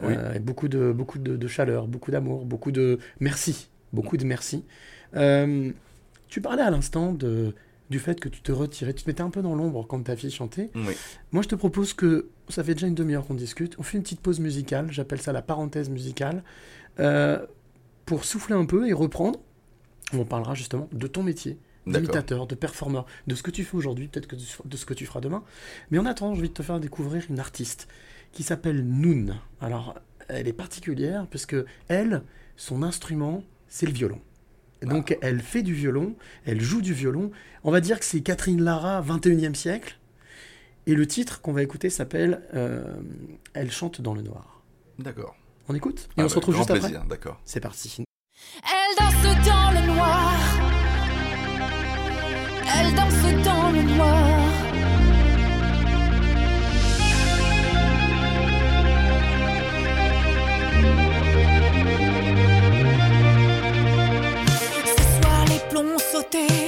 Oui. 0.03 0.15
Euh, 0.17 0.39
beaucoup 0.41 0.69
de, 0.69 0.91
beaucoup 0.91 1.19
de, 1.19 1.37
de 1.37 1.47
chaleur, 1.49 1.87
beaucoup 1.87 2.11
d'amour, 2.11 2.45
beaucoup 2.47 2.73
de 2.73 2.99
merci. 3.21 3.69
Beaucoup 3.93 4.17
de 4.17 4.25
merci. 4.25 4.65
Euh, 5.17 5.73
tu 6.29 6.41
parlais 6.41 6.63
à 6.63 6.71
l'instant 6.71 7.13
de, 7.13 7.55
du 7.91 7.99
fait 7.99 8.19
que 8.19 8.29
tu 8.29 8.41
te 8.41 8.53
retirais, 8.53 8.95
tu 8.95 9.05
te 9.05 9.11
mettais 9.11 9.23
un 9.23 9.31
peu 9.31 9.43
dans 9.43 9.55
l'ombre 9.55 9.87
quand 9.87 10.03
ta 10.03 10.17
fille 10.17 10.31
chantait. 10.31 10.71
Oui. 10.75 10.95
Moi, 11.33 11.43
je 11.43 11.49
te 11.49 11.55
propose 11.55 11.95
que, 11.95 12.29
ça 12.49 12.65
fait 12.65 12.75
déjà 12.75 12.87
une 12.87 12.95
demi-heure 12.95 13.27
qu'on 13.27 13.35
discute, 13.35 13.77
on 13.79 13.83
fait 13.83 13.97
une 13.97 14.03
petite 14.03 14.21
pause 14.21 14.41
musicale, 14.41 14.91
j'appelle 14.91 15.21
ça 15.21 15.33
la 15.33 15.43
parenthèse 15.43 15.91
musicale, 15.91 16.43
euh, 16.99 17.45
pour 18.05 18.25
souffler 18.25 18.55
un 18.55 18.67
peu 18.67 18.89
et 18.89 18.93
reprendre. 18.93 19.41
On 20.13 20.25
parlera 20.25 20.55
justement 20.55 20.89
de 20.93 21.07
ton 21.07 21.23
métier, 21.23 21.59
d'imitateur, 21.87 22.47
de 22.47 22.55
performeur, 22.55 23.07
de 23.27 23.35
ce 23.35 23.43
que 23.43 23.51
tu 23.51 23.65
fais 23.65 23.77
aujourd'hui, 23.77 24.09
peut-être 24.09 24.27
que 24.27 24.37
de 24.37 24.77
ce 24.77 24.87
que 24.87 24.95
tu 24.95 25.07
feras 25.07 25.21
demain. 25.21 25.43
Mais 25.91 25.99
en 25.99 26.07
attendant, 26.07 26.33
envie 26.33 26.49
de 26.49 26.55
te 26.55 26.63
faire 26.63 26.81
découvrir 26.81 27.25
une 27.31 27.39
artiste 27.39 27.89
qui 28.33 28.43
s'appelle 28.43 28.85
Noon. 28.85 29.35
Alors, 29.61 29.95
elle 30.29 30.49
est 30.49 30.53
particulière 30.53 31.27
puisque 31.29 31.57
elle, 31.89 32.23
son 32.57 32.83
instrument, 32.83 33.43
c'est 33.69 33.87
le 33.87 33.93
violon. 33.93 34.21
Et 34.85 34.87
donc, 34.87 35.17
elle 35.23 35.41
fait 35.41 35.63
du 35.63 35.73
violon, 35.73 36.15
elle 36.45 36.61
joue 36.61 36.83
du 36.83 36.93
violon. 36.93 37.31
On 37.63 37.71
va 37.71 37.81
dire 37.81 37.99
que 37.99 38.05
c'est 38.05 38.21
Catherine 38.21 38.63
Lara, 38.63 39.01
21e 39.01 39.55
siècle. 39.55 39.99
Et 40.87 40.95
le 40.95 41.07
titre 41.07 41.41
qu'on 41.41 41.55
va 41.55 41.63
écouter 41.63 41.89
s'appelle 41.89 42.43
euh, 42.53 42.85
Elle 43.55 43.71
chante 43.71 44.03
dans 44.03 44.13
le 44.13 44.21
noir. 44.21 44.63
D'accord. 44.99 45.37
On 45.69 45.75
écoute 45.75 46.01
Et 46.01 46.07
Ah 46.09 46.21
on 46.21 46.23
bah, 46.25 46.29
se 46.29 46.35
retrouve 46.35 46.55
grand 46.55 46.63
juste 46.65 46.71
après 46.71 46.81
plaisir, 46.81 47.05
d'accord. 47.07 47.41
C'est 47.47 47.61
parti. 47.61 48.05
Elle 48.63 48.97
danse 48.99 49.47
dans 49.47 49.71
le 49.71 49.87
noir. 49.87 50.33
Elle 52.77 52.95
danse 52.95 53.45
dans 53.45 53.71
le 53.71 53.83
noir. 53.97 54.34
day 66.35 66.64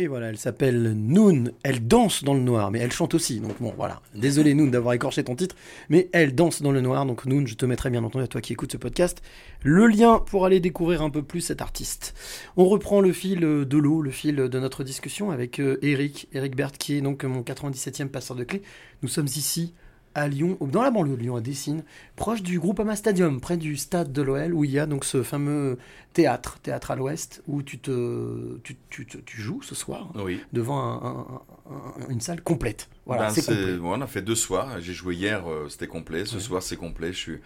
Et 0.00 0.06
voilà, 0.06 0.28
elle 0.28 0.38
s'appelle 0.38 0.92
Noon. 0.92 1.50
Elle 1.64 1.88
danse 1.88 2.22
dans 2.22 2.34
le 2.34 2.40
noir, 2.40 2.70
mais 2.70 2.78
elle 2.78 2.92
chante 2.92 3.14
aussi. 3.14 3.40
Donc 3.40 3.60
bon, 3.60 3.74
voilà. 3.76 4.00
Désolé 4.14 4.54
Noon 4.54 4.68
d'avoir 4.68 4.94
écorché 4.94 5.24
ton 5.24 5.34
titre, 5.34 5.56
mais 5.88 6.08
elle 6.12 6.36
danse 6.36 6.62
dans 6.62 6.70
le 6.70 6.80
noir. 6.80 7.04
Donc 7.04 7.26
Noon, 7.26 7.44
je 7.46 7.56
te 7.56 7.66
mettrai 7.66 7.90
bien 7.90 8.04
entendu 8.04 8.24
à 8.24 8.28
toi 8.28 8.40
qui 8.40 8.52
écoutes 8.52 8.70
ce 8.70 8.76
podcast 8.76 9.20
le 9.64 9.88
lien 9.88 10.20
pour 10.20 10.46
aller 10.46 10.60
découvrir 10.60 11.02
un 11.02 11.10
peu 11.10 11.24
plus 11.24 11.40
cet 11.40 11.60
artiste. 11.62 12.14
On 12.56 12.66
reprend 12.66 13.00
le 13.00 13.12
fil 13.12 13.40
de 13.40 13.76
l'eau, 13.76 14.00
le 14.00 14.12
fil 14.12 14.36
de 14.36 14.60
notre 14.60 14.84
discussion 14.84 15.32
avec 15.32 15.58
euh, 15.58 15.78
Eric, 15.82 16.28
Eric 16.32 16.54
Berthe, 16.54 16.78
qui 16.78 16.94
est 16.94 17.00
donc 17.00 17.24
mon 17.24 17.42
97e 17.42 18.06
passeur 18.06 18.36
de 18.36 18.44
clé. 18.44 18.62
Nous 19.02 19.08
sommes 19.08 19.26
ici 19.26 19.74
à 20.18 20.28
Lyon, 20.28 20.56
dans 20.60 20.82
la 20.82 20.90
banlieue 20.90 21.16
de 21.16 21.22
Lyon, 21.22 21.36
à 21.36 21.40
Dessines, 21.40 21.82
proche 22.16 22.42
du 22.42 22.58
Groupama 22.58 22.96
Stadium, 22.96 23.40
près 23.40 23.56
du 23.56 23.76
stade 23.76 24.12
de 24.12 24.22
l'OL, 24.22 24.52
où 24.54 24.64
il 24.64 24.70
y 24.70 24.78
a 24.78 24.86
donc 24.86 25.04
ce 25.04 25.22
fameux 25.22 25.78
théâtre, 26.12 26.58
théâtre 26.62 26.90
à 26.90 26.96
l'ouest, 26.96 27.42
où 27.46 27.62
tu, 27.62 27.78
te, 27.78 28.58
tu, 28.64 28.76
tu, 28.90 29.06
tu- 29.06 29.22
tu 29.24 29.40
joues 29.40 29.62
ce 29.62 29.74
soir 29.74 30.10
Oui. 30.16 30.40
devant 30.52 30.80
un- 30.80 31.26
un- 31.70 32.02
un- 32.06 32.08
une 32.10 32.20
salle 32.20 32.42
complète. 32.42 32.88
Voilà, 33.06 33.28
Ben, 33.28 33.30
c'est 33.30 33.44
complet. 33.46 33.72
ouais, 33.76 33.80
on 33.96 34.00
a 34.00 34.06
fait 34.06 34.22
deux 34.22 34.34
soirs. 34.34 34.80
J'ai 34.80 34.92
joué 34.92 35.14
hier, 35.14 35.48
euh, 35.50 35.68
c'était 35.68 35.86
complet. 35.86 36.24
Ce 36.26 36.36
Ouais. 36.36 36.40
soir, 36.40 36.62
c'est 36.62 36.76
complet. 36.76 37.12
Je 37.12 37.18
suis, 37.18 37.36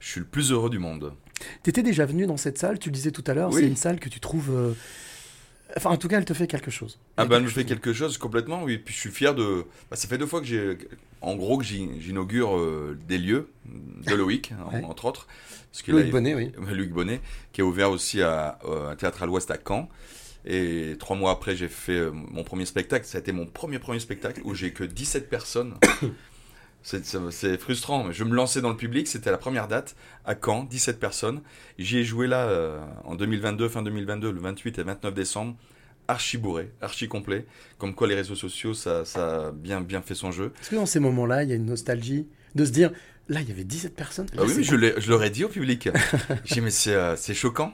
je 0.00 0.08
suis 0.08 0.20
le 0.20 0.26
plus 0.26 0.52
heureux 0.52 0.70
du 0.70 0.78
monde. 0.78 1.12
T'étais 1.62 1.82
déjà 1.82 2.06
venu 2.06 2.26
dans 2.26 2.36
cette 2.38 2.58
salle, 2.58 2.78
tu 2.78 2.88
le 2.88 2.94
disais 2.94 3.10
tout 3.10 3.24
à 3.26 3.34
l'heure, 3.34 3.50
Oui. 3.52 3.60
c'est 3.60 3.68
une 3.68 3.76
salle 3.76 4.00
que 4.00 4.08
tu 4.08 4.20
trouves... 4.20 4.50
euh, 4.50 4.72
Enfin, 5.76 5.90
en 5.90 5.96
tout 5.96 6.06
cas, 6.08 6.18
elle 6.18 6.24
te 6.24 6.34
fait 6.34 6.46
quelque 6.46 6.70
chose. 6.70 6.98
Ah 7.16 7.22
Il 7.22 7.24
y 7.24 7.26
a 7.26 7.28
ben, 7.28 7.36
elle 7.38 7.42
me 7.44 7.48
fait 7.48 7.64
quelque 7.64 7.92
chose 7.92 8.18
complètement, 8.18 8.62
oui. 8.62 8.78
Puis 8.78 8.94
je 8.94 9.00
suis 9.00 9.10
fier 9.10 9.34
de. 9.34 9.64
bah, 9.90 9.96
ça 9.96 10.06
fait 10.08 10.18
deux 10.18 10.26
fois 10.26 10.40
que 10.40 10.46
j'ai. 10.46 10.78
En 11.20 11.34
gros, 11.34 11.58
que 11.58 11.64
j'in- 11.64 11.98
j'inaugure 11.98 12.56
euh, 12.56 12.96
des 13.08 13.18
lieux 13.18 13.48
de 14.06 14.14
Loïc, 14.14 14.52
en- 14.72 14.84
entre 14.90 15.06
autres. 15.06 15.26
Parce 15.72 15.86
Loïc 15.88 16.08
a- 16.08 16.10
Bonnet, 16.12 16.34
oui. 16.34 16.52
Loïc 16.72 16.92
Bonnet, 16.92 17.20
qui 17.52 17.62
a 17.62 17.64
ouvert 17.64 17.90
aussi 17.90 18.22
à, 18.22 18.58
euh, 18.64 18.90
un 18.90 18.96
théâtre 18.96 19.22
à 19.22 19.26
l'Ouest 19.26 19.50
à 19.50 19.56
Caen. 19.66 19.88
Et 20.48 20.94
trois 21.00 21.16
mois 21.16 21.32
après, 21.32 21.56
j'ai 21.56 21.66
fait 21.68 21.92
euh, 21.98 22.10
mon 22.12 22.44
premier 22.44 22.66
spectacle. 22.66 23.04
Ça 23.04 23.18
a 23.18 23.20
été 23.20 23.32
mon 23.32 23.46
premier 23.46 23.80
premier 23.80 23.98
spectacle 23.98 24.40
où 24.44 24.54
j'ai 24.54 24.70
que 24.72 24.84
17 24.84 25.28
personnes. 25.28 25.74
C'est- 26.86 27.58
frustrant. 27.58 28.04
mais 28.04 28.12
Je 28.12 28.22
me 28.22 28.32
lançais 28.34 28.60
dans 28.60 28.70
le 28.70 28.76
public. 28.76 29.08
C'était 29.08 29.32
la 29.32 29.38
première 29.38 29.66
date 29.66 29.96
à 30.24 30.34
Caen, 30.40 30.62
17 30.62 31.00
personnes. 31.00 31.42
J'y 31.78 31.98
ai 31.98 32.04
joué 32.04 32.28
là 32.28 32.46
euh, 32.46 32.78
en 33.04 33.16
2022, 33.16 33.68
fin 33.68 33.82
2022, 33.82 34.30
le 34.30 34.40
28 34.40 34.78
et 34.78 34.82
29 34.84 35.12
décembre. 35.12 35.56
Archi 36.06 36.38
bourré, 36.38 36.70
archi 36.80 37.08
complet. 37.08 37.44
Comme 37.78 37.92
quoi 37.92 38.06
les 38.06 38.14
réseaux 38.14 38.36
sociaux, 38.36 38.72
ça, 38.72 39.04
ça 39.04 39.48
a 39.48 39.50
bien, 39.50 39.80
bien 39.80 40.00
fait 40.00 40.14
son 40.14 40.30
jeu. 40.30 40.52
Est-ce 40.60 40.70
que 40.70 40.76
dans 40.76 40.86
ces 40.86 41.00
moments-là, 41.00 41.42
il 41.42 41.48
y 41.48 41.52
a 41.52 41.56
une 41.56 41.66
nostalgie 41.66 42.28
de 42.54 42.64
se 42.64 42.70
dire, 42.70 42.92
là, 43.28 43.40
il 43.40 43.48
y 43.48 43.52
avait 43.52 43.64
17 43.64 43.96
personnes 43.96 44.26
Ah 44.34 44.36
là, 44.36 44.42
oui, 44.44 44.62
je 44.62 45.10
l'aurais 45.10 45.30
dit 45.30 45.42
au 45.44 45.48
public. 45.48 45.88
J'ai 46.44 46.54
dit, 46.54 46.60
mais 46.60 46.70
c'est 46.70 46.94
euh, 46.94 47.16
c'est 47.16 47.34
choquant. 47.34 47.72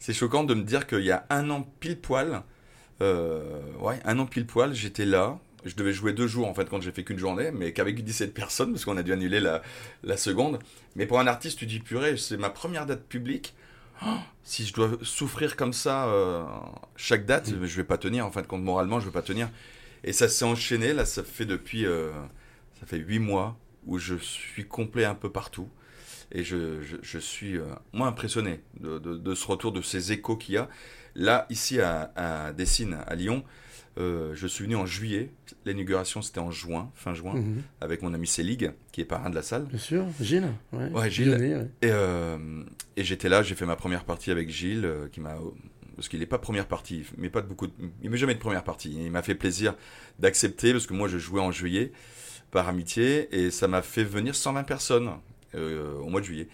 C'est 0.00 0.12
choquant 0.12 0.42
de 0.42 0.54
me 0.54 0.62
dire 0.64 0.88
qu'il 0.88 1.04
y 1.04 1.12
a 1.12 1.24
un 1.30 1.48
an 1.50 1.62
pile 1.78 1.96
poil, 2.00 2.42
euh, 3.02 3.60
ouais, 3.80 4.00
un 4.04 4.18
an 4.18 4.26
pile 4.26 4.46
poil, 4.46 4.74
j'étais 4.74 5.04
là. 5.04 5.38
Je 5.64 5.74
devais 5.74 5.92
jouer 5.92 6.12
deux 6.12 6.26
jours 6.26 6.46
en 6.48 6.54
fait 6.54 6.68
quand 6.68 6.80
j'ai 6.80 6.92
fait 6.92 7.04
qu'une 7.04 7.18
journée, 7.18 7.50
mais 7.50 7.72
qu'avec 7.72 8.02
17 8.04 8.32
personnes 8.32 8.72
parce 8.72 8.84
qu'on 8.84 8.96
a 8.96 9.02
dû 9.02 9.12
annuler 9.12 9.40
la, 9.40 9.62
la 10.04 10.16
seconde. 10.16 10.58
Mais 10.94 11.06
pour 11.06 11.18
un 11.18 11.26
artiste, 11.26 11.58
tu 11.58 11.66
dis 11.66 11.80
purée, 11.80 12.16
c'est 12.16 12.36
ma 12.36 12.50
première 12.50 12.86
date 12.86 13.04
publique. 13.04 13.54
Oh, 14.06 14.14
si 14.44 14.64
je 14.64 14.72
dois 14.72 14.90
souffrir 15.02 15.56
comme 15.56 15.72
ça 15.72 16.06
euh, 16.06 16.44
chaque 16.96 17.26
date, 17.26 17.50
je 17.62 17.76
vais 17.76 17.84
pas 17.84 17.98
tenir. 17.98 18.24
En 18.24 18.30
fin 18.30 18.42
de 18.42 18.46
compte, 18.46 18.62
moralement, 18.62 19.00
je 19.00 19.06
vais 19.06 19.12
pas 19.12 19.22
tenir. 19.22 19.50
Et 20.04 20.12
ça 20.12 20.28
s'est 20.28 20.44
enchaîné. 20.44 20.92
Là, 20.92 21.04
ça 21.04 21.24
fait 21.24 21.44
depuis, 21.44 21.84
euh, 21.84 22.12
ça 22.78 22.86
fait 22.86 22.98
huit 22.98 23.18
mois 23.18 23.58
où 23.86 23.98
je 23.98 24.14
suis 24.14 24.66
complet 24.66 25.04
un 25.04 25.16
peu 25.16 25.30
partout. 25.30 25.68
Et 26.30 26.44
je, 26.44 26.82
je, 26.82 26.96
je 27.02 27.18
suis 27.18 27.56
euh, 27.56 27.64
moins 27.92 28.08
impressionné 28.08 28.60
de, 28.78 28.98
de, 28.98 29.16
de 29.16 29.34
ce 29.34 29.46
retour, 29.46 29.72
de 29.72 29.82
ces 29.82 30.12
échos 30.12 30.36
qu'il 30.36 30.54
y 30.54 30.58
a. 30.58 30.68
Là, 31.14 31.46
ici 31.50 31.80
à, 31.80 32.12
à 32.14 32.52
Dessines, 32.52 32.98
à 33.06 33.14
Lyon, 33.16 33.42
euh, 33.98 34.32
je 34.34 34.46
suis 34.46 34.64
venu 34.64 34.76
en 34.76 34.86
juillet. 34.86 35.30
L'inauguration, 35.64 36.22
c'était 36.22 36.38
en 36.40 36.50
juin, 36.50 36.90
fin 36.94 37.14
juin, 37.14 37.34
Mhm. 37.34 37.62
avec 37.80 38.02
mon 38.02 38.14
ami 38.14 38.26
Célig, 38.26 38.70
qui 38.92 39.00
est 39.00 39.04
parrain 39.04 39.28
de 39.30 39.34
la 39.34 39.42
salle. 39.42 39.64
Bien 39.66 39.78
sûr, 39.78 40.04
Gilles. 40.20 40.48
Ouais, 40.72 40.88
Ouais, 40.90 41.10
Gilles. 41.10 41.30
Lyonnais, 41.30 41.56
ouais. 41.56 41.70
Et, 41.82 41.90
euh, 41.90 42.62
et 42.96 43.04
j'étais 43.04 43.28
là, 43.28 43.42
j'ai 43.42 43.54
fait 43.54 43.66
ma 43.66 43.76
première 43.76 44.04
partie 44.04 44.30
avec 44.30 44.48
Gilles, 44.50 44.84
euh, 44.84 45.08
qui 45.08 45.20
m'a. 45.20 45.36
Parce 45.96 46.08
qu'il 46.08 46.20
n'est 46.20 46.26
pas 46.26 46.38
première 46.38 46.66
partie, 46.68 47.04
mais 47.16 47.28
pas 47.28 47.42
de 47.42 47.48
beaucoup. 47.48 47.66
de- 47.66 47.72
il 48.02 48.08
met 48.10 48.16
jamais 48.18 48.34
de 48.34 48.38
première 48.38 48.62
partie. 48.62 48.94
Il 49.04 49.10
m'a 49.10 49.22
fait 49.22 49.34
plaisir 49.34 49.74
d'accepter, 50.20 50.70
parce 50.72 50.86
que 50.86 50.94
moi 50.94 51.08
je 51.08 51.18
jouais 51.18 51.40
en 51.40 51.50
juillet, 51.50 51.90
par 52.52 52.68
amitié, 52.68 53.28
et 53.36 53.50
ça 53.50 53.66
m'a 53.66 53.82
fait 53.82 54.04
venir 54.04 54.34
120 54.36 54.62
personnes 54.62 55.10
au 55.54 56.08
mois 56.08 56.20
de 56.20 56.26
juillet. 56.26 56.48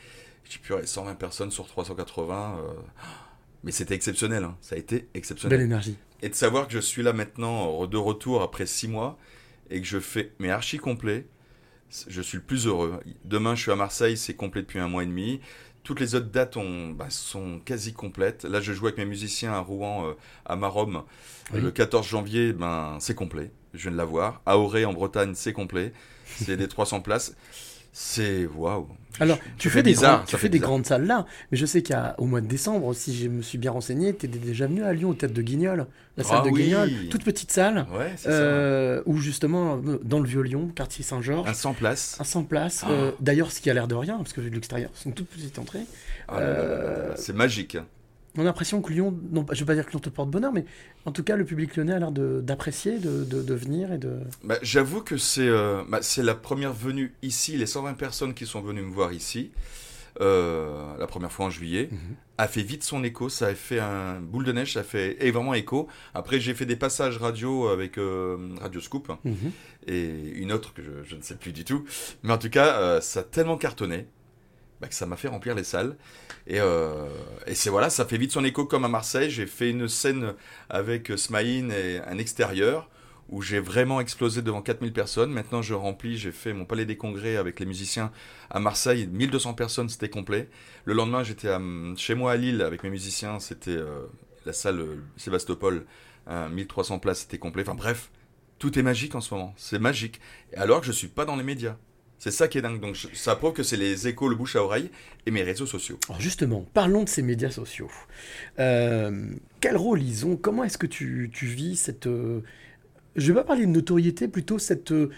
Je 0.45 0.51
dis, 0.53 0.59
purée, 0.59 0.87
120 0.87 1.15
personnes 1.15 1.51
sur 1.51 1.67
380. 1.67 2.59
Mais 3.65 3.73
c'était 3.73 3.95
exceptionnel, 3.95 4.45
hein. 4.45 4.57
ça 4.61 4.77
a 4.77 4.79
été 4.79 5.09
exceptionnel. 5.15 5.59
Belle 5.59 5.67
énergie. 5.67 5.97
Et 6.23 6.29
de 6.29 6.35
savoir 6.35 6.67
que 6.69 6.73
je 6.75 6.79
suis 6.79 7.03
là 7.03 7.13
maintenant, 7.13 7.87
de 7.87 7.97
retour 7.97 8.43
après 8.43 8.67
six 8.67 8.89
mois, 8.89 9.19
et 9.71 9.81
que 9.81 9.87
je 9.87 9.99
fais 9.99 10.33
mes 10.39 10.51
archi 10.51 10.79
complet, 10.79 11.27
je 12.09 12.21
suis 12.23 12.39
le 12.39 12.45
plus 12.45 12.67
heureux. 12.67 13.01
Demain, 13.25 13.55
je 13.55 13.63
suis 13.63 13.71
à 13.71 13.77
Marseille, 13.77 14.17
c'est 14.17 14.35
complet 14.35 14.63
depuis 14.63 14.79
un 14.79 14.89
mois 14.89 15.03
et 15.03 15.07
demi. 15.07 15.41
Toutes 15.83 16.01
les 16.01 16.15
autres 16.15 16.31
dates 16.31 16.57
ont- 16.57 16.91
bah, 16.91 17.11
sont 17.11 17.61
quasi 17.65 17.93
complètes. 17.93 18.45
Là, 18.45 18.61
je 18.61 18.73
joue 18.73 18.87
avec 18.87 18.97
mes 18.99 19.05
musiciens 19.05 19.53
à 19.53 19.59
Rouen, 19.61 20.09
euh, 20.09 20.13
à 20.47 20.57
Marom. 20.57 21.03
Oui. 21.53 21.61
Le 21.61 21.71
14 21.71 22.07
janvier, 22.07 22.53
ben, 22.55 22.97
c'est 23.01 23.15
complet. 23.15 23.51
Je 23.75 23.83
viens 23.83 23.93
de 23.93 23.97
l'avoir. 23.97 24.41
À 24.47 24.57
Auray, 24.59 24.85
en 24.87 24.93
Bretagne, 24.95 25.35
c'est 25.35 25.53
complet. 25.53 25.93
C'est 26.27 26.57
des 26.57 26.69
300 26.69 27.01
places. 27.03 27.35
C'est 27.97 28.47
waouh. 28.57 28.89
Alors, 29.21 29.39
tu 29.57 29.71
fais, 29.71 29.85
des, 29.85 29.93
bizarre, 29.93 30.17
grands- 30.17 30.27
tu 30.27 30.37
fais 30.37 30.49
des 30.49 30.59
grandes 30.59 30.85
salles 30.85 31.07
là, 31.07 31.25
mais 31.53 31.57
je 31.57 31.65
sais 31.65 31.85
qu'au 31.85 32.25
mois 32.25 32.41
de 32.41 32.49
décembre, 32.49 32.93
si 32.93 33.17
je 33.17 33.29
me 33.29 33.41
suis 33.43 33.57
bien 33.59 33.71
renseigné, 33.71 34.13
tu 34.17 34.27
étais 34.27 34.39
déjà 34.39 34.67
venu 34.67 34.83
à 34.83 34.93
Lyon, 34.93 35.11
au 35.11 35.15
Tête 35.15 35.33
de 35.33 35.41
Guignol, 35.41 35.87
la 36.17 36.25
salle 36.25 36.39
Ah 36.41 36.45
de 36.45 36.51
oui. 36.51 36.65
Guignol, 36.65 36.91
toute 37.11 37.23
petite 37.23 37.53
salle, 37.53 37.87
Ouais, 37.97 38.13
euh, 38.27 39.01
où 39.07 39.19
justement, 39.19 39.81
dans 40.03 40.19
le 40.19 40.27
Vieux-Lyon, 40.27 40.73
quartier 40.75 41.05
Saint-Georges. 41.05 41.49
Un 41.49 41.55
100 41.55 41.75
places. 41.75 42.17
un 42.19 42.25
100 42.25 42.43
places, 42.43 42.83
Ah. 42.85 42.91
euh, 42.91 43.11
d'ailleurs, 43.21 43.53
ce 43.53 43.61
qui 43.61 43.71
a 43.71 43.75
l'air 43.75 43.87
de 43.87 43.95
rien, 43.95 44.17
parce 44.17 44.33
que 44.33 44.41
vu 44.41 44.51
de 44.51 44.57
l'extérieur, 44.57 44.91
c'est 44.95 45.05
une 45.09 45.15
toute 45.15 45.29
petite 45.29 45.57
entrée. 45.61 45.83
Ah 46.27 46.39
Euh, 46.39 47.13
C'est 47.17 47.33
magique. 47.37 47.79
On 48.37 48.41
a 48.41 48.45
l'impression 48.45 48.83
que 48.83 48.93
Lyon, 48.93 49.17
non, 49.31 49.47
je 49.53 49.61
vais 49.61 49.65
pas 49.67 49.75
dire 49.75 49.87
que 49.87 49.91
Lyon 49.93 50.01
te 50.01 50.09
porte 50.09 50.29
bonheur, 50.31 50.53
mais 50.53 50.65
en 51.05 51.13
tout 51.13 51.23
cas, 51.23 51.37
le 51.37 51.45
public 51.45 51.77
lyonnais 51.77 51.95
a 51.95 51.99
l'air 52.01 52.11
d'apprécier, 52.13 52.99
de, 52.99 53.23
de, 53.25 53.43
de 53.43 53.55
venir 53.55 53.93
et 53.93 53.99
de. 53.99 54.19
Bah, 54.43 54.57
J'avoue 54.63 55.03
que 55.03 55.17
c'est 55.17 55.47
euh, 55.49 55.83
bah, 55.89 55.99
c'est 56.03 56.23
la 56.23 56.35
première 56.35 56.73
venue 56.73 57.15
ici, 57.23 57.57
les 57.57 57.67
120 57.67 57.95
personnes 57.95 58.35
qui 58.35 58.45
sont 58.47 58.61
venues 58.61 58.83
me 58.83 58.91
voir 58.93 59.13
ici, 59.13 59.53
euh, 60.21 60.97
la 60.99 61.07
première 61.07 61.33
fois 61.33 61.47
en 61.47 61.51
juillet, 61.51 61.89
Mhm. 61.91 61.99
a 62.39 62.49
fait 62.49 62.63
vite 62.63 62.83
son 62.85 63.03
écho, 63.05 63.29
ça 63.29 63.47
a 63.47 63.55
fait 63.55 63.81
un 63.81 64.21
boule 64.21 64.45
de 64.45 64.53
neige, 64.53 64.75
ça 64.75 64.81
a 64.81 64.85
fait 64.85 65.17
et 65.25 65.31
vraiment 65.31 65.55
écho. 65.55 65.89
Après 66.15 66.41
j'ai 66.41 66.55
fait 66.55 66.67
des 66.67 66.77
passages 66.77 67.19
radio 67.19 67.69
avec 67.69 67.99
euh, 67.99 68.37
Radio 68.61 68.81
Scoop 68.81 69.11
Mhm. 69.25 69.35
et 69.87 70.09
une 70.37 70.53
autre 70.53 70.73
que 70.75 70.83
je, 70.83 70.91
je 71.09 71.17
ne 71.17 71.23
sais 71.23 71.35
plus 71.37 71.53
du 71.53 71.65
tout, 71.65 71.85
mais 72.23 72.33
en 72.33 72.39
tout 72.39 72.51
cas 72.51 72.79
euh, 72.81 73.01
ça 73.01 73.21
a 73.21 73.23
tellement 73.25 73.57
cartonné 73.57 74.07
bah, 74.81 74.89
que 74.89 74.95
ça 74.95 75.07
m'a 75.07 75.17
fait 75.17 75.29
remplir 75.29 75.55
les 75.55 75.65
salles. 75.65 75.97
Et, 76.47 76.61
euh, 76.61 77.09
et 77.47 77.55
c'est 77.55 77.71
voilà, 77.71 77.91
ça 77.91 78.05
fait 78.05 78.19
vite 78.19 78.33
son 78.33 78.45
écho 78.45 78.65
comme 78.65 78.85
à 78.85 78.89
Marseille. 78.89 79.31
J'ai 79.31 79.47
fait 79.47 79.71
une 79.71 79.89
scène 79.89 80.35
avec 80.69 81.11
euh, 81.11 81.17
Smaïn 81.17 81.71
et 81.71 82.01
un 82.07 82.19
extérieur 82.19 82.89
où 83.29 83.43
j'ai 83.43 83.61
vraiment 83.61 84.01
explosé 84.01 84.43
devant 84.43 84.63
4000 84.63 84.93
personnes. 84.93 85.31
Maintenant, 85.33 85.63
je 85.63 85.75
remplis, 85.75 86.17
j'ai 86.17 86.33
fait 86.33 86.53
mon 86.53 86.65
palais 86.65 86.85
des 86.85 86.97
congrès 86.97 87.37
avec 87.37 87.59
les 87.61 87.67
musiciens 87.67 88.13
à 88.51 88.61
Marseille, 88.61 89.09
1200 89.11 89.55
personnes, 89.55 89.89
c'était 89.89 90.11
complet. 90.11 90.49
Le 90.85 90.95
lendemain, 90.95 91.23
j'étais 91.23 91.49
chez 91.97 92.15
moi 92.15 92.33
à 92.33 92.37
Lille 92.37 92.63
avec 92.63 92.83
mes 92.83 92.91
musiciens, 92.91 93.41
c'était 93.41 93.71
euh, 93.71 94.07
la 94.45 94.53
salle 94.53 94.85
Sébastopol, 95.17 95.87
hein, 96.27 96.49
1300 96.51 96.99
places, 96.99 97.21
c'était 97.21 97.39
complet. 97.39 97.63
Enfin 97.63 97.75
bref, 97.75 98.11
tout 98.59 98.79
est 98.79 98.83
magique 98.83 99.15
en 99.15 99.21
ce 99.21 99.33
moment, 99.33 99.55
c'est 99.57 99.79
magique. 99.79 100.21
Alors 100.57 100.81
que 100.81 100.87
je 100.87 100.93
suis 100.93 101.09
pas 101.09 101.25
dans 101.25 101.37
les 101.37 101.45
médias. 101.45 101.77
C'est 102.25 102.31
ça 102.31 102.49
qui 102.49 102.57
est 102.57 102.63
dingue. 102.63 102.81
Donc 102.81 102.97
ça 103.13 103.37
prouve 103.37 103.53
que 103.53 103.63
c'est 103.63 103.77
les 103.77 104.09
échos, 104.09 104.31
le 104.31 104.35
bouche 104.35 104.57
à 104.57 104.63
oreille 104.63 104.91
et 105.27 105.31
mes 105.31 105.43
réseaux 105.43 105.67
sociaux. 105.67 105.99
Alors 106.09 106.23
justement, 106.23 106.65
parlons 106.73 107.05
de 107.05 107.09
ces 107.11 107.21
médias 107.21 107.51
sociaux. 107.51 107.91
Euh, 108.59 109.29
quel 109.61 109.77
rôle 109.77 110.03
ils 110.03 110.25
ont? 110.25 110.35
Comment 110.35 110.65
est-ce 110.65 110.79
que 110.79 110.87
tu, 110.87 111.31
tu 111.31 111.45
vis 111.45 111.77
cette... 111.77 112.07
euh, 112.07 112.41
je 113.15 113.31
vais 113.31 113.35
pas 113.35 113.45
parler 113.45 113.67
de 113.67 113.71
notoriété, 113.71 114.27
plutôt 114.27 114.59
cette, 114.59 114.93
euh, 114.93 115.11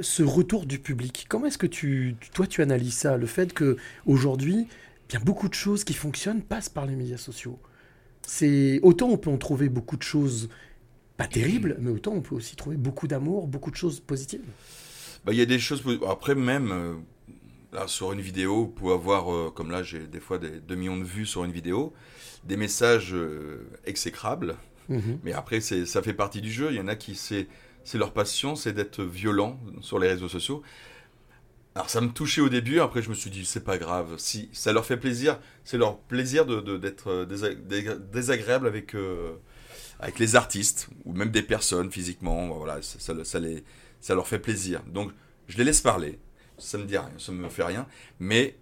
ce 0.00 0.22
retour 0.22 0.64
du 0.64 0.78
public. 0.78 1.26
Comment 1.28 1.44
est-ce 1.44 1.58
que 1.58 1.66
tu, 1.66 2.16
toi, 2.32 2.46
tu 2.46 2.62
analyses 2.62 2.94
ça? 2.94 3.18
Le 3.18 3.26
fait 3.26 3.52
que 3.52 3.76
aujourd'hui, 4.06 4.66
bien 5.10 5.20
beaucoup 5.20 5.50
de 5.50 5.54
choses 5.54 5.84
qui 5.84 5.92
fonctionnent 5.92 6.40
passent 6.40 6.70
par 6.70 6.86
les 6.86 6.96
médias 6.96 7.18
sociaux. 7.18 7.58
C'est 8.26 8.80
autant 8.82 9.10
on 9.10 9.18
peut 9.18 9.28
en 9.28 9.36
trouver 9.36 9.68
beaucoup 9.68 9.98
de 9.98 10.02
choses 10.02 10.48
pas 11.18 11.26
terribles, 11.26 11.76
mais 11.78 11.90
autant 11.90 12.14
on 12.14 12.22
peut 12.22 12.36
aussi 12.36 12.56
trouver 12.56 12.78
beaucoup 12.78 13.06
d'amour, 13.06 13.48
beaucoup 13.48 13.70
de 13.70 13.76
choses 13.76 14.00
positives. 14.00 14.40
Bah, 15.24 15.32
il 15.32 15.38
y 15.38 15.42
a 15.42 15.46
des 15.46 15.58
choses. 15.58 15.82
Après, 16.08 16.34
même 16.34 16.70
euh, 16.72 16.94
là, 17.72 17.86
sur 17.88 18.12
une 18.12 18.20
vidéo, 18.20 18.64
vous 18.64 18.68
pouvez 18.68 18.94
avoir, 18.94 19.32
euh, 19.32 19.50
comme 19.54 19.70
là, 19.70 19.82
j'ai 19.82 20.06
des 20.06 20.20
fois 20.20 20.38
des 20.38 20.60
2 20.60 20.74
millions 20.74 20.98
de 20.98 21.04
vues 21.04 21.26
sur 21.26 21.44
une 21.44 21.52
vidéo, 21.52 21.92
des 22.44 22.56
messages 22.56 23.14
euh, 23.14 23.66
exécrables. 23.86 24.56
Mhm. 24.88 25.18
Mais 25.24 25.32
après, 25.32 25.60
ça 25.60 26.02
fait 26.02 26.12
partie 26.12 26.40
du 26.42 26.52
jeu. 26.52 26.68
Il 26.70 26.76
y 26.76 26.80
en 26.80 26.88
a 26.88 26.96
qui, 26.96 27.14
c'est, 27.14 27.48
leur 27.94 28.12
passion, 28.12 28.54
c'est 28.54 28.72
d'être 28.72 29.02
violent 29.02 29.58
sur 29.80 29.98
les 29.98 30.08
réseaux 30.08 30.28
sociaux. 30.28 30.62
Alors, 31.74 31.90
ça 31.90 32.00
me 32.00 32.08
touchait 32.10 32.40
au 32.40 32.48
début. 32.48 32.78
Après, 32.80 33.02
je 33.02 33.08
me 33.08 33.14
suis 33.14 33.30
dit, 33.30 33.44
c'est 33.44 33.64
pas 33.64 33.78
grave. 33.78 34.14
Si 34.18 34.48
ça 34.52 34.72
leur 34.72 34.84
fait 34.86 34.96
plaisir, 34.96 35.40
c'est 35.64 35.78
leur 35.78 35.98
plaisir 35.98 36.46
de- 36.46 36.76
d'être 36.76 37.24
désa- 37.24 37.54
dé- 37.54 37.96
désagréable 38.12 38.66
avec, 38.68 38.94
euh, 38.94 39.32
avec 39.98 40.18
les 40.20 40.36
artistes 40.36 40.88
ou 41.04 41.12
même 41.14 41.30
des 41.30 41.42
personnes 41.42 41.90
physiquement. 41.90 42.48
Voilà, 42.48 42.80
ça, 42.82 42.98
ça, 43.00 43.24
ça 43.24 43.40
les, 43.40 43.64
ça 44.04 44.14
leur 44.14 44.28
fait 44.28 44.38
plaisir. 44.38 44.82
Donc, 44.86 45.12
je 45.48 45.56
les 45.56 45.64
laisse 45.64 45.80
parler. 45.80 46.18
Ça 46.58 46.76
me 46.76 46.84
dit 46.84 46.98
rien, 46.98 47.10
ça 47.16 47.32
me 47.32 47.48
fait 47.48 47.64
rien. 47.64 47.86
Mais 48.20 48.58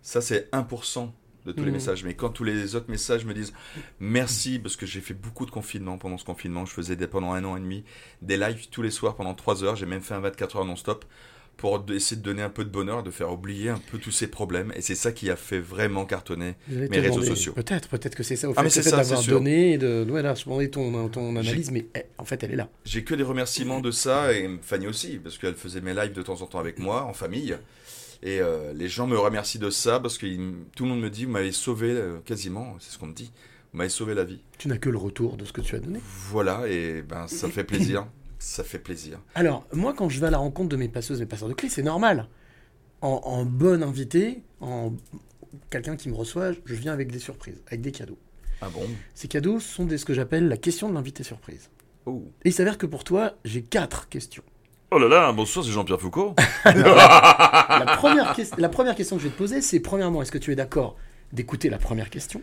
ça, 0.00 0.22
c'est 0.22 0.48
1% 0.52 1.12
de 1.44 1.52
tous 1.52 1.60
les 1.60 1.66
Mhm. 1.66 1.72
messages. 1.74 2.02
Mais 2.04 2.14
quand 2.14 2.30
tous 2.30 2.44
les 2.44 2.74
autres 2.76 2.90
messages 2.90 3.26
me 3.26 3.34
disent 3.34 3.52
merci, 3.98 4.58
parce 4.58 4.76
que 4.76 4.86
j'ai 4.86 5.02
fait 5.02 5.12
beaucoup 5.12 5.44
de 5.44 5.50
confinement 5.50 5.98
pendant 5.98 6.16
ce 6.16 6.24
confinement, 6.24 6.64
je 6.64 6.72
faisais 6.72 6.96
des, 6.96 7.06
pendant 7.06 7.32
un 7.34 7.44
an 7.44 7.56
et 7.56 7.60
demi 7.60 7.84
des 8.22 8.38
lives 8.38 8.68
tous 8.70 8.80
les 8.80 8.90
soirs 8.90 9.16
pendant 9.16 9.34
3 9.34 9.64
heures. 9.64 9.76
J'ai 9.76 9.84
même 9.86 10.00
fait 10.00 10.14
un 10.14 10.20
24 10.20 10.56
heures 10.56 10.64
non-stop 10.64 11.04
pour 11.56 11.84
essayer 11.90 12.16
de 12.16 12.22
donner 12.22 12.42
un 12.42 12.48
peu 12.48 12.64
de 12.64 12.70
bonheur, 12.70 13.02
de 13.02 13.10
faire 13.10 13.30
oublier 13.30 13.68
un 13.68 13.80
peu 13.90 13.98
tous 13.98 14.10
ces 14.10 14.28
problèmes. 14.28 14.72
Et 14.76 14.80
c'est 14.80 14.94
ça 14.94 15.12
qui 15.12 15.30
a 15.30 15.36
fait 15.36 15.60
vraiment 15.60 16.06
cartonner 16.06 16.54
mes 16.68 16.98
réseaux 17.00 17.22
sociaux. 17.22 17.52
Peut-être, 17.52 17.88
peut-être 17.88 18.14
que 18.14 18.22
c'est 18.22 18.36
ça. 18.36 18.48
Au 18.48 18.52
Ah, 18.52 18.62
fait, 18.62 18.62
mais 18.62 18.74
le 18.76 18.82
c'est 18.82 18.90
d'avoir 18.90 19.22
donné, 19.24 19.76
de, 19.76 20.06
ouais, 20.08 20.22
là, 20.22 20.34
je 20.34 20.44
demandais 20.44 20.68
ton, 20.68 21.08
ton 21.10 21.36
analyse, 21.36 21.70
mais 21.70 21.86
eh, 21.94 22.04
en 22.16 22.24
fait, 22.24 22.42
elle 22.42 22.52
est 22.52 22.56
là. 22.56 22.70
J'ai 22.86 23.04
que 23.04 23.14
des 23.14 23.22
remerciements 23.22 23.80
de 23.80 23.90
ça 23.90 24.32
et 24.32 24.48
Fanny 24.62 24.86
aussi, 24.86 25.18
parce 25.18 25.36
qu'elle 25.36 25.54
faisait 25.54 25.82
mes 25.82 25.92
lives 25.92 26.12
de 26.12 26.22
temps 26.22 26.40
en 26.40 26.46
temps 26.46 26.60
avec 26.60 26.78
moi, 26.78 27.04
en 27.04 27.12
famille. 27.12 27.56
Et 28.22 28.40
euh, 28.40 28.72
les 28.74 28.88
gens 28.88 29.06
me 29.06 29.18
remercient 29.18 29.58
de 29.58 29.70
ça 29.70 29.98
parce 29.98 30.18
que 30.18 30.26
tout 30.76 30.84
le 30.84 30.90
monde 30.90 31.00
me 31.00 31.08
dit 31.10 31.24
Vous 31.24 31.30
m'avez 31.30 31.52
sauvé 31.52 31.90
euh, 31.90 32.18
quasiment, 32.24 32.76
c'est 32.78 32.92
ce 32.92 32.98
qu'on 32.98 33.06
me 33.06 33.14
dit, 33.14 33.32
vous 33.72 33.78
m'avez 33.78 33.88
sauvé 33.90 34.14
la 34.14 34.24
vie. 34.24 34.40
Tu 34.58 34.68
n'as 34.68 34.76
que 34.76 34.90
le 34.90 34.98
retour 34.98 35.36
de 35.36 35.44
ce 35.44 35.52
que 35.52 35.60
tu 35.62 35.74
as 35.74 35.78
donné. 35.78 36.00
Voilà, 36.30 36.68
et 36.68 37.02
ben 37.02 37.26
ça 37.28 37.48
fait 37.48 37.64
plaisir. 37.64 38.06
ça 38.40 38.64
fait 38.64 38.78
plaisir. 38.78 39.20
Alors, 39.34 39.66
moi, 39.72 39.94
quand 39.94 40.08
je 40.08 40.18
vais 40.18 40.26
à 40.26 40.30
la 40.30 40.38
rencontre 40.38 40.70
de 40.70 40.76
mes 40.76 40.88
passeuses, 40.88 41.20
mes 41.20 41.26
passeurs 41.26 41.48
de 41.48 41.54
clés, 41.54 41.68
c'est 41.68 41.82
normal. 41.82 42.26
En, 43.02 43.20
en 43.24 43.44
bon 43.44 43.82
invité, 43.82 44.42
en 44.60 44.94
quelqu'un 45.68 45.96
qui 45.96 46.08
me 46.08 46.14
reçoit, 46.14 46.52
je 46.64 46.74
viens 46.74 46.92
avec 46.92 47.12
des 47.12 47.18
surprises, 47.18 47.62
avec 47.68 47.82
des 47.82 47.92
cadeaux. 47.92 48.18
Ah 48.62 48.68
bon? 48.72 48.82
Ces 49.14 49.28
cadeaux 49.28 49.60
sont 49.60 49.84
des, 49.84 49.98
ce 49.98 50.04
que 50.04 50.14
j'appelle 50.14 50.48
la 50.48 50.56
question 50.56 50.88
de 50.88 50.94
l'invité 50.94 51.22
surprise. 51.22 51.70
Oh. 52.06 52.24
Et 52.44 52.48
il 52.48 52.52
s'avère 52.52 52.78
que 52.78 52.86
pour 52.86 53.04
toi, 53.04 53.34
j'ai 53.44 53.62
quatre 53.62 54.08
questions. 54.08 54.42
Oh 54.90 54.98
là 54.98 55.06
là, 55.06 55.32
bonsoir, 55.32 55.64
c'est 55.64 55.70
Jean-Pierre 55.70 56.00
Foucault. 56.00 56.34
la, 56.64 57.94
première 57.96 58.34
la 58.58 58.68
première 58.68 58.94
question 58.94 59.16
que 59.16 59.22
je 59.22 59.28
vais 59.28 59.32
te 59.32 59.38
poser, 59.38 59.60
c'est 59.60 59.80
premièrement, 59.80 60.20
est-ce 60.22 60.32
que 60.32 60.38
tu 60.38 60.50
es 60.50 60.56
d'accord 60.56 60.96
d'écouter 61.32 61.70
la 61.70 61.78
première 61.78 62.10
question? 62.10 62.42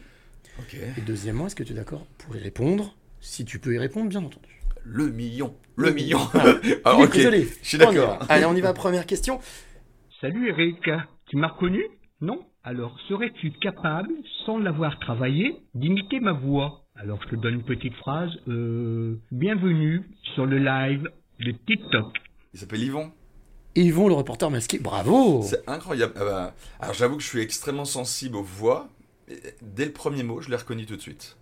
Ok. 0.59 0.75
Et 0.75 1.01
deuxièmement, 1.01 1.47
est-ce 1.47 1.55
que 1.55 1.63
tu 1.63 1.73
es 1.73 1.75
d'accord 1.75 2.05
pour 2.19 2.35
y 2.35 2.39
répondre? 2.39 2.95
Si 3.19 3.43
tu 3.45 3.59
peux 3.59 3.73
y 3.73 3.77
répondre, 3.77 4.09
bien 4.09 4.23
entendu. 4.23 4.56
Le 4.89 5.09
million, 5.09 5.53
le 5.75 5.91
million. 5.91 6.17
Philippe, 6.19 6.81
ok, 6.85 7.13
désolé. 7.13 7.47
je 7.61 7.67
suis 7.67 7.77
d'accord. 7.77 8.19
Allez, 8.29 8.45
on 8.45 8.55
y 8.55 8.61
va, 8.61 8.73
première 8.73 9.05
question. 9.05 9.39
Salut 10.21 10.47
Eric, 10.49 10.89
tu 11.29 11.35
m'as 11.35 11.49
reconnu? 11.49 11.83
Non 12.21 12.39
Alors 12.63 12.97
serais-tu 13.09 13.51
capable, 13.61 14.09
sans 14.45 14.57
l'avoir 14.57 14.97
travaillé, 14.99 15.57
d'imiter 15.75 16.21
ma 16.21 16.31
voix? 16.31 16.85
Alors 16.95 17.19
je 17.23 17.29
te 17.29 17.35
donne 17.35 17.55
une 17.55 17.63
petite 17.65 17.93
phrase. 17.95 18.31
Euh, 18.47 19.19
bienvenue 19.31 20.09
sur 20.35 20.45
le 20.45 20.57
live 20.57 21.03
de 21.41 21.51
TikTok. 21.51 22.15
Il 22.53 22.59
s'appelle 22.59 22.81
Yvon. 22.81 23.11
Yvon, 23.75 24.07
le 24.07 24.13
reporter 24.15 24.49
masqué, 24.49 24.79
bravo 24.79 25.41
C'est 25.43 25.67
incroyable. 25.69 26.13
Ah 26.15 26.23
bah, 26.23 26.53
alors 26.79 26.93
j'avoue 26.95 27.17
que 27.17 27.23
je 27.23 27.27
suis 27.27 27.41
extrêmement 27.41 27.85
sensible 27.85 28.37
aux 28.37 28.43
voix. 28.43 28.87
Et 29.29 29.35
Dès 29.61 29.85
le 29.85 29.91
premier 29.91 30.23
mot, 30.23 30.39
je 30.39 30.49
l'ai 30.49 30.55
reconnu 30.55 30.85
tout 30.85 30.95
de 30.95 31.01
suite. 31.01 31.37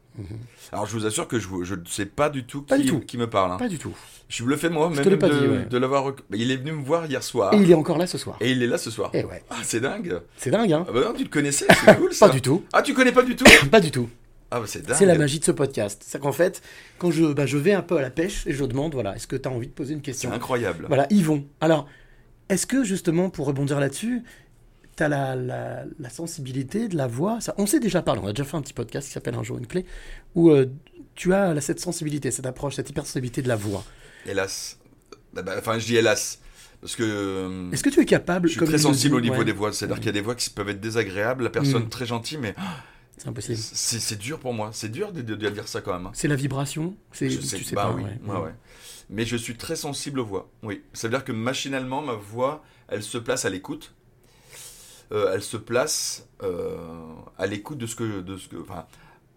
Alors 0.71 0.85
je 0.85 0.93
vous 0.97 1.05
assure 1.05 1.27
que 1.27 1.39
je 1.39 1.75
ne 1.75 1.85
sais 1.85 2.05
pas 2.05 2.29
du 2.29 2.43
tout 2.45 2.61
qui, 2.61 2.67
Pas 2.67 2.77
du 2.77 2.85
tout. 2.87 2.99
qui 2.99 3.17
me 3.17 3.29
parle. 3.29 3.51
hein. 3.51 3.57
Pas 3.57 3.67
du 3.67 3.77
tout. 3.77 3.93
Je 4.27 4.35
suis 4.35 4.43
bluffé 4.43 4.69
moi, 4.69 4.89
Je 4.91 4.95
même 4.97 5.03
te 5.05 5.09
l'ai 5.09 5.17
pas 5.17 5.29
de, 5.29 5.37
dit, 5.39 5.47
ouais. 5.47 5.65
de 5.65 5.77
l'avoir. 5.77 6.05
rec- 6.05 6.19
Il 6.33 6.49
est 6.51 6.57
venu 6.57 6.71
me 6.71 6.83
voir 6.83 7.05
hier 7.05 7.21
soir. 7.21 7.53
Et 7.53 7.57
il 7.57 7.69
est 7.69 7.75
encore 7.75 7.97
là 7.97 8.07
ce 8.07 8.17
soir. 8.17 8.37
Et 8.41 8.51
il 8.51 8.63
est 8.63 8.67
là 8.67 8.77
ce 8.77 8.89
soir. 8.89 9.11
Eh 9.13 9.23
ouais. 9.23 9.43
Ah, 9.49 9.57
c'est 9.63 9.79
dingue. 9.79 10.19
C'est 10.37 10.49
dingue, 10.51 10.71
hein 10.73 10.85
Ah 10.87 10.91
bah 10.91 11.01
non, 11.05 11.13
tu 11.13 11.23
le 11.23 11.29
connaissais, 11.29 11.65
c'est 11.69 11.95
cool 11.97 12.13
ça. 12.13 12.27
Pas 12.27 12.33
du 12.33 12.41
tout. 12.41 12.63
Ah, 12.73 12.81
tu 12.81 12.93
connais 12.93 13.11
pas 13.11 13.23
du 13.23 13.35
tout 13.35 13.45
Pas 13.71 13.79
du 13.81 13.91
tout. 13.91 14.09
Ah 14.51 14.59
bah 14.59 14.65
c'est 14.67 14.81
dingue. 14.85 14.95
C'est 14.97 15.05
la 15.05 15.15
magie 15.17 15.39
de 15.39 15.45
ce 15.45 15.51
podcast. 15.51 16.03
C'est 16.05 16.19
qu'en 16.21 16.31
fait, 16.31 16.61
quand 16.97 17.11
je, 17.11 17.25
bah, 17.33 17.45
je 17.45 17.57
vais 17.57 17.73
un 17.73 17.81
peu 17.81 17.97
à 17.97 18.01
la 18.01 18.09
pêche 18.11 18.45
et 18.47 18.53
je 18.53 18.63
demande, 18.65 18.93
voilà, 18.93 19.15
est-ce 19.15 19.27
que 19.27 19.35
tu 19.35 19.47
as 19.47 19.51
envie 19.51 19.67
de 19.67 19.73
poser 19.73 19.93
une 19.93 20.01
question? 20.01 20.29
C'est 20.29 20.35
incroyable. 20.35 20.85
Voilà, 20.87 21.07
Yvon. 21.11 21.45
Alors, 21.61 21.87
est-ce 22.49 22.65
que 22.67 22.83
justement, 22.83 23.29
pour 23.29 23.47
rebondir 23.47 23.79
là-dessus, 23.79 24.21
tu 24.95 25.03
as 25.03 25.09
la, 25.09 25.35
la- 25.35 25.83
la 25.99 26.09
sensibilité 26.09 26.87
de 26.87 26.95
la 26.97 27.07
voix 27.07 27.41
ça, 27.41 27.53
On 27.57 27.65
s'est 27.65 27.79
déjà 27.79 28.01
parlé, 28.01 28.21
on 28.23 28.27
a 28.27 28.33
déjà 28.33 28.43
fait 28.45 28.57
un 28.57 28.61
petit 28.61 28.73
podcast 28.73 29.07
qui 29.07 29.13
s'appelle 29.13 29.35
Un 29.35 29.43
jour 29.43 29.57
une 29.57 29.67
clé, 29.67 29.85
où 30.35 30.49
euh, 30.51 30.67
tu 31.15 31.33
as 31.33 31.53
là, 31.53 31.61
cette 31.61 31.79
sensibilité, 31.79 32.31
cette 32.31 32.45
approche, 32.45 32.75
cette 32.75 32.89
hypersensibilité 32.89 33.41
de 33.41 33.47
la 33.47 33.55
voix. 33.55 33.83
Hélas. 34.25 34.77
Bah, 35.33 35.41
bah, 35.41 35.55
Enfin, 35.57 35.77
je 35.79 35.85
dis 35.85 35.95
hélas. 35.97 36.39
Parce 36.81 36.95
que. 36.95 37.03
euh, 37.03 37.71
Est-ce 37.71 37.83
que 37.83 37.89
tu 37.89 37.99
es 37.99 38.05
capable 38.05 38.47
Je 38.47 38.51
suis 38.53 38.59
comme 38.59 38.67
très 38.67 38.77
sensible 38.77 39.15
au 39.15 39.21
niveau 39.21 39.37
ouais. 39.37 39.45
des 39.45 39.51
voix. 39.53 39.71
C'est-à-dire 39.73 39.97
qu'il 39.97 40.05
y 40.07 40.09
a 40.09 40.13
des 40.13 40.21
voix 40.21 40.35
qui 40.35 40.49
peuvent 40.49 40.69
être 40.69 40.81
désagréables, 40.81 41.43
la 41.43 41.49
personne 41.49 41.83
Mm. 41.85 41.89
très 41.89 42.05
gentille, 42.05 42.37
mais 42.37 42.53
C'est 43.17 43.27
impossible. 43.29 43.57
c'est 43.57 44.17
dur 44.19 44.39
pour 44.39 44.53
moi. 44.53 44.69
C'est 44.73 44.89
dur 44.89 45.11
de, 45.11 45.21
de- 45.21 45.35
de 45.35 45.49
dire 45.49 45.67
ça 45.67 45.81
quand 45.81 45.93
même. 45.93 46.05
hein. 46.07 46.11
C'est 46.13 46.27
la 46.27 46.35
vibration 46.35 46.95
c'est, 47.11 47.29
Je 47.29 47.39
Tu 47.39 47.63
sais, 47.63 47.75
bah 47.75 47.83
pas, 47.85 47.91
oui, 47.93 48.03
ouais. 48.03 48.51
Mais 49.09 49.25
je 49.25 49.35
suis 49.37 49.55
très 49.55 49.75
sensible 49.75 50.19
aux 50.19 50.25
voix. 50.25 50.49
Oui. 50.63 50.81
Ça 50.93 51.07
veut 51.07 51.13
dire 51.13 51.23
que 51.23 51.31
machinalement, 51.31 52.01
ma 52.01 52.13
voix, 52.13 52.63
elle 52.87 53.03
se 53.03 53.17
place 53.17 53.45
à 53.45 53.49
l'écoute. 53.49 53.93
Euh, 55.11 55.31
elle 55.33 55.41
se 55.43 55.57
place 55.57 56.27
euh, 56.43 56.75
à 57.37 57.45
l'écoute 57.45 57.77
de 57.77 57.85
ce 57.87 57.95
que, 57.95 58.21
de 58.21 58.37
ce 58.37 58.47
que, 58.47 58.55
enfin, 58.57 58.85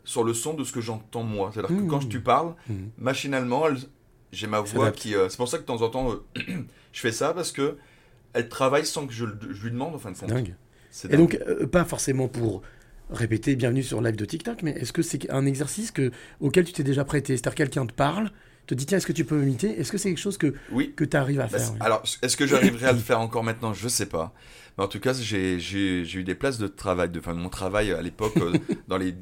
sur 0.05 0.25
le 0.25 0.33
son 0.35 0.55
de 0.55 0.65
ce 0.65 0.73
que 0.73 0.81
j'entends 0.81 1.23
moi. 1.23 1.51
C'est-à-dire 1.53 1.77
que 1.77 1.83
Mmh. 1.83 1.89
quand 1.89 2.09
tu 2.09 2.21
parles, 2.21 2.55
Mmh. 2.69 2.75
machinalement, 2.99 3.65
j'ai 4.33 4.47
ma 4.47 4.61
voix 4.61 4.91
qui. 4.91 5.15
euh, 5.15 5.29
c'est 5.29 5.37
pour 5.37 5.49
ça 5.49 5.59
que 5.59 5.63
de 5.63 5.67
temps 5.67 5.83
en 5.83 5.89
temps, 5.91 6.15
je 6.93 7.01
fais 7.01 7.13
ça 7.13 7.35
parce 7.35 7.53
que 7.53 7.77
elle 8.33 8.49
travaille 8.49 8.87
sans 8.87 9.07
que 9.07 9.13
je, 9.13 9.25
lui 9.25 9.71
demande 9.71 9.95
en 9.95 9.99
fin 9.99 10.11
de 10.13 10.17
compte. 10.19 10.29
Dingue. 10.31 10.55
Et 11.05 11.09
dingue. 11.09 11.19
donc, 11.19 11.67
pas 11.71 11.85
forcément 11.85 12.29
pour 12.29 12.63
répéter 13.11 13.57
bienvenue 13.57 13.83
sur 13.83 14.01
live 14.03 14.17
de 14.17 14.25
TikTok, 14.25 14.63
mais 14.63 14.73
est-ce 14.73 14.93
que 14.93 15.03
c'est 15.03 15.31
un 15.31 15.47
exercice 15.47 15.91
que, 15.91 16.11
auquel 16.41 16.65
tu 16.65 16.73
t'es 16.73 16.83
déjà 16.85 17.05
prêté? 17.05 17.37
C'est-à-dire 17.37 17.55
quelqu'un 17.55 17.87
te 17.87 17.93
parle, 17.95 18.31
te 18.67 18.75
dit 18.75 18.85
tiens, 18.87 18.99
est-ce 18.99 19.07
que 19.07 19.13
tu 19.15 19.25
peux 19.25 19.37
m'imiter? 19.37 19.81
Est-ce 19.81 19.91
que 19.93 19.97
c'est 19.99 20.11
quelque 20.11 20.19
chose 20.19 20.37
que, 20.39 20.53
Oui. 20.73 20.93
que 20.95 21.05
tu 21.05 21.17
arrives 21.17 21.41
à 21.41 21.47
Bah, 21.47 21.59
faire? 21.59 21.71
oui 21.73 21.79
Alors, 21.81 22.03
est-ce 22.23 22.37
que 22.37 22.47
j'arriverai 22.47 22.87
à 22.87 22.93
le 22.93 22.99
faire 22.99 23.21
encore 23.21 23.45
maintenant? 23.45 23.73
Je 23.73 23.89
sais 23.89 24.07
pas. 24.07 24.35
Mais 24.79 24.85
en 24.85 24.89
tout 24.89 25.01
cas, 25.01 25.13
j'ai 25.13 25.59
eu 25.59 26.25
des 26.25 26.35
places 26.37 26.59
de 26.59 26.69
travail, 26.69 27.11
de, 27.11 27.19
enfin, 27.19 27.35
de 27.35 27.41
mon 27.41 27.49
travail 27.49 27.93
à 27.93 28.01
l'époque 28.01 28.37
euh, 28.39 28.53
dans, 28.89 28.97
les, 28.97 29.15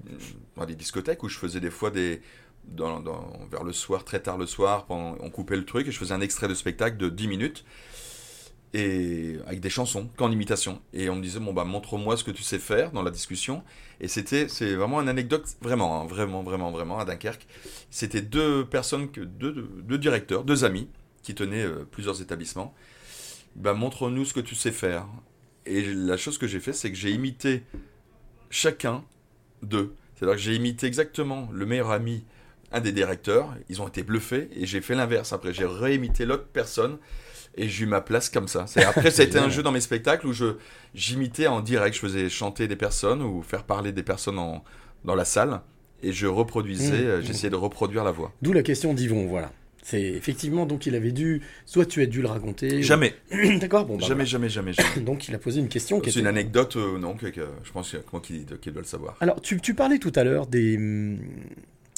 dans 0.57 0.65
les 0.67 0.75
discothèques 0.77 1.23
où 1.23 1.29
je 1.29 1.39
faisais 1.39 1.61
des 1.61 1.71
fois 1.71 1.91
des. 1.91 2.21
Dans, 2.69 2.99
dans- 3.01 3.31
vers 3.49 3.63
le 3.63 3.73
soir, 3.73 4.05
très 4.05 4.19
tard 4.21 4.39
le 4.39 4.47
soir, 4.47 4.87
pendant- 4.87 5.17
on 5.21 5.31
coupait 5.31 5.57
le 5.57 5.65
truc 5.65 5.87
et 5.87 5.93
je 5.93 5.99
faisais 5.99 6.13
un 6.15 6.21
extrait 6.21 6.49
de 6.49 6.55
spectacle 6.55 6.97
de 6.97 7.09
10 7.09 7.29
minutes 7.29 7.65
et 8.75 9.37
avec 9.47 9.61
des 9.61 9.71
chansons 9.71 10.09
qu'en 10.17 10.31
imitation. 10.31 10.81
Et 10.93 11.09
on 11.09 11.17
me 11.17 11.23
disait, 11.23 11.39
bon, 11.41 11.53
bah, 11.53 11.65
montre-moi 11.65 12.17
ce 12.17 12.25
que 12.25 12.31
tu 12.31 12.43
sais 12.43 12.59
faire 12.59 12.91
dans 12.93 13.03
la 13.03 13.11
discussion. 13.11 13.63
Et 14.01 14.09
c'était, 14.09 14.49
c'est 14.49 14.75
vraiment 14.75 15.01
une 15.01 15.09
anecdote, 15.09 15.45
vraiment, 15.63 16.01
hein, 16.03 16.07
vraiment, 16.07 16.43
vraiment, 16.43 16.71
vraiment, 16.71 16.99
à 16.99 17.05
Dunkerque. 17.05 17.47
C'était 17.91 18.21
deux 18.21 18.65
personnes, 18.67 19.11
que, 19.11 19.21
deux, 19.21 19.53
deux, 19.53 19.69
deux 19.83 19.99
directeurs, 19.99 20.45
deux 20.45 20.65
amis, 20.65 20.89
qui 21.23 21.35
tenaient 21.35 21.65
euh, 21.65 21.85
plusieurs 21.91 22.21
établissements. 22.21 22.75
Bah, 23.57 23.75
montre-nous 23.75 24.25
ce 24.25 24.35
que 24.35 24.41
tu 24.41 24.55
sais 24.55 24.73
faire. 24.73 25.07
Et 25.67 25.83
la 25.93 26.17
chose 26.17 26.39
que 26.39 26.47
j'ai 26.47 26.61
fait, 26.61 26.73
c'est 26.73 26.91
que 26.91 26.97
j'ai 26.97 27.11
imité 27.11 27.63
chacun 28.51 29.05
d'eux. 29.63 29.95
C'est-à-dire 30.15 30.37
que 30.37 30.43
j'ai 30.43 30.55
imité 30.55 30.87
exactement 30.87 31.49
le 31.53 31.67
meilleur 31.67 31.91
ami, 31.91 32.25
un 32.73 32.81
des 32.81 32.93
directeurs. 32.93 33.55
Ils 33.69 33.83
ont 33.83 33.89
été 33.89 34.03
bluffés 34.03 34.49
et 34.55 34.67
j'ai 34.67 34.81
fait 34.81 34.95
l'inverse. 34.95 35.33
Après, 35.33 35.53
j'ai 35.53 35.67
réimité 35.67 36.25
l'autre 36.25 36.47
personne 36.53 36.99
et 37.57 37.69
j'ai 37.69 37.85
eu 37.85 37.87
ma 37.87 38.01
place 38.01 38.29
comme 38.29 38.49
ça. 38.49 38.67
Après, 38.77 39.11
ça 39.11 39.23
a 39.23 39.25
été 39.27 39.39
un 39.39 39.49
jeu 39.51 39.63
dans 39.63 39.73
mes 39.73 39.81
spectacles 39.81 40.27
où 40.27 40.33
je 40.33 40.57
j'imitais 40.95 41.47
en 41.49 41.61
direct. 41.61 41.95
Je 41.97 42.01
faisais 42.01 42.29
chanter 42.29 42.69
des 42.69 42.77
personnes 42.77 43.23
ou 43.23 43.43
faire 43.43 43.65
parler 43.65 43.93
des 43.93 44.03
personnes 44.03 44.39
en, 44.39 44.65
dans 45.05 45.15
la 45.15 45.25
salle 45.25 45.61
et 46.03 46.13
je 46.13 46.27
reproduisais, 46.27 46.93
Mmh. 47.03 47.07
euh, 47.07 47.23
j'essayais 47.23 47.51
de 47.51 47.57
reproduire 47.57 48.05
la 48.05 48.11
voix. 48.13 48.33
D'où 48.43 48.53
la 48.53 48.63
question 48.63 48.95
d'Yvon, 48.95 49.27
voilà. 49.27 49.51
C'est 49.89 50.03
effectivement, 50.03 50.67
donc 50.67 50.87
il 50.87 50.97
avait 50.97 51.13
dû, 51.13 51.43
soit 51.65 51.87
tu 51.87 52.03
as 52.03 52.07
dû 52.07 52.21
le 52.21 52.27
raconter. 52.27 52.79
ou- 52.79 52.83
Jamais. 52.83 53.15
D'accord, 53.61 53.87
bon, 53.87 53.95
bah, 53.95 54.01
jamais, 54.01 54.15
voilà. 54.15 54.25
jamais, 54.25 54.49
jamais, 54.49 54.73
jamais. 54.73 55.01
Donc 55.05 55.29
il 55.29 55.35
a 55.37 55.39
posé 55.39 55.61
une 55.61 55.69
question 55.69 56.01
C'est 56.03 56.11
était. 56.11 56.19
une 56.19 56.27
anecdote, 56.27 56.75
euh, 56.75 56.99
non, 56.99 57.15
que, 57.15 57.27
que 57.27 57.43
je 57.63 57.71
pense 57.71 57.95
qu'il 58.21 58.45
doit 58.47 58.59
le 58.83 58.85
savoir. 58.85 59.17
Alors, 59.21 59.41
tu, 59.41 59.61
tu 59.61 59.75
parlais 59.75 59.99
tout 59.99 60.11
à 60.17 60.25
l'heure 60.25 60.49
des, 60.49 60.77
hum, 60.77 61.21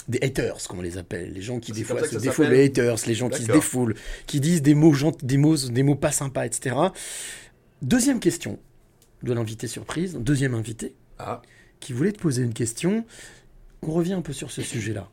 des 0.07 0.19
haters, 0.21 0.59
comme 0.69 0.81
on 0.81 0.83
les 0.83 0.99
appelle, 0.99 1.33
les 1.33 1.41
gens 1.41 1.61
qui 1.61 1.73
des 1.73 1.83
fois 1.83 2.07
se 2.07 2.19
défoulent, 2.19 2.49
les 2.49 2.65
haters, 2.67 2.97
les 3.07 3.15
gens 3.15 3.31
qui 3.31 3.43
se 3.45 3.51
défoulent, 3.53 3.95
qui 4.27 4.39
disent 4.41 4.61
des 4.61 4.75
mots, 4.75 4.93
gent- 4.93 5.25
des 5.25 5.39
mots, 5.39 5.57
des 5.57 5.83
mots 5.83 5.95
pas 5.95 6.13
sympas, 6.13 6.45
etc. 6.45 6.77
Deuxième 7.81 8.21
question 8.21 8.59
de 9.23 9.33
l'invité 9.33 9.67
surprise, 9.67 10.15
deuxième 10.21 10.53
invité, 10.55 10.95
Ah, 11.19 11.41
qui 11.81 11.95
voulait 11.95 12.13
te 12.13 12.21
poser 12.21 12.43
une 12.43 12.53
question. 12.53 13.07
On 13.81 13.93
revient 13.93 14.13
un 14.13 14.21
peu 14.23 14.35
sur 14.35 14.51
ce 14.51 14.61
sujet-là. 14.61 15.09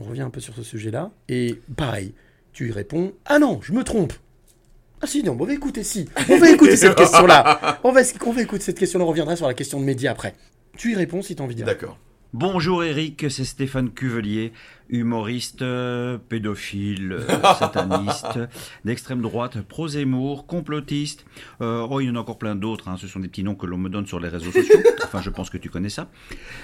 On 0.00 0.04
revient 0.04 0.22
un 0.22 0.30
peu 0.30 0.40
sur 0.40 0.54
ce 0.54 0.62
sujet-là. 0.62 1.10
Et 1.28 1.60
pareil, 1.76 2.14
tu 2.52 2.68
y 2.68 2.72
réponds 2.72 3.12
Ah 3.26 3.38
non, 3.38 3.60
je 3.62 3.72
me 3.72 3.84
trompe. 3.84 4.14
Ah 5.02 5.06
si, 5.06 5.22
non, 5.22 5.36
on 5.38 5.44
va 5.44 5.52
écouter, 5.52 5.82
si. 5.82 6.08
On 6.28 6.38
va 6.38 6.50
écouter 6.50 6.76
cette 6.76 6.94
question-là. 6.96 7.78
On 7.84 7.92
va, 7.92 8.00
on 8.26 8.32
va 8.32 8.42
écouter 8.42 8.64
cette 8.64 8.78
question-là, 8.78 9.04
on 9.04 9.08
reviendra 9.08 9.36
sur 9.36 9.46
la 9.46 9.54
question 9.54 9.78
de 9.78 9.84
médias 9.84 10.10
après. 10.12 10.34
Tu 10.76 10.92
y 10.92 10.94
réponds 10.94 11.22
si 11.22 11.36
tu 11.36 11.42
as 11.42 11.44
envie 11.44 11.54
de 11.54 11.58
dire. 11.58 11.66
d'accord. 11.66 11.98
Bonjour 12.32 12.84
Eric, 12.84 13.26
c'est 13.28 13.44
Stéphane 13.44 13.90
Cuvelier. 13.90 14.52
Humoriste, 14.90 15.62
euh, 15.62 16.18
pédophile, 16.28 17.12
euh, 17.12 17.26
sataniste, 17.58 18.38
d'extrême 18.84 19.22
droite, 19.22 19.60
pro-Zemmour, 19.62 20.46
complotiste. 20.46 21.24
Euh, 21.60 21.86
oh, 21.90 22.00
il 22.00 22.06
y 22.06 22.10
en 22.10 22.16
a 22.16 22.18
encore 22.20 22.38
plein 22.38 22.54
d'autres. 22.54 22.88
hein. 22.88 22.96
Ce 22.98 23.06
sont 23.06 23.20
des 23.20 23.28
petits 23.28 23.44
noms 23.44 23.54
que 23.54 23.66
l'on 23.66 23.78
me 23.78 23.88
donne 23.88 24.06
sur 24.06 24.20
les 24.20 24.28
réseaux 24.28 24.50
sociaux. 24.52 24.78
Enfin, 25.12 25.22
je 25.22 25.30
pense 25.30 25.50
que 25.50 25.58
tu 25.58 25.70
connais 25.70 25.88
ça. 25.88 26.08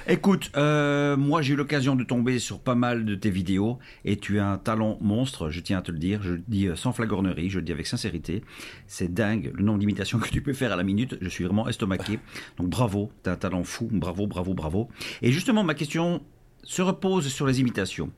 Écoute, 0.06 0.52
euh, 0.56 1.16
moi 1.16 1.42
j'ai 1.42 1.54
eu 1.54 1.56
l'occasion 1.56 1.96
de 1.96 2.04
tomber 2.04 2.38
sur 2.38 2.60
pas 2.60 2.76
mal 2.76 3.04
de 3.04 3.16
tes 3.16 3.28
vidéos 3.30 3.80
et 4.04 4.18
tu 4.18 4.38
as 4.38 4.46
un 4.46 4.56
talent 4.56 4.98
monstre, 5.00 5.50
je 5.50 5.58
tiens 5.58 5.78
à 5.78 5.82
te 5.82 5.90
le 5.90 5.98
dire. 5.98 6.20
Je 6.22 6.34
le 6.34 6.42
dis 6.46 6.68
sans 6.76 6.92
flagornerie, 6.92 7.50
je 7.50 7.58
le 7.58 7.64
dis 7.64 7.72
avec 7.72 7.88
sincérité. 7.88 8.44
C'est 8.86 9.12
dingue 9.12 9.50
le 9.52 9.64
nombre 9.64 9.80
d'imitations 9.80 10.20
que 10.20 10.28
tu 10.28 10.42
peux 10.42 10.52
faire 10.52 10.72
à 10.72 10.76
la 10.76 10.84
minute. 10.84 11.18
Je 11.20 11.28
suis 11.28 11.42
vraiment 11.42 11.68
estomaqué. 11.68 12.20
Donc 12.58 12.68
bravo, 12.68 13.10
tu 13.24 13.30
as 13.30 13.32
un 13.32 13.36
talent 13.36 13.64
fou. 13.64 13.88
Bravo, 13.90 14.28
bravo, 14.28 14.54
bravo. 14.54 14.88
Et 15.22 15.32
justement, 15.32 15.64
ma 15.64 15.74
question 15.74 16.22
se 16.66 16.82
repose 16.82 17.28
sur 17.28 17.46
les 17.46 17.60
imitations. 17.60 18.10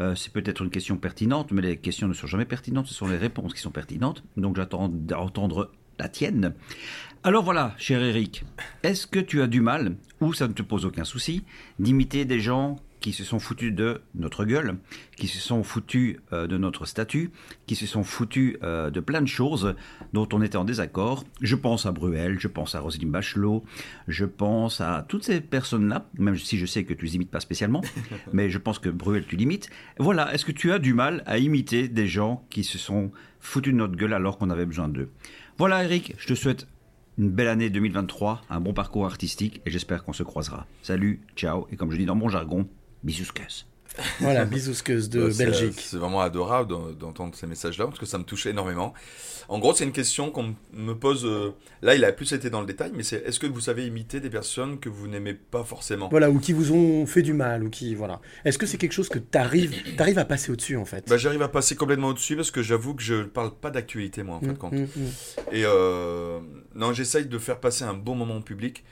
Euh, 0.00 0.14
c'est 0.14 0.32
peut-être 0.32 0.62
une 0.62 0.70
question 0.70 0.96
pertinente, 0.96 1.50
mais 1.50 1.62
les 1.62 1.76
questions 1.76 2.08
ne 2.08 2.14
sont 2.14 2.26
jamais 2.26 2.44
pertinentes, 2.44 2.86
ce 2.86 2.94
sont 2.94 3.08
les 3.08 3.16
réponses 3.16 3.52
qui 3.52 3.60
sont 3.60 3.70
pertinentes. 3.70 4.22
Donc 4.36 4.56
j'attends 4.56 4.88
d'entendre 4.88 5.72
la 5.98 6.08
tienne. 6.08 6.54
Alors 7.24 7.42
voilà, 7.42 7.74
cher 7.76 8.00
Eric, 8.00 8.44
est-ce 8.84 9.06
que 9.06 9.18
tu 9.18 9.42
as 9.42 9.48
du 9.48 9.60
mal, 9.60 9.96
ou 10.20 10.32
ça 10.32 10.46
ne 10.46 10.52
te 10.52 10.62
pose 10.62 10.84
aucun 10.84 11.04
souci, 11.04 11.44
d'imiter 11.80 12.24
des 12.24 12.40
gens 12.40 12.76
qui 13.00 13.12
se 13.12 13.24
sont 13.24 13.38
foutus 13.38 13.72
de 13.72 14.00
notre 14.14 14.44
gueule, 14.44 14.76
qui 15.16 15.28
se 15.28 15.38
sont 15.38 15.62
foutus 15.62 16.16
euh, 16.32 16.46
de 16.46 16.58
notre 16.58 16.86
statut, 16.86 17.30
qui 17.66 17.76
se 17.76 17.86
sont 17.86 18.04
foutus 18.04 18.56
euh, 18.62 18.90
de 18.90 19.00
plein 19.00 19.20
de 19.20 19.26
choses 19.26 19.74
dont 20.12 20.28
on 20.32 20.42
était 20.42 20.56
en 20.56 20.64
désaccord. 20.64 21.24
Je 21.40 21.56
pense 21.56 21.86
à 21.86 21.92
Bruel, 21.92 22.38
je 22.38 22.48
pense 22.48 22.74
à 22.74 22.80
Roselyne 22.80 23.10
Bachelot, 23.10 23.64
je 24.08 24.24
pense 24.24 24.80
à 24.80 25.04
toutes 25.08 25.24
ces 25.24 25.40
personnes-là, 25.40 26.08
même 26.18 26.36
si 26.36 26.58
je 26.58 26.66
sais 26.66 26.84
que 26.84 26.94
tu 26.94 27.04
les 27.04 27.16
imites 27.16 27.30
pas 27.30 27.40
spécialement, 27.40 27.82
mais 28.32 28.50
je 28.50 28.58
pense 28.58 28.78
que 28.78 28.88
Bruel 28.88 29.24
tu 29.26 29.36
l'imites. 29.36 29.70
Voilà, 29.98 30.32
est-ce 30.34 30.44
que 30.44 30.52
tu 30.52 30.72
as 30.72 30.78
du 30.78 30.94
mal 30.94 31.22
à 31.26 31.38
imiter 31.38 31.88
des 31.88 32.06
gens 32.06 32.44
qui 32.50 32.64
se 32.64 32.78
sont 32.78 33.10
foutus 33.40 33.72
de 33.72 33.78
notre 33.78 33.96
gueule 33.96 34.12
alors 34.12 34.38
qu'on 34.38 34.50
avait 34.50 34.66
besoin 34.66 34.88
d'eux? 34.88 35.10
Voilà 35.58 35.84
Eric, 35.84 36.14
je 36.18 36.28
te 36.28 36.34
souhaite 36.34 36.66
une 37.18 37.30
belle 37.30 37.48
année 37.48 37.68
2023, 37.68 38.42
un 38.48 38.60
bon 38.60 38.72
parcours 38.72 39.04
artistique 39.04 39.60
et 39.66 39.70
j'espère 39.70 40.04
qu'on 40.04 40.12
se 40.12 40.22
croisera. 40.22 40.66
Salut, 40.82 41.20
ciao, 41.34 41.66
et 41.72 41.76
comme 41.76 41.90
je 41.90 41.96
dis 41.96 42.06
dans 42.06 42.14
mon 42.14 42.28
jargon, 42.28 42.68
bisous 43.04 43.24
Voilà, 44.20 44.44
bisousqueuse 44.46 45.08
de 45.08 45.24
Ouais, 45.24 45.30
c'est- 45.32 45.44
Belgique. 45.44 45.80
C'est 45.80 45.96
vraiment 45.96 46.20
adorable 46.20 46.68
d'en- 46.70 46.90
d'entendre 46.92 47.34
ces 47.34 47.46
messages-là 47.46 47.86
parce 47.86 47.98
que 47.98 48.06
ça 48.06 48.18
me 48.18 48.24
touchait 48.24 48.50
énormément. 48.50 48.92
En 49.48 49.58
gros, 49.58 49.74
c'est 49.74 49.84
une 49.84 49.92
question 49.92 50.30
qu'on 50.30 50.54
me 50.74 50.92
pose. 50.92 51.24
euh, 51.24 51.52
là, 51.82 51.94
il 51.94 52.04
a 52.04 52.12
plus 52.12 52.32
été 52.32 52.50
dans 52.50 52.60
le 52.60 52.66
détail, 52.66 52.92
mais 52.94 53.02
c'est 53.02 53.24
est-ce 53.26 53.40
que 53.40 53.46
vous 53.46 53.60
savez 53.62 53.86
imiter 53.86 54.20
des 54.20 54.28
personnes 54.30 54.78
que 54.78 54.88
vous 54.90 55.08
n'aimez 55.08 55.32
pas 55.34 55.64
forcément? 55.64 56.08
Voilà, 56.10 56.28
ou 56.30 56.38
qui 56.38 56.52
vous 56.52 56.70
ont 56.72 57.06
fait 57.06 57.22
du 57.22 57.32
mal, 57.32 57.64
ou 57.64 57.70
qui. 57.70 57.94
Voilà. 57.94 58.20
Est-ce 58.44 58.58
que 58.58 58.66
c'est 58.66 58.76
quelque 58.76 58.92
chose 58.92 59.08
que 59.08 59.18
t'arrives 59.18 59.74
arrives 59.98 60.18
à 60.18 60.26
passer 60.26 60.52
au-dessus, 60.52 60.76
en 60.76 60.84
fait? 60.84 61.08
Bah, 61.08 61.16
J'arrive 61.16 61.42
à 61.42 61.48
passer 61.48 61.74
complètement 61.76 62.08
au-dessus 62.08 62.36
parce 62.36 62.50
que 62.50 62.62
j'avoue 62.62 62.94
que 62.94 63.02
je 63.02 63.22
parle 63.24 63.52
pas 63.54 63.70
d'actualité, 63.70 64.22
moi, 64.22 64.36
en 64.36 64.40
fin 64.40 64.48
Mm, 64.48 64.52
de 64.52 64.58
compte. 64.58 64.72
mm, 64.74 64.82
mm. 64.84 65.10
Et 65.52 65.62
euh, 65.64 66.38
non, 66.74 66.92
j'essaye 66.92 67.24
de 67.26 67.38
faire 67.38 67.58
passer 67.58 67.84
un 67.84 67.94
bon 67.94 68.14
moment 68.14 68.36
au 68.36 68.42
public. 68.42 68.84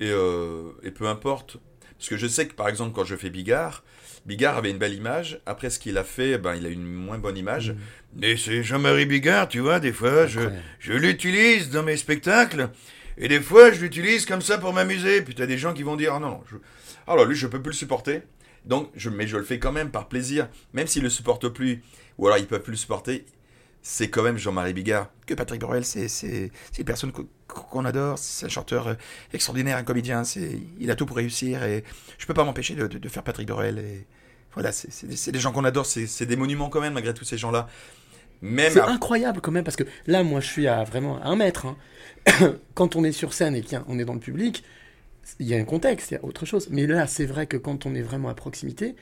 Et, 0.00 0.10
euh, 0.10 0.70
et 0.82 0.90
peu 0.90 1.06
importe. 1.06 1.58
Parce 2.02 2.08
que 2.08 2.16
je 2.16 2.26
sais 2.26 2.48
que, 2.48 2.54
par 2.54 2.68
exemple, 2.68 2.92
quand 2.96 3.04
je 3.04 3.14
fais 3.14 3.30
Bigard, 3.30 3.84
Bigard 4.26 4.56
avait 4.56 4.72
une 4.72 4.78
belle 4.78 4.94
image. 4.94 5.40
Après, 5.46 5.70
ce 5.70 5.78
qu'il 5.78 5.96
a 5.96 6.02
fait, 6.02 6.36
ben, 6.36 6.56
il 6.56 6.66
a 6.66 6.68
une 6.68 6.82
moins 6.82 7.18
bonne 7.18 7.36
image. 7.36 7.76
Mais 8.16 8.36
c'est 8.36 8.64
Jean-Marie 8.64 9.06
Bigard, 9.06 9.46
tu 9.46 9.60
vois, 9.60 9.78
des 9.78 9.92
fois, 9.92 10.26
je, 10.26 10.40
je 10.80 10.94
l'utilise 10.94 11.70
dans 11.70 11.84
mes 11.84 11.96
spectacles. 11.96 12.70
Et 13.18 13.28
des 13.28 13.38
fois, 13.38 13.70
je 13.70 13.80
l'utilise 13.80 14.26
comme 14.26 14.42
ça 14.42 14.58
pour 14.58 14.72
m'amuser. 14.72 15.22
Puis 15.22 15.36
t'as 15.36 15.46
des 15.46 15.58
gens 15.58 15.72
qui 15.72 15.84
vont 15.84 15.94
dire, 15.94 16.14
ah 16.14 16.18
non, 16.18 16.30
non, 16.30 16.40
je... 16.50 16.56
alors 17.06 17.24
lui, 17.24 17.36
je 17.36 17.46
peux 17.46 17.62
plus 17.62 17.70
le 17.70 17.76
supporter. 17.76 18.22
Donc, 18.64 18.90
je, 18.96 19.08
mais 19.08 19.28
je 19.28 19.36
le 19.36 19.44
fais 19.44 19.60
quand 19.60 19.70
même 19.70 19.92
par 19.92 20.08
plaisir. 20.08 20.48
Même 20.72 20.88
s'il 20.88 21.04
le 21.04 21.08
supporte 21.08 21.50
plus, 21.50 21.84
ou 22.18 22.26
alors 22.26 22.38
ils 22.38 22.48
peuvent 22.48 22.62
plus 22.62 22.72
le 22.72 22.78
supporter, 22.78 23.26
c'est 23.80 24.10
quand 24.10 24.24
même 24.24 24.38
Jean-Marie 24.38 24.72
Bigard. 24.72 25.08
Que 25.24 25.34
Patrick 25.34 25.60
Borel, 25.60 25.84
c'est 25.84 26.08
c'est 26.08 26.50
c'est 26.72 26.78
une 26.78 26.84
personne 26.84 27.12
qu'on- 27.52 27.84
adore, 27.84 28.18
c'est 28.18 28.46
un 28.46 28.48
chanteur 28.48 28.88
euh, 28.88 28.94
extraordinaire, 29.32 29.76
un 29.76 29.82
comédien, 29.84 30.24
c'est 30.24 30.58
il 30.78 30.90
a 30.90 30.94
tout 30.94 31.06
pour 31.06 31.16
réussir 31.16 31.62
et 31.64 31.84
je 32.18 32.26
peux 32.26 32.34
pas 32.34 32.44
m'empêcher 32.44 32.74
de, 32.74 32.86
de- 32.86 32.98
de 32.98 33.08
faire 33.08 33.22
Patrick 33.22 33.48
Borel 33.48 33.78
et 33.78 34.06
voilà, 34.54 34.70
c'est- 34.72 35.30
des- 35.30 35.38
gens 35.38 35.52
qu'on 35.52 35.64
adore, 35.64 35.86
c'est 35.86 36.26
des 36.26 36.36
monuments 36.36 36.68
quand 36.68 36.80
même 36.80 36.92
malgré 36.94 37.14
tous 37.14 37.24
ces 37.24 37.38
gens-là. 37.38 37.68
C'est 38.42 38.80
à- 38.80 38.88
incroyable 38.88 39.40
quand 39.40 39.52
même, 39.52 39.64
parce 39.64 39.76
que 39.76 39.84
là, 40.06 40.22
moi, 40.24 40.40
je 40.40 40.46
suis 40.48 40.66
à 40.66 40.82
vraiment 40.84 41.20
à 41.22 41.26
un 41.28 41.36
mètre. 41.36 41.66
hein. 41.66 41.76
quand 42.74 42.96
on 42.96 43.04
est 43.04 43.12
sur 43.12 43.32
scène 43.34 43.54
et 43.54 43.62
qu'on 43.62 43.98
est 43.98 44.04
dans 44.04 44.14
le 44.14 44.20
public, 44.20 44.64
il 45.38 45.46
y 45.46 45.54
a 45.54 45.58
un 45.58 45.64
contexte, 45.64 46.10
il 46.10 46.14
y 46.14 46.16
a 46.16 46.24
autre 46.24 46.44
chose. 46.44 46.68
Mais 46.70 46.86
là, 46.88 47.06
c'est 47.06 47.24
vrai 47.26 47.46
que 47.46 47.56
quand 47.56 47.86
on 47.86 47.94
est 47.94 48.02
vraiment 48.02 48.28
à 48.28 48.34
proximité, 48.34 48.96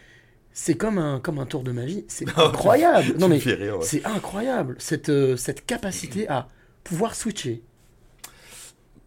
c'est 0.52 0.74
comme 0.74 0.98
un, 0.98 1.20
comme 1.20 1.38
un 1.38 1.46
tour 1.46 1.62
de 1.62 1.72
magie. 1.72 2.04
C'est 2.08 2.26
incroyable. 2.38 3.14
Non, 3.18 3.28
mais 3.28 3.42
ouais. 3.44 3.78
c'est 3.82 4.04
incroyable, 4.04 4.76
cette, 4.78 5.08
euh, 5.08 5.36
cette 5.36 5.64
capacité 5.64 6.28
à 6.28 6.48
pouvoir 6.84 7.14
switcher. 7.14 7.62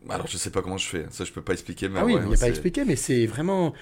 Alors 0.10 0.28
je 0.28 0.38
sais 0.38 0.50
pas 0.50 0.62
comment 0.62 0.78
je 0.78 0.88
fais, 0.88 1.06
ça 1.12 1.24
je 1.26 1.32
peux 1.32 1.42
pas 1.42 1.54
expliquer 1.54 1.90
mais 1.90 2.00
ah 2.00 2.06
oui, 2.06 2.14
ouais, 2.16 2.22
il 2.24 2.28
n'y 2.28 2.34
a 2.34 2.38
pas 2.38 2.48
expliqué, 2.50 2.86
mais 2.86 2.96
c'est 2.96 3.26
vraiment. 3.26 3.74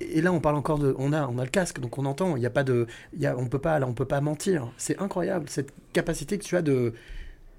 Et 0.00 0.20
là, 0.20 0.30
on 0.32 0.40
parle 0.40 0.56
encore 0.56 0.78
de, 0.78 0.94
on 0.98 1.12
a, 1.12 1.26
on 1.26 1.38
a 1.38 1.44
le 1.44 1.50
casque, 1.50 1.80
donc 1.80 1.96
on 1.98 2.04
entend. 2.04 2.36
Il 2.36 2.42
y 2.42 2.46
a 2.46 2.50
pas 2.50 2.64
de, 2.64 2.86
y 3.18 3.26
a, 3.26 3.36
on 3.36 3.46
peut 3.48 3.58
pas, 3.58 3.78
là, 3.78 3.86
on 3.86 3.94
peut 3.94 4.04
pas 4.04 4.20
mentir. 4.20 4.68
C'est 4.76 4.98
incroyable 5.00 5.48
cette 5.48 5.72
capacité 5.94 6.36
que 6.38 6.44
tu 6.44 6.54
as 6.56 6.62
de, 6.62 6.92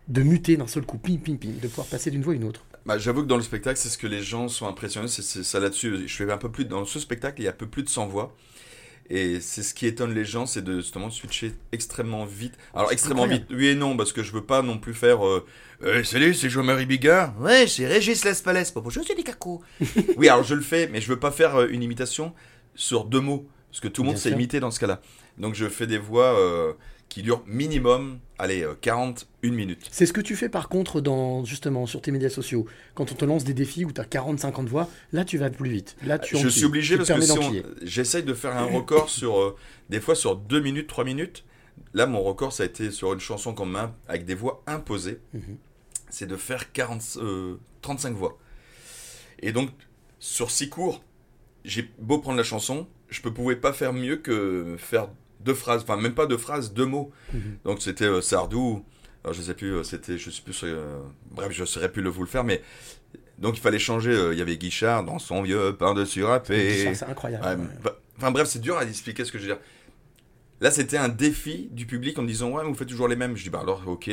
de 0.08 0.24
muter 0.24 0.58
d'un 0.58 0.68
seul 0.68 0.86
coup, 0.86 0.98
ping, 0.98 1.20
ping, 1.20 1.38
ping, 1.38 1.60
de 1.60 1.68
pouvoir 1.68 1.88
passer 1.88 2.12
d'une 2.12 2.22
voix 2.24 2.34
à 2.34 2.36
une 2.38 2.44
autre. 2.46 2.66
Bah, 2.86 2.98
j'avoue 2.98 3.24
que 3.24 3.28
dans 3.28 3.38
le 3.38 3.44
spectacle, 3.44 3.78
c'est 3.80 3.90
ce 3.90 3.98
que 3.98 4.08
les 4.08 4.22
gens 4.22 4.48
sont 4.48 4.68
impressionnés, 4.68 5.08
c'est- 5.10 5.22
c'est 5.22 5.44
ça 5.44 5.60
là-dessus. 5.60 6.08
Je 6.08 6.16
fais 6.16 6.32
un 6.32 6.38
peu 6.38 6.52
plus 6.52 6.66
dans 6.66 6.86
ce 6.86 7.00
spectacle, 7.00 7.42
il 7.42 7.46
y 7.46 7.48
a 7.48 7.52
un 7.52 7.54
peu 7.54 7.68
plus 7.68 7.84
de 7.84 7.90
100 7.90 8.08
voix. 8.08 8.36
Et 9.10 9.40
c'est 9.40 9.64
ce 9.64 9.74
qui 9.74 9.86
étonne 9.88 10.14
les 10.14 10.26
gens, 10.26 10.46
c'est 10.46 10.62
de 10.64 10.78
justement 10.78 11.10
switcher 11.10 11.54
extrêmement 11.72 12.26
vite. 12.26 12.56
Alors 12.74 12.92
extrêmement 12.92 13.26
vite, 13.26 13.46
oui 13.50 13.68
et 13.68 13.76
non, 13.76 13.96
parce 13.96 14.12
que 14.12 14.22
je 14.22 14.32
veux 14.34 14.44
pas 14.44 14.62
non 14.62 14.78
plus 14.78 14.94
faire. 14.94 15.26
Euh, 15.26 15.46
Euh, 15.84 16.04
salut, 16.04 16.34
c'est 16.34 16.50
Jean-Marie 16.50 16.88
Bigard. 16.88 17.40
Ouais, 17.40 17.68
c'est 17.68 17.86
Régis 17.86 18.26
Lespalès. 18.26 18.74
Bon, 18.74 18.82
bonjour, 18.82 19.04
c'est 19.06 19.14
des 19.14 19.22
cacos. 19.24 19.62
oui, 20.18 20.28
alors 20.28 20.44
je 20.44 20.56
le 20.56 20.62
fais, 20.62 20.88
mais 20.88 21.02
je 21.02 21.08
veux 21.08 21.20
pas 21.20 21.30
faire 21.32 21.56
euh, 21.56 21.68
une 21.70 21.84
imitation 21.84 22.34
sur 22.74 23.06
deux 23.06 23.20
mots, 23.22 23.48
parce 23.70 23.80
que 23.82 23.88
tout 23.88 24.02
le 24.02 24.08
monde 24.08 24.18
sûr. 24.18 24.32
imiter 24.32 24.60
dans 24.60 24.72
ce 24.72 24.80
cas-là. 24.80 25.02
Donc 25.38 25.54
je 25.54 25.68
fais 25.70 25.86
des 25.86 26.00
voix 26.00 26.38
euh, 26.40 26.74
qui 27.10 27.22
durent 27.22 27.44
minimum, 27.48 28.20
allez, 28.38 28.64
euh, 28.64 28.76
40, 28.80 29.28
une 29.42 29.56
minute. 29.56 29.88
C'est 29.92 30.06
ce 30.06 30.14
que 30.14 30.22
tu 30.22 30.36
fais 30.36 30.50
par 30.50 30.70
contre 30.70 31.02
dans, 31.02 31.46
justement, 31.46 31.86
sur 31.86 32.02
tes 32.02 32.12
médias 32.12 32.30
sociaux. 32.30 32.66
Quand 32.96 33.12
on 33.12 33.16
te 33.16 33.26
lance 33.26 33.44
des 33.44 33.54
défis 33.54 33.86
où 33.86 33.92
tu 33.92 34.02
as 34.02 34.04
40-50 34.04 34.66
voix, 34.66 34.90
là 35.14 35.26
tu 35.26 35.38
vas 35.38 35.50
plus 35.50 35.70
vite. 35.70 35.96
Là 36.06 36.20
tu 36.20 36.38
je 36.38 36.48
suis 36.48 36.66
obligé 36.66 36.98
Tu 36.98 37.06
parce 37.06 37.20
que 37.20 37.44
si 37.44 37.64
j'essaye 37.84 38.24
de 38.24 38.34
faire 38.34 38.56
un 38.56 38.66
record 38.66 39.10
sur 39.10 39.40
euh, 39.40 39.56
des 39.90 40.00
fois 40.00 40.16
sur 40.16 40.36
2 40.36 40.60
minutes, 40.60 40.88
3 40.88 41.04
minutes. 41.04 41.44
Là, 41.94 42.08
mon 42.08 42.24
record, 42.24 42.54
ça 42.54 42.64
a 42.64 42.66
été 42.66 42.90
sur 42.90 43.14
une 43.14 43.20
chanson 43.20 43.54
m'a 43.66 43.96
avec 44.08 44.26
des 44.26 44.34
voix 44.34 44.64
imposées. 44.66 45.20
Mhm. 45.34 45.58
C'est 46.10 46.26
de 46.26 46.36
faire 46.36 46.72
40, 46.72 47.18
euh, 47.18 47.58
35 47.82 48.16
voix. 48.16 48.38
Et 49.40 49.52
donc, 49.52 49.70
sur 50.20 50.50
6 50.50 50.70
cours, 50.70 51.04
j'ai 51.64 51.90
beau 52.00 52.18
prendre 52.18 52.38
la 52.38 52.44
chanson, 52.44 52.88
je 53.10 53.22
ne 53.24 53.30
pouvais 53.30 53.56
pas 53.56 53.74
faire 53.74 53.94
mieux 53.94 54.18
que 54.18 54.76
faire 54.78 55.10
deux 55.40 55.54
phrases, 55.54 55.84
enfin 55.84 55.98
même 55.98 56.14
pas 56.16 56.26
deux 56.26 56.38
phrases, 56.38 56.74
deux 56.74 56.86
mots. 56.86 57.12
Mhm. 57.34 57.58
Donc 57.66 57.82
c'était 57.82 58.06
euh, 58.06 58.22
Sardou, 58.22 58.84
alors 59.24 59.34
je 59.34 59.42
sais 59.42 59.54
plus, 59.54 59.74
euh, 59.76 59.84
c'était, 59.84 60.18
je 60.18 60.30
sais 60.30 60.42
plus, 60.42 60.60
euh, 60.64 61.00
bref, 61.32 61.52
je 61.52 61.66
saurais 61.66 61.92
plus 61.92 62.02
le 62.02 62.10
vous 62.10 62.22
le 62.22 62.28
faire, 62.28 62.44
mais 62.44 62.62
donc 63.38 63.58
il 63.58 63.62
fallait 63.62 63.80
changer. 63.80 64.12
euh, 64.12 64.34
Il 64.34 64.40
y 64.40 64.42
avait 64.42 64.58
Guichard 64.58 65.04
dans 65.04 65.20
son 65.20 65.42
vieux 65.44 65.76
pain 65.78 65.94
râpé. 65.94 66.68
Guichard, 66.76 66.96
c'est 66.96 67.06
incroyable, 67.06 67.46
Ouais, 67.46 67.56
ouais. 67.56 67.80
bah, 67.84 68.00
Enfin 68.18 68.32
bref, 68.32 68.48
c'est 68.48 68.60
dur 68.60 68.78
à 68.78 68.84
expliquer 68.84 69.26
ce 69.26 69.32
que 69.32 69.38
je 69.38 69.44
veux 69.44 69.50
dire. 69.54 69.60
Là, 70.60 70.72
c'était 70.72 70.98
un 70.98 71.08
défi 71.10 71.70
du 71.72 71.86
public 71.86 72.18
en 72.18 72.24
me 72.24 72.28
disant 72.28 72.50
ouais, 72.50 72.64
mais 72.64 72.70
vous 72.70 72.76
faites 72.76 72.88
toujours 72.88 73.08
les 73.08 73.16
mêmes. 73.16 73.38
Je 73.38 73.44
dis 73.44 73.50
bah 73.52 73.60
alors 73.62 73.84
ok, 73.88 74.10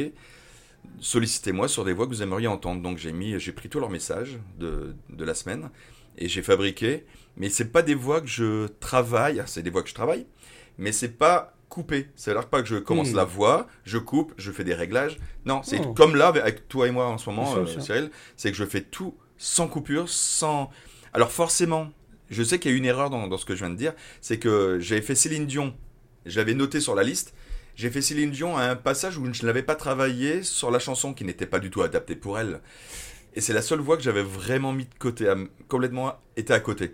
sollicitez-moi 1.01 1.69
sur 1.69 1.85
des 1.85 1.93
voix 1.93 2.07
que 2.07 2.11
vous 2.11 2.23
aimeriez 2.23 2.47
entendre. 2.49 2.83
Donc 2.83 2.99
j'ai 2.99 3.13
mis, 3.13 3.39
j'ai 3.41 3.53
pris 3.53 3.69
tous 3.69 3.81
leurs 3.81 3.91
messages 3.91 4.39
de, 4.59 4.95
de 5.11 5.25
la 5.25 5.35
semaine 5.35 5.71
et 6.19 6.29
j'ai 6.29 6.43
fabriqué. 6.43 7.05
Mais 7.37 7.49
c'est 7.49 7.73
pas 7.73 7.83
des 7.83 7.95
voix 7.95 8.21
que 8.21 8.27
je 8.29 8.67
travaille. 8.79 9.41
Ah, 9.41 9.47
C'est 9.47 9.63
des 9.63 9.71
voix 9.71 9.83
que 9.83 9.89
je 9.89 9.95
travaille, 9.95 10.27
mais 10.79 10.93
c'est 10.93 11.09
pas 11.17 11.55
coupé. 11.69 12.09
C'est-à-dire 12.15 12.49
pas 12.49 12.63
que 12.63 12.69
je 12.69 12.77
commence 12.77 13.11
Hmm. 13.11 13.17
la 13.17 13.25
voix, 13.25 13.67
je 13.85 13.99
coupe, 13.99 14.33
je 14.37 14.53
fais 14.53 14.65
des 14.65 14.75
réglages. 14.75 15.19
Non, 15.45 15.63
c'est 15.65 15.81
Oh. 15.85 15.93
comme 15.93 16.15
là 16.17 16.29
avec 16.29 16.69
toi 16.69 16.87
et 16.87 16.91
moi 16.91 17.07
en 17.07 17.19
ce 17.19 17.29
moment, 17.31 17.57
euh. 17.57 17.67
Cyril, 17.81 18.11
c'est 18.37 18.51
que 18.51 18.57
je 18.57 18.65
fais 18.65 18.81
tout 18.83 19.15
sans 19.39 19.67
coupure, 19.69 20.09
sans. 20.09 20.71
Alors 21.13 21.33
forcément, 21.33 21.91
je 22.31 22.43
sais 22.43 22.59
qu'il 22.59 22.71
y 22.71 22.75
a 22.75 22.77
une 22.77 22.85
erreur 22.85 23.11
dans, 23.11 23.27
dans 23.27 23.39
ce 23.39 23.45
que 23.45 23.55
je 23.55 23.65
viens 23.65 23.71
de 23.75 23.79
dire, 23.79 23.93
c'est 24.21 24.39
que 24.39 24.79
j'avais 24.81 25.03
fait 25.03 25.15
Céline 25.15 25.47
Dion, 25.47 25.75
je 26.27 26.39
l'avais 26.39 26.55
noté 26.55 26.81
sur 26.81 26.95
la 26.95 27.03
liste. 27.03 27.35
J'ai 27.77 27.91
fait 27.91 28.03
Céline 28.03 28.31
Dion 28.31 28.57
à 28.57 28.63
un 28.71 28.77
passage 28.77 29.19
où 29.19 29.25
je 29.35 29.43
ne 29.43 29.47
l'avais 29.49 29.65
pas 29.65 29.75
travaillé 29.75 30.45
sur 30.45 30.71
la 30.71 30.79
chanson 30.79 31.13
qui 31.13 31.25
n'était 31.25 31.47
pas 31.47 31.59
du 31.59 31.71
tout 31.71 31.83
adaptée 31.83 32.15
pour 32.15 32.39
elle. 32.39 32.61
Et 33.35 33.41
c'est 33.41 33.53
la 33.53 33.63
seule 33.63 33.81
voix 33.81 33.97
que 33.97 34.03
j'avais 34.05 34.23
vraiment 34.23 34.73
mis 34.73 34.85
de 34.85 34.95
côté, 34.97 35.29
à- 35.29 35.35
complètement 35.67 36.15
été 36.37 36.53
à 36.53 36.61
côté. 36.61 36.93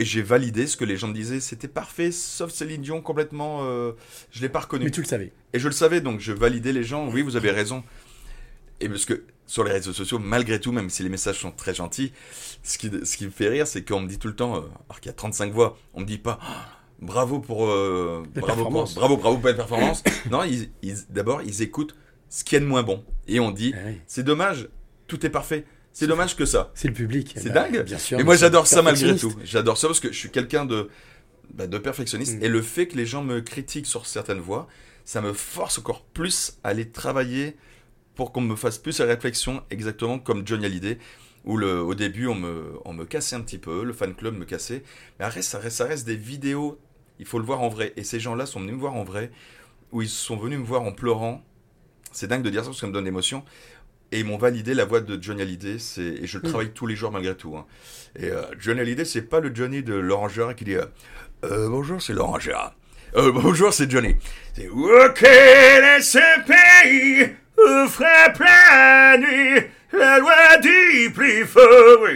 Et 0.00 0.04
j'ai 0.04 0.22
validé 0.22 0.66
ce 0.68 0.76
que 0.76 0.84
les 0.84 0.96
gens 0.96 1.08
me 1.08 1.12
disaient, 1.12 1.40
c'était 1.40 1.66
parfait, 1.68 2.12
sauf 2.12 2.52
Céline 2.52 2.80
Dion 2.82 3.00
complètement, 3.02 3.64
euh, 3.64 3.92
je 4.30 4.40
l'ai 4.40 4.48
pas 4.48 4.60
reconnu. 4.60 4.84
Mais 4.86 4.90
tu 4.92 5.00
le 5.02 5.06
savais. 5.06 5.32
Et 5.52 5.58
je 5.58 5.66
le 5.66 5.72
savais, 5.74 6.00
donc 6.00 6.20
je 6.20 6.32
validais 6.32 6.72
les 6.72 6.84
gens, 6.84 7.08
oui, 7.10 7.20
vous 7.22 7.34
avez 7.36 7.50
raison. 7.50 7.82
Et 8.80 8.88
parce 8.88 9.04
que 9.04 9.24
sur 9.46 9.64
les 9.64 9.72
réseaux 9.72 9.92
sociaux, 9.92 10.20
malgré 10.20 10.60
tout, 10.60 10.70
même 10.70 10.88
si 10.88 11.02
les 11.02 11.08
messages 11.08 11.40
sont 11.40 11.50
très 11.50 11.74
gentils, 11.74 12.12
ce 12.62 12.78
qui, 12.78 12.90
ce 13.02 13.16
qui 13.16 13.24
me 13.26 13.30
fait 13.30 13.48
rire, 13.48 13.66
c'est 13.66 13.82
qu'on 13.84 14.00
me 14.00 14.06
dit 14.08 14.18
tout 14.18 14.28
le 14.28 14.36
temps, 14.36 14.54
euh, 14.56 14.60
alors 14.88 15.00
qu'il 15.00 15.08
y 15.08 15.12
a 15.12 15.14
35 15.14 15.52
voix, 15.52 15.76
on 15.94 16.00
me 16.02 16.06
dit 16.06 16.18
pas, 16.18 16.38
Ah, 16.42 16.68
bravo 17.00 17.40
pour, 17.40 17.66
euh, 17.66 18.22
bravo, 18.42 18.62
pour 18.62 18.70
bravo, 18.94 19.16
bravo 19.16 19.36
pour 19.38 19.48
la 19.48 19.54
performance. 19.54 20.04
non, 20.30 20.44
ils, 20.44 20.70
ils- 20.82 21.06
d'abord, 21.10 21.42
ils 21.42 21.60
écoutent 21.62 21.96
ce 22.28 22.44
qu'il 22.44 22.54
y 22.54 22.56
a 22.58 22.60
de 22.60 22.66
moins 22.66 22.84
bon. 22.84 23.04
Et 23.26 23.40
on 23.40 23.50
dit, 23.50 23.72
c'est 24.06 24.22
dommage, 24.22 24.68
tout 25.08 25.26
est 25.26 25.30
parfait. 25.30 25.64
C'est 25.98 26.06
dommage 26.06 26.36
que 26.36 26.44
ça. 26.44 26.70
C'est 26.74 26.86
le 26.86 26.94
public. 26.94 27.34
C'est 27.36 27.52
Bah, 27.52 27.68
dingue. 27.68 27.82
bien 27.82 27.98
sûr, 27.98 28.20
Et 28.20 28.22
moi, 28.22 28.36
j'adore 28.36 28.68
ça 28.68 28.82
malgré 28.82 29.16
tout. 29.16 29.34
J'adore 29.42 29.76
ça 29.76 29.88
parce 29.88 29.98
que 29.98 30.12
je 30.12 30.16
suis 30.16 30.30
quelqu'un 30.30 30.64
de, 30.64 30.90
bah, 31.52 31.66
de 31.66 31.76
perfectionniste. 31.76 32.38
Mm. 32.38 32.44
Et 32.44 32.48
le 32.48 32.62
fait 32.62 32.86
que 32.86 32.96
les 32.96 33.04
gens 33.04 33.24
me 33.24 33.40
critiquent 33.40 33.86
sur 33.86 34.06
certaines 34.06 34.38
voix, 34.38 34.68
ça 35.04 35.20
me 35.20 35.32
force 35.32 35.76
encore 35.80 36.04
plus 36.04 36.56
à 36.62 36.68
aller 36.68 36.88
travailler 36.88 37.56
pour 38.14 38.30
qu'on 38.30 38.42
me 38.42 38.54
fasse 38.54 38.78
plus 38.78 39.00
la 39.00 39.06
réflexion, 39.06 39.64
exactement 39.70 40.20
comme 40.20 40.46
Johnny 40.46 40.66
Hallyday, 40.66 40.98
où 41.44 41.56
le, 41.56 41.80
au 41.80 41.96
début, 41.96 42.28
on 42.28 42.36
me, 42.36 42.74
on 42.84 42.92
me 42.92 43.04
cassait 43.04 43.34
un 43.34 43.40
petit 43.40 43.58
peu, 43.58 43.82
le 43.82 43.92
fan 43.92 44.14
club 44.14 44.38
me 44.38 44.44
cassait. 44.44 44.84
Mais 45.18 45.24
après, 45.24 45.42
ça 45.42 45.58
reste, 45.58 45.78
ça 45.78 45.84
reste 45.84 46.06
des 46.06 46.16
vidéos, 46.16 46.78
il 47.18 47.26
faut 47.26 47.40
le 47.40 47.44
voir 47.44 47.60
en 47.60 47.68
vrai. 47.68 47.92
Et 47.96 48.04
ces 48.04 48.20
gens-là 48.20 48.46
sont 48.46 48.60
venus 48.60 48.74
me 48.74 48.80
voir 48.80 48.94
en 48.94 49.02
vrai, 49.02 49.32
où 49.90 50.00
ils 50.00 50.08
sont 50.08 50.36
venus 50.36 50.60
me 50.60 50.64
voir 50.64 50.82
en 50.82 50.92
pleurant. 50.92 51.44
C'est 52.12 52.28
dingue 52.28 52.42
de 52.42 52.50
dire 52.50 52.60
ça 52.60 52.66
parce 52.66 52.76
que 52.76 52.80
ça 52.82 52.86
me 52.86 52.92
donne 52.92 53.04
l'émotion. 53.04 53.44
Et 54.10 54.20
ils 54.20 54.24
m'ont 54.24 54.38
validé 54.38 54.72
la 54.74 54.84
voix 54.86 55.00
de 55.00 55.22
Johnny 55.22 55.42
Hallyday, 55.42 55.78
c'est, 55.78 56.00
et 56.02 56.26
je 56.26 56.38
le 56.38 56.44
Mm. 56.44 56.50
travaille 56.50 56.70
tous 56.72 56.86
les 56.86 56.96
jours 56.96 57.12
malgré 57.12 57.34
tout. 57.36 57.56
hein. 57.56 57.66
Et 58.18 58.30
euh, 58.30 58.42
Johnny 58.58 58.80
Hallyday, 58.80 59.04
c'est 59.04 59.22
pas 59.22 59.40
le 59.40 59.54
Johnny 59.54 59.82
de 59.82 59.94
Laurent 59.94 60.28
Gérard 60.28 60.54
qui 60.56 60.64
dit 60.64 60.76
euh, 60.76 60.86
Euh, 61.44 61.68
Bonjour, 61.68 62.00
c'est 62.00 62.14
Laurent 62.14 62.38
Gérard. 62.38 62.74
Euh, 63.16 63.32
bonjour, 63.32 63.72
c'est 63.72 63.90
Johnny. 63.90 64.14
C'est 64.54 64.68
Ok, 64.68 65.18
ce 65.20 66.40
pays 66.46 67.32
la 69.92 70.18
loi 70.18 70.58
plus 71.14 71.44
fort. 71.46 72.06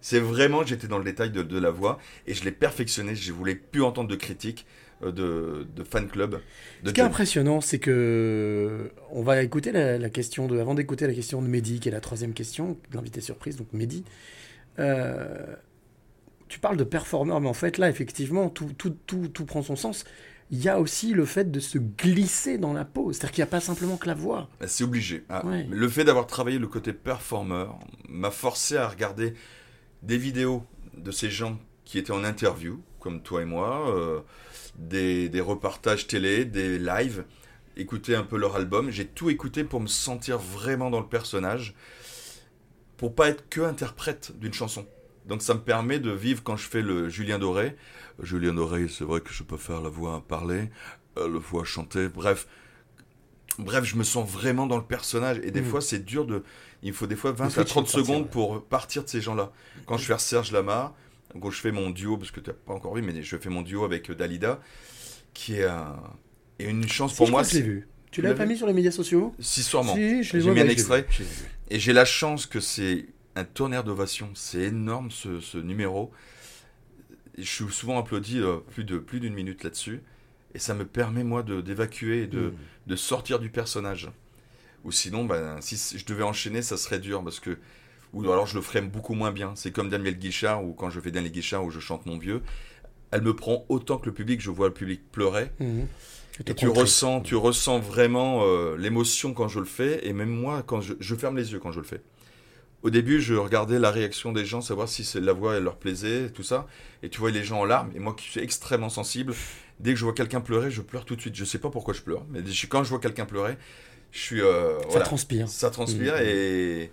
C'est 0.00 0.20
vraiment, 0.20 0.64
j'étais 0.66 0.86
dans 0.88 0.98
le 0.98 1.04
détail 1.04 1.30
de, 1.30 1.42
de 1.42 1.58
la 1.58 1.70
voix 1.70 1.98
et 2.26 2.34
je 2.34 2.44
l'ai 2.44 2.52
perfectionné. 2.52 3.14
Je 3.14 3.32
voulais 3.32 3.54
plus 3.54 3.82
entendre 3.82 4.08
de 4.08 4.16
critiques 4.16 4.66
de, 5.12 5.66
de 5.74 5.84
fan 5.84 6.08
club. 6.08 6.40
De 6.82 6.88
Ce 6.88 6.92
qui 6.94 7.00
est 7.00 7.04
impressionnant, 7.04 7.60
c'est 7.60 7.78
que 7.78 8.90
on 9.10 9.22
va 9.22 9.42
écouter 9.42 9.72
la, 9.72 9.98
la 9.98 10.10
question 10.10 10.46
de, 10.46 10.58
avant 10.58 10.74
d'écouter 10.74 11.06
la 11.06 11.14
question 11.14 11.42
de 11.42 11.48
Mehdi, 11.48 11.80
qui 11.80 11.88
est 11.88 11.92
la 11.92 12.00
troisième 12.00 12.32
question, 12.32 12.76
l'invité 12.92 13.20
surprise, 13.20 13.56
donc 13.56 13.68
Mehdi. 13.72 14.04
euh, 14.78 15.56
tu 16.48 16.58
parles 16.60 16.76
de 16.76 16.84
performeur, 16.84 17.40
mais 17.40 17.48
en 17.48 17.54
fait 17.54 17.78
là, 17.78 17.88
effectivement, 17.88 18.48
tout, 18.50 18.70
tout, 18.76 18.96
tout, 19.06 19.28
tout 19.28 19.44
prend 19.44 19.62
son 19.62 19.76
sens. 19.76 20.04
Il 20.50 20.62
y 20.62 20.68
a 20.68 20.78
aussi 20.78 21.14
le 21.14 21.24
fait 21.24 21.50
de 21.50 21.58
se 21.58 21.78
glisser 21.78 22.58
dans 22.58 22.74
la 22.74 22.84
peau, 22.84 23.12
c'est-à-dire 23.12 23.32
qu'il 23.32 23.42
n'y 23.42 23.48
a 23.48 23.50
pas 23.50 23.60
simplement 23.60 23.96
que 23.96 24.06
la 24.06 24.14
voix. 24.14 24.48
Bah, 24.60 24.66
C'est 24.68 24.84
obligé. 24.84 25.24
Ah, 25.30 25.44
Ouais. 25.44 25.66
Le 25.68 25.88
fait 25.88 26.04
d'avoir 26.04 26.26
travaillé 26.26 26.58
le 26.58 26.68
côté 26.68 26.92
performeur 26.92 27.78
m'a 28.08 28.30
forcé 28.30 28.76
à 28.76 28.86
regarder 28.86 29.32
des 30.02 30.18
vidéos 30.18 30.62
de 30.96 31.10
ces 31.10 31.30
gens 31.30 31.58
qui 31.86 31.98
étaient 31.98 32.12
en 32.12 32.24
interview, 32.24 32.82
comme 33.00 33.22
toi 33.22 33.42
et 33.42 33.46
moi, 33.46 33.90
euh, 33.96 34.20
des, 34.78 35.28
des 35.28 35.40
reportages 35.40 36.06
télé, 36.06 36.44
des 36.44 36.78
lives, 36.78 37.24
écouter 37.76 38.14
un 38.14 38.22
peu 38.24 38.36
leur 38.36 38.56
album. 38.56 38.90
J'ai 38.90 39.06
tout 39.06 39.30
écouté 39.30 39.64
pour 39.64 39.80
me 39.80 39.86
sentir 39.86 40.38
vraiment 40.38 40.90
dans 40.90 41.00
le 41.00 41.06
personnage, 41.06 41.74
pour 42.96 43.14
pas 43.14 43.28
être 43.28 43.48
que 43.48 43.60
interprète 43.60 44.32
d'une 44.38 44.52
chanson. 44.52 44.86
Donc 45.26 45.42
ça 45.42 45.54
me 45.54 45.60
permet 45.60 45.98
de 45.98 46.10
vivre 46.10 46.42
quand 46.42 46.56
je 46.56 46.68
fais 46.68 46.82
le 46.82 47.08
Julien 47.08 47.38
Doré. 47.38 47.76
Julien 48.22 48.52
Doré, 48.54 48.88
c'est 48.88 49.04
vrai 49.04 49.20
que 49.20 49.32
je 49.32 49.42
peux 49.42 49.56
faire 49.56 49.80
la 49.80 49.88
voix 49.88 50.22
parler, 50.28 50.70
euh, 51.18 51.28
la 51.32 51.38
voix 51.38 51.64
chanter, 51.64 52.08
bref. 52.08 52.46
Bref, 53.58 53.84
je 53.84 53.96
me 53.96 54.02
sens 54.04 54.28
vraiment 54.28 54.66
dans 54.66 54.76
le 54.76 54.84
personnage. 54.84 55.38
Et 55.44 55.50
des 55.52 55.60
Mm. 55.60 55.64
fois, 55.64 55.80
c'est 55.80 56.00
dur 56.04 56.26
de. 56.26 56.42
Il 56.82 56.92
faut 56.92 57.06
des 57.06 57.14
fois 57.16 57.30
20 57.32 57.46
à 57.46 57.50
switch, 57.50 57.68
30 57.68 57.86
il 57.86 57.90
faut 57.92 57.96
partir, 57.98 58.04
secondes 58.06 58.22
ouais. 58.24 58.30
pour 58.30 58.64
partir 58.64 59.04
de 59.04 59.08
ces 59.08 59.20
gens-là. 59.20 59.52
Quand 59.86 59.96
je 59.96 60.04
fais 60.04 60.18
Serge 60.18 60.50
Lama, 60.52 60.94
quand 61.40 61.50
je 61.50 61.60
fais 61.60 61.72
mon 61.72 61.90
duo, 61.90 62.16
parce 62.16 62.30
que 62.30 62.40
tu 62.40 62.50
n'as 62.50 62.54
pas 62.56 62.72
encore 62.74 62.94
vu, 62.94 63.02
mais 63.02 63.22
je 63.22 63.36
fais 63.36 63.50
mon 63.50 63.62
duo 63.62 63.84
avec 63.84 64.10
Dalida, 64.10 64.60
qui 65.32 65.54
est 65.56 65.64
un- 65.64 65.96
et 66.58 66.64
une 66.68 66.86
chance 66.88 67.12
Si, 67.12 67.16
pour 67.16 67.26
je 67.26 67.32
moi. 67.32 67.42
je 67.42 67.54
l'ai 67.56 67.62
vu. 67.62 67.88
Tu 68.10 68.22
l'as 68.22 68.34
pas 68.34 68.46
mis 68.46 68.56
sur 68.56 68.66
les 68.68 68.72
médias 68.72 68.92
sociaux? 68.92 69.34
Si, 69.40 69.62
sûrement. 69.64 69.94
Si, 69.94 70.22
je 70.22 70.36
l'ai 70.36 70.40
J'ai 70.42 70.50
mis 70.52 70.60
un 70.60 70.68
extrait. 70.68 71.04
vu. 71.18 71.24
Et 71.70 71.80
j'ai 71.80 71.92
la 71.92 72.04
chance 72.04 72.46
que 72.46 72.60
c'est 72.60 73.06
un 73.34 73.44
tonnerre 73.44 73.82
d'ovation. 73.82 74.30
C'est 74.34 74.60
énorme 74.62 75.10
ce, 75.10 75.40
ce 75.40 75.58
numéro. 75.58 76.12
Je 77.36 77.42
suis 77.42 77.64
souvent 77.72 77.98
applaudi 77.98 78.38
euh, 78.38 78.58
plus 78.58 78.84
de 78.84 78.98
plus 78.98 79.18
d'une 79.18 79.34
minute 79.34 79.64
là-dessus. 79.64 80.00
Et 80.54 80.60
ça 80.60 80.74
me 80.74 80.84
permet, 80.84 81.24
moi, 81.24 81.42
d'évacuer 81.42 82.22
et 82.22 82.26
de, 82.28 82.38
Mm. 82.50 82.54
de 82.86 82.96
sortir 82.96 83.40
du 83.40 83.50
personnage. 83.50 84.08
Ou 84.84 84.92
sinon, 84.92 85.24
ben, 85.24 85.60
si 85.60 85.98
je 85.98 86.04
devais 86.04 86.22
enchaîner, 86.22 86.62
ça 86.62 86.76
serait 86.76 87.00
dur. 87.00 87.24
Parce 87.24 87.40
que, 87.40 87.58
ou 88.14 88.30
alors 88.32 88.46
je 88.46 88.54
le 88.56 88.62
ferais 88.62 88.80
beaucoup 88.80 89.14
moins 89.14 89.30
bien. 89.32 89.52
C'est 89.56 89.70
comme 89.72 89.88
Daniel 89.90 90.18
Guichard, 90.18 90.64
ou 90.64 90.72
quand 90.72 90.90
je 90.90 91.00
fais 91.00 91.10
Daniel 91.10 91.32
Guichard, 91.32 91.64
où 91.64 91.70
je 91.70 91.80
chante 91.80 92.06
mon 92.06 92.16
vieux. 92.18 92.42
Elle 93.10 93.22
me 93.22 93.34
prend 93.34 93.64
autant 93.68 93.98
que 93.98 94.06
le 94.06 94.12
public. 94.14 94.40
Je 94.40 94.50
vois 94.50 94.68
le 94.68 94.74
public 94.74 95.00
pleurer. 95.12 95.50
Mhm. 95.60 95.86
Et 96.48 96.54
tu 96.54 96.66
ressens, 96.68 97.20
tu 97.20 97.36
ressens 97.36 97.78
vraiment 97.78 98.42
euh, 98.44 98.76
l'émotion 98.76 99.34
quand 99.34 99.46
je 99.46 99.60
le 99.60 99.66
fais, 99.66 100.04
et 100.06 100.12
même 100.12 100.30
moi, 100.30 100.64
quand 100.66 100.80
je, 100.80 100.94
je 100.98 101.14
ferme 101.14 101.36
les 101.36 101.52
yeux 101.52 101.60
quand 101.60 101.70
je 101.70 101.78
le 101.78 101.86
fais. 101.86 102.00
Au 102.82 102.90
début, 102.90 103.20
je 103.20 103.34
regardais 103.34 103.78
la 103.78 103.90
réaction 103.92 104.32
des 104.32 104.44
gens, 104.44 104.60
savoir 104.60 104.88
si 104.88 105.08
la 105.20 105.32
voix 105.32 105.54
elle 105.56 105.62
leur 105.62 105.76
plaisait, 105.76 106.30
tout 106.30 106.42
ça. 106.42 106.66
Et 107.04 107.08
tu 107.08 107.20
vois 107.20 107.30
les 107.30 107.44
gens 107.44 107.60
en 107.60 107.64
larmes. 107.64 107.90
Et 107.94 108.00
moi 108.00 108.14
qui 108.18 108.28
suis 108.28 108.40
extrêmement 108.40 108.88
sensible, 108.90 109.32
dès 109.80 109.92
que 109.92 109.98
je 109.98 110.04
vois 110.04 110.12
quelqu'un 110.12 110.40
pleurer, 110.40 110.70
je 110.72 110.82
pleure 110.82 111.04
tout 111.04 111.14
de 111.16 111.20
suite. 111.20 111.36
Je 111.36 111.44
sais 111.44 111.58
pas 111.58 111.70
pourquoi 111.70 111.94
je 111.94 112.02
pleure, 112.02 112.24
mais 112.30 112.40
quand 112.68 112.82
je 112.84 112.90
vois 112.90 112.98
quelqu'un 112.98 113.26
pleurer, 113.26 113.56
je 114.10 114.18
suis. 114.18 114.40
euh, 114.42 114.78
Ça 114.80 114.86
voilà. 114.88 115.04
transpire. 115.06 115.48
Ça 115.48 115.70
transpire 115.70 116.14
Mhm. 116.14 116.22
et. 116.24 116.90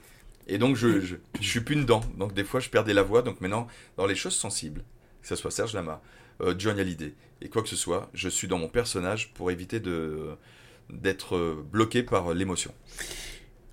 Et 0.53 0.57
donc, 0.57 0.75
je, 0.75 0.99
je, 0.99 1.15
je 1.39 1.47
suis 1.47 1.61
plus 1.61 1.77
dedans. 1.77 2.01
Donc, 2.17 2.33
des 2.33 2.43
fois, 2.43 2.59
je 2.59 2.69
perdais 2.69 2.93
la 2.93 3.03
voix. 3.03 3.21
Donc, 3.21 3.39
maintenant, 3.39 3.67
dans 3.95 4.05
les 4.05 4.15
choses 4.15 4.35
sensibles, 4.35 4.83
que 5.21 5.27
ce 5.29 5.35
soit 5.37 5.49
Serge 5.49 5.73
Lama, 5.73 6.01
euh, 6.41 6.53
Johnny 6.57 6.81
Hallyday, 6.81 7.13
et 7.41 7.47
quoi 7.47 7.61
que 7.63 7.69
ce 7.69 7.77
soit, 7.77 8.09
je 8.13 8.27
suis 8.27 8.47
dans 8.49 8.57
mon 8.57 8.67
personnage 8.67 9.33
pour 9.33 9.49
éviter 9.49 9.79
de 9.79 10.35
d'être 10.89 11.37
euh, 11.37 11.65
bloqué 11.71 12.03
par 12.03 12.33
l'émotion. 12.33 12.73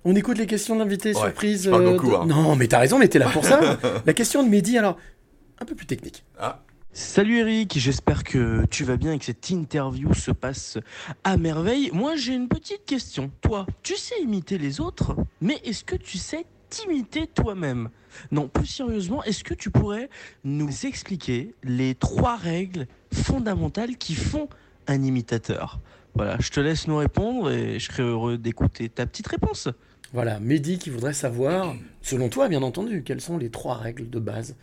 On 0.05 0.15
écoute 0.15 0.37
les 0.37 0.47
questions 0.47 0.75
de 0.75 0.79
l'invité 0.79 1.09
Ouais, 1.09 1.15
surprise. 1.19 1.65
je 1.65 1.69
parle 1.69 1.85
euh, 1.85 1.91
beaucoup, 1.91 2.11
de- 2.11 2.15
hein. 2.15 2.25
Non, 2.25 2.55
mais 2.55 2.69
t'as 2.69 2.79
raison, 2.79 2.97
mais 2.97 3.09
t'es 3.09 3.19
là 3.19 3.29
pour 3.29 3.43
ça. 3.43 3.77
la 4.05 4.13
question 4.13 4.41
de 4.41 4.47
Mehdi, 4.47 4.77
alors, 4.77 4.95
un 5.59 5.65
peu 5.65 5.75
plus 5.75 5.85
technique. 5.85 6.23
Ah. 6.39 6.63
Salut 6.93 7.39
Eric, 7.39 7.77
j'espère 7.77 8.23
que 8.23 8.65
tu 8.71 8.85
vas 8.85 8.95
bien 8.95 9.11
et 9.13 9.19
que 9.19 9.25
cette 9.25 9.49
interview 9.49 10.13
se 10.13 10.31
passe 10.31 10.77
à 11.25 11.35
merveille. 11.35 11.89
Moi 11.93 12.15
j'ai 12.15 12.33
une 12.33 12.47
petite 12.47 12.85
question. 12.85 13.29
Toi, 13.41 13.67
tu 13.83 13.95
sais 13.95 14.19
imiter 14.21 14.57
les 14.57 14.79
autres, 14.79 15.15
mais 15.41 15.59
est-ce 15.65 15.83
que 15.83 15.95
tu 15.95 16.17
sais 16.17 16.45
t'imiter 16.69 17.27
toi-même 17.27 17.89
Non, 18.31 18.47
plus 18.47 18.65
sérieusement, 18.67 19.23
est-ce 19.23 19.43
que 19.43 19.53
tu 19.53 19.71
pourrais 19.71 20.09
nous 20.43 20.85
expliquer 20.85 21.53
les 21.63 21.95
trois 21.95 22.35
règles 22.37 22.87
fondamentales 23.13 23.97
qui 23.97 24.15
font 24.15 24.49
un 24.87 25.03
imitateur? 25.03 25.79
Voilà, 26.15 26.37
je 26.39 26.49
te 26.49 26.59
laisse 26.59 26.87
nous 26.87 26.97
répondre 26.97 27.51
et 27.51 27.79
je 27.79 27.85
serai 27.91 28.03
heureux 28.03 28.37
d'écouter 28.37 28.89
ta 28.89 29.05
petite 29.05 29.27
réponse. 29.27 29.69
Voilà, 30.11 30.39
Mehdi 30.39 30.79
qui 30.79 30.89
voudrait 30.89 31.13
savoir, 31.13 31.75
selon 32.01 32.29
toi 32.29 32.49
bien 32.49 32.63
entendu, 32.63 33.03
quelles 33.03 33.21
sont 33.21 33.37
les 33.37 33.51
trois 33.51 33.75
règles 33.75 34.09
de 34.09 34.19
base 34.19 34.55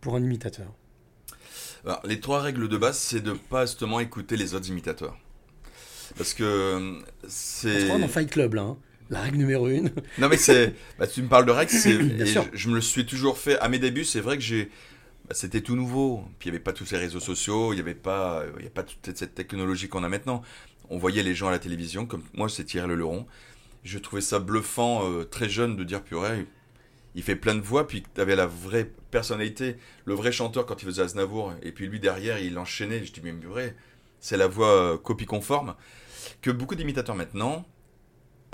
pour 0.00 0.16
un 0.16 0.22
imitateur? 0.22 0.72
Alors, 1.84 2.00
les 2.06 2.18
trois 2.20 2.40
règles 2.40 2.68
de 2.68 2.76
base, 2.78 2.96
c'est 2.98 3.20
de 3.20 3.32
pas 3.32 3.66
justement 3.66 4.00
écouter 4.00 4.36
les 4.38 4.54
autres 4.54 4.68
imitateurs. 4.70 5.18
Parce 6.16 6.32
que 6.32 6.42
euh, 6.44 6.78
On 7.22 7.28
c'est. 7.28 7.80
se 7.80 7.86
croit 7.86 7.98
dans 7.98 8.08
Fight 8.08 8.30
Club 8.30 8.54
là, 8.54 8.62
hein. 8.62 8.76
La 9.10 9.20
règle 9.20 9.38
numéro 9.38 9.68
une. 9.68 9.90
Non 10.18 10.28
mais 10.28 10.36
c'est, 10.36 10.74
bah, 10.98 11.06
tu 11.06 11.22
me 11.22 11.28
parles 11.28 11.46
de 11.46 11.50
règles, 11.50 11.70
c'est. 11.72 11.92
Je, 12.26 12.40
je 12.52 12.68
me 12.68 12.74
le 12.74 12.80
suis 12.80 13.06
toujours 13.06 13.38
fait. 13.38 13.58
À 13.58 13.68
mes 13.68 13.78
débuts, 13.78 14.04
c'est 14.04 14.20
vrai 14.20 14.36
que 14.36 14.42
j'ai, 14.42 14.70
bah, 15.28 15.34
c'était 15.34 15.60
tout 15.60 15.76
nouveau. 15.76 16.24
Puis 16.38 16.48
il 16.48 16.52
n'y 16.52 16.56
avait 16.56 16.64
pas 16.64 16.72
tous 16.72 16.86
ces 16.86 16.96
réseaux 16.96 17.20
sociaux, 17.20 17.72
il 17.72 17.76
n'y 17.76 17.80
avait 17.80 17.94
pas, 17.94 18.44
il 18.58 18.64
y 18.64 18.68
a 18.68 18.70
pas 18.70 18.82
toute 18.82 19.16
cette 19.16 19.34
technologie 19.34 19.88
qu'on 19.88 20.04
a 20.04 20.08
maintenant. 20.08 20.42
On 20.90 20.98
voyait 20.98 21.22
les 21.22 21.34
gens 21.34 21.48
à 21.48 21.50
la 21.50 21.58
télévision, 21.58 22.06
comme 22.06 22.22
moi 22.34 22.48
c'est 22.48 22.64
Thierry 22.64 22.88
Le 22.88 22.96
Leron. 22.96 23.26
Je 23.84 23.98
trouvais 23.98 24.22
ça 24.22 24.38
bluffant, 24.38 25.10
euh, 25.10 25.24
très 25.24 25.48
jeune, 25.48 25.76
de 25.76 25.84
dire 25.84 26.02
purée, 26.02 26.46
il 27.14 27.22
fait 27.22 27.36
plein 27.36 27.54
de 27.54 27.60
voix, 27.60 27.86
puis 27.86 28.02
tu 28.02 28.20
avais 28.20 28.34
la 28.34 28.46
vraie 28.46 28.90
personnalité, 29.10 29.76
le 30.04 30.14
vrai 30.14 30.32
chanteur 30.32 30.66
quand 30.66 30.82
il 30.82 30.86
faisait 30.86 31.02
Aznavour, 31.02 31.52
et 31.62 31.70
puis 31.70 31.86
lui 31.86 32.00
derrière, 32.00 32.38
il 32.38 32.58
enchaînait. 32.58 33.04
Je 33.04 33.12
dis 33.12 33.20
mais 33.22 33.32
purée, 33.32 33.74
c'est 34.20 34.36
la 34.36 34.46
voix 34.46 34.72
euh, 34.72 34.98
copie 34.98 35.26
conforme 35.26 35.74
que 36.40 36.50
beaucoup 36.50 36.74
d'imitateurs 36.74 37.14
maintenant 37.14 37.66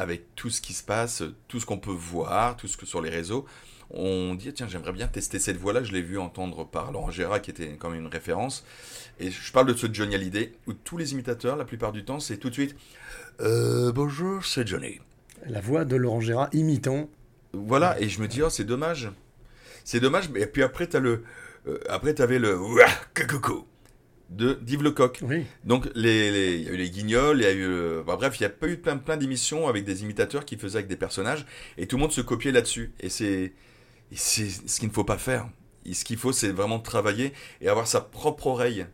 avec 0.00 0.34
tout 0.34 0.48
ce 0.48 0.62
qui 0.62 0.72
se 0.72 0.82
passe, 0.82 1.22
tout 1.46 1.60
ce 1.60 1.66
qu'on 1.66 1.78
peut 1.78 1.90
voir, 1.90 2.56
tout 2.56 2.66
ce 2.68 2.78
que 2.78 2.86
sur 2.86 3.02
les 3.02 3.10
réseaux, 3.10 3.44
on 3.90 4.34
dit 4.34 4.50
tiens 4.54 4.66
j'aimerais 4.66 4.92
bien 4.92 5.08
tester 5.08 5.38
cette 5.38 5.58
voix-là. 5.58 5.82
Je 5.82 5.92
l'ai 5.92 6.00
vu 6.00 6.18
entendre 6.18 6.64
par 6.64 6.90
Laurent 6.90 7.10
Gérard 7.10 7.42
qui 7.42 7.50
était 7.50 7.76
quand 7.78 7.90
même 7.90 8.00
une 8.00 8.06
référence. 8.06 8.64
Et 9.18 9.30
je 9.30 9.52
parle 9.52 9.66
de 9.66 9.74
ce 9.74 9.92
Johnny 9.92 10.14
Hallyday 10.14 10.54
où 10.66 10.72
tous 10.72 10.96
les 10.96 11.12
imitateurs, 11.12 11.56
la 11.56 11.66
plupart 11.66 11.92
du 11.92 12.02
temps, 12.02 12.18
c'est 12.18 12.38
tout 12.38 12.48
de 12.48 12.54
suite 12.54 12.74
euh, 13.42 13.92
bonjour, 13.92 14.44
c'est 14.44 14.66
Johnny. 14.66 15.00
La 15.46 15.60
voix 15.60 15.84
de 15.84 15.96
Laurent 15.96 16.20
Gérard 16.20 16.48
imitant. 16.52 17.10
Voilà, 17.52 18.00
et 18.00 18.08
je 18.08 18.22
me 18.22 18.28
dis 18.28 18.42
oh 18.42 18.48
c'est 18.48 18.64
dommage, 18.64 19.10
c'est 19.84 20.00
dommage. 20.00 20.30
Mais 20.30 20.46
puis 20.46 20.62
après 20.62 20.86
t'as 20.86 21.00
le, 21.00 21.24
euh, 21.66 21.78
après 21.90 22.14
t'avais 22.14 22.38
le 22.38 22.58
ouah, 22.58 22.88
coucou 23.14 23.66
de 24.30 24.54
d'Yves 24.54 24.82
Lecoq. 24.82 25.20
Donc 25.64 25.88
les, 25.94 26.30
les- 26.30 26.56
il 26.58 26.62
y 26.62 26.68
a 26.68 26.72
eu 26.72 26.76
les 26.76 26.90
Guignols, 26.90 27.38
il 27.38 27.42
y 27.42 27.46
a 27.46 27.52
eu, 27.52 27.64
euh, 27.66 28.02
bah, 28.06 28.16
bref, 28.16 28.38
il 28.38 28.44
y 28.44 28.46
a 28.46 28.50
pas 28.50 28.68
eu 28.68 28.76
plein 28.78 28.96
plein 28.96 29.16
d'émissions 29.16 29.68
avec 29.68 29.84
des 29.84 30.02
imitateurs 30.02 30.44
qui 30.44 30.56
faisaient 30.56 30.78
avec 30.78 30.88
des 30.88 30.96
personnages 30.96 31.44
et 31.76 31.86
tout 31.86 31.96
le 31.96 32.00
monde 32.02 32.12
se 32.12 32.20
copiait 32.20 32.52
là-dessus. 32.52 32.92
Et 33.00 33.08
c'est 33.08 33.52
ce 34.14 34.78
qu'il 34.80 34.88
ne 34.88 34.94
faut 34.94 35.04
pas 35.04 35.18
faire. 35.18 35.48
Et 35.84 35.94
ce 35.94 36.04
qu'il 36.04 36.16
faut, 36.16 36.32
c'est 36.32 36.50
vraiment 36.50 36.78
travailler 36.78 37.32
et 37.60 37.68
avoir 37.68 37.86
sa 37.86 38.00
propre 38.00 38.46
oreille. 38.48 38.86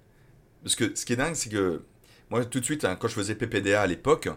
Parce 0.62 0.74
que 0.76 0.94
ce 0.94 1.04
qui 1.04 1.12
est 1.12 1.16
dingue, 1.16 1.34
c'est 1.34 1.50
que 1.50 1.82
moi, 2.30 2.44
tout 2.44 2.60
de 2.60 2.64
suite, 2.64 2.84
hein, 2.84 2.96
quand 2.98 3.08
je 3.08 3.14
faisais 3.14 3.34
PPDA 3.34 3.82
à 3.82 3.86
l'époque, 3.86 4.28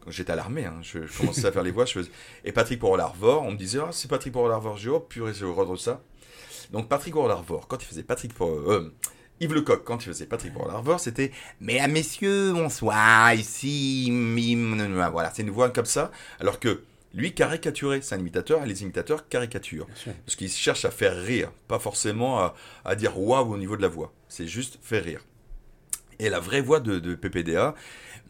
quand 0.00 0.10
j'étais 0.10 0.32
à 0.32 0.36
l'armée, 0.36 0.64
hein, 0.64 0.78
je, 0.82 1.06
je 1.06 1.18
commençais 1.18 1.44
à 1.46 1.52
faire 1.52 1.62
les 1.64 1.70
voix, 1.70 1.84
je 1.84 1.92
faisais... 1.92 2.10
et 2.44 2.52
Patrick 2.52 2.78
Porol-Arvor, 2.80 3.42
on 3.42 3.52
me 3.52 3.56
disait, 3.56 3.78
ah, 3.80 3.90
c'est 3.92 4.08
Patrick 4.08 4.32
Porol-Arvor, 4.32 4.76
j'ai 4.78 4.88
oh 4.90 5.00
purée, 5.00 5.32
horreur 5.42 5.70
de 5.70 5.76
ça. 5.76 6.02
Donc 6.72 6.88
Patrick 6.88 7.12
Porol-Arvor, 7.14 7.68
quand 7.68 7.82
il 7.82 7.86
faisait 7.86 8.02
Patrick 8.02 8.32
pour 8.34 8.48
euh, 8.50 8.92
Yves 9.40 9.52
Lecoq, 9.54 9.84
quand 9.84 9.98
il 10.04 10.08
faisait 10.08 10.26
Patrick 10.26 10.54
Porol-Arvor, 10.54 10.98
c'était 10.98 11.30
Mesdames, 11.60 11.92
messieurs, 11.92 12.52
bonsoir, 12.52 13.34
ici, 13.34 14.10
voilà, 15.12 15.30
c'est 15.34 15.42
une 15.42 15.50
voix 15.50 15.68
comme 15.70 15.84
ça, 15.84 16.10
alors 16.40 16.58
que 16.58 16.82
lui 17.12 17.34
caricaturait, 17.34 18.00
c'est 18.02 18.14
un 18.14 18.18
imitateur, 18.18 18.62
et 18.62 18.66
les 18.66 18.82
imitateurs 18.82 19.28
caricaturent. 19.28 19.86
Parce 20.24 20.36
qu'ils 20.36 20.50
cherchent 20.50 20.84
à 20.84 20.90
faire 20.90 21.16
rire, 21.22 21.50
pas 21.68 21.78
forcément 21.78 22.40
à, 22.40 22.54
à 22.84 22.94
dire 22.94 23.18
waouh 23.18 23.52
au 23.52 23.58
niveau 23.58 23.76
de 23.76 23.82
la 23.82 23.88
voix, 23.88 24.12
c'est 24.28 24.46
juste 24.46 24.78
faire 24.82 25.04
rire. 25.04 25.20
Et 26.18 26.30
la 26.30 26.40
vraie 26.40 26.62
voix 26.62 26.80
de, 26.80 26.98
de 26.98 27.14
PPDA, 27.14 27.74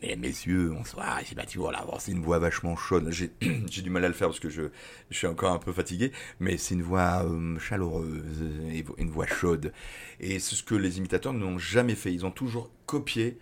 mais 0.03 0.17
messieurs, 0.17 0.71
bonsoir, 0.71 1.21
c'est 1.25 1.35
Patrick 1.35 1.57
Porol-Arvor, 1.57 2.01
c'est 2.01 2.13
une 2.13 2.23
voix 2.23 2.39
vachement 2.39 2.77
chaude. 2.77 3.11
J'ai 3.71 3.83
du 3.83 3.91
mal 3.91 4.05
à 4.05 4.09
le 4.09 4.15
faire 4.15 4.29
parce 4.29 4.41
que 4.41 4.51
je, 4.51 4.63
je 5.11 5.17
suis 5.17 5.27
encore 5.27 5.53
un 5.53 5.59
peu 5.59 5.73
fatigué, 5.73 6.13
mais 6.39 6.59
c'est 6.59 6.75
une 6.75 6.83
voix 6.83 7.25
euh, 7.25 7.59
chaleureuse, 7.59 8.43
et 8.73 8.85
une 8.99 9.11
voix 9.11 9.27
chaude. 9.27 9.73
Et 10.21 10.39
c'est 10.39 10.55
ce 10.55 10.63
que 10.63 10.75
les 10.75 10.99
imitateurs 10.99 11.33
n'ont 11.33 11.59
jamais 11.59 11.95
fait. 11.95 12.13
Ils 12.13 12.27
ont 12.27 12.31
toujours 12.31 12.71
copié 12.85 13.39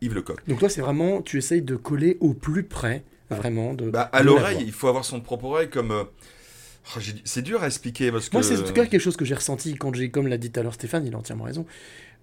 Yves 0.00 0.14
Lecoq. 0.14 0.40
Donc 0.48 0.60
toi, 0.60 0.68
c'est 0.68 0.80
vraiment, 0.80 1.22
tu 1.22 1.38
essayes 1.38 1.62
de 1.62 1.76
coller 1.76 2.16
au 2.20 2.32
plus 2.32 2.62
près, 2.62 3.04
vraiment, 3.30 3.74
de. 3.74 3.90
Bah, 3.90 4.02
à 4.12 4.22
l'oreille, 4.22 4.62
il 4.64 4.72
faut 4.72 4.88
avoir 4.88 5.04
son 5.04 5.20
propre 5.20 5.44
oreille 5.44 5.70
comme. 5.70 5.90
euh, 5.90 6.04
oh, 6.96 7.00
c'est 7.24 7.42
dur 7.42 7.62
à 7.62 7.66
expliquer 7.66 8.10
parce 8.10 8.28
que. 8.28 8.36
Moi, 8.36 8.42
c'est 8.42 8.58
en 8.58 8.64
tout 8.64 8.72
cas 8.72 8.86
quelque 8.86 9.00
chose 9.00 9.16
que 9.16 9.24
j'ai 9.24 9.34
ressenti 9.34 9.74
quand 9.74 9.94
j'ai, 9.94 10.10
comme 10.10 10.26
l'a 10.26 10.38
dit 10.38 10.50
tout 10.50 10.60
à 10.60 10.62
l'heure 10.62 10.74
Stéphane, 10.74 11.06
il 11.06 11.14
a 11.14 11.18
entièrement 11.18 11.44
raison. 11.44 11.66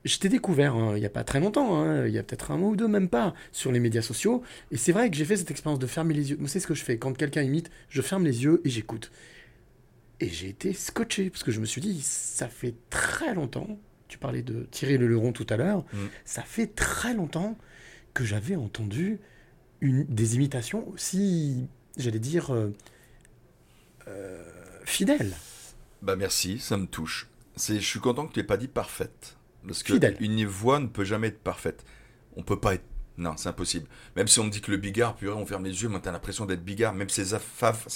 Je 0.06 0.20
t'ai 0.20 0.30
découvert 0.30 0.76
hein, 0.76 0.94
il 0.96 1.00
n'y 1.00 1.06
a 1.06 1.10
pas 1.10 1.24
très 1.24 1.40
longtemps, 1.40 1.82
hein, 1.82 2.06
il 2.06 2.14
y 2.14 2.20
a 2.20 2.24
peut-être 2.24 2.52
un 2.52 2.58
mois 2.58 2.70
ou 2.70 2.76
deux, 2.76 2.88
même 2.88 3.10
pas, 3.10 3.34
sur 3.52 3.72
les 3.72 3.80
médias 3.80 4.04
sociaux. 4.04 4.44
Et 4.72 4.78
c'est 4.78 4.92
vrai 4.92 5.10
que 5.10 5.18
j'ai 5.18 5.26
fait 5.26 5.36
cette 5.36 5.50
expérience 5.52 5.80
de 5.80 5.88
fermer 5.88 6.14
les 6.14 6.30
yeux. 6.30 6.38
Moi, 6.38 6.48
c'est 6.48 6.60
ce 6.60 6.68
que 6.68 6.76
je 6.76 6.84
fais. 6.84 6.98
Quand 6.98 7.12
quelqu'un 7.14 7.42
imite, 7.42 7.72
je 7.90 8.02
ferme 8.04 8.24
les 8.24 8.44
yeux 8.44 8.62
et 8.64 8.70
j'écoute. 8.70 9.12
Et 10.20 10.30
j'ai 10.30 10.48
été 10.48 10.74
scotché, 10.74 11.30
parce 11.30 11.44
que 11.44 11.52
je 11.52 11.60
me 11.60 11.66
suis 11.66 11.82
dit, 11.82 12.00
ça 12.02 12.48
fait 12.48 12.76
très 12.90 13.34
longtemps, 13.34 13.80
tu 14.08 14.18
parlais 14.18 14.44
de 14.44 14.68
Thierry 14.72 14.98
Le 14.98 15.08
Leron 15.08 15.34
tout 15.34 15.48
à 15.50 15.58
l'heure, 15.58 15.84
Mm. 15.92 15.98
ça 16.24 16.44
fait 16.44 16.68
très 16.68 17.14
longtemps 17.14 17.58
que 18.14 18.24
j'avais 18.24 18.56
entendu 18.56 19.20
une, 19.82 20.06
des 20.06 20.36
imitations 20.36 20.88
aussi, 20.90 21.68
j'allais 21.98 22.20
dire, 22.20 22.54
euh, 22.54 22.72
euh, 24.08 24.44
fidèles. 24.86 25.34
Bah 26.02 26.16
merci, 26.16 26.60
ça 26.60 26.78
me 26.78 26.86
touche. 26.86 27.28
C'est, 27.56 27.76
je 27.80 27.86
suis 27.86 28.00
content 28.00 28.28
que 28.28 28.34
tu 28.34 28.40
aies 28.40 28.44
pas 28.44 28.58
dit 28.58 28.68
parfaite. 28.68 29.36
Parce 29.68 29.84
que 29.84 29.94
Fidèle. 29.94 30.18
une 30.20 30.46
voix 30.46 30.80
ne 30.80 30.88
peut 30.88 31.04
jamais 31.06 31.28
être 31.28 31.40
parfaite. 31.40 31.84
On 32.36 32.44
peut 32.44 32.60
pas 32.60 32.76
être. 32.76 32.84
Non, 33.18 33.38
c'est 33.38 33.48
impossible. 33.48 33.88
Même 34.18 34.28
si 34.28 34.40
on 34.40 34.44
me 34.44 34.50
dit 34.50 34.60
que 34.60 34.72
le 34.72 34.78
bigard, 34.78 35.16
purée, 35.16 35.34
on 35.36 35.46
ferme 35.46 35.64
les 35.64 35.82
yeux, 35.84 35.88
moi 35.88 36.02
t'as 36.04 36.12
l'impression 36.12 36.46
d'être 36.46 36.64
bigard. 36.66 36.94
Même 36.94 37.08
sa, 37.10 37.40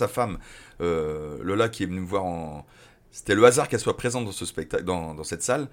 femme, 0.08 0.38
euh, 0.82 1.38
Lola, 1.44 1.68
qui 1.70 1.84
est 1.84 1.88
venue 1.88 2.00
me 2.00 2.06
voir 2.08 2.24
en. 2.24 2.66
C'était 3.12 3.36
le 3.36 3.44
hasard 3.44 3.68
qu'elle 3.68 3.80
soit 3.80 3.98
présente 3.98 4.24
dans 4.26 4.32
ce 4.32 4.46
spectacle, 4.46 4.84
dans, 4.86 5.14
dans 5.16 5.24
cette 5.24 5.44
salle. 5.44 5.68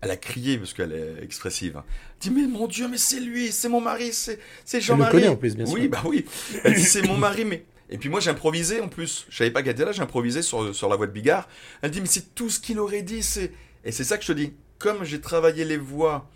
Elle 0.00 0.10
a 0.10 0.16
crié 0.16 0.56
parce 0.58 0.72
qu'elle 0.72 0.92
est 0.92 1.22
expressive. 1.22 1.76
Elle 1.76 2.18
dit 2.20 2.30
mais 2.30 2.46
mon 2.46 2.66
Dieu, 2.66 2.86
mais 2.88 2.96
c'est 2.98 3.20
lui, 3.20 3.50
c'est 3.52 3.68
mon 3.68 3.80
mari, 3.80 4.12
c'est 4.12 4.38
Jean-Marie. 4.80 5.28
en 5.28 5.36
plus, 5.36 5.56
bien 5.56 5.64
Oui, 5.68 5.82
sûr. 5.82 5.90
bah 5.90 6.02
oui. 6.04 6.24
Elle 6.64 6.74
dit 6.74 6.82
c'est 6.84 7.02
mon 7.02 7.16
mari, 7.18 7.44
mais. 7.44 7.64
Et 7.90 7.98
puis 7.98 8.08
moi 8.08 8.20
j'ai 8.20 8.30
improvisé 8.30 8.80
en 8.80 8.88
plus. 8.88 9.26
Je 9.28 9.36
savais 9.36 9.50
pas 9.50 9.62
qu'elle 9.62 9.72
était 9.72 9.84
là, 9.84 9.92
j'ai 9.92 10.02
improvisé 10.02 10.42
sur, 10.42 10.74
sur 10.74 10.88
la 10.88 10.96
voix 10.96 11.06
de 11.06 11.12
Bigard. 11.12 11.48
Elle 11.82 11.90
dit 11.90 12.00
mais 12.00 12.06
c'est 12.08 12.34
tout 12.34 12.50
ce 12.50 12.60
qu'il 12.60 12.78
aurait 12.78 13.02
dit. 13.02 13.22
c'est 13.22 13.52
Et 13.84 13.92
c'est 13.92 14.04
ça 14.04 14.16
que 14.18 14.22
je 14.24 14.28
te 14.28 14.32
dis. 14.32 14.52
Comme 14.78 15.04
j'ai 15.04 15.20
travaillé 15.20 15.64
les 15.64 15.78
voix 15.78 16.28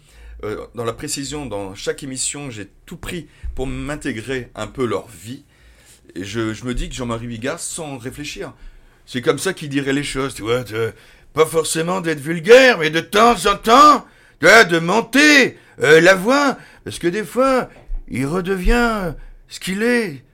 euh, 0.44 0.66
dans 0.74 0.84
la 0.84 0.94
précision, 0.94 1.46
dans 1.46 1.74
chaque 1.74 2.02
émission, 2.02 2.50
j'ai 2.50 2.68
tout 2.86 2.96
pris 2.96 3.28
pour 3.54 3.66
m'intégrer 3.66 4.50
un 4.54 4.66
peu 4.66 4.86
leur 4.86 5.08
vie. 5.08 5.44
Et 6.14 6.24
je, 6.24 6.64
me 6.64 6.72
dis 6.74 6.88
que 6.88 6.94
Jean-Marie 6.94 7.26
Bigard, 7.26 7.60
sans 7.60 7.98
réfléchir, 7.98 8.54
c'est 9.04 9.20
comme 9.20 9.38
ça 9.38 9.52
qu'il 9.52 9.68
dirait 9.68 9.92
les 9.92 10.04
choses. 10.04 10.34
Tu 10.34 10.42
vois, 10.42 10.64
de- 10.64 10.92
pas 11.34 11.46
forcément 11.46 12.00
d'être 12.00 12.20
vulgaire, 12.20 12.78
mais 12.78 12.90
de 12.90 13.00
temps 13.00 13.46
en 13.46 13.56
temps, 13.56 14.06
vois, 14.40 14.64
de 14.64 14.78
monter 14.78 15.58
euh, 15.82 16.00
la 16.00 16.14
voix. 16.14 16.56
Parce 16.84 16.98
que 16.98 17.08
des 17.08 17.24
fois, 17.24 17.68
il 18.08 18.26
redevient 18.26 19.12
ce 19.48 19.60
qu'il 19.60 19.82
est, 19.82 20.24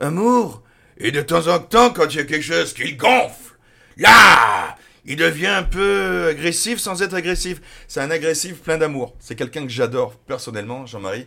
amour. 0.00 0.62
Et 0.98 1.10
de 1.10 1.20
temps 1.20 1.48
en 1.48 1.58
temps, 1.58 1.90
quand 1.90 2.06
il 2.14 2.16
y 2.16 2.20
a 2.20 2.24
quelque 2.24 2.42
chose 2.44 2.72
qui 2.72 2.84
le 2.84 2.96
gonfle, 2.96 3.56
là, 3.96 4.76
il 5.06 5.16
devient 5.16 5.46
un 5.46 5.62
peu 5.62 6.26
agressif 6.28 6.78
sans 6.78 7.02
être 7.02 7.14
agressif. 7.14 7.60
C'est 7.86 8.00
un 8.00 8.10
agressif 8.10 8.60
plein 8.60 8.76
d'amour. 8.76 9.14
C'est 9.20 9.36
quelqu'un 9.36 9.62
que 9.62 9.72
j'adore 9.72 10.16
personnellement, 10.16 10.84
Jean-Marie. 10.84 11.26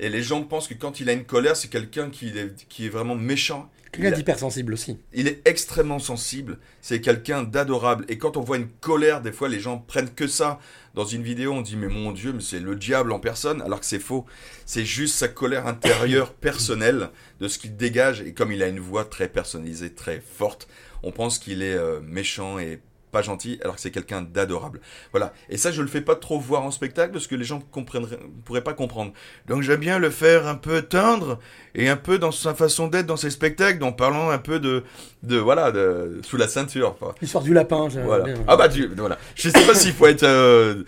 Et 0.00 0.08
les 0.08 0.22
gens 0.22 0.42
pensent 0.42 0.68
que 0.68 0.74
quand 0.74 1.00
il 1.00 1.10
a 1.10 1.12
une 1.12 1.24
colère, 1.24 1.56
c'est 1.56 1.68
quelqu'un 1.68 2.08
qui 2.08 2.28
est, 2.28 2.66
qui 2.68 2.86
est 2.86 2.88
vraiment 2.88 3.16
méchant. 3.16 3.70
Quelqu'un 3.92 4.12
d'hypersensible 4.12 4.74
aussi. 4.74 4.98
il 5.14 5.28
est 5.28 5.40
extrêmement 5.46 5.98
sensible. 5.98 6.58
C'est 6.82 7.00
quelqu'un 7.00 7.42
d'adorable. 7.42 8.04
Et 8.08 8.18
quand 8.18 8.36
on 8.36 8.40
voit 8.40 8.58
une 8.58 8.68
colère, 8.68 9.22
des 9.22 9.32
fois, 9.32 9.48
les 9.48 9.60
gens 9.60 9.78
prennent 9.78 10.12
que 10.12 10.26
ça. 10.26 10.60
Dans 10.94 11.04
une 11.04 11.22
vidéo, 11.22 11.52
on 11.52 11.62
dit, 11.62 11.76
mais 11.76 11.88
mon 11.88 12.12
Dieu, 12.12 12.32
mais 12.32 12.42
c'est 12.42 12.60
le 12.60 12.76
diable 12.76 13.12
en 13.12 13.18
personne, 13.18 13.62
alors 13.62 13.80
que 13.80 13.86
c'est 13.86 13.98
faux. 13.98 14.26
C'est 14.66 14.84
juste 14.84 15.16
sa 15.16 15.28
colère 15.28 15.66
intérieure 15.66 16.32
personnelle 16.34 17.10
de 17.40 17.48
ce 17.48 17.58
qu'il 17.58 17.76
dégage. 17.76 18.20
Et 18.20 18.34
comme 18.34 18.52
il 18.52 18.62
a 18.62 18.68
une 18.68 18.80
voix 18.80 19.04
très 19.04 19.28
personnalisée, 19.28 19.94
très 19.94 20.20
forte, 20.20 20.68
on 21.02 21.12
pense 21.12 21.38
qu'il 21.38 21.62
est 21.62 21.74
euh, 21.74 22.00
méchant 22.00 22.58
et 22.58 22.80
pas 23.10 23.22
gentil, 23.22 23.58
alors 23.62 23.76
que 23.76 23.80
c'est 23.80 23.90
quelqu'un 23.90 24.22
d'adorable. 24.22 24.80
Voilà. 25.12 25.32
Et 25.48 25.56
ça, 25.56 25.72
je 25.72 25.80
le 25.82 25.88
fais 25.88 26.00
pas 26.00 26.14
trop 26.14 26.38
voir 26.38 26.62
en 26.62 26.70
spectacle 26.70 27.12
parce 27.12 27.26
que 27.26 27.34
les 27.34 27.44
gens 27.44 27.60
comprennent, 27.70 28.06
pourraient 28.44 28.62
pas 28.64 28.74
comprendre. 28.74 29.12
Donc 29.46 29.62
j'aime 29.62 29.80
bien 29.80 29.98
le 29.98 30.10
faire 30.10 30.46
un 30.46 30.54
peu 30.56 30.82
tendre 30.82 31.38
et 31.74 31.88
un 31.88 31.96
peu 31.96 32.18
dans 32.18 32.32
sa 32.32 32.54
façon 32.54 32.88
d'être 32.88 33.06
dans 33.06 33.16
ses 33.16 33.30
spectacles, 33.30 33.82
en 33.84 33.92
parlant 33.92 34.30
un 34.30 34.38
peu 34.38 34.60
de, 34.60 34.82
de 35.22 35.36
voilà, 35.36 35.70
de, 35.72 36.20
sous 36.22 36.36
la 36.36 36.48
ceinture. 36.48 36.96
L'histoire 37.20 37.44
du 37.44 37.54
lapin, 37.54 37.88
Voilà. 37.88 38.24
bien. 38.24 38.34
Ah 38.46 38.56
bah 38.56 38.68
tu, 38.68 38.86
voilà. 38.96 39.18
Je 39.34 39.48
sais 39.48 39.66
pas 39.66 39.74
s'il 39.74 39.92
faut 39.92 40.06
être 40.06 40.22
euh, 40.24 40.82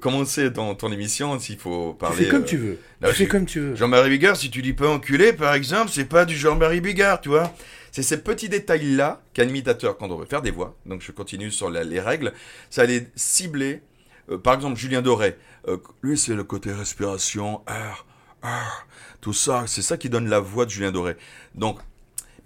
comment 0.00 0.24
c'est 0.24 0.50
dans 0.50 0.74
ton 0.74 0.90
émission, 0.92 1.38
s'il 1.38 1.58
faut 1.58 1.94
parler. 1.94 2.24
fais 2.24 2.28
comme 2.30 2.42
euh, 2.42 2.46
tu 2.46 2.56
veux. 2.56 2.78
là, 3.00 3.10
Tu 3.10 3.14
fais 3.16 3.26
comme 3.26 3.46
tu 3.46 3.60
veux. 3.60 3.76
Jean-Marie 3.76 4.10
Bigard, 4.10 4.36
si 4.36 4.50
tu 4.50 4.62
dis 4.62 4.72
pas 4.72 4.88
enculé, 4.88 5.32
par 5.32 5.54
exemple, 5.54 5.90
c'est 5.92 6.04
pas 6.08 6.24
du 6.24 6.36
Jean-Marie 6.36 6.80
Bigard, 6.80 7.20
tu 7.20 7.28
vois. 7.28 7.52
C'est 7.94 8.02
ces 8.02 8.20
petits 8.20 8.48
détails-là 8.48 9.22
qu'un 9.34 9.44
imitateur, 9.44 9.96
quand 9.96 10.10
on 10.10 10.16
veut 10.16 10.26
faire 10.26 10.42
des 10.42 10.50
voix, 10.50 10.76
donc 10.84 11.00
je 11.00 11.12
continue 11.12 11.52
sur 11.52 11.70
les 11.70 12.00
règles, 12.00 12.32
ça 12.68 12.82
allait 12.82 13.06
cibler, 13.14 13.82
euh, 14.30 14.36
par 14.36 14.54
exemple 14.54 14.76
Julien 14.76 15.00
Doré, 15.00 15.36
euh, 15.68 15.76
lui 16.02 16.18
c'est 16.18 16.34
le 16.34 16.42
côté 16.42 16.72
respiration, 16.72 17.62
air, 17.68 18.04
air, 18.42 18.88
tout 19.20 19.32
ça, 19.32 19.66
c'est 19.68 19.80
ça 19.80 19.96
qui 19.96 20.10
donne 20.10 20.28
la 20.28 20.40
voix 20.40 20.64
de 20.64 20.70
Julien 20.70 20.90
Doré. 20.90 21.14
Donc 21.54 21.78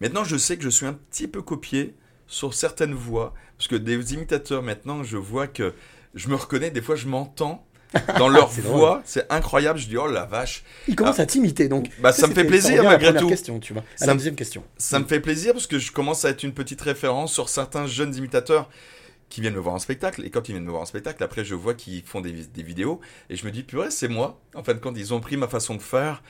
maintenant 0.02 0.22
je 0.22 0.36
sais 0.36 0.58
que 0.58 0.62
je 0.62 0.68
suis 0.68 0.84
un 0.84 0.92
petit 0.92 1.26
peu 1.26 1.40
copié 1.40 1.94
sur 2.26 2.52
certaines 2.52 2.92
voix, 2.92 3.32
parce 3.56 3.68
que 3.68 3.76
des 3.76 4.12
imitateurs 4.12 4.62
maintenant, 4.62 5.02
je 5.02 5.16
vois 5.16 5.46
que 5.46 5.72
je 6.14 6.28
me 6.28 6.34
reconnais, 6.34 6.70
des 6.70 6.82
fois 6.82 6.94
je 6.94 7.08
m'entends 7.08 7.66
dans 8.18 8.28
leur 8.28 8.48
voix, 8.60 9.02
c'est 9.04 9.30
incroyable, 9.32 9.78
je 9.78 9.88
dis 9.88 9.96
oh 9.96 10.06
la 10.06 10.24
vache. 10.26 10.62
Il 10.88 10.96
commence 10.96 11.18
Ah. 11.18 11.22
à 11.22 11.26
t'imiter, 11.26 11.68
donc. 11.68 11.88
Bah, 12.00 12.12
ça 12.12 12.26
me 12.26 12.34
fait 12.34 12.44
plaisir 12.44 12.82
malgré 12.84 13.14
tout. 13.14 13.28
question, 13.28 13.58
tu 13.60 13.72
vois. 13.72 13.82
À 13.82 13.98
Ça 13.98 14.06
la 14.06 14.14
me- 14.14 14.18
deuxième 14.18 14.36
question. 14.36 14.62
Ça 14.76 14.98
me 14.98 15.04
fait 15.06 15.20
plaisir 15.20 15.52
parce 15.52 15.66
que 15.66 15.78
je 15.78 15.90
commence 15.92 16.24
à 16.24 16.30
être 16.30 16.42
une 16.42 16.52
petite 16.52 16.80
référence 16.80 17.32
sur 17.32 17.48
certains 17.48 17.86
jeunes 17.86 18.14
imitateurs 18.14 18.68
qui 19.28 19.40
viennent 19.42 19.54
me 19.54 19.60
voir 19.60 19.74
en 19.74 19.78
spectacle. 19.78 20.24
Et 20.24 20.30
quand 20.30 20.48
ils 20.48 20.52
viennent 20.52 20.64
me 20.64 20.70
voir 20.70 20.82
en 20.82 20.86
spectacle, 20.86 21.22
après, 21.22 21.44
je 21.44 21.54
vois 21.54 21.74
qu'ils 21.74 22.02
font 22.02 22.20
des, 22.20 22.32
des 22.32 22.62
vidéos 22.62 23.00
et 23.28 23.36
je 23.36 23.44
me 23.44 23.50
dis, 23.50 23.62
purée, 23.62 23.90
c'est 23.90 24.08
moi. 24.08 24.40
En 24.54 24.62
fin 24.64 24.72
de 24.74 24.78
compte, 24.78 24.96
ils 24.96 25.12
ont 25.12 25.20
pris 25.20 25.36
ma 25.36 25.48
façon 25.48 25.74
de 25.74 25.82
faire. 25.82 26.22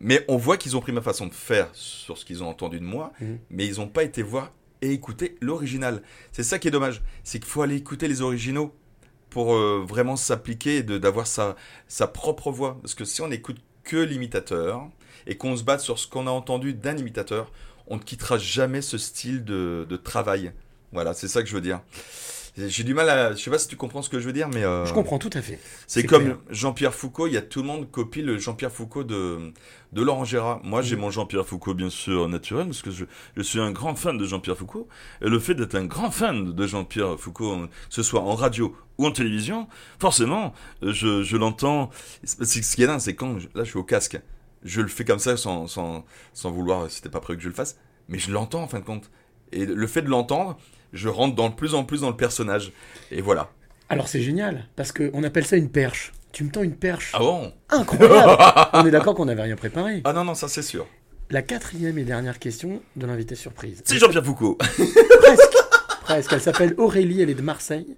Mais 0.00 0.22
on 0.28 0.36
voit 0.36 0.58
qu'ils 0.58 0.76
ont 0.76 0.80
pris 0.80 0.92
ma 0.92 1.00
façon 1.00 1.26
de 1.26 1.32
faire 1.32 1.68
sur 1.72 2.18
ce 2.18 2.26
qu'ils 2.26 2.42
ont 2.42 2.48
entendu 2.48 2.78
de 2.78 2.84
moi, 2.84 3.12
Mhm. 3.20 3.38
mais 3.48 3.66
ils 3.66 3.76
n'ont 3.78 3.88
pas 3.88 4.02
été 4.02 4.22
voir 4.22 4.52
et 4.82 4.92
écouter 4.92 5.36
l'original. 5.40 6.02
C'est 6.32 6.42
ça 6.42 6.58
qui 6.58 6.68
est 6.68 6.70
dommage. 6.70 7.00
C'est 7.24 7.38
qu'il 7.38 7.48
faut 7.48 7.62
aller 7.62 7.76
écouter 7.76 8.06
les 8.06 8.20
originaux 8.20 8.74
pour 9.36 9.54
euh, 9.54 9.84
vraiment 9.86 10.16
s'appliquer 10.16 10.76
et 10.76 10.82
d'avoir 10.82 11.26
sa, 11.26 11.56
sa 11.88 12.06
propre 12.06 12.50
voix. 12.50 12.78
Parce 12.80 12.94
que 12.94 13.04
si 13.04 13.20
on 13.20 13.28
n'écoute 13.28 13.58
que 13.84 13.98
l'imitateur 13.98 14.88
et 15.26 15.36
qu'on 15.36 15.54
se 15.58 15.62
base 15.62 15.82
sur 15.84 15.98
ce 15.98 16.06
qu'on 16.06 16.26
a 16.26 16.30
entendu 16.30 16.72
d'un 16.72 16.96
imitateur, 16.96 17.52
on 17.86 17.96
ne 17.96 18.02
quittera 18.02 18.38
jamais 18.38 18.80
ce 18.80 18.96
style 18.96 19.44
de, 19.44 19.86
de 19.86 19.96
travail. 19.98 20.52
Voilà, 20.90 21.12
c'est 21.12 21.28
ça 21.28 21.42
que 21.42 21.50
je 21.50 21.54
veux 21.54 21.60
dire. 21.60 21.82
J'ai 22.56 22.84
du 22.84 22.94
mal 22.94 23.08
à. 23.10 23.32
Je 23.34 23.42
sais 23.42 23.50
pas 23.50 23.58
si 23.58 23.68
tu 23.68 23.76
comprends 23.76 24.00
ce 24.00 24.08
que 24.08 24.18
je 24.18 24.24
veux 24.26 24.32
dire, 24.32 24.48
mais. 24.48 24.64
euh, 24.64 24.86
Je 24.86 24.94
comprends 24.94 25.18
tout 25.18 25.30
à 25.34 25.42
fait. 25.42 25.58
C'est 25.86 26.04
comme. 26.04 26.38
Jean-Pierre 26.48 26.94
Foucault, 26.94 27.26
il 27.26 27.34
y 27.34 27.36
a 27.36 27.42
tout 27.42 27.60
le 27.60 27.66
monde 27.66 27.90
copie 27.90 28.22
le 28.22 28.38
Jean-Pierre 28.38 28.72
Foucault 28.72 29.04
de, 29.04 29.52
de 29.92 30.02
Laurent 30.02 30.24
Gérard. 30.24 30.60
Moi, 30.64 30.80
j'ai 30.80 30.96
Mm. 30.96 31.00
mon 31.00 31.10
Jean-Pierre 31.10 31.44
Foucault, 31.46 31.74
bien 31.74 31.90
sûr, 31.90 32.28
naturel, 32.28 32.64
parce 32.66 32.80
que 32.80 32.90
je, 32.90 33.04
je 33.36 33.42
suis 33.42 33.60
un 33.60 33.72
grand 33.72 33.94
fan 33.94 34.16
de 34.16 34.24
Jean-Pierre 34.24 34.56
Foucault. 34.56 34.88
Et 35.20 35.28
le 35.28 35.38
fait 35.38 35.54
d'être 35.54 35.74
un 35.74 35.84
grand 35.84 36.10
fan 36.10 36.54
de 36.54 36.66
Jean-Pierre 36.66 37.20
Foucault, 37.20 37.66
que 37.66 37.68
ce 37.90 38.02
soit 38.02 38.22
en 38.22 38.34
radio 38.34 38.74
ou 38.96 39.06
en 39.06 39.10
télévision, 39.10 39.68
forcément, 39.98 40.54
je, 40.80 41.22
je 41.22 41.36
l'entends. 41.36 41.90
Ce 42.24 42.74
qui 42.74 42.82
est 42.82 42.86
dingue, 42.86 43.00
c'est 43.00 43.14
quand, 43.14 43.38
je- 43.38 43.48
là, 43.54 43.64
je 43.64 43.70
suis 43.70 43.78
au 43.78 43.84
casque. 43.84 44.18
Je 44.64 44.80
le 44.80 44.88
fais 44.88 45.04
comme 45.04 45.18
ça 45.18 45.36
sans, 45.36 45.66
sans, 45.66 46.06
sans 46.32 46.50
vouloir, 46.50 46.90
c'était 46.90 47.10
pas 47.10 47.20
prévu 47.20 47.36
que 47.36 47.42
je 47.44 47.48
le 47.50 47.54
fasse, 47.54 47.76
mais 48.08 48.18
je 48.18 48.32
l'entends 48.32 48.62
en 48.62 48.66
fin 48.68 48.80
de 48.80 48.84
compte. 48.84 49.10
Et 49.52 49.64
le 49.66 49.86
fait 49.86 50.02
de 50.02 50.08
l'entendre, 50.08 50.56
je 50.96 51.08
rentre 51.08 51.34
dans, 51.36 51.48
de 51.50 51.54
plus 51.54 51.74
en 51.74 51.84
plus 51.84 52.00
dans 52.00 52.10
le 52.10 52.16
personnage. 52.16 52.72
Et 53.10 53.20
voilà. 53.20 53.50
Alors 53.88 54.08
c'est 54.08 54.20
génial, 54.20 54.66
parce 54.76 54.90
qu'on 54.92 55.22
appelle 55.22 55.46
ça 55.46 55.56
une 55.56 55.70
perche. 55.70 56.12
Tu 56.32 56.44
me 56.44 56.50
tends 56.50 56.62
une 56.62 56.74
perche. 56.76 57.12
Ah 57.14 57.20
bon? 57.20 57.52
Incroyable 57.70 58.36
On 58.74 58.84
est 58.86 58.90
d'accord 58.90 59.14
qu'on 59.14 59.24
n'avait 59.26 59.42
rien 59.42 59.56
préparé. 59.56 60.02
Ah 60.04 60.12
non, 60.12 60.24
non, 60.24 60.34
ça 60.34 60.48
c'est 60.48 60.62
sûr. 60.62 60.86
La 61.30 61.42
quatrième 61.42 61.96
et 61.98 62.04
dernière 62.04 62.38
question 62.38 62.80
de 62.96 63.06
l'invité 63.06 63.34
surprise. 63.34 63.82
C'est 63.84 63.98
Jean-Pierre 63.98 64.24
Foucault. 64.24 64.56
Presque. 64.58 65.56
Presque. 66.02 66.32
Elle 66.32 66.40
s'appelle 66.40 66.74
Aurélie, 66.78 67.22
elle 67.22 67.30
est 67.30 67.34
de 67.34 67.42
Marseille. 67.42 67.96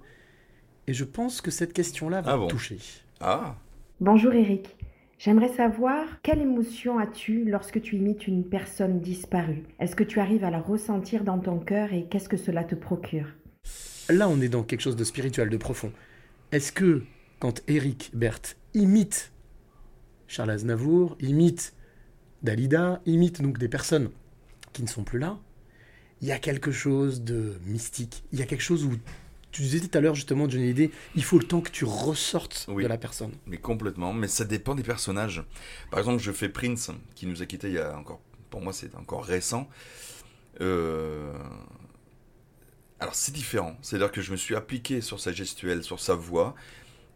Et 0.86 0.94
je 0.94 1.04
pense 1.04 1.40
que 1.40 1.50
cette 1.50 1.72
question-là 1.72 2.20
va 2.22 2.32
Ah 2.32 2.36
bon? 2.36 2.46
toucher. 2.48 2.78
Ah 3.20 3.56
Bonjour 4.00 4.32
Eric. 4.32 4.76
J'aimerais 5.18 5.48
savoir 5.48 6.22
quelle 6.22 6.40
émotion 6.40 7.00
as-tu 7.00 7.44
lorsque 7.44 7.82
tu 7.82 7.96
imites 7.96 8.28
une 8.28 8.44
personne 8.44 9.00
disparue? 9.00 9.64
Est-ce 9.80 9.96
que 9.96 10.04
tu 10.04 10.20
arrives 10.20 10.44
à 10.44 10.50
la 10.50 10.60
ressentir 10.60 11.24
dans 11.24 11.40
ton 11.40 11.58
cœur 11.58 11.92
et 11.92 12.06
qu'est-ce 12.08 12.28
que 12.28 12.36
cela 12.36 12.62
te 12.62 12.76
procure? 12.76 13.26
Là, 14.08 14.28
on 14.28 14.40
est 14.40 14.48
dans 14.48 14.62
quelque 14.62 14.80
chose 14.80 14.94
de 14.94 15.02
spirituel, 15.02 15.50
de 15.50 15.56
profond. 15.56 15.92
Est-ce 16.52 16.70
que 16.70 17.02
quand 17.40 17.62
Eric 17.66 18.12
Berthe 18.14 18.56
imite 18.74 19.32
Charles 20.28 20.50
Aznavour, 20.50 21.16
imite 21.18 21.74
Dalida, 22.44 23.02
imite 23.04 23.42
donc 23.42 23.58
des 23.58 23.68
personnes 23.68 24.10
qui 24.72 24.84
ne 24.84 24.88
sont 24.88 25.02
plus 25.02 25.18
là, 25.18 25.36
il 26.22 26.28
y 26.28 26.32
a 26.32 26.38
quelque 26.38 26.70
chose 26.70 27.24
de 27.24 27.54
mystique. 27.66 28.22
Il 28.32 28.38
y 28.38 28.42
a 28.42 28.46
quelque 28.46 28.62
chose 28.62 28.84
où 28.84 28.92
tu 29.58 29.62
disais 29.62 29.80
tout 29.86 29.96
à 29.96 30.00
l'heure 30.00 30.14
justement, 30.14 30.48
Johnny 30.48 30.64
Hallyday, 30.64 30.90
il 31.16 31.24
faut 31.24 31.38
le 31.38 31.44
temps 31.44 31.60
que 31.60 31.70
tu 31.70 31.84
ressortes 31.84 32.66
Oui. 32.68 32.82
de 32.84 32.88
la 32.88 32.98
personne. 32.98 33.32
Mais 33.46 33.58
complètement, 33.58 34.12
mais 34.12 34.28
ça 34.28 34.44
dépend 34.44 34.74
des 34.74 34.82
personnages. 34.82 35.42
Par 35.90 35.98
exemple, 35.98 36.22
je 36.22 36.32
fais 36.32 36.48
Prince, 36.48 36.90
qui 37.14 37.26
nous 37.26 37.42
a 37.42 37.46
quittés 37.46 37.68
il 37.68 37.74
y 37.74 37.78
a 37.78 37.96
encore, 37.96 38.20
pour 38.50 38.60
moi 38.60 38.72
c'est 38.72 38.94
encore 38.94 39.24
récent. 39.24 39.68
Euh, 40.60 41.32
Alors 43.00 43.14
c'est 43.14 43.32
différent, 43.32 43.76
c'est-à-dire 43.82 44.10
que 44.10 44.20
je 44.20 44.32
me 44.32 44.36
suis 44.36 44.56
appliqué 44.56 45.00
sur 45.00 45.20
sa 45.20 45.32
gestuelle, 45.32 45.82
sur 45.84 46.00
sa 46.00 46.14
voix. 46.14 46.54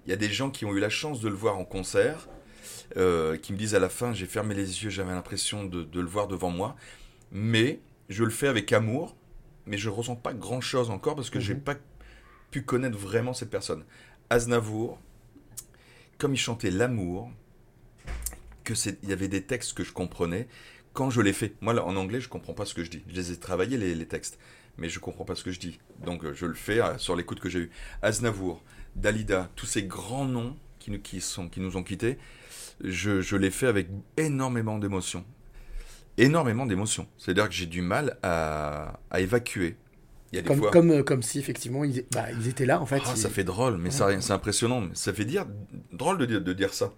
Il 0.07 0.11
y 0.11 0.13
a 0.13 0.17
des 0.17 0.31
gens 0.31 0.51
qui 0.51 0.65
ont 0.65 0.73
eu 0.75 0.81
la 0.81 0.91
chance 0.91 1.21
de 1.21 1.29
le 1.29 1.35
voir 1.35 1.59
en 1.59 1.65
concert, 1.65 2.29
euh, 2.97 3.37
qui 3.37 3.53
me 3.53 3.59
disent 3.59 3.75
à 3.75 3.79
la 3.81 3.89
fin, 3.89 4.13
j'ai 4.13 4.27
fermé 4.27 4.55
les 4.55 4.85
yeux, 4.85 4.91
j'avais 4.91 5.13
l'impression 5.13 5.65
de, 5.65 5.83
de 5.83 6.01
le 6.01 6.07
voir 6.07 6.29
devant 6.29 6.51
moi, 6.51 6.77
mais 7.33 7.81
je 8.09 8.23
le 8.25 8.31
fais 8.31 8.49
avec 8.49 8.73
amour, 8.73 9.17
mais 9.67 9.77
je 9.79 9.89
ressens 9.89 10.17
pas 10.17 10.35
grand-chose 10.35 10.91
encore 10.91 11.15
parce 11.17 11.31
que 11.31 11.41
j'ai 11.41 11.55
pas 11.55 11.77
pu 12.53 12.63
connaître 12.63 12.97
vraiment 12.97 13.35
cette 13.35 13.51
personne. 13.51 13.85
Aznavour, 14.31 15.01
comme 16.19 16.35
il 16.35 16.39
chantait 16.39 16.71
l'amour, 16.71 17.33
que 18.63 18.77
c'est, 18.77 19.03
il 19.03 19.09
y 19.09 19.13
avait 19.13 19.27
des 19.27 19.43
textes 19.43 19.73
que 19.73 19.83
je 19.83 19.93
comprenais 19.93 20.47
quand 20.93 21.11
je 21.11 21.21
l'ai 21.21 21.33
fait. 21.33 21.55
Moi, 21.61 21.75
en 21.83 21.97
anglais, 21.97 22.21
je 22.21 22.29
comprends 22.29 22.53
pas 22.53 22.65
ce 22.65 22.75
que 22.75 22.85
je 22.85 22.91
dis. 22.91 23.03
Je 23.09 23.17
les 23.17 23.33
ai 23.33 23.37
travaillés 23.39 23.79
les, 23.79 23.97
les 23.97 24.07
textes, 24.07 24.39
mais 24.79 24.89
je 24.89 25.01
comprends 25.01 25.25
pas 25.25 25.35
ce 25.35 25.43
que 25.43 25.51
je 25.51 25.59
dis. 25.59 25.81
Donc, 26.05 26.25
euh, 26.25 26.35
je 26.35 26.47
le 26.47 26.55
fais 26.55 26.81
euh, 26.81 26.97
sur 26.99 27.17
l'écoute 27.17 27.41
que 27.41 27.49
j'ai 27.49 27.61
eue. 27.61 27.71
Aznavour, 28.03 28.63
Dalida, 28.95 29.51
tous 29.57 29.67
ces 29.67 29.83
grands 29.83 30.27
noms 30.27 30.57
qui 30.79 30.91
nous, 30.93 31.01
qui 31.01 31.21
sont, 31.21 31.49
qui 31.49 31.61
nous 31.61 31.77
ont 31.77 31.83
quittés, 31.83 32.19
je, 32.85 33.21
je 33.21 33.37
les 33.37 33.51
fais 33.51 33.67
avec 33.67 33.89
énormément 34.17 34.79
d'émotion. 34.79 35.25
Énormément 36.19 36.67
d'émotion. 36.67 37.09
C'est-à-dire 37.17 37.49
que 37.49 37.55
j'ai 37.55 37.67
du 37.67 37.81
mal 37.81 38.19
à, 38.23 39.01
à 39.11 39.21
évacuer. 39.21 39.77
Il 40.33 40.37
y 40.37 40.39
a 40.39 40.43
des 40.43 40.49
Comme, 40.49 40.59
fois. 40.59 40.71
comme, 40.71 40.91
euh, 40.91 41.03
comme 41.03 41.23
si 41.23 41.39
effectivement 41.39 41.85
ils, 41.85 42.05
bah, 42.11 42.27
ils 42.33 42.49
étaient 42.49 42.65
là 42.67 42.81
en 42.81 42.87
fait. 42.87 43.03
Ah, 43.07 43.15
ça 43.17 43.29
fait 43.29 43.45
drôle, 43.45 43.77
mais 43.77 43.91
ça- 43.91 44.07
Ouais. 44.07 44.21
c'est 44.21 44.33
impressionnant. 44.33 44.81
mais 44.81 44.95
Ça 44.95 45.13
fait 45.13 45.25
dire 45.27 45.47
drôle 45.93 46.19
de 46.19 46.25
dire, 46.27 46.41
de 46.41 46.53
dire 46.53 46.73
ça. 46.73 46.93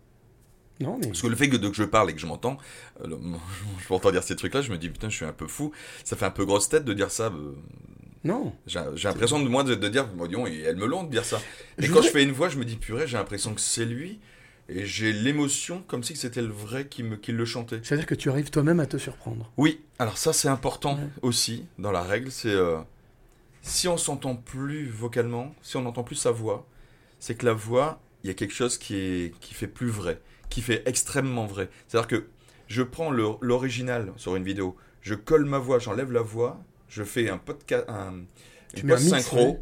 Non, 0.80 0.99
mais... 1.01 1.07
Parce 1.09 1.22
que 1.22 1.26
le 1.28 1.37
fait 1.37 1.49
que, 1.49 1.57
de- 1.57 1.68
que 1.68 1.74
je 1.76 1.85
parle 1.85 2.11
et 2.11 2.14
que 2.14 2.20
je 2.20 2.26
m'entends, 2.26 2.57
euh, 3.05 3.09
je 3.80 3.93
m'entends 3.93 4.11
dire 4.11 4.22
ces 4.22 4.37
trucs-là, 4.37 4.62
je 4.62 4.70
me 4.72 4.78
dis 4.78 4.89
putain, 4.89 5.09
je 5.09 5.16
suis 5.16 5.24
un 5.24 5.32
peu 5.32 5.47
fou. 5.47 5.72
Ça 6.05 6.16
fait 6.16 6.24
un 6.26 6.30
peu 6.30 6.45
grosse 6.45 6.68
tête 6.68 6.85
de 6.85 6.93
dire 6.93 7.11
ça. 7.11 7.24
euh, 7.26 7.55
Non. 8.24 8.53
J'ai 8.66 8.80
l'impression 9.05 9.41
de 9.43 9.49
moi 9.49 9.64
de, 9.64 9.74
de 9.74 9.89
dire, 9.89 10.07
bon, 10.09 10.26
disons, 10.26 10.47
et 10.47 10.61
elles 10.61 10.76
me 10.76 10.87
l'ont 10.87 11.03
de 11.05 11.11
dire 11.11 11.24
ça. 11.24 11.39
Et 11.78 11.82
Je 11.82 11.87
quand 11.89 11.95
voudrais- 11.95 12.09
je 12.09 12.12
fais 12.12 12.22
une 12.22 12.32
voix, 12.32 12.49
je 12.49 12.59
me 12.59 12.64
dis 12.64 12.76
purée, 12.76 13.07
j'ai 13.07 13.16
l'impression 13.16 13.53
que 13.55 13.61
c'est 13.61 13.85
lui. 13.85 14.20
Et 14.68 14.87
j'ai 14.87 15.12
l'émotion 15.12 15.82
comme 15.87 16.03
si 16.03 16.16
c'était 16.16 16.41
le 16.41 16.49
vrai 16.49 16.87
qui, 16.89 17.03
me, 17.03 17.16
qui 17.16 17.32
le 17.32 17.45
chantait. 17.45 17.80
C'est-à-dire 17.82 18.07
que 18.07 18.14
tu 18.14 18.30
arrives 18.30 18.49
toi-même 18.51 18.80
à 18.80 18.87
te 18.87 18.97
surprendre. 18.97 19.53
Oui, 19.59 19.80
alors 19.99 20.16
ça 20.16 20.32
c'est 20.32 20.49
important 20.49 20.99
aussi 21.20 21.66
dans 21.78 21.93
la 21.93 22.01
règle, 22.03 22.30
c'est 22.32 22.49
euh, 22.49 22.78
si 23.65 23.89
on 23.89 23.97
s'entend 23.97 24.37
plus 24.37 24.87
vocalement, 24.87 25.55
si 25.62 25.77
on 25.77 25.83
n'entend 25.83 26.05
plus 26.05 26.17
sa 26.17 26.31
voix, 26.31 26.67
c'est 27.19 27.35
que 27.35 27.47
la 27.47 27.55
voix, 27.55 28.01
il 28.23 28.29
y 28.29 28.31
a 28.31 28.35
quelque 28.35 28.53
chose 28.53 28.77
qui, 28.79 28.95
est, 28.97 29.35
qui 29.41 29.55
fait 29.55 29.67
plus 29.67 29.89
vrai, 29.89 30.21
qui 30.51 30.61
fait 30.61 30.83
extrêmement 30.87 31.47
vrai. 31.47 31.71
C'est-à-dire 31.89 32.09
que 32.09 32.27
je 32.69 32.83
prends 32.83 33.11
l'original 33.11 34.12
sur 34.17 34.37
une 34.37 34.45
vidéo, 34.45 34.77
je 35.01 35.15
colle 35.15 35.47
ma 35.47 35.59
voix, 35.59 35.79
j'enlève 35.79 36.12
la 36.12 36.21
voix, 36.21 36.62
je 36.89 37.03
fais 37.05 37.31
un 37.31 37.39
podcast, 37.39 37.85
un, 37.89 38.25
une 38.77 38.87
mix, 38.87 39.09
synchro, 39.09 39.53
ouais. 39.53 39.61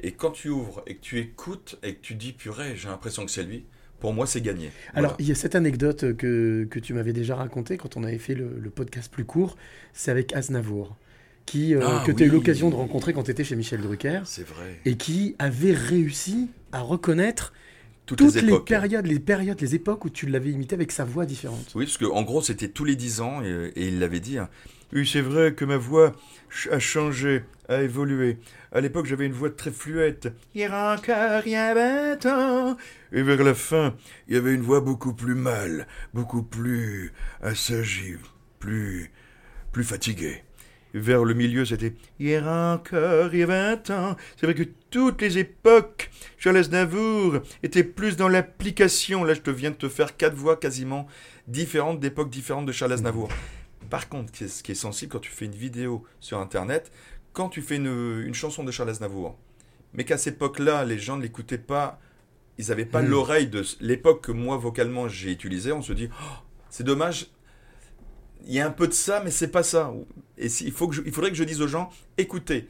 et 0.00 0.12
quand 0.12 0.30
tu 0.30 0.50
ouvres 0.50 0.82
et 0.86 0.96
que 0.96 1.00
tu 1.00 1.18
écoutes 1.18 1.78
et 1.82 1.94
que 1.94 2.00
tu 2.00 2.14
dis 2.14 2.32
purée, 2.34 2.76
j'ai 2.76 2.88
l'impression 2.88 3.24
que 3.24 3.30
c'est 3.30 3.42
lui, 3.44 3.64
pour 3.98 4.12
moi 4.12 4.26
c'est 4.26 4.42
gagné. 4.42 4.70
Alors, 4.92 5.12
Voilà. 5.12 5.16
il 5.20 5.26
y 5.28 5.32
a 5.32 5.34
cette 5.34 5.54
anecdote 5.54 6.14
que, 6.16 6.64
que 6.70 6.78
tu 6.78 6.92
m'avais 6.92 7.14
déjà 7.14 7.34
racontée 7.36 7.78
quand 7.78 7.96
on 7.96 8.04
avait 8.04 8.18
fait 8.18 8.34
le, 8.34 8.58
le 8.58 8.70
podcast 8.70 9.10
plus 9.10 9.24
court, 9.24 9.56
c'est 9.94 10.10
avec 10.10 10.34
Aznavour, 10.34 10.96
qui, 11.50 11.74
euh, 11.74 11.80
Ah, 11.84 12.02
que 12.04 12.12
tu 12.12 12.22
as 12.22 12.26
eu 12.26 12.30
l'occasion 12.30 12.70
de 12.70 12.74
rencontrer 12.74 13.12
quand 13.12 13.22
tu 13.22 13.30
étais 13.30 13.44
chez 13.44 13.56
Michel 13.56 13.80
Drucker. 13.80 14.20
C'est 14.24 14.46
vrai. 14.46 14.80
Et 14.84 14.96
qui 14.96 15.34
avait 15.38 15.72
réussi 15.72 16.50
à 16.72 16.80
reconnaître 16.80 17.52
Toutes 18.06 18.18
toutes, 18.18 18.34
les 18.42 18.58
périodes, 18.60 19.06
les 19.06 19.18
périodes, 19.18 19.60
les 19.60 19.74
époques 19.74 20.04
où 20.04 20.10
tu 20.10 20.26
l'avais 20.26 20.50
imité 20.50 20.74
avec 20.74 20.92
sa 20.92 21.04
voix 21.04 21.26
différente. 21.26 21.72
Oui, 21.74 21.84
parce 21.84 21.98
qu'en 21.98 22.22
gros, 22.22 22.42
c'était 22.42 22.68
tous 22.68 22.84
les 22.84 22.96
10 22.96 23.20
ans, 23.20 23.42
et, 23.42 23.72
et 23.76 23.88
il 23.88 23.98
l'avait 23.98 24.20
dit. 24.20 24.38
hein. 24.38 24.48
Oui, 24.94 25.06
c'est 25.06 25.20
vrai 25.20 25.52
que 25.52 25.66
ma 25.66 25.76
voix 25.76 26.14
a 26.70 26.78
changé, 26.78 27.44
a 27.68 27.82
évolué. 27.82 28.38
À 28.72 28.80
l'époque, 28.80 29.04
j'avais 29.04 29.26
une 29.26 29.32
voix 29.34 29.50
très 29.50 29.70
fluette. 29.70 30.28
Hier 30.54 30.72
encore, 30.72 31.42
il 31.44 31.52
y 31.52 31.56
a 31.56 31.74
20 31.74 32.26
ans. 32.26 32.76
Et 33.12 33.22
vers 33.22 33.42
la 33.42 33.54
fin, 33.54 33.94
il 34.28 34.34
y 34.34 34.38
avait 34.38 34.54
une 34.54 34.62
voix 34.62 34.80
beaucoup 34.80 35.12
plus 35.12 35.34
mâle, 35.34 35.86
beaucoup 36.14 36.42
plus 36.42 37.12
assagie, 37.42 38.16
plus, 38.58 39.10
plus 39.72 39.84
fatiguée. 39.84 40.42
Vers 40.94 41.24
le 41.24 41.34
milieu, 41.34 41.64
c'était 41.66 41.94
Hier 42.18 42.46
encore, 42.46 43.34
il 43.34 43.40
y 43.40 43.42
a 43.42 43.46
20 43.46 43.90
ans. 43.90 44.16
C'est 44.36 44.46
vrai 44.46 44.54
que 44.54 44.68
toutes 44.90 45.20
les 45.20 45.36
époques, 45.38 46.10
Charles 46.38 46.56
Aznavour 46.56 47.40
était 47.62 47.84
plus 47.84 48.16
dans 48.16 48.28
l'application. 48.28 49.22
Là, 49.24 49.34
je 49.34 49.40
te 49.40 49.50
viens 49.50 49.70
de 49.70 49.76
te 49.76 49.88
faire 49.88 50.16
quatre 50.16 50.34
voix 50.34 50.56
quasiment 50.56 51.06
différentes 51.46 52.00
d'époques 52.00 52.30
différentes 52.30 52.66
de 52.66 52.72
Charles 52.72 52.92
Aznavour. 52.92 53.28
Par 53.90 54.08
contre, 54.08 54.32
ce 54.36 54.62
qui 54.62 54.72
est- 54.72 54.74
sensible 54.74 55.12
quand 55.12 55.18
tu 55.20 55.30
fais 55.30 55.44
une 55.44 55.54
vidéo 55.54 56.04
sur 56.20 56.38
Internet, 56.38 56.90
quand 57.32 57.48
tu 57.50 57.60
fais 57.62 57.76
une, 57.76 58.22
une 58.26 58.34
chanson 58.34 58.64
de 58.64 58.70
Charles 58.70 58.90
Aznavour, 58.90 59.38
mais 59.92 60.04
qu'à 60.04 60.16
cette 60.18 60.34
époque-là, 60.36 60.84
les 60.84 60.98
gens 60.98 61.16
ne 61.16 61.22
l'écoutaient 61.22 61.58
pas, 61.58 62.00
ils 62.58 62.68
n'avaient 62.68 62.84
pas 62.86 63.02
Mm. 63.02 63.08
l'oreille 63.08 63.46
de 63.46 63.62
l'époque 63.80 64.24
que 64.24 64.32
moi, 64.32 64.56
vocalement, 64.56 65.06
j'ai 65.08 65.30
utilisée, 65.32 65.72
on 65.72 65.82
se 65.82 65.92
dit, 65.92 66.08
Oh, 66.12 66.24
c'est 66.70 66.84
dommage, 66.84 67.26
il 68.46 68.54
y 68.54 68.60
a 68.60 68.66
un 68.66 68.70
peu 68.70 68.86
de 68.88 68.92
ça, 68.92 69.20
mais 69.24 69.30
c'est 69.30 69.48
pas 69.48 69.62
ça. 69.62 69.92
Et 70.36 70.48
si- 70.48 70.64
il, 70.66 70.72
faut 70.72 70.88
que 70.88 70.94
je- 70.94 71.02
il 71.04 71.12
faudrait 71.12 71.30
que 71.30 71.36
je 71.36 71.44
dise 71.44 71.60
aux 71.62 71.68
gens, 71.68 71.90
écoutez, 72.16 72.68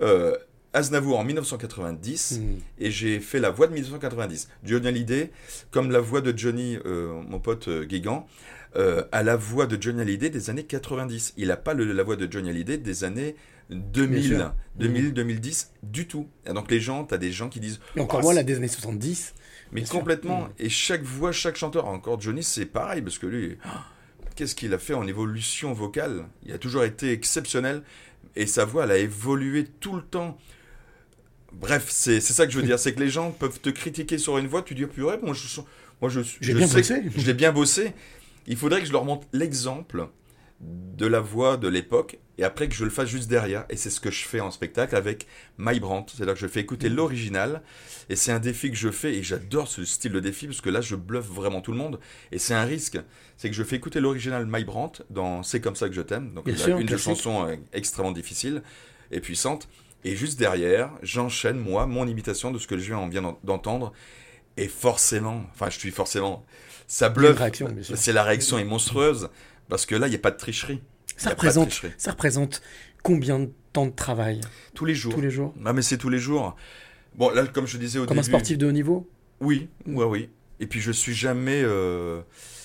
euh, 0.00 0.36
Aznavour 0.72 1.18
en 1.18 1.24
1990, 1.24 2.40
et 2.78 2.90
j'ai 2.92 3.18
fait 3.20 3.40
la 3.40 3.50
voix 3.50 3.66
de 3.66 3.72
1990. 3.72 4.48
Johnny 4.64 4.86
Hallyday, 4.86 5.30
comme 5.72 5.90
la 5.90 5.98
voix 6.00 6.20
de 6.20 6.36
Johnny, 6.36 6.78
euh, 6.86 7.20
mon 7.28 7.40
pote 7.40 7.66
euh, 7.68 7.84
Guégan, 7.84 8.26
euh, 8.76 9.02
a 9.10 9.24
la 9.24 9.34
voix 9.34 9.66
de 9.66 9.80
Johnny 9.82 10.00
Hallyday 10.00 10.30
des 10.30 10.48
années 10.48 10.62
90. 10.64 11.34
Il 11.36 11.48
n'a 11.48 11.56
pas 11.56 11.74
le- 11.74 11.92
la 11.92 12.02
voix 12.04 12.14
de 12.16 12.30
Johnny 12.30 12.50
Hallyday 12.50 12.78
des 12.78 13.02
années 13.02 13.34
2000, 13.70 14.24
sûr. 14.36 14.54
2000, 14.76 15.12
2010 15.12 15.72
du 15.82 16.06
tout. 16.06 16.28
Et 16.48 16.52
donc 16.52 16.70
les 16.70 16.78
gens, 16.80 17.04
tu 17.04 17.14
as 17.14 17.18
des 17.18 17.32
gens 17.32 17.48
qui 17.48 17.58
disent... 17.60 17.80
Et 17.96 18.00
encore 18.00 18.20
Oh, 18.20 18.22
moins 18.22 18.34
la 18.34 18.44
des 18.44 18.56
années 18.56 18.68
70. 18.68 19.34
mais 19.72 19.82
complètement. 19.82 20.42
Mm. 20.42 20.50
Et 20.60 20.68
chaque 20.68 21.02
voix, 21.02 21.32
chaque 21.32 21.56
chanteur, 21.56 21.86
encore 21.86 22.20
Johnny, 22.20 22.44
c'est 22.44 22.66
pareil, 22.66 23.02
parce 23.02 23.18
que 23.18 23.26
lui, 23.26 23.58
qu'est-ce 24.40 24.54
qu'il 24.54 24.72
a 24.72 24.78
fait 24.78 24.94
en 24.94 25.06
évolution 25.06 25.74
vocale 25.74 26.24
Il 26.46 26.52
a 26.54 26.56
toujours 26.58 26.82
été 26.84 27.12
exceptionnel, 27.12 27.82
et 28.36 28.46
sa 28.46 28.64
voix, 28.64 28.84
elle 28.84 28.90
a 28.90 28.96
évolué 28.96 29.66
tout 29.80 29.94
le 29.94 30.00
temps. 30.00 30.38
Bref, 31.52 31.88
c'est 31.90 32.22
ça 32.22 32.46
que 32.46 32.52
je 32.52 32.58
veux 32.58 32.64
dire, 32.64 32.78
c'est 32.78 32.94
que 32.94 33.00
les 33.00 33.10
gens 33.10 33.32
peuvent 33.32 33.60
te 33.60 33.68
critiquer 33.68 34.16
sur 34.16 34.38
une 34.38 34.46
voix, 34.46 34.62
tu 34.62 34.74
dis, 34.74 34.86
purée, 34.86 35.18
moi 35.22 35.34
je, 35.34 35.60
moi, 36.00 36.08
je, 36.08 36.22
J'ai 36.22 36.52
je 36.52 36.56
bien 36.56 36.66
sais 36.66 36.78
bossé. 36.78 37.02
je 37.14 37.26
l'ai 37.26 37.34
bien 37.34 37.52
bossé. 37.52 37.92
Il 38.46 38.56
faudrait 38.56 38.80
que 38.80 38.86
je 38.86 38.92
leur 38.92 39.04
montre 39.04 39.26
l'exemple 39.34 40.08
de 40.60 41.04
la 41.06 41.20
voix 41.20 41.58
de 41.58 41.68
l'époque 41.68 42.18
et 42.40 42.44
après 42.44 42.68
que 42.68 42.74
je 42.74 42.84
le 42.84 42.90
fasse 42.90 43.10
juste 43.10 43.28
derrière. 43.28 43.66
Et 43.68 43.76
c'est 43.76 43.90
ce 43.90 44.00
que 44.00 44.10
je 44.10 44.24
fais 44.24 44.40
en 44.40 44.50
spectacle 44.50 44.96
avec 44.96 45.26
My 45.58 45.78
Brandt. 45.78 46.14
C'est-à-dire 46.16 46.32
que 46.32 46.40
je 46.40 46.46
fais 46.46 46.60
écouter 46.60 46.88
l'original 46.88 47.60
et 48.08 48.16
c'est 48.16 48.32
un 48.32 48.38
défi 48.38 48.70
que 48.70 48.78
je 48.78 48.90
fais 48.90 49.14
et 49.14 49.22
j'adore 49.22 49.68
ce 49.68 49.84
style 49.84 50.12
de 50.12 50.20
défi 50.20 50.46
parce 50.46 50.62
que 50.62 50.70
là 50.70 50.80
je 50.80 50.96
bluffe 50.96 51.26
vraiment 51.26 51.60
tout 51.60 51.70
le 51.70 51.76
monde 51.76 52.00
et 52.32 52.38
c'est 52.38 52.54
un 52.54 52.64
risque. 52.64 52.98
C'est 53.36 53.50
que 53.50 53.54
je 53.54 53.62
fais 53.62 53.76
écouter 53.76 54.00
l'original 54.00 54.46
My 54.48 54.64
Brandt 54.64 55.04
dans 55.10 55.42
C'est 55.42 55.60
comme 55.60 55.76
ça 55.76 55.88
que 55.90 55.94
je 55.94 56.00
t'aime. 56.00 56.32
Donc 56.32 56.48
sûr, 56.56 56.78
une 56.78 56.96
chansons 56.96 57.46
euh, 57.46 57.56
extrêmement 57.74 58.12
difficile 58.12 58.62
et 59.10 59.20
puissante. 59.20 59.68
Et 60.02 60.16
juste 60.16 60.38
derrière, 60.38 60.90
j'enchaîne 61.02 61.58
moi 61.58 61.84
mon 61.84 62.06
imitation 62.08 62.50
de 62.50 62.58
ce 62.58 62.66
que 62.66 62.78
je 62.78 62.84
viens 62.84 63.36
d'entendre. 63.44 63.92
Et 64.56 64.68
forcément, 64.68 65.44
enfin 65.52 65.68
je 65.68 65.78
suis 65.78 65.90
forcément, 65.90 66.46
ça 66.86 67.10
bluffe. 67.10 67.38
C'est 67.94 68.14
la 68.14 68.22
réaction 68.22 68.58
est 68.58 68.64
monstrueuse 68.64 69.28
parce 69.68 69.84
que 69.84 69.94
là 69.94 70.06
il 70.06 70.10
n'y 70.10 70.16
a 70.16 70.20
pas 70.20 70.30
de 70.30 70.38
tricherie. 70.38 70.80
Ça 71.20 71.30
représente, 71.30 71.82
ça 71.98 72.12
représente 72.12 72.62
combien 73.02 73.38
de 73.40 73.50
temps 73.74 73.84
de 73.86 73.92
travail 73.92 74.40
Tous 74.74 74.86
les 74.86 74.94
jours. 74.94 75.12
Tous 75.14 75.20
les 75.20 75.30
jours. 75.30 75.54
Ah 75.66 75.74
mais 75.74 75.82
c'est 75.82 75.98
tous 75.98 76.08
les 76.08 76.18
jours. 76.18 76.56
Bon 77.14 77.28
là 77.30 77.46
comme 77.46 77.66
je 77.66 77.76
disais 77.76 77.98
au 77.98 78.06
Comme 78.06 78.18
un 78.18 78.22
début. 78.22 78.30
sportif 78.30 78.56
de 78.56 78.66
haut 78.66 78.72
niveau 78.72 79.06
Oui, 79.40 79.68
ouais, 79.86 80.04
oui. 80.06 80.30
Et 80.60 80.66
puis 80.66 80.80
je 80.80 80.90
suis 80.90 81.14
jamais, 81.14 81.62
euh, 81.62 82.22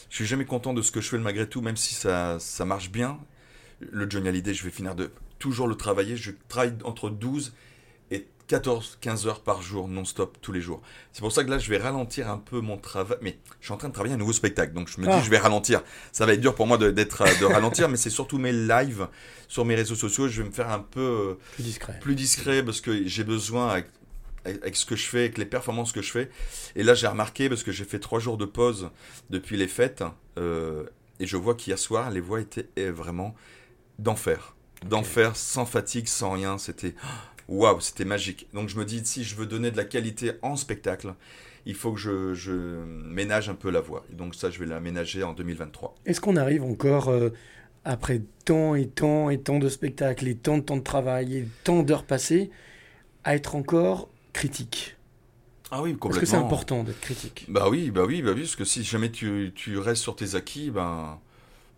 je 0.09 0.15
suis 0.15 0.25
jamais 0.25 0.45
content 0.45 0.73
de 0.73 0.81
ce 0.81 0.91
que 0.93 1.01
je 1.01 1.09
fais 1.09 1.17
malgré 1.17 1.49
tout, 1.49 1.61
même 1.61 1.75
si 1.75 1.95
ça, 1.95 2.37
ça 2.39 2.63
marche 2.63 2.91
bien. 2.91 3.19
Le 3.81 4.09
Johnny 4.09 4.29
Hallyday, 4.29 4.53
je 4.53 4.63
vais 4.63 4.69
finir 4.69 4.95
de 4.95 5.11
toujours 5.37 5.67
le 5.67 5.75
travailler. 5.75 6.15
Je 6.15 6.31
travaille 6.47 6.73
entre 6.85 7.09
12 7.09 7.53
et 8.45 8.47
14, 8.47 8.97
15 9.01 9.27
heures 9.27 9.41
par 9.41 9.61
jour, 9.61 9.87
non-stop, 9.87 10.37
tous 10.41 10.51
les 10.51 10.61
jours. 10.61 10.81
C'est 11.13 11.21
pour 11.21 11.31
ça 11.31 11.43
que 11.43 11.49
là, 11.49 11.57
je 11.57 11.69
vais 11.69 11.77
ralentir 11.77 12.29
un 12.29 12.37
peu 12.37 12.59
mon 12.61 12.77
travail. 12.77 13.17
Mais 13.21 13.39
je 13.59 13.65
suis 13.65 13.73
en 13.73 13.77
train 13.77 13.89
de 13.89 13.93
travailler 13.93 14.13
un 14.13 14.17
nouveau 14.17 14.33
spectacle, 14.33 14.73
donc 14.73 14.87
je 14.87 15.01
me 15.01 15.07
Ah. 15.09 15.17
dis, 15.19 15.25
je 15.25 15.29
vais 15.31 15.37
ralentir. 15.39 15.81
Ça 16.11 16.25
va 16.25 16.33
être 16.33 16.41
dur 16.41 16.53
pour 16.55 16.67
moi 16.67 16.77
de, 16.77 16.91
d'être, 16.91 17.23
de 17.39 17.45
ralentir, 17.45 17.89
mais 17.89 17.97
c'est 17.97 18.09
surtout 18.09 18.37
mes 18.37 18.51
lives 18.51 19.07
sur 19.47 19.65
mes 19.65 19.75
réseaux 19.75 19.95
sociaux. 19.95 20.27
Je 20.27 20.41
vais 20.41 20.47
me 20.47 20.53
faire 20.53 20.69
un 20.69 20.79
peu 20.79 20.99
euh, 21.01 21.33
Plus 21.53 21.63
discret. 21.63 21.99
plus 21.99 22.15
discret 22.15 22.63
parce 22.63 22.81
que 22.81 23.07
j'ai 23.07 23.23
besoin 23.23 23.69
avec, 23.69 23.87
avec- 24.45 24.61
avec 24.61 24.75
ce 24.75 24.85
que 24.85 24.95
je 24.95 25.07
fais, 25.07 25.19
avec 25.21 25.37
les 25.39 25.45
performances 25.45 25.91
que 25.91 26.01
je 26.03 26.11
fais. 26.11 26.29
Et 26.75 26.83
là, 26.83 26.93
j'ai 26.93 27.07
remarqué 27.07 27.49
parce 27.49 27.63
que 27.63 27.71
j'ai 27.71 27.83
fait 27.85 27.99
trois 27.99 28.19
jours 28.19 28.37
de 28.37 28.45
pause 28.45 28.89
depuis 29.31 29.57
les 29.57 29.67
fêtes 29.67 30.03
euh, 30.37 30.83
et 31.19 31.25
je 31.25 31.35
vois 31.37 31.55
qu'hier 31.55 31.79
soir, 31.79 32.11
les 32.11 32.19
voix 32.19 32.41
étaient 32.41 32.69
eh, 32.75 32.89
vraiment 32.91 33.33
d'enfer, 33.97 34.55
d'enfer, 34.85 35.35
sans 35.35 35.65
fatigue, 35.65 36.07
sans 36.07 36.31
rien. 36.31 36.57
C'était 36.59 36.93
waouh, 37.47 37.79
c'était 37.79 38.05
magique. 38.05 38.47
Donc 38.53 38.69
je 38.69 38.77
me 38.77 38.85
dis 38.85 39.05
si 39.05 39.23
je 39.23 39.35
veux 39.35 39.45
donner 39.45 39.71
de 39.71 39.77
la 39.77 39.85
qualité 39.85 40.33
en 40.41 40.55
spectacle. 40.55 41.13
Il 41.65 41.73
faut 41.73 41.93
que 41.93 41.99
je, 41.99 42.33
je 42.35 42.51
ménage 42.51 43.49
un 43.49 43.55
peu 43.55 43.71
la 43.71 43.81
voix. 43.81 44.05
Et 44.11 44.15
donc 44.15 44.35
ça, 44.35 44.51
je 44.51 44.59
vais 44.59 44.67
la 44.67 44.79
ménager 44.79 45.23
en 45.23 45.33
2023. 45.33 45.95
Est-ce 46.05 46.21
qu'on 46.21 46.35
arrive 46.35 46.63
encore, 46.63 47.09
euh, 47.09 47.31
après 47.85 48.21
tant 48.45 48.75
et 48.75 48.87
tant 48.87 49.29
et 49.31 49.39
tant 49.39 49.57
de 49.57 49.67
spectacles, 49.69 50.27
et 50.27 50.35
tant 50.35 50.57
de 50.59 50.63
temps 50.63 50.77
de 50.77 50.83
travail, 50.83 51.37
et 51.37 51.47
tant 51.63 51.81
d'heures 51.81 52.05
passées, 52.05 52.51
à 53.23 53.35
être 53.35 53.55
encore 53.55 54.09
critique? 54.33 54.97
Ah 55.71 55.81
oui, 55.81 55.97
complètement. 55.97 56.09
Parce 56.09 56.19
que 56.19 56.25
c'est 56.25 56.37
important 56.37 56.83
d'être 56.83 57.01
critique. 57.01 57.45
Bah 57.47 57.67
oui, 57.69 57.91
bah 57.91 58.05
oui, 58.05 58.21
bah 58.21 58.31
oui, 58.35 58.41
parce 58.41 58.55
que 58.55 58.65
si 58.65 58.83
jamais 58.83 59.11
tu, 59.11 59.51
tu 59.55 59.77
restes 59.79 60.01
sur 60.03 60.15
tes 60.15 60.35
acquis, 60.35 60.71
ben, 60.71 61.19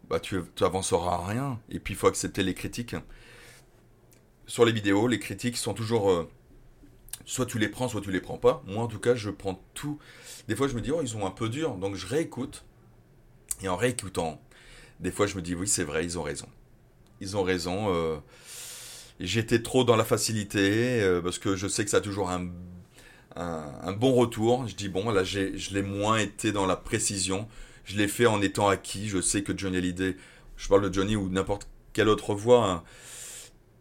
bah 0.09 0.20
tu, 0.20 0.39
tu 0.55 0.63
avanceras 0.63 1.15
à 1.15 1.28
rien. 1.28 1.59
Et 1.70 1.80
puis 1.80 1.93
il 1.93 1.97
faut 1.97 2.07
accepter 2.07 2.43
les 2.43 2.53
critiques. 2.53 2.95
Sur 4.48 4.66
les 4.66 4.72
vidéos, 4.72 5.08
les 5.08 5.20
critiques 5.20 5.58
sont 5.58 5.74
toujours, 5.74 6.10
euh, 6.10 6.30
soit 7.26 7.45
tu 7.45 7.60
les 7.60 7.70
prends, 7.70 7.88
soit 7.89 8.02
tu 8.02 8.12
les 8.12 8.22
prends 8.22 8.38
pas. 8.38 8.64
Moi 8.68 8.84
en 8.84 8.88
tout 8.88 9.00
cas, 9.00 9.16
je 9.16 9.30
prends 9.30 9.62
tout. 9.74 10.00
Des 10.48 10.56
fois, 10.56 10.68
je 10.68 10.76
me 10.76 10.82
dis 10.82 10.91
oh 10.91 11.00
ils 11.02 11.10
sont 11.10 11.26
un 11.26 11.32
peu 11.32 11.50
durs, 11.50 11.76
donc 11.76 11.95
je 11.95 12.08
réécoute. 12.08 12.66
Et 13.62 13.68
en 13.70 13.76
réécoutant, 13.78 14.41
des 15.00 15.12
fois, 15.12 15.28
je 15.28 15.36
me 15.36 15.41
dis 15.41 15.56
oui 15.56 15.68
c'est 15.68 15.84
vrai, 15.84 16.06
ils 16.06 16.18
ont 16.20 16.24
raison. 16.24 16.48
Ils 17.22 17.38
ont 17.38 17.43
raison. 17.43 17.93
euh, 17.93 18.18
J'étais 19.20 19.62
trop 19.64 19.84
dans 19.84 19.95
la 19.95 20.06
facilité 20.06 21.02
euh, 21.02 21.22
parce 21.22 21.39
que 21.39 21.56
je 21.56 21.68
sais 21.68 21.84
que 21.84 21.89
ça 21.91 21.98
a 21.98 22.02
toujours 22.02 22.30
un 22.30 23.91
bon 23.93 24.14
retour. 24.14 24.68
Je 24.68 24.76
dis, 24.76 24.89
bon, 24.89 25.10
là, 25.10 25.24
je 25.24 25.74
l'ai 25.74 25.82
moins 25.82 26.18
été 26.18 26.52
dans 26.52 26.66
la 26.66 26.76
précision. 26.76 27.48
Je 27.86 27.98
l'ai 27.98 28.08
fait 28.08 28.26
en 28.26 28.41
étant 28.41 28.68
acquis. 28.68 29.08
Je 29.10 29.22
sais 29.22 29.43
que 29.43 29.58
Johnny 29.58 29.78
Hallyday, 29.78 30.18
je 30.58 30.68
parle 30.68 30.88
de 30.89 30.93
Johnny 30.93 31.16
ou 31.16 31.30
n'importe 31.30 31.68
quelle 31.93 32.10
autre 32.10 32.34
voix 32.36 32.66
hein, 32.70 32.84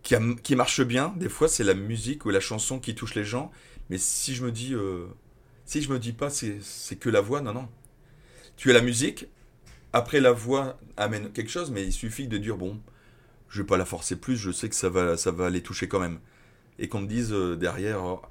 qui, 0.06 0.14
a- 0.14 0.22
qui 0.44 0.54
marche 0.54 0.82
bien. 0.82 1.12
Des 1.16 1.28
fois, 1.28 1.48
c'est 1.48 1.64
la 1.64 1.74
musique 1.74 2.24
ou 2.24 2.30
la 2.30 2.38
chanson 2.38 2.78
qui 2.78 2.94
touche 2.94 3.16
les 3.16 3.24
gens. 3.24 3.50
Mais 3.90 3.98
si 3.98 4.36
je 4.36 4.44
me 4.44 4.52
dis, 4.52 4.72
euh, 4.72 5.06
si 5.64 5.82
je 5.82 5.92
me 5.92 5.98
dis 5.98 6.12
pas, 6.12 6.30
c'est 6.30 6.60
que 7.00 7.10
la 7.10 7.20
voix, 7.20 7.40
non, 7.40 7.52
non. 7.52 7.68
Tu 8.56 8.70
as 8.70 8.74
la 8.74 8.82
musique. 8.82 9.26
Après, 9.92 10.20
la 10.20 10.30
voix 10.30 10.78
amène 10.96 11.32
quelque 11.32 11.50
chose, 11.50 11.72
mais 11.72 11.82
il 11.84 11.92
suffit 11.92 12.28
de 12.28 12.38
dire, 12.38 12.56
bon, 12.56 12.80
je 13.48 13.62
vais 13.62 13.66
pas 13.66 13.76
la 13.76 13.84
forcer 13.84 14.14
plus. 14.14 14.36
Je 14.36 14.52
sais 14.52 14.68
que 14.68 14.76
ça 14.76 14.88
va, 14.88 15.16
ça 15.16 15.32
va 15.32 15.50
les 15.50 15.60
toucher 15.60 15.88
quand 15.88 16.00
même. 16.00 16.20
Et 16.78 16.88
qu'on 16.88 17.00
me 17.00 17.08
dise 17.08 17.32
euh, 17.32 17.56
derrière, 17.56 18.04
oh, 18.04 18.22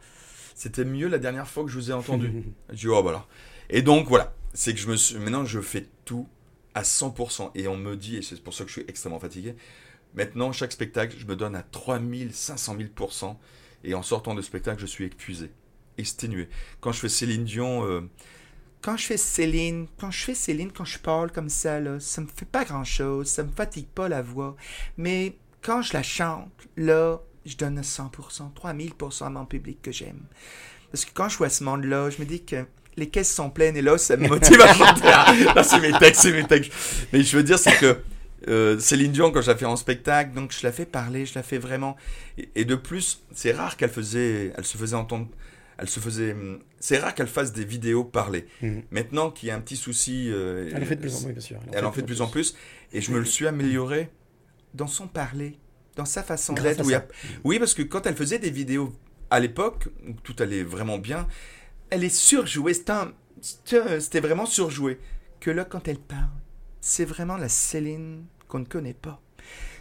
c'était 0.56 0.86
mieux 0.86 1.10
la 1.10 1.18
dernière 1.18 1.48
fois 1.50 1.66
que 1.66 1.70
je 1.70 1.78
vous 1.78 1.92
ai 1.92 1.94
entendu. 1.94 2.32
je 2.70 2.76
dis, 2.76 2.88
oh 2.88 3.02
voilà. 3.02 3.28
Et 3.70 3.82
donc, 3.82 4.08
voilà. 4.08 4.34
C'est 4.54 4.74
que 4.74 4.80
je 4.80 4.88
me 4.88 4.96
suis. 4.96 5.18
Maintenant, 5.18 5.44
je 5.44 5.60
fais 5.60 5.88
tout 6.06 6.30
à 6.74 6.84
100%. 6.84 7.52
Et 7.56 7.68
on 7.68 7.76
me 7.76 7.98
dit, 7.98 8.16
et 8.16 8.22
c'est 8.22 8.42
pour 8.42 8.54
ça 8.54 8.64
que 8.64 8.70
je 8.70 8.80
suis 8.80 8.86
extrêmement 8.88 9.20
fatigué, 9.20 9.56
maintenant, 10.16 10.52
chaque 10.52 10.72
spectacle, 10.72 11.16
je 11.20 11.26
me 11.26 11.36
donne 11.36 11.56
à 11.56 11.64
3000, 11.64 12.34
500 12.34 12.78
000%. 12.98 13.36
Et 13.84 13.94
en 13.94 14.02
sortant 14.02 14.34
de 14.34 14.42
spectacle, 14.42 14.82
je 14.82 14.86
suis 14.88 15.06
épuisé, 15.06 15.52
exténué. 15.98 16.50
Quand 16.82 16.92
je 16.92 17.00
fais 17.00 17.10
Céline 17.10 17.44
Dion. 17.46 17.86
euh, 17.86 18.02
quand 18.82 18.98
je 18.98 19.06
fais 19.06 19.18
Céline, 19.18 19.88
quand 20.00 20.12
je 20.12 20.24
fais 20.24 20.36
Céline, 20.36 20.72
quand 20.72 20.86
je 20.86 21.00
parle 21.00 21.32
comme 21.32 21.50
ça, 21.50 21.80
là, 21.80 22.00
ça 22.00 22.22
me 22.22 22.28
fait 22.28 22.46
pas 22.46 22.64
grand 22.66 22.84
chose, 22.84 23.28
ça 23.28 23.44
me 23.44 23.52
fatigue 23.52 23.88
pas 23.88 24.08
la 24.10 24.22
voix. 24.22 24.56
Mais 24.98 25.36
quand 25.62 25.82
je 25.82 25.94
la 25.94 26.04
chante, 26.04 26.52
là, 26.78 27.20
je 27.46 27.56
donne 27.58 27.80
100%, 27.82 28.54
3000% 28.54 29.26
à 29.26 29.30
mon 29.30 29.46
public 29.46 29.82
que 29.82 29.92
j'aime. 29.92 30.22
Parce 30.92 31.06
que 31.06 31.12
quand 31.14 31.30
je 31.30 31.38
vois 31.38 31.50
ce 31.50 31.64
monde-là, 31.64 32.10
je 32.10 32.20
me 32.20 32.26
dis 32.26 32.44
que 32.44 32.66
les 32.98 33.10
caisses 33.10 33.34
sont 33.34 33.50
pleines 33.50 33.76
et 33.76 33.82
là, 33.82 33.98
ça 33.98 34.18
me 34.18 34.28
motive 34.28 34.62
à 34.62 34.74
chanter. 34.74 35.04
Là, 35.54 35.64
c'est 35.64 35.80
mes 35.80 35.92
textes, 35.98 36.22
c'est 36.22 36.32
mes 36.32 36.46
textes. 36.48 36.72
Mais 37.12 37.22
je 37.24 37.38
veux 37.38 37.44
dire, 37.44 37.60
c'est 37.60 37.78
que 37.78 38.02
euh, 38.48 38.78
Céline 38.80 39.12
Dion, 39.12 39.32
quand 39.32 39.42
je 39.42 39.50
la 39.52 39.58
fais 39.58 39.66
en 39.66 39.76
spectacle, 39.76 40.34
donc 40.34 40.52
je 40.52 40.66
la 40.66 40.72
fais 40.72 40.86
parler, 40.86 41.26
je 41.26 41.34
la 41.36 41.44
fais 41.44 41.58
vraiment. 41.58 41.96
Et, 42.38 42.50
et 42.56 42.66
de 42.66 42.76
plus, 42.76 43.24
c'est 43.34 43.52
rare 43.54 43.78
qu'elle 43.78 43.90
faisait, 43.90 44.54
elle 44.58 44.66
se 44.66 44.78
faisait 44.78 44.96
entendre. 44.96 45.28
Elle 45.78 45.90
se 45.90 46.00
faisait. 46.00 46.32
hum, 46.34 46.60
C'est 46.80 46.98
rare 47.00 47.14
qu'elle 47.16 47.28
fasse 47.28 47.52
des 47.52 47.66
vidéos 47.66 48.04
parler. 48.06 48.46
Mhm. 48.62 48.84
Maintenant 48.92 49.30
qu'il 49.32 49.50
y 49.50 49.52
a 49.52 49.56
un 49.56 49.60
petit 49.60 49.76
souci. 49.76 50.30
euh, 50.32 50.70
Elle 50.74 50.84
en 50.84 50.86
fait 50.86 50.96
de 50.96 51.02
plus 51.02 51.16
en- 51.16 51.28
oui, 51.28 51.32
bien 51.34 51.42
sûr, 51.42 51.60
Elle 51.74 51.86
en 51.86 51.92
fait 51.92 52.02
de 52.02 52.06
plus 52.08 52.22
en 52.22 52.28
plus. 52.28 52.56
Et 52.94 53.02
je 53.02 53.12
me 53.12 53.20
le 53.20 53.26
suis 53.26 53.46
amélioré 53.48 54.10
dans 54.74 54.88
son 54.88 55.08
parler, 55.08 55.58
dans 55.96 56.06
sa 56.06 56.24
façon 56.24 56.54
d'être. 56.76 56.82
a- 56.82 57.00
ça. 57.00 57.08
Oui, 57.44 57.60
parce 57.60 57.74
que 57.74 57.82
quand 57.84 58.06
elle 58.06 58.16
faisait 58.16 58.40
des 58.40 58.52
vidéos 58.52 58.94
à 59.32 59.40
l'époque, 59.40 59.88
où 60.08 60.14
tout 60.24 60.36
allait 60.40 60.64
vraiment 60.64 60.98
bien, 60.98 61.28
elle 61.90 62.04
est 62.06 62.16
surjouée. 62.16 62.74
C'était 62.74 62.92
un- 62.92 63.12
c'était 63.42 64.00
c'était 64.00 64.20
vraiment 64.22 64.46
surjoué. 64.46 64.98
Que 65.42 65.52
là, 65.52 65.66
quand 65.66 65.88
elle 65.90 66.00
parle, 66.00 66.30
c'est 66.88 67.04
vraiment 67.04 67.36
la 67.36 67.50
Céline 67.50 68.26
qu'on 68.48 68.60
ne 68.60 68.66
connaît 68.66 68.94
pas. 68.94 69.20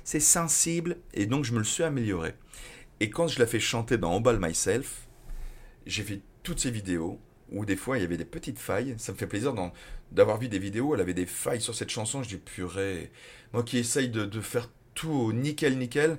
C'est 0.05 0.21
sensible, 0.21 0.97
et 1.13 1.27
donc 1.27 1.45
je 1.45 1.53
me 1.53 1.59
le 1.59 1.65
suis 1.65 1.83
amélioré. 1.83 2.33
Et 2.99 3.11
quand 3.11 3.29
je 3.29 3.39
la 3.41 3.47
fais 3.47 3.61
chanter 3.61 3.99
dans 3.99 4.17
All 4.17 4.23
By 4.23 4.39
Myself, 4.43 5.07
j'ai 5.85 6.03
fait 6.03 6.23
toutes 6.43 6.61
ces 6.61 6.71
vidéos 6.71 7.21
où 7.53 7.67
des 7.67 7.77
fois 7.77 7.99
il 7.99 8.01
y 8.01 8.05
avait 8.05 8.17
des 8.17 8.25
petites 8.25 8.59
failles. 8.59 8.95
Ça 8.97 9.13
me 9.13 9.19
fait 9.19 9.27
plaisir 9.27 9.55
d'avoir 10.13 10.39
vu 10.39 10.49
des 10.49 10.59
vidéos 10.59 10.87
où 10.89 10.95
elle 10.95 11.03
avait 11.03 11.13
des 11.13 11.27
failles 11.27 11.61
sur 11.61 11.75
cette 11.75 11.91
chanson. 11.91 12.23
Je 12.23 12.31
dis 12.31 12.37
purée, 12.39 13.13
moi 13.53 13.63
qui 13.63 13.77
essaye 13.77 14.09
de, 14.09 14.25
de 14.25 14.41
faire 14.41 14.71
tout 14.95 15.11
au 15.11 15.33
nickel 15.35 15.77
nickel, 15.77 16.17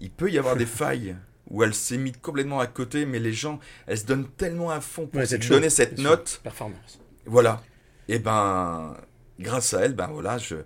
il 0.00 0.10
peut 0.10 0.32
y 0.32 0.38
avoir 0.38 0.56
des 0.56 0.66
failles 0.80 1.14
où 1.48 1.62
elle 1.62 1.74
s'est 1.74 1.96
mise 1.96 2.14
complètement 2.20 2.58
à 2.58 2.66
côté, 2.66 3.06
mais 3.06 3.20
les 3.20 3.32
gens, 3.32 3.60
elle 3.86 3.98
se 3.98 4.06
donne 4.06 4.26
tellement 4.26 4.70
à 4.70 4.80
fond 4.80 5.06
pour 5.06 5.20
Ouais, 5.20 5.38
donner 5.38 5.70
cette 5.70 5.98
note. 5.98 6.40
Performance. 6.42 6.98
Voilà. 7.24 7.62
Et 8.08 8.18
ben, 8.18 8.96
grâce 9.38 9.74
à 9.74 9.80
elle, 9.80 9.94
ben 9.94 10.08
voilà, 10.08 10.38
je, 10.38 10.56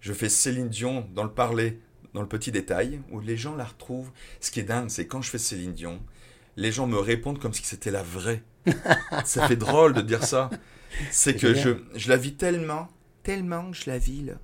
je 0.00 0.12
fais 0.12 0.28
Céline 0.28 0.68
Dion 0.68 1.08
dans 1.14 1.24
le 1.24 1.30
parler, 1.30 1.80
dans 2.14 2.22
le 2.22 2.28
petit 2.28 2.52
détail, 2.52 3.00
où 3.10 3.20
les 3.20 3.36
gens 3.36 3.54
la 3.54 3.64
retrouvent. 3.64 4.10
Ce 4.40 4.50
qui 4.50 4.60
est 4.60 4.64
dingue, 4.64 4.90
c'est 4.90 5.06
quand 5.06 5.22
je 5.22 5.30
fais 5.30 5.38
Céline 5.38 5.72
Dion, 5.72 6.00
les 6.56 6.72
gens 6.72 6.86
me 6.86 6.98
répondent 6.98 7.38
comme 7.38 7.54
si 7.54 7.64
c'était 7.64 7.90
la 7.90 8.02
vraie. 8.02 8.42
ça 9.24 9.48
fait 9.48 9.56
drôle 9.56 9.94
de 9.94 10.02
dire 10.02 10.24
ça. 10.24 10.50
C'est 11.10 11.36
que 11.36 11.54
je, 11.54 11.70
je 11.94 12.08
la 12.08 12.16
vis 12.16 12.34
tellement, 12.34 12.88
tellement 13.22 13.70
que 13.70 13.76
je 13.76 13.88
la 13.88 13.98
vis, 13.98 14.22
là. 14.22 14.34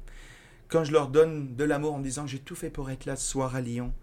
Quand 0.69 0.85
je 0.85 0.93
leur 0.93 1.09
donne 1.09 1.57
de 1.57 1.65
l'amour 1.65 1.95
en 1.95 1.99
me 1.99 2.05
disant 2.05 2.27
j'ai 2.27 2.39
tout 2.39 2.55
fait 2.55 2.69
pour 2.69 2.91
être 2.91 3.07
là 3.07 3.17
ce 3.17 3.27
soir 3.27 3.57
à 3.57 3.61
Lyon, 3.63 3.95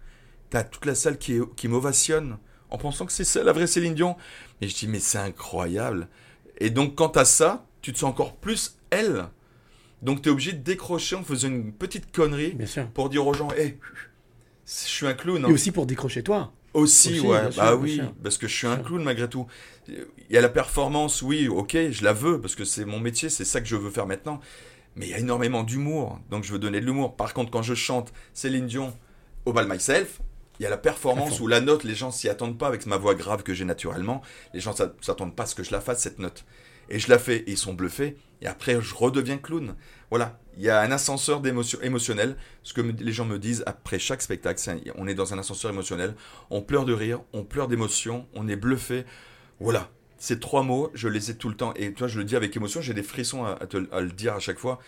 t'as 0.50 0.64
toute 0.64 0.84
la 0.84 0.96
salle 0.96 1.16
qui, 1.16 1.38
qui 1.56 1.68
m'ovationne 1.68 2.38
en 2.70 2.78
pensant 2.78 3.06
que 3.06 3.12
c'est 3.12 3.24
ça 3.24 3.44
la 3.44 3.52
vraie 3.52 3.68
Céline 3.68 3.94
Dion. 3.94 4.16
Et 4.60 4.68
je 4.68 4.74
dis 4.74 4.88
mais 4.88 4.98
c'est 4.98 5.18
incroyable. 5.18 6.08
Et 6.58 6.70
donc 6.70 6.96
quand 6.96 7.10
t'as 7.10 7.24
ça, 7.24 7.66
tu 7.82 7.92
te 7.92 7.98
sens 7.98 8.10
encore 8.10 8.34
plus 8.34 8.78
elle. 8.90 9.26
Donc 10.06 10.22
t'es 10.22 10.30
obligé 10.30 10.52
de 10.52 10.62
décrocher 10.62 11.16
en 11.16 11.22
faisant 11.24 11.48
une 11.48 11.72
petite 11.72 12.10
connerie 12.12 12.54
pour 12.94 13.08
dire 13.10 13.26
aux 13.26 13.34
gens 13.34 13.48
hé, 13.58 13.78
je 14.64 14.70
suis 14.72 15.06
un 15.06 15.14
clown. 15.14 15.44
hein. 15.44 15.48
Et 15.48 15.52
aussi 15.52 15.72
pour 15.72 15.84
décrocher 15.84 16.22
toi. 16.22 16.52
Aussi, 16.74 17.14
Aussi, 17.18 17.20
ouais. 17.20 17.50
sûr, 17.52 17.62
bah 17.62 17.74
oui, 17.74 18.00
parce 18.22 18.36
que 18.38 18.46
je 18.46 18.54
suis 18.54 18.66
un 18.66 18.76
clown 18.76 19.02
malgré 19.02 19.28
tout. 19.28 19.46
Il 19.88 19.96
y 20.30 20.36
a 20.36 20.40
la 20.40 20.48
performance, 20.48 21.22
oui, 21.22 21.48
ok, 21.48 21.76
je 21.90 22.04
la 22.04 22.12
veux, 22.12 22.40
parce 22.40 22.54
que 22.54 22.64
c'est 22.64 22.84
mon 22.84 23.00
métier, 23.00 23.28
c'est 23.30 23.44
ça 23.46 23.60
que 23.60 23.66
je 23.66 23.76
veux 23.76 23.90
faire 23.90 24.06
maintenant. 24.06 24.40
Mais 24.94 25.06
il 25.06 25.10
y 25.10 25.14
a 25.14 25.18
énormément 25.18 25.62
d'humour, 25.62 26.20
donc 26.30 26.44
je 26.44 26.52
veux 26.52 26.58
donner 26.58 26.80
de 26.80 26.86
l'humour. 26.86 27.16
Par 27.16 27.34
contre, 27.34 27.50
quand 27.50 27.62
je 27.62 27.74
chante 27.74 28.12
Céline 28.34 28.66
Dion, 28.66 28.96
All 29.46 29.54
By 29.54 29.66
Myself, 29.66 30.20
il 30.60 30.62
y 30.62 30.66
a 30.66 30.70
la 30.70 30.76
performance 30.78 31.40
où 31.40 31.46
la 31.48 31.60
note, 31.60 31.82
les 31.84 31.94
gens 31.94 32.10
s'y 32.10 32.28
attendent 32.28 32.58
pas 32.58 32.68
avec 32.68 32.86
ma 32.86 32.96
voix 32.96 33.14
grave 33.14 33.42
que 33.42 33.54
j'ai 33.54 33.64
naturellement. 33.64 34.22
Les 34.54 34.60
gens 34.60 34.72
s'a- 34.74 34.92
s'attendent 35.00 35.34
pas 35.34 35.42
à 35.42 35.46
ce 35.46 35.54
que 35.54 35.62
je 35.64 35.72
la 35.72 35.80
fasse, 35.80 36.00
cette 36.02 36.18
note. 36.18 36.44
Et 36.88 36.98
je 36.98 37.08
la 37.10 37.18
fais, 37.18 37.38
et 37.38 37.50
ils 37.50 37.58
sont 37.58 37.74
bluffés. 37.74 38.16
Et 38.42 38.46
après, 38.46 38.80
je 38.80 38.94
redeviens 38.94 39.38
clown. 39.38 39.74
Voilà, 40.10 40.38
il 40.56 40.62
y 40.62 40.70
a 40.70 40.80
un 40.80 40.92
ascenseur 40.92 41.40
d'émotion 41.40 41.80
émotionnel. 41.82 42.36
Ce 42.62 42.72
que 42.72 42.80
les 42.80 43.12
gens 43.12 43.24
me 43.24 43.38
disent 43.38 43.62
après 43.66 43.98
chaque 43.98 44.22
spectacle, 44.22 44.60
un- 44.70 44.78
on 44.96 45.06
est 45.08 45.14
dans 45.14 45.34
un 45.34 45.38
ascenseur 45.38 45.70
émotionnel. 45.70 46.14
On 46.50 46.62
pleure 46.62 46.84
de 46.84 46.92
rire, 46.92 47.20
on 47.32 47.42
pleure 47.44 47.66
d'émotion, 47.68 48.26
on 48.34 48.46
est 48.48 48.56
bluffé. 48.56 49.04
Voilà, 49.58 49.90
ces 50.18 50.38
trois 50.38 50.62
mots, 50.62 50.90
je 50.94 51.08
les 51.08 51.30
ai 51.30 51.36
tout 51.36 51.48
le 51.48 51.56
temps. 51.56 51.74
Et 51.74 51.92
toi, 51.92 52.06
je 52.08 52.18
le 52.18 52.24
dis 52.24 52.36
avec 52.36 52.56
émotion, 52.56 52.80
j'ai 52.80 52.94
des 52.94 53.02
frissons 53.02 53.44
à, 53.44 53.52
à 53.60 53.66
te- 53.66 53.92
à 53.92 54.00
le 54.00 54.10
dire 54.12 54.34
à 54.34 54.38
chaque 54.38 54.58
fois. 54.58 54.78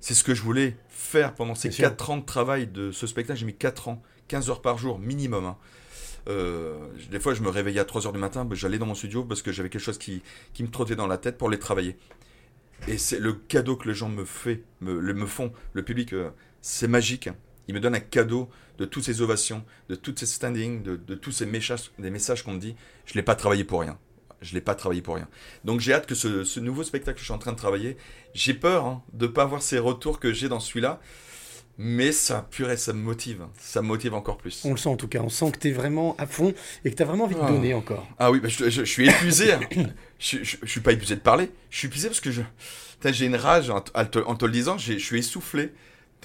C'est 0.00 0.14
ce 0.14 0.24
que 0.24 0.34
je 0.34 0.42
voulais 0.42 0.76
faire 0.88 1.34
pendant 1.34 1.54
ces 1.54 1.68
Bien 1.68 1.76
sûr. 1.76 1.88
4 1.90 2.10
ans 2.10 2.16
de 2.16 2.24
travail 2.24 2.66
de 2.66 2.90
ce 2.90 3.06
spectacle. 3.06 3.38
J'ai 3.38 3.46
mis 3.46 3.54
4 3.56 3.88
ans, 3.88 4.02
15 4.28 4.48
heures 4.50 4.62
par 4.62 4.78
jour 4.78 4.98
minimum. 4.98 5.44
hein. 5.44 5.56
Euh, 6.28 6.76
des 7.10 7.20
fois, 7.20 7.34
je 7.34 7.42
me 7.42 7.48
réveillais 7.48 7.80
à 7.80 7.84
3 7.84 8.06
heures 8.06 8.12
du 8.12 8.18
matin, 8.18 8.44
ben, 8.44 8.54
j'allais 8.54 8.78
dans 8.78 8.86
mon 8.86 8.94
studio 8.94 9.24
parce 9.24 9.42
que 9.42 9.52
j'avais 9.52 9.68
quelque 9.70 9.80
chose 9.82 9.98
qui, 9.98 10.22
qui 10.52 10.62
me 10.62 10.68
trottait 10.70 10.96
dans 10.96 11.06
la 11.06 11.18
tête 11.18 11.38
pour 11.38 11.48
les 11.50 11.58
travailler. 11.58 11.96
Et 12.88 12.98
c'est 12.98 13.18
le 13.18 13.32
cadeau 13.32 13.76
que 13.76 13.88
les 13.88 13.94
gens 13.94 14.08
me, 14.08 14.24
fait, 14.24 14.64
me, 14.80 15.00
me 15.00 15.26
font, 15.26 15.52
le 15.72 15.82
public, 15.82 16.12
euh, 16.12 16.30
c'est 16.62 16.88
magique. 16.88 17.28
Ils 17.68 17.74
me 17.74 17.80
donnent 17.80 17.94
un 17.94 18.00
cadeau 18.00 18.48
de 18.78 18.84
toutes 18.84 19.04
ces 19.04 19.22
ovations, 19.22 19.64
de 19.88 19.94
toutes 19.94 20.18
ces 20.18 20.26
standings, 20.26 20.82
de, 20.82 21.14
tous 21.14 21.30
ces 21.30 21.46
messages, 21.46 22.42
qu'on 22.42 22.52
me 22.52 22.58
dit. 22.58 22.74
Je 23.04 23.12
ne 23.12 23.16
l'ai 23.16 23.22
pas 23.22 23.34
travaillé 23.34 23.64
pour 23.64 23.80
rien. 23.80 23.98
Je 24.40 24.54
l'ai 24.54 24.62
pas 24.62 24.74
travaillé 24.74 25.02
pour 25.02 25.16
rien. 25.16 25.28
Donc 25.64 25.80
j'ai 25.80 25.92
hâte 25.92 26.06
que 26.06 26.14
ce, 26.14 26.44
ce 26.44 26.60
nouveau 26.60 26.82
spectacle 26.82 27.16
que 27.16 27.20
je 27.20 27.26
suis 27.26 27.34
en 27.34 27.38
train 27.38 27.52
de 27.52 27.58
travailler, 27.58 27.98
j'ai 28.32 28.54
peur 28.54 28.86
hein, 28.86 29.04
de 29.12 29.26
ne 29.26 29.30
pas 29.30 29.42
avoir 29.42 29.62
ces 29.62 29.78
retours 29.78 30.18
que 30.18 30.32
j'ai 30.32 30.48
dans 30.48 30.60
celui-là. 30.60 31.00
Mais 31.82 32.12
ça, 32.12 32.46
purée, 32.50 32.76
ça 32.76 32.92
me 32.92 33.00
motive. 33.00 33.46
Ça 33.58 33.80
me 33.80 33.86
motive 33.88 34.12
encore 34.12 34.36
plus. 34.36 34.60
On 34.66 34.72
le 34.72 34.76
sent 34.76 34.90
en 34.90 34.96
tout 34.96 35.08
cas, 35.08 35.20
on 35.20 35.30
sent 35.30 35.50
que 35.52 35.58
tu 35.60 35.68
es 35.68 35.72
vraiment 35.72 36.14
à 36.18 36.26
fond 36.26 36.52
et 36.84 36.90
que 36.90 36.94
tu 36.94 37.02
as 37.02 37.06
vraiment 37.06 37.24
envie 37.24 37.36
de 37.36 37.40
Ah. 37.42 37.48
donner 37.50 37.72
encore. 37.72 38.06
Ah 38.18 38.30
oui, 38.30 38.38
bah, 38.40 38.48
je, 38.48 38.64
je- 38.68 38.80
je 38.80 38.84
suis 38.84 39.08
épuisé. 39.08 39.54
je, 40.18 40.38
je, 40.42 40.56
suis 40.66 40.80
pas 40.80 40.92
épuisé 40.92 41.14
de 41.14 41.20
parler. 41.20 41.50
Je 41.70 41.78
suis 41.78 41.86
épuisé 41.88 42.08
parce 42.08 42.20
que 42.20 42.30
je, 42.30 42.42
j'ai 43.06 43.24
une 43.24 43.34
rage 43.36 43.70
en, 43.70 43.80
te- 43.80 44.18
en 44.18 44.36
le 44.42 44.52
disant. 44.52 44.76
j'ai- 44.76 44.98
Je 44.98 45.04
suis 45.06 45.20
essoufflé, 45.20 45.72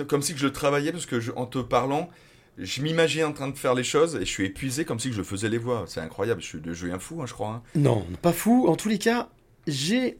comme 0.10 0.22
si 0.22 0.34
que 0.34 0.40
je 0.40 0.48
travaillais 0.48 0.92
parce 0.92 1.06
que 1.06 1.22
je- 1.22 1.32
en 1.38 1.46
te 1.46 1.60
parlant, 1.60 2.10
je 2.58 2.82
m'imagine 2.82 3.24
en 3.24 3.32
train 3.32 3.48
de 3.48 3.58
faire 3.58 3.76
les 3.76 3.86
choses 3.86 4.16
et 4.18 4.26
je 4.26 4.26
suis 4.26 4.44
épuisé 4.46 4.84
comme 4.84 5.00
si 5.00 5.10
que 5.10 5.16
je 5.16 5.24
faisais 5.24 5.48
les 5.48 5.58
voix. 5.58 5.86
C'est 5.88 6.02
incroyable. 6.02 6.42
Je 6.42 6.48
suis, 6.48 6.60
je 6.66 6.74
suis 6.74 6.92
un 6.92 7.00
fou, 7.00 7.22
hein, 7.22 7.28
je 7.28 7.34
crois. 7.34 7.48
hein. 7.50 7.62
Non, 7.76 8.06
pas 8.22 8.34
fou. 8.34 8.66
En 8.68 8.76
tous 8.76 8.90
les 8.90 8.98
cas, 9.00 9.30
j'ai 9.68 10.18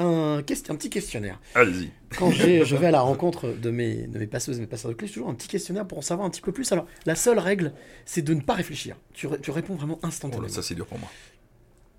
un, 0.00 0.42
petit 0.42 0.90
questionnaire. 0.90 1.38
Allez-y. 1.54 1.90
Quand 2.16 2.30
je 2.30 2.76
vais 2.76 2.86
à 2.86 2.90
la 2.90 3.00
rencontre 3.02 3.48
de 3.48 3.70
mes, 3.70 4.06
de 4.06 4.18
mes 4.18 4.26
passeuses 4.26 4.58
et 4.58 4.60
mes 4.60 4.66
passeurs 4.66 4.90
de 4.90 4.96
clés, 4.96 5.08
toujours 5.08 5.28
un 5.28 5.34
petit 5.34 5.48
questionnaire 5.48 5.86
pour 5.86 5.98
en 5.98 6.02
savoir 6.02 6.26
un 6.26 6.30
petit 6.30 6.40
peu 6.40 6.52
plus. 6.52 6.70
Alors, 6.72 6.86
la 7.06 7.14
seule 7.14 7.38
règle, 7.38 7.72
c'est 8.04 8.22
de 8.22 8.34
ne 8.34 8.40
pas 8.40 8.54
réfléchir. 8.54 8.96
Tu, 9.12 9.26
ré- 9.26 9.40
tu 9.40 9.50
réponds 9.50 9.74
vraiment 9.74 9.98
Oh 10.02 10.06
instantanément. 10.06 10.42
là, 10.46 10.48
ça 10.52 10.62
c'est 10.62 10.74
dur 10.74 10.86
pour 10.86 10.98
moi. 10.98 11.10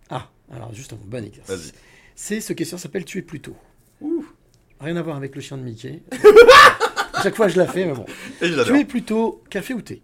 Ah, 0.09 0.29
alors 0.51 0.73
juste 0.73 0.93
un 0.93 0.97
bon 1.05 1.23
exercice. 1.25 1.55
Vas-y. 1.55 1.71
C'est 2.15 2.41
ce 2.41 2.53
questionnaire 2.53 2.81
s'appelle 2.81 3.05
Tu 3.05 3.17
es 3.19 3.21
plutôt. 3.21 3.55
Rien 4.79 4.95
à 4.95 5.01
voir 5.01 5.15
avec 5.15 5.35
le 5.35 5.41
chien 5.41 5.57
de 5.57 5.63
Mickey. 5.63 6.01
à 7.13 7.21
chaque 7.23 7.35
fois 7.35 7.47
je 7.47 7.57
la 7.57 7.67
fais, 7.67 7.85
mais 7.85 7.93
bon. 7.93 8.05
Et 8.41 8.47
je 8.47 8.55
l'adore. 8.55 8.73
Tu 8.75 8.79
es 8.81 8.85
plutôt 8.85 9.43
café 9.49 9.73
ou 9.73 9.81
thé? 9.81 10.01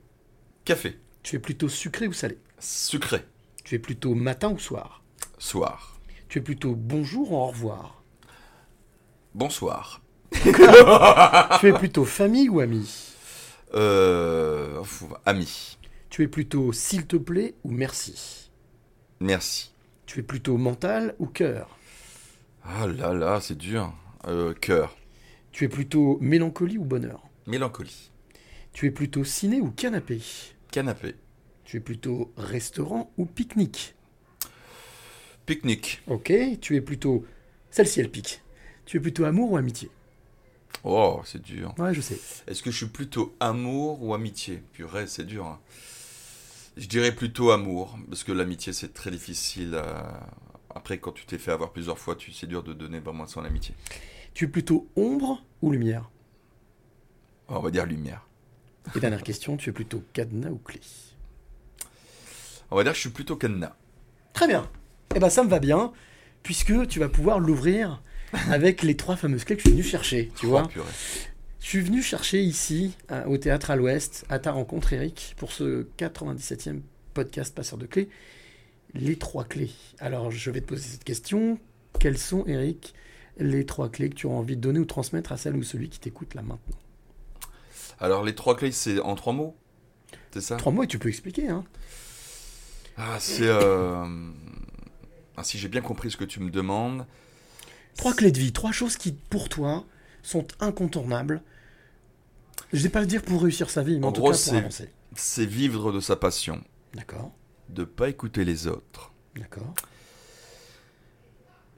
Café. 0.65 0.97
Tu 1.23 1.35
es 1.35 1.39
plutôt 1.39 1.67
sucré 1.67 2.07
ou 2.07 2.13
salé? 2.13 2.37
Sucré. 2.59 3.21
Tu 3.63 3.75
es 3.75 3.79
plutôt 3.79 4.13
matin 4.15 4.51
ou 4.51 4.59
soir? 4.59 5.03
Soir. 5.39 5.96
Tu 6.27 6.39
es 6.39 6.41
plutôt 6.41 6.75
bonjour 6.75 7.31
ou 7.31 7.35
au 7.37 7.47
revoir? 7.47 8.03
Bonsoir. 9.33 10.01
Tu 10.31 11.67
es 11.67 11.73
plutôt 11.73 12.05
famille 12.05 12.49
ou 12.49 12.59
ami 12.59 12.89
Euh, 13.73 14.83
ami. 15.25 15.77
Tu 16.09 16.23
es 16.23 16.27
plutôt 16.27 16.71
s'il 16.73 17.05
te 17.05 17.17
plaît 17.17 17.55
ou 17.63 17.71
merci? 17.71 18.49
Merci. 19.19 19.73
Tu 20.05 20.19
es 20.19 20.23
plutôt 20.23 20.57
mental 20.57 21.15
ou 21.19 21.27
cœur? 21.27 21.77
Ah 22.63 22.87
là 22.87 23.13
là, 23.13 23.39
c'est 23.41 23.57
dur. 23.57 23.93
Euh, 24.27 24.53
cœur. 24.53 24.95
Tu 25.51 25.65
es 25.65 25.69
plutôt 25.69 26.17
mélancolie 26.21 26.77
ou 26.77 26.83
bonheur? 26.85 27.21
Mélancolie. 27.45 28.11
Tu 28.73 28.85
es 28.87 28.91
plutôt 28.91 29.23
ciné 29.23 29.61
ou 29.61 29.71
canapé? 29.71 30.21
Canapé. 30.71 31.15
Tu 31.63 31.77
es 31.77 31.79
plutôt 31.79 32.31
restaurant 32.37 33.11
ou 33.17 33.25
pique-nique? 33.25 33.95
Pique-nique. 35.47 36.03
Ok, 36.07 36.31
tu 36.61 36.75
es 36.75 36.81
plutôt... 36.81 37.25
Celle-ci, 37.71 38.01
elle 38.01 38.11
pique. 38.11 38.41
Tu 38.85 38.97
es 38.97 38.99
plutôt 38.99 39.23
amour 39.25 39.53
ou 39.53 39.57
amitié? 39.57 39.89
Oh, 40.83 41.21
c'est 41.25 41.41
dur. 41.41 41.73
Ouais, 41.79 41.93
je 41.93 42.01
sais. 42.01 42.19
Est-ce 42.47 42.61
que 42.61 42.69
je 42.69 42.77
suis 42.77 42.85
plutôt 42.87 43.33
amour 43.39 44.03
ou 44.03 44.13
amitié? 44.13 44.61
Purée, 44.73 45.07
c'est 45.07 45.25
dur. 45.25 45.45
hein. 45.45 45.59
Je 46.75 46.85
dirais 46.87 47.15
plutôt 47.15 47.51
amour, 47.51 47.97
parce 48.09 48.23
que 48.23 48.31
l'amitié, 48.31 48.73
c'est 48.73 48.93
très 48.93 49.09
difficile. 49.09 49.75
à- 49.75 50.27
Après, 50.75 50.99
quand 50.99 51.13
tu 51.13 51.25
t'es 51.25 51.37
fait 51.39 51.51
avoir 51.51 51.71
plusieurs 51.71 51.97
fois, 51.97 52.15
tu... 52.15 52.33
c'est 52.33 52.45
dur 52.45 52.61
de 52.61 52.73
donner 52.73 52.99
vraiment 52.99 53.25
son 53.25 53.43
amitié. 53.43 53.73
Tu 54.33 54.45
es 54.45 54.47
plutôt 54.49 54.87
ombre 54.95 55.41
ou 55.61 55.71
lumière? 55.71 56.09
On 57.47 57.59
va 57.59 57.71
dire 57.71 57.85
lumière. 57.85 58.27
Et 58.95 58.99
dernière 58.99 59.23
question, 59.23 59.55
tu 59.57 59.69
es 59.69 59.73
plutôt 59.73 60.03
cadenas 60.13 60.49
ou 60.51 60.57
clé? 60.57 60.81
On 62.69 62.75
va 62.75 62.83
dire 62.83 62.91
que 62.91 62.97
je 62.97 63.01
suis 63.01 63.09
plutôt 63.09 63.37
cadenas. 63.37 63.75
Très 64.33 64.47
bien. 64.47 64.69
Eh 65.15 65.19
ben 65.19 65.29
ça 65.29 65.43
me 65.43 65.49
va 65.49 65.59
bien, 65.59 65.91
puisque 66.43 66.87
tu 66.87 66.99
vas 66.99 67.09
pouvoir 67.09 67.39
l'ouvrir 67.39 68.01
avec 68.49 68.83
les 68.83 68.95
trois 68.95 69.15
fameuses 69.15 69.43
clés 69.45 69.55
que 69.55 69.61
je 69.63 69.67
suis 69.69 69.77
venu 69.77 69.83
chercher, 69.87 70.31
tu 70.35 70.45
Oh, 70.45 70.49
vois. 70.49 70.67
purée. 70.67 70.85
Je 71.59 71.65
suis 71.67 71.81
venu 71.81 72.01
chercher 72.01 72.41
ici, 72.41 72.95
au 73.25 73.37
Théâtre 73.37 73.71
à 73.71 73.75
l'Ouest, 73.75 74.25
à 74.29 74.39
ta 74.39 74.51
rencontre, 74.51 74.93
Eric, 74.93 75.33
pour 75.37 75.51
ce 75.51 75.85
97e 75.97 76.79
podcast 77.13 77.53
Passeur 77.53 77.77
de 77.77 77.85
clés, 77.85 78.07
les 78.93 79.17
trois 79.17 79.43
clés. 79.43 79.71
Alors, 79.99 80.31
je 80.31 80.49
vais 80.51 80.61
te 80.61 80.65
poser 80.67 80.83
cette 80.87 81.03
question. 81.03 81.59
Quelles 81.99 82.17
sont, 82.17 82.45
Eric, 82.47 82.93
les 83.37 83.65
trois 83.65 83.89
clés 83.89 84.09
que 84.09 84.15
tu 84.15 84.27
as 84.27 84.29
envie 84.29 84.55
de 84.55 84.61
donner 84.61 84.79
ou 84.79 84.85
transmettre 84.85 85.31
à 85.33 85.37
celle 85.37 85.57
ou 85.57 85.63
celui 85.63 85.89
qui 85.89 85.99
t'écoute 85.99 86.35
là 86.35 86.41
maintenant? 86.41 86.77
Alors, 87.99 88.23
les 88.23 88.35
trois 88.35 88.55
clés, 88.55 88.71
c'est 88.71 88.99
en 89.01 89.15
trois 89.15 89.33
mots? 89.33 89.57
C'est 90.31 90.41
ça? 90.41 90.55
Trois 90.57 90.71
mots 90.71 90.83
et 90.83 90.87
tu 90.87 90.99
peux 90.99 91.09
expliquer, 91.09 91.49
hein. 91.49 91.65
Ah, 92.97 93.17
c'est. 93.19 93.41
euh, 93.47 94.05
si 95.43 95.57
j'ai 95.57 95.67
bien 95.67 95.81
compris 95.81 96.11
ce 96.11 96.17
que 96.17 96.23
tu 96.25 96.39
me 96.39 96.49
demandes. 96.49 97.05
Trois 97.97 98.13
clés 98.13 98.31
de 98.31 98.39
vie, 98.39 98.51
trois 98.53 98.71
choses 98.71 98.97
qui, 98.97 99.11
pour 99.11 99.49
toi, 99.49 99.85
sont 100.21 100.45
incontournables. 100.59 101.41
Je 102.73 102.81
vais 102.83 102.89
pas 102.89 103.01
le 103.01 103.07
dire 103.07 103.23
pour 103.23 103.41
réussir 103.41 103.69
sa 103.69 103.81
vie, 103.83 103.99
mais 103.99 104.05
en, 104.05 104.09
En 104.09 104.11
tout 104.11 104.21
gros, 104.21 104.31
cas 104.31 104.37
pour 104.37 104.43
c'est 104.45 104.57
avancer. 104.57 104.89
c'est 105.15 105.45
vivre 105.45 105.91
de 105.91 105.99
sa 105.99 106.15
passion. 106.15 106.61
D'accord. 106.93 107.31
De 107.69 107.83
pas 107.83 108.09
écouter 108.09 108.45
les 108.45 108.67
autres. 108.67 109.11
D'accord. 109.35 109.73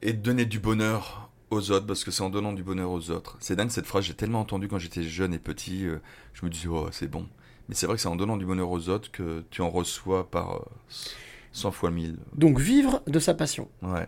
Et 0.02 0.14
de 0.14 0.22
donner 0.22 0.46
du 0.46 0.60
bonheur 0.60 1.30
aux 1.52 1.72
autres, 1.72 1.86
parce 1.86 2.04
que 2.04 2.12
c'est 2.12 2.22
en 2.24 2.30
donnant 2.30 2.54
du 2.54 2.64
bonheur 2.64 2.92
aux 2.92 3.10
autres. 3.12 3.38
C'est 3.40 3.56
dingue 3.56 3.70
cette 3.72 3.86
phrase, 3.88 4.06
j'ai 4.06 4.14
tellement 4.14 4.40
entendu 4.42 4.68
quand 4.68 4.80
j'étais 4.80 5.04
jeune 5.04 5.34
et 5.34 5.40
petit, 5.40 5.86
euh, 5.86 6.00
je 6.34 6.46
me 6.46 6.50
disais, 6.50 6.68
oh, 6.68 6.88
c'est 6.92 7.08
bon. 7.10 7.28
Mais 7.68 7.76
c'est 7.76 7.86
vrai 7.86 7.96
que 7.96 8.02
c'est 8.02 8.08
en 8.08 8.16
donnant 8.16 8.38
du 8.38 8.46
bonheur 8.46 8.70
aux 8.72 8.90
autres 8.90 9.12
que 9.12 9.44
tu 9.52 9.62
en 9.62 9.70
reçois 9.70 10.30
par 10.30 10.56
euh, 10.56 10.60
100 11.52 11.72
fois 11.72 11.92
1000. 11.92 12.18
Donc, 12.36 12.60
vivre 12.60 13.02
de 13.08 13.20
sa 13.20 13.34
passion. 13.34 13.70
Ouais. 13.82 14.08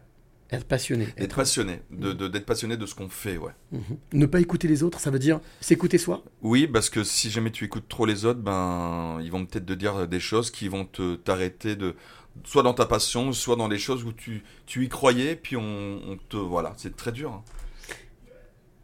Être 0.52 0.66
passionné. 0.66 1.08
Être 1.18 1.38
passionné, 1.38 1.82
de- 1.92 2.12
de- 2.12 2.28
d'être 2.28 2.46
passionné 2.46 2.76
de 2.76 2.86
ce 2.86 2.94
qu'on 2.94 3.08
fait, 3.08 3.38
ouais. 3.38 3.54
Mhm. 3.72 3.82
Ne 4.14 4.26
pas 4.26 4.42
écouter 4.42 4.68
les 4.68 4.84
autres, 4.84 5.00
ça 5.00 5.10
veut 5.10 5.18
dire 5.20 5.40
s'écouter 5.62 5.98
soi? 5.98 6.24
Oui, 6.42 6.68
parce 6.68 6.90
que 6.90 7.06
si 7.06 7.30
jamais 7.30 7.52
tu 7.52 7.64
écoutes 7.64 7.88
trop 7.88 8.06
les 8.06 8.26
autres, 8.26 8.42
ben 8.42 9.20
ils 9.24 9.32
vont 9.32 9.46
peut-être 9.46 9.66
te 9.66 9.72
dire 9.74 10.10
des 10.10 10.20
choses 10.20 10.52
qui 10.52 10.68
vont 10.68 10.84
te 10.84 11.16
t'arrêter 11.16 11.78
de 11.78 11.96
soit 12.44 12.64
dans 12.64 12.74
ta 12.74 12.86
passion, 12.86 13.32
soit 13.32 13.56
dans 13.56 13.70
les 13.70 13.78
choses 13.80 14.04
où 14.04 14.12
tu, 14.12 14.44
tu 14.66 14.84
y 14.84 14.90
croyais, 14.90 15.38
puis 15.38 15.56
on, 15.56 16.02
on 16.06 16.18
te 16.18 16.36
voilà, 16.36 16.74
c'est 16.76 16.98
très 16.98 17.14
dur. 17.14 17.32
hein. 17.32 17.44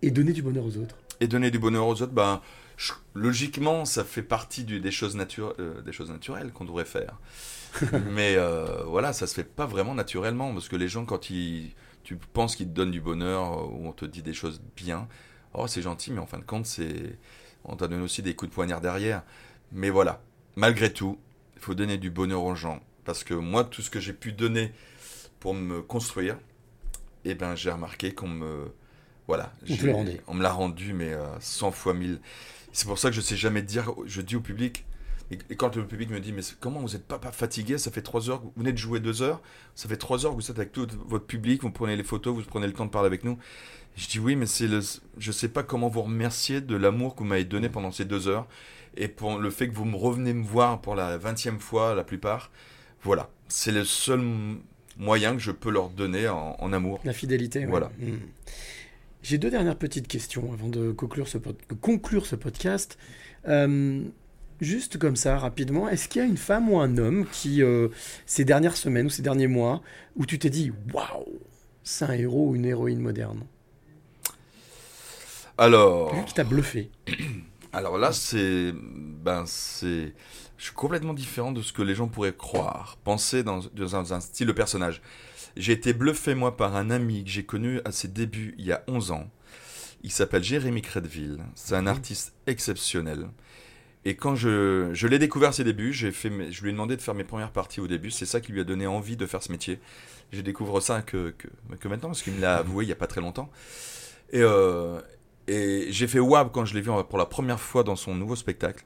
et 0.02 0.10
donner 0.12 0.32
du 0.32 0.42
bonheur 0.42 0.64
aux 0.66 0.78
autres. 0.78 0.96
Et 1.20 1.28
donner 1.28 1.52
du 1.52 1.60
bonheur 1.60 1.86
aux 1.88 2.02
autres, 2.02 2.14
ben 2.14 2.42
logiquement, 3.14 3.84
ça 3.84 4.04
fait 4.06 4.22
partie 4.24 4.64
du- 4.64 4.80
des 4.80 4.92
choses 4.92 5.16
nature- 5.16 5.54
euh, 5.60 5.82
des 5.82 5.92
choses 5.92 6.12
naturelles 6.12 6.52
qu'on 6.54 6.66
devrait 6.66 6.86
faire. 6.86 7.20
Mais 8.12 8.36
euh, 8.36 8.84
voilà, 8.86 9.14
ça 9.14 9.28
se 9.28 9.34
fait 9.34 9.44
pas 9.44 9.66
vraiment 9.66 9.96
naturellement 9.96 10.54
parce 10.54 10.68
que 10.68 10.76
les 10.76 10.88
gens 10.88 11.06
quand 11.06 11.30
ils 11.30 11.74
tu 12.04 12.16
penses 12.16 12.56
qu'ils 12.56 12.68
te 12.68 12.74
donnent 12.74 12.92
du 12.92 13.02
bonheur 13.02 13.60
euh, 13.60 13.68
ou 13.70 13.88
on 13.88 13.92
te 13.92 14.06
dit 14.06 14.22
des 14.22 14.34
choses 14.34 14.62
bien, 14.76 15.08
oh 15.54 15.68
c'est 15.68 15.82
gentil, 15.82 16.12
mais 16.12 16.20
en 16.20 16.26
fin 16.26 16.38
de 16.40 16.44
compte 16.44 16.66
c'est 16.66 17.18
on 17.66 17.76
t'a 17.76 17.88
donné 17.88 18.04
aussi 18.04 18.22
des 18.22 18.36
coups 18.36 18.50
de 18.50 18.56
poignard 18.56 18.82
derrière. 18.82 19.24
Mais 19.74 19.90
voilà, 19.90 20.22
malgré 20.56 20.92
tout, 20.94 21.20
il 21.56 21.62
faut 21.62 21.76
donner 21.76 21.98
du 21.98 22.10
bonheur 22.10 22.44
aux 22.44 22.56
gens 22.56 22.80
parce 23.04 23.24
que 23.24 23.34
moi 23.34 23.64
tout 23.64 23.82
ce 23.82 23.90
que 23.90 24.00
j'ai 24.00 24.14
pu 24.14 24.32
donner 24.32 24.72
pour 25.40 25.54
me 25.54 25.82
construire, 25.82 26.38
eh 27.26 27.36
ben 27.36 27.56
j'ai 27.56 27.72
remarqué 27.72 28.14
qu'on 28.14 28.30
me 28.30 28.72
voilà, 29.28 29.52
On 30.28 30.34
me 30.34 30.42
l'a 30.42 30.52
rendu 30.52 30.94
mais 30.94 31.14
euh, 31.14 31.26
100 31.42 31.72
fois 31.72 31.94
1000. 31.94 32.22
C'est 32.72 32.88
pour 32.88 32.98
ça 32.98 33.10
que 33.10 33.16
je 33.16 33.22
sais 33.22 33.36
jamais 33.36 33.62
dire 33.62 33.94
je 34.06 34.22
dis 34.22 34.38
au 34.38 34.42
public 34.42 34.86
et, 35.32 35.38
et 35.50 35.56
quand 35.56 35.76
le 35.76 35.86
public 35.86 36.10
me 36.10 36.20
dit, 36.20 36.32
mais 36.32 36.42
comment 36.60 36.80
vous 36.80 36.90
n'êtes 36.94 37.06
pas, 37.06 37.20
pas 37.20 37.32
fatigué 37.32 37.78
Ça 37.78 37.92
fait 37.92 38.02
trois 38.02 38.30
heures, 38.30 38.40
que 38.40 38.46
vous 38.46 38.54
venez 38.58 38.72
de 38.72 38.78
jouer 38.78 39.00
deux 39.00 39.22
heures, 39.22 39.42
ça 39.76 39.90
fait 39.90 39.98
trois 39.98 40.26
heures 40.26 40.32
que 40.32 40.38
vous 40.42 40.50
êtes 40.52 40.58
avec 40.58 40.72
tout 40.72 40.88
votre 41.08 41.26
public, 41.26 41.64
vous 41.64 41.72
prenez 41.72 41.96
les 41.96 42.04
photos, 42.04 42.34
vous 42.36 42.42
prenez 42.44 42.68
le 42.68 42.74
temps 42.74 42.86
de 42.86 42.92
parler 42.92 43.08
avec 43.08 43.24
nous. 43.24 43.38
Je 43.96 44.08
dis 44.08 44.20
oui, 44.20 44.36
mais 44.36 44.46
c'est 44.46 44.68
le, 44.68 44.80
je 45.18 45.32
sais 45.32 45.50
pas 45.50 45.64
comment 45.64 45.90
vous 45.90 46.04
remercier 46.04 46.62
de 46.62 46.76
l'amour 46.76 47.16
que 47.16 47.20
vous 47.20 47.26
m'avez 47.30 47.46
donné 47.46 47.68
pendant 47.68 47.92
ces 47.92 48.06
deux 48.06 48.28
heures 48.28 48.48
et 48.96 49.08
pour 49.08 49.38
le 49.40 49.50
fait 49.50 49.68
que 49.68 49.74
vous 49.76 49.86
me 49.86 49.96
revenez 49.96 50.34
me 50.34 50.44
voir 50.46 50.82
pour 50.82 50.96
la 50.96 51.18
vingtième 51.18 51.60
fois 51.60 51.94
la 51.96 52.04
plupart. 52.04 52.52
Voilà, 53.04 53.30
c'est 53.48 53.72
le 53.72 53.84
seul 53.86 54.22
moyen 54.98 55.34
que 55.34 55.42
je 55.42 55.52
peux 55.52 55.70
leur 55.72 55.90
donner 55.90 56.28
en, 56.30 56.56
en 56.60 56.74
amour. 56.74 57.00
La 57.04 57.14
fidélité. 57.14 57.60
ouais. 57.60 57.66
Voilà. 57.66 57.92
Mm. 58.00 58.18
J'ai 59.24 59.38
deux 59.38 59.50
dernières 59.50 59.78
petites 59.78 60.08
questions 60.08 60.52
avant 60.54 60.70
de 60.70 60.92
conclure 60.92 61.28
ce, 61.28 61.38
pod- 61.38 61.58
conclure 61.82 62.26
ce 62.26 62.36
podcast. 62.36 62.98
Euh, 63.48 64.04
juste 64.62 64.98
comme 64.98 65.16
ça, 65.16 65.38
rapidement, 65.38 65.90
est-ce 65.90 66.08
qu'il 66.08 66.22
y 66.22 66.26
a 66.26 66.28
une 66.28 66.38
femme 66.38 66.70
ou 66.70 66.80
un 66.80 66.98
homme 66.98 67.26
qui, 67.32 67.62
euh, 67.62 67.90
ces 68.26 68.46
dernières 68.46 68.78
semaines 68.78 69.08
ou 69.08 69.10
ces 69.10 69.22
derniers 69.22 69.48
mois, 69.48 69.82
où 70.16 70.26
tu 70.26 70.40
t'es 70.40 70.50
dit, 70.50 70.72
waouh, 70.94 71.40
c'est 71.84 72.06
un 72.06 72.14
héros 72.14 72.50
ou 72.50 72.56
une 72.56 72.66
héroïne 72.66 73.00
moderne? 73.00 73.44
Alors. 75.58 76.12
Quelqu'un 76.12 76.26
qui 76.26 76.34
t'a 76.34 76.44
bluffé 76.44 76.92
Alors 77.74 77.98
là, 77.98 78.12
c'est. 78.12 78.74
Ben, 78.74 79.44
c'est. 79.46 80.14
Je 80.58 80.64
suis 80.64 80.74
complètement 80.74 81.14
différent 81.14 81.52
de 81.52 81.62
ce 81.62 81.74
que 81.74 81.82
les 81.82 81.94
gens 81.94 82.08
pourraient 82.08 82.36
croire, 82.36 82.98
penser 83.04 83.44
dans, 83.44 83.60
dans 83.76 84.14
un 84.14 84.20
style 84.20 84.48
de 84.48 84.52
personnage. 84.52 85.02
J'ai 85.56 85.74
été 85.74 85.94
bluffé, 85.94 86.36
moi, 86.36 86.56
par 86.56 86.76
un 86.76 86.90
ami 86.90 87.24
que 87.24 87.30
j'ai 87.30 87.44
connu 87.44 87.80
à 87.86 87.92
ses 87.92 88.08
débuts 88.08 88.56
il 88.58 88.66
y 88.66 88.72
a 88.72 88.84
11 88.88 89.12
ans. 89.12 89.30
Il 90.04 90.12
s'appelle 90.12 90.44
Jérémy 90.44 90.82
Credville. 90.82 91.40
C'est 91.56 91.76
un 91.76 91.88
artiste 91.88 92.34
exceptionnel. 92.46 93.28
Et 94.08 94.16
quand 94.16 94.36
je, 94.38 94.90
je 94.94 95.06
l'ai 95.06 95.20
découvert 95.20 95.54
ses 95.54 95.66
débuts, 95.66 95.92
je 95.92 96.08
lui 96.08 96.70
ai 96.70 96.72
demandé 96.72 96.96
de 96.96 97.02
faire 97.02 97.14
mes 97.14 97.26
premières 97.26 97.52
parties 97.52 97.82
au 97.82 97.88
début. 97.88 98.10
C'est 98.10 98.26
ça 98.26 98.40
qui 98.40 98.54
lui 98.54 98.62
a 98.62 98.64
donné 98.64 98.88
envie 98.88 99.18
de 99.18 99.26
faire 99.26 99.44
ce 99.44 99.52
métier. 99.52 99.82
J'ai 100.32 100.44
découvert 100.44 100.82
ça 100.82 101.02
que, 101.02 101.36
maintenant, 101.84 102.08
parce 102.08 102.22
qu'il 102.22 102.32
me 102.32 102.40
l'a 102.40 102.56
avoué 102.56 102.86
il 102.86 102.88
n'y 102.88 102.94
a 102.94 102.96
pas 102.96 103.08
très 103.08 103.20
longtemps. 103.20 103.52
Et, 104.32 104.40
euh, 104.42 105.02
et 105.50 105.88
j'ai 105.90 106.08
fait 106.08 106.20
waouh 106.20 106.48
quand 106.52 106.64
je 106.64 106.74
l'ai 106.74 106.80
vu 106.80 106.90
pour 107.10 107.18
la 107.18 107.26
première 107.26 107.60
fois 107.60 107.84
dans 107.84 107.98
son 107.98 108.16
nouveau 108.16 108.38
spectacle. 108.38 108.86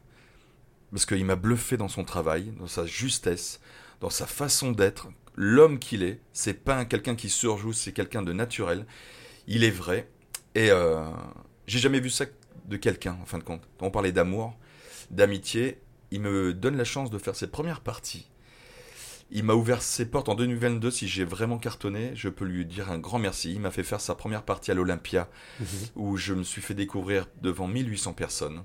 Parce 0.90 1.06
qu'il 1.06 1.24
m'a 1.24 1.36
bluffé 1.36 1.78
dans 1.78 1.88
son 1.88 2.04
travail, 2.04 2.52
dans 2.60 2.66
sa 2.66 2.88
justesse, 2.88 3.62
dans 4.00 4.10
sa 4.10 4.26
façon 4.26 4.72
d'être. 4.72 5.10
L'homme 5.36 5.78
qu'il 5.78 6.02
est, 6.02 6.20
c'est 6.34 6.56
pas 6.56 6.78
un- 6.78 6.86
quelqu'un 6.86 7.14
qui 7.14 7.30
surjoue, 7.30 7.74
c'est 7.74 7.92
quelqu'un 7.92 8.24
de 8.24 8.34
naturel. 8.34 8.88
Il 9.46 9.64
est 9.64 9.70
vrai. 9.70 10.10
Et 10.56 10.72
euh, 10.72 11.06
j'ai 11.68 11.78
jamais 11.78 12.00
vu 12.00 12.10
ça 12.10 12.26
de 12.66 12.78
quelqu'un, 12.78 13.20
en 13.22 13.26
fin 13.28 13.38
de 13.38 13.44
compte. 13.44 13.62
On 13.82 13.92
parlait 13.92 14.12
d'amour, 14.12 14.58
d'amitié. 15.12 15.78
Il 16.12 16.22
me 16.22 16.54
donne 16.54 16.76
la 16.76 16.84
chance 16.84 17.10
de 17.12 17.18
faire 17.18 17.36
ses 17.36 17.48
premières 17.48 17.82
parties. 17.82 18.28
Il 19.34 19.46
m'a 19.46 19.54
ouvert 19.54 19.82
ses 19.82 20.06
portes 20.06 20.28
en 20.28 20.36
2022. 20.36 20.92
Si 20.92 21.08
j'ai 21.08 21.24
vraiment 21.24 21.58
cartonné, 21.58 22.12
je 22.16 22.28
peux 22.28 22.44
lui 22.44 22.66
dire 22.66 22.92
un 22.92 22.98
grand 23.00 23.18
merci. 23.20 23.54
Il 23.54 23.62
m'a 23.62 23.72
fait 23.72 23.84
faire 23.84 24.02
sa 24.02 24.14
première 24.14 24.44
partie 24.44 24.72
à 24.72 24.74
l'Olympia, 24.74 25.30
Mhm. 25.60 25.66
où 25.96 26.18
je 26.18 26.34
me 26.34 26.44
suis 26.44 26.62
fait 26.62 26.74
découvrir 26.74 27.28
devant 27.42 27.68
1800 27.68 28.12
personnes. 28.14 28.64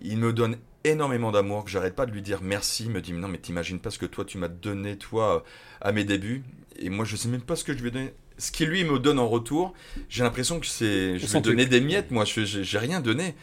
Il 0.00 0.18
me 0.18 0.32
donne 0.32 0.56
énormément 0.84 1.32
d'amour, 1.32 1.64
que 1.64 1.70
j'arrête 1.70 1.96
pas 1.96 2.06
de 2.06 2.12
lui 2.12 2.22
dire 2.22 2.40
merci. 2.42 2.84
Il 2.84 2.90
me 2.90 3.00
dit, 3.00 3.12
non, 3.12 3.26
mais 3.28 3.38
t'imagines 3.38 3.80
pas 3.80 3.90
ce 3.90 3.98
que 3.98 4.06
toi, 4.06 4.24
tu 4.24 4.38
m'as 4.38 4.48
donné, 4.48 4.96
toi, 4.98 5.42
à 5.80 5.90
mes 5.92 6.04
débuts. 6.04 6.44
Et 6.78 6.88
moi, 6.88 7.04
je 7.04 7.16
sais 7.16 7.28
même 7.28 7.42
pas 7.42 7.56
ce 7.56 7.64
que 7.64 7.72
je 7.72 7.78
lui 7.80 7.88
ai 7.88 7.90
donné. 7.92 8.14
Ce 8.38 8.50
qu'il 8.50 8.68
lui 8.68 8.82
me 8.84 8.98
donne 8.98 9.18
en 9.18 9.28
retour, 9.28 9.74
j'ai 10.08 10.22
l'impression 10.24 10.58
que 10.58 10.66
c'est. 10.66 11.18
Je 11.18 11.26
lui 11.26 11.36
ai 11.36 11.40
donné 11.40 11.66
des 11.66 11.80
miettes, 11.80 12.10
moi, 12.12 12.24
je- 12.24 12.44
j'ai 12.62 12.78
rien 12.78 13.00
donné. 13.00 13.34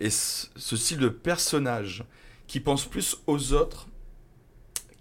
Et 0.00 0.10
ce, 0.10 0.76
style 0.76 0.98
de 0.98 1.08
personnage 1.08 2.04
qui 2.46 2.60
pense 2.60 2.84
plus 2.84 3.16
aux 3.26 3.52
autres 3.52 3.88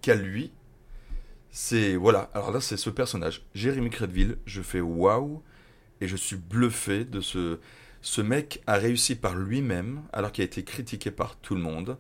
qu'à 0.01 0.15
lui, 0.15 0.51
c'est. 1.51 1.95
Voilà, 1.95 2.29
alors 2.33 2.51
là, 2.51 2.61
c'est 2.61 2.77
ce 2.77 2.89
personnage. 2.89 3.43
Jérémy 3.53 3.89
Credville, 3.89 4.37
je 4.45 4.61
fais 4.61 4.81
waouh, 4.81 5.41
et 6.01 6.07
je 6.07 6.15
suis 6.15 6.37
bluffé 6.37 7.05
de 7.05 7.21
ce. 7.21 7.59
Ce 8.01 8.21
mec 8.21 8.61
a 8.67 8.75
réussi 8.75 9.15
par 9.15 9.35
lui-même, 9.35 10.03
alors 10.13 10.31
qu'il 10.31 10.43
a 10.43 10.45
été 10.45 10.63
critiqué 10.63 11.09
par 11.09 11.37
tout 11.37 11.55
le 11.55 11.61
monde. 11.61 11.97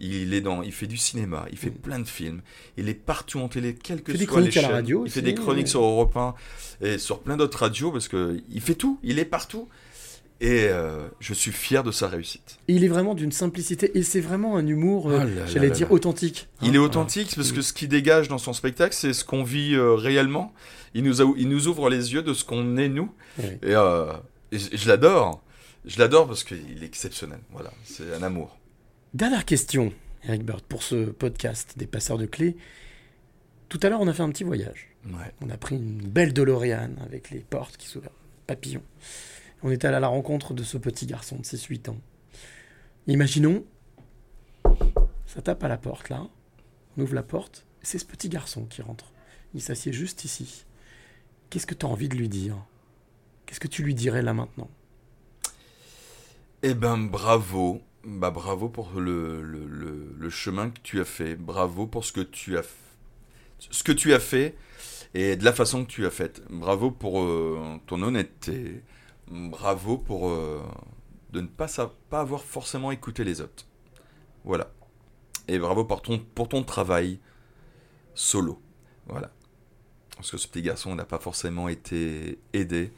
Il 0.00 0.34
est 0.34 0.40
dans, 0.40 0.62
il 0.62 0.72
fait 0.72 0.88
du 0.88 0.96
cinéma, 0.96 1.46
il 1.52 1.56
fait 1.56 1.70
plein 1.70 2.00
de 2.00 2.08
films, 2.08 2.42
il 2.76 2.88
est 2.88 2.94
partout 2.94 3.38
en 3.38 3.48
télé, 3.48 3.76
quelle 3.76 4.02
que 4.02 4.10
Mm. 4.10 4.14
Il 4.14 4.18
fait 4.18 4.18
des 4.18 4.26
soit 4.26 4.40
les 4.40 4.48
chroniques 4.50 4.56
à 4.56 4.62
la 4.62 4.68
chaînes. 4.68 4.76
radio 4.76 5.06
Il 5.06 5.12
fait 5.12 5.22
des 5.22 5.34
chroniques 5.34 5.66
ouais. 5.66 5.70
sur 5.70 5.82
Europe 5.82 6.16
1 6.16 6.34
et 6.80 6.98
sur 6.98 7.20
plein 7.20 7.36
d'autres 7.36 7.60
radios 7.60 7.92
parce 7.92 8.08
que 8.08 8.42
il 8.50 8.60
fait 8.60 8.74
tout, 8.74 8.98
il 9.04 9.20
est 9.20 9.24
partout. 9.24 9.68
Et 10.42 10.64
euh, 10.68 11.08
je 11.18 11.32
suis 11.32 11.50
fier 11.50 11.82
de 11.82 11.90
sa 11.90 12.08
réussite. 12.08 12.58
Il 12.68 12.84
est 12.84 12.88
vraiment 12.88 13.14
d'une 13.14 13.32
simplicité 13.32 13.96
et 13.96 14.02
c'est 14.02 14.20
vraiment 14.20 14.56
un 14.58 14.66
humour, 14.66 15.08
euh, 15.10 15.20
Ah 15.24 15.46
j'allais 15.46 15.70
dire, 15.70 15.86
là. 15.88 15.94
authentique. 15.94 16.48
Il 16.60 16.66
Hein, 16.68 16.68
est 16.68 16.76
voilà. 16.76 16.84
authentique 16.90 17.34
parce 17.34 17.52
que 17.52 17.62
ce 17.62 17.72
qu'il 17.72 17.88
dégage 17.88 18.28
dans 18.28 18.36
son 18.36 18.52
spectacle, 18.52 18.94
c'est 18.94 19.14
ce 19.14 19.24
qu'on 19.24 19.42
vit 19.44 19.74
euh, 19.74 19.94
réellement. 19.94 20.52
Il 20.92 21.04
nous, 21.04 21.22
a- 21.22 21.34
il 21.38 21.48
nous 21.48 21.68
ouvre 21.68 21.88
les 21.88 22.12
yeux 22.12 22.22
de 22.22 22.34
ce 22.34 22.44
qu'on 22.44 22.76
est 22.76 22.90
nous. 22.90 23.10
Et, 23.42 23.74
euh, 23.74 24.12
et 24.52 24.58
je, 24.58 24.76
je 24.76 24.88
l'adore. 24.88 25.42
Je 25.86 25.98
l'adore 25.98 26.26
parce 26.26 26.44
qu'il 26.44 26.82
est 26.82 26.86
exceptionnel. 26.86 27.38
Voilà, 27.52 27.70
c'est 27.84 28.12
un 28.14 28.22
amour. 28.22 28.58
Dernière 29.14 29.46
question, 29.46 29.90
Eric 30.28 30.44
Bird, 30.44 30.60
pour 30.68 30.82
ce 30.82 31.06
podcast 31.06 31.74
des 31.78 31.86
passeurs 31.86 32.18
de 32.18 32.26
clés. 32.26 32.56
Tout 33.70 33.80
à 33.82 33.88
l'heure, 33.88 34.00
on 34.02 34.08
a 34.08 34.12
fait 34.12 34.22
un 34.22 34.30
petit 34.30 34.44
voyage. 34.44 34.88
Ouais. 35.06 35.32
On 35.40 35.48
a 35.48 35.56
pris 35.56 35.76
une 35.76 35.98
belle 36.02 36.32
DeLorean 36.34 36.90
avec 37.04 37.30
les 37.30 37.38
portes 37.40 37.76
qui 37.78 37.86
s'ouvrent, 37.86 38.10
papillon. 38.46 38.82
On 39.62 39.70
est 39.70 39.84
allé 39.84 39.96
à 39.96 40.00
la 40.00 40.08
rencontre 40.08 40.54
de 40.54 40.62
ce 40.62 40.76
petit 40.76 41.06
garçon 41.06 41.36
de 41.36 41.42
6-8 41.42 41.90
ans. 41.90 41.98
Imaginons, 43.06 43.64
ça 45.26 45.42
tape 45.42 45.62
à 45.64 45.68
la 45.68 45.76
porte 45.78 46.08
là, 46.08 46.26
on 46.96 47.02
ouvre 47.02 47.14
la 47.14 47.22
porte, 47.22 47.66
c'est 47.82 47.98
ce 47.98 48.04
petit 48.04 48.28
garçon 48.28 48.64
qui 48.66 48.82
rentre. 48.82 49.12
Il 49.54 49.62
s'assied 49.62 49.92
juste 49.92 50.24
ici. 50.24 50.64
Qu'est-ce 51.50 51.66
que 51.66 51.74
tu 51.74 51.86
as 51.86 51.88
envie 51.88 52.08
de 52.08 52.16
lui 52.16 52.28
dire? 52.28 52.56
Qu'est-ce 53.46 53.60
que 53.60 53.68
tu 53.68 53.82
lui 53.82 53.94
dirais 53.94 54.22
là 54.22 54.34
maintenant? 54.34 54.68
Eh 56.62 56.74
ben 56.74 56.98
bravo, 56.98 57.80
bah 58.04 58.30
bravo 58.30 58.68
pour 58.68 58.90
le, 58.98 60.28
chemin 60.30 60.70
que 60.70 60.80
tu 60.82 61.00
as 61.00 61.04
fait, 61.04 61.36
bravo 61.36 61.86
pour 61.86 62.04
ce 62.04 62.12
que 62.12 62.20
tu 62.20 62.58
as, 62.58 62.64
ce 63.58 63.84
que 63.84 63.92
tu 63.92 64.12
as 64.14 64.18
fait 64.18 64.56
et 65.14 65.36
de 65.36 65.44
la 65.44 65.52
façon 65.52 65.84
que 65.84 65.90
tu 65.90 66.06
as 66.06 66.10
faite. 66.10 66.42
Bravo 66.50 66.90
pour 66.90 67.22
euh, 67.22 67.78
ton 67.86 68.02
honnêteté, 68.02 68.82
bravo 69.30 69.98
pour 69.98 70.30
euh, 70.30 70.62
de 71.32 71.40
ne 71.40 71.46
pas, 71.46 71.68
avoir 72.12 72.42
forcément 72.42 72.90
écouté 72.90 73.24
les 73.24 73.40
autres. 73.40 73.66
Voilà. 74.44 74.70
Et 75.48 75.58
bravo 75.58 75.84
pour 75.84 76.02
ton, 76.02 76.64
travail 76.64 77.20
solo. 78.14 78.60
Voilà. 79.06 79.30
Parce 80.16 80.30
que 80.30 80.38
ce 80.38 80.48
petit 80.48 80.62
garçon 80.62 80.94
n'a 80.94 81.04
pas 81.04 81.18
forcément 81.18 81.68
été 81.68 82.38
aidé. 82.52 82.92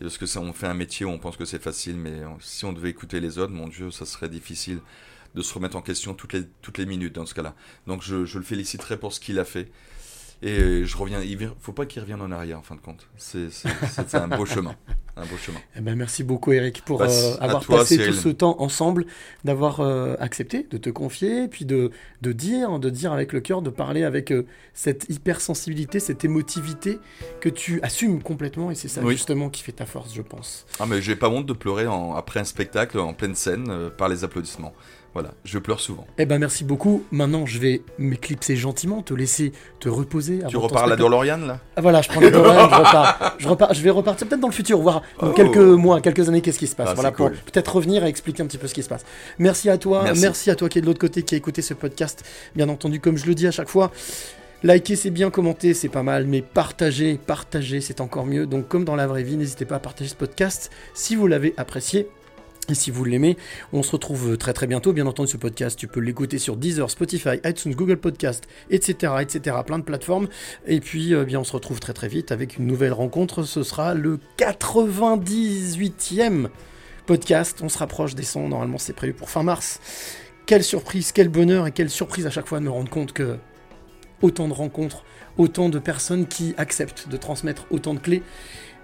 Et 0.00 0.04
Parce 0.04 0.18
que 0.18 0.26
ça, 0.26 0.40
on 0.40 0.52
fait 0.52 0.66
un 0.66 0.74
métier 0.74 1.04
où 1.04 1.10
on 1.10 1.18
pense 1.18 1.36
que 1.36 1.44
c'est 1.44 1.62
facile, 1.62 1.96
mais 1.96 2.22
euh, 2.22 2.28
si 2.40 2.64
on 2.64 2.72
devait 2.72 2.90
écouter 2.90 3.20
les 3.20 3.38
autres, 3.38 3.52
mon 3.52 3.68
Dieu, 3.68 3.90
ça 3.90 4.06
serait 4.06 4.28
difficile 4.28 4.80
de 5.34 5.42
se 5.42 5.52
remettre 5.52 5.76
en 5.76 5.82
question 5.82 6.14
toutes 6.14 6.78
les, 6.78 6.86
minutes 6.86 7.14
dans 7.14 7.26
ce 7.26 7.34
cas-là. 7.34 7.54
Donc 7.86 8.02
je 8.02 8.16
le 8.16 8.44
féliciterai 8.44 8.98
pour 8.98 9.12
ce 9.12 9.20
qu'il 9.20 9.38
a 9.38 9.44
fait. 9.44 9.70
Et 10.40 10.84
je 10.84 10.96
reviens, 10.96 11.20
il 11.20 11.36
ne 11.36 11.48
faut 11.60 11.72
pas 11.72 11.84
qu'il 11.84 12.00
revienne 12.00 12.22
en 12.22 12.30
arrière 12.30 12.58
en 12.58 12.62
fin 12.62 12.76
de 12.76 12.80
compte. 12.80 13.08
C'est 13.16 13.48
un 14.14 14.28
beau 14.28 14.46
chemin. 14.46 14.76
Un 15.16 15.22
beau 15.22 15.36
chemin. 15.36 15.58
Eh 15.76 15.80
ben, 15.80 15.96
merci 15.96 16.22
beaucoup 16.22 16.52
Eric 16.52 16.82
pour 16.84 17.00
Bah, 17.00 17.08
euh, 17.10 17.36
avoir 17.40 17.64
toi, 17.64 17.78
passé 17.78 17.96
Cyril. 17.96 18.12
tout 18.12 18.16
ce 18.20 18.28
temps 18.28 18.54
ensemble, 18.60 19.04
d'avoir 19.42 19.80
euh, 19.80 20.14
accepté 20.20 20.64
de 20.70 20.78
te 20.78 20.90
confier, 20.90 21.48
puis 21.48 21.64
de, 21.64 21.90
de 22.22 22.30
dire, 22.32 22.78
de 22.78 22.88
dire 22.88 23.12
avec 23.12 23.32
le 23.32 23.40
cœur, 23.40 23.60
de 23.60 23.70
parler 23.70 24.04
avec 24.04 24.30
euh, 24.30 24.46
cette 24.74 25.06
hypersensibilité, 25.08 25.98
cette 25.98 26.24
émotivité 26.24 27.00
que 27.40 27.48
tu 27.48 27.80
assumes 27.82 28.22
complètement 28.22 28.70
et 28.70 28.76
c'est 28.76 28.86
ça 28.86 29.00
Oui. 29.02 29.14
justement 29.14 29.50
qui 29.50 29.64
fait 29.64 29.72
ta 29.72 29.86
force, 29.86 30.14
je 30.14 30.22
pense. 30.22 30.66
Ah 30.78 30.86
mais 30.86 31.02
j'ai 31.02 31.16
pas 31.16 31.28
honte 31.28 31.46
de 31.46 31.52
pleurer 31.52 31.88
en- 31.88 32.14
après 32.14 32.38
un 32.38 32.44
spectacle 32.44 33.00
en 33.00 33.12
pleine 33.12 33.34
scène 33.34 33.90
par 33.98 34.08
les 34.08 34.22
applaudissements. 34.22 34.72
Voilà, 35.14 35.30
je 35.44 35.58
pleure 35.58 35.80
souvent. 35.80 36.06
Eh 36.18 36.26
ben 36.26 36.38
merci 36.38 36.62
beaucoup. 36.64 37.02
Maintenant, 37.10 37.44
je 37.46 37.58
vais 37.58 37.82
m'éclipser 37.98 38.54
gentiment, 38.56 39.02
te 39.02 39.14
laisser 39.14 39.52
te 39.80 39.88
reposer. 39.88 40.40
Tu 40.48 40.56
repars 40.56 40.84
à 40.84 40.86
la. 40.86 40.96
DeLorean 40.96 41.38
là? 41.46 41.60
Ah 41.76 41.80
voilà, 41.80 42.02
je 42.02 42.08
prends 42.08 42.20
la 42.20 42.30
DeLorean, 42.30 42.68
je 42.68 42.74
repars. 42.78 43.34
Je 43.38 43.48
repars. 43.48 43.74
Je 43.74 43.82
vais 43.82 43.90
repartir 43.90 44.28
peut-être 44.28 44.40
dans 44.40 44.48
le 44.48 44.52
futur, 44.54 44.78
voir 44.78 45.02
dans 45.20 45.28
Oh. 45.30 45.32
quelques 45.32 45.56
mois, 45.56 46.00
quelques 46.00 46.28
années, 46.28 46.40
qu'est-ce 46.40 46.58
qui 46.58 46.66
se 46.66 46.76
passe. 46.76 46.88
Ah, 46.90 46.94
voilà, 46.94 47.10
pour 47.10 47.30
peut-être 47.30 47.74
revenir 47.74 48.04
et 48.04 48.08
expliquer 48.08 48.42
un 48.42 48.46
petit 48.46 48.58
peu 48.58 48.66
ce 48.68 48.74
qui 48.74 48.82
se 48.82 48.88
passe. 48.88 49.04
Merci 49.38 49.70
à 49.70 49.78
toi, 49.78 50.02
merci, 50.04 50.20
Merci. 50.20 50.50
à 50.50 50.54
toi 50.54 50.68
qui 50.68 50.78
est 50.78 50.82
de 50.82 50.86
l'autre 50.86 51.00
côté, 51.00 51.22
qui 51.22 51.34
a 51.34 51.38
écouté 51.38 51.62
ce 51.62 51.74
podcast. 51.74 52.22
Bien 52.54 52.68
entendu, 52.68 53.00
comme 53.00 53.16
je 53.16 53.26
le 53.26 53.34
dis 53.34 53.46
à 53.46 53.50
chaque 53.50 53.68
fois. 53.68 53.90
Liker 54.64 54.96
c'est 54.96 55.10
bien, 55.10 55.30
commenter 55.30 55.72
c'est 55.72 55.88
pas 55.88 56.02
mal, 56.02 56.26
mais 56.26 56.42
partager, 56.42 57.16
partager 57.16 57.80
c'est 57.80 58.00
encore 58.00 58.26
mieux. 58.26 58.44
Donc 58.44 58.66
comme 58.66 58.84
dans 58.84 58.96
la 58.96 59.06
vraie 59.06 59.22
vie, 59.22 59.36
n'hésitez 59.36 59.64
pas 59.64 59.76
à 59.76 59.78
partager 59.78 60.10
ce 60.10 60.16
podcast 60.16 60.70
si 60.94 61.14
vous 61.14 61.28
l'avez 61.28 61.54
apprécié. 61.56 62.08
Et 62.70 62.74
si 62.74 62.90
vous 62.90 63.02
l'aimez, 63.02 63.38
on 63.72 63.82
se 63.82 63.92
retrouve 63.92 64.36
très 64.36 64.52
très 64.52 64.66
bientôt. 64.66 64.92
Bien 64.92 65.06
entendu, 65.06 65.30
ce 65.30 65.38
podcast, 65.38 65.78
tu 65.78 65.88
peux 65.88 66.00
l'écouter 66.00 66.36
sur 66.36 66.58
Deezer, 66.58 66.90
Spotify, 66.90 67.40
iTunes, 67.42 67.74
Google 67.74 67.96
Podcast, 67.96 68.46
etc., 68.68 69.14
etc., 69.22 69.56
plein 69.66 69.78
de 69.78 69.84
plateformes. 69.84 70.28
Et 70.66 70.80
puis, 70.80 71.14
euh, 71.14 71.24
bien, 71.24 71.40
on 71.40 71.44
se 71.44 71.52
retrouve 71.52 71.80
très 71.80 71.94
très 71.94 72.08
vite 72.08 72.30
avec 72.30 72.58
une 72.58 72.66
nouvelle 72.66 72.92
rencontre. 72.92 73.42
Ce 73.42 73.62
sera 73.62 73.94
le 73.94 74.18
98e 74.36 76.50
podcast. 77.06 77.60
On 77.62 77.70
se 77.70 77.78
rapproche 77.78 78.14
des 78.14 78.22
sons. 78.22 78.48
Normalement, 78.48 78.76
c'est 78.76 78.92
prévu 78.92 79.14
pour 79.14 79.30
fin 79.30 79.42
mars. 79.42 79.80
Quelle 80.44 80.62
surprise, 80.62 81.12
quel 81.12 81.30
bonheur 81.30 81.66
et 81.66 81.72
quelle 81.72 81.88
surprise 81.88 82.26
à 82.26 82.30
chaque 82.30 82.48
fois 82.48 82.58
de 82.58 82.64
me 82.64 82.70
rendre 82.70 82.90
compte 82.90 83.14
que 83.14 83.38
autant 84.20 84.46
de 84.46 84.52
rencontres, 84.52 85.04
autant 85.38 85.70
de 85.70 85.78
personnes 85.78 86.26
qui 86.26 86.54
acceptent 86.58 87.08
de 87.08 87.16
transmettre 87.16 87.64
autant 87.70 87.94
de 87.94 88.00
clés. 88.00 88.22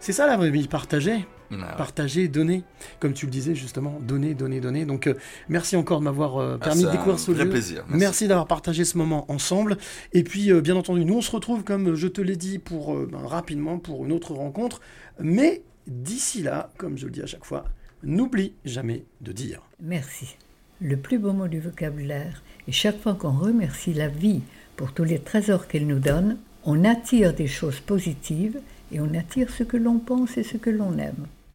C'est 0.01 0.13
ça 0.13 0.27
la 0.27 0.39
vraie 0.39 0.51
vie, 0.51 0.69
partager. 0.69 1.27
Ah. 1.53 1.75
Partager, 1.77 2.27
donner. 2.29 2.65
Comme 3.01 3.13
tu 3.13 3.27
le 3.27 3.31
disais 3.31 3.55
justement, 3.55 3.99
donner, 4.01 4.35
donner, 4.35 4.61
donner. 4.61 4.85
Donc 4.85 5.07
euh, 5.07 5.15
merci 5.49 5.77
encore 5.77 6.01
de 6.01 6.05
m'avoir 6.05 6.39
euh, 6.39 6.57
Ah, 6.61 6.65
permis 6.65 6.85
de 6.85 6.91
découvrir 6.91 7.15
un 7.15 7.19
ce 7.19 7.31
vrai 7.31 7.45
lieu. 7.45 7.51
plaisir, 7.51 7.85
Merci, 7.89 7.99
merci. 8.01 8.29
d'avoir 8.29 8.47
partagé 8.47 8.85
ce 8.85 8.99
moment 8.99 9.31
ensemble. 9.31 9.77
Et 10.13 10.25
puis 10.25 10.51
euh, 10.51 10.61
bien 10.61 10.77
entendu, 10.77 11.05
nous 11.05 11.15
on 11.17 11.21
se 11.21 11.31
retrouve 11.31 11.63
comme 11.65 11.95
je 11.95 12.09
te 12.09 12.21
l'ai 12.21 12.37
dit 12.37 12.59
pour 12.59 12.95
euh, 12.95 13.09
ben, 13.11 13.19
rapidement 13.27 13.79
pour 13.79 14.05
une 14.05 14.13
autre 14.13 14.33
rencontre. 14.35 14.81
Mais 15.21 15.63
d'ici 15.87 16.43
là, 16.43 16.71
comme 16.77 16.97
je 16.99 17.05
le 17.07 17.13
dis 17.13 17.23
à 17.23 17.27
chaque 17.27 17.45
fois, 17.45 17.65
n'oublie 18.03 18.55
jamais 18.65 19.05
de 19.21 19.33
dire. 19.33 19.61
Merci. 19.81 20.37
Le 20.81 20.97
plus 20.97 21.19
beau 21.19 21.33
mot 21.33 21.47
du 21.49 21.61
vocabulaire. 21.61 22.43
Et 22.67 22.73
chaque 22.73 23.01
fois 23.01 23.15
qu'on 23.15 23.31
remercie 23.33 23.95
la 23.95 24.09
vie 24.09 24.43
pour 24.77 24.93
tous 24.93 25.05
les 25.05 25.19
trésors 25.21 25.69
qu'elle 25.69 25.87
nous 25.87 26.01
donne, 26.01 26.39
on 26.65 26.85
attire 26.85 27.33
des 27.35 27.47
choses 27.47 27.81
positives 27.81 28.59
et 28.95 29.01
on 29.01 29.13
attire 29.15 29.51
ce 29.51 29.65
que 29.65 29.77
l'on 29.77 29.99
pense 29.99 30.39
et 30.39 30.45
ce 30.45 30.57
que 30.57 30.71
l'on 30.71 30.97
aime. 30.99 31.27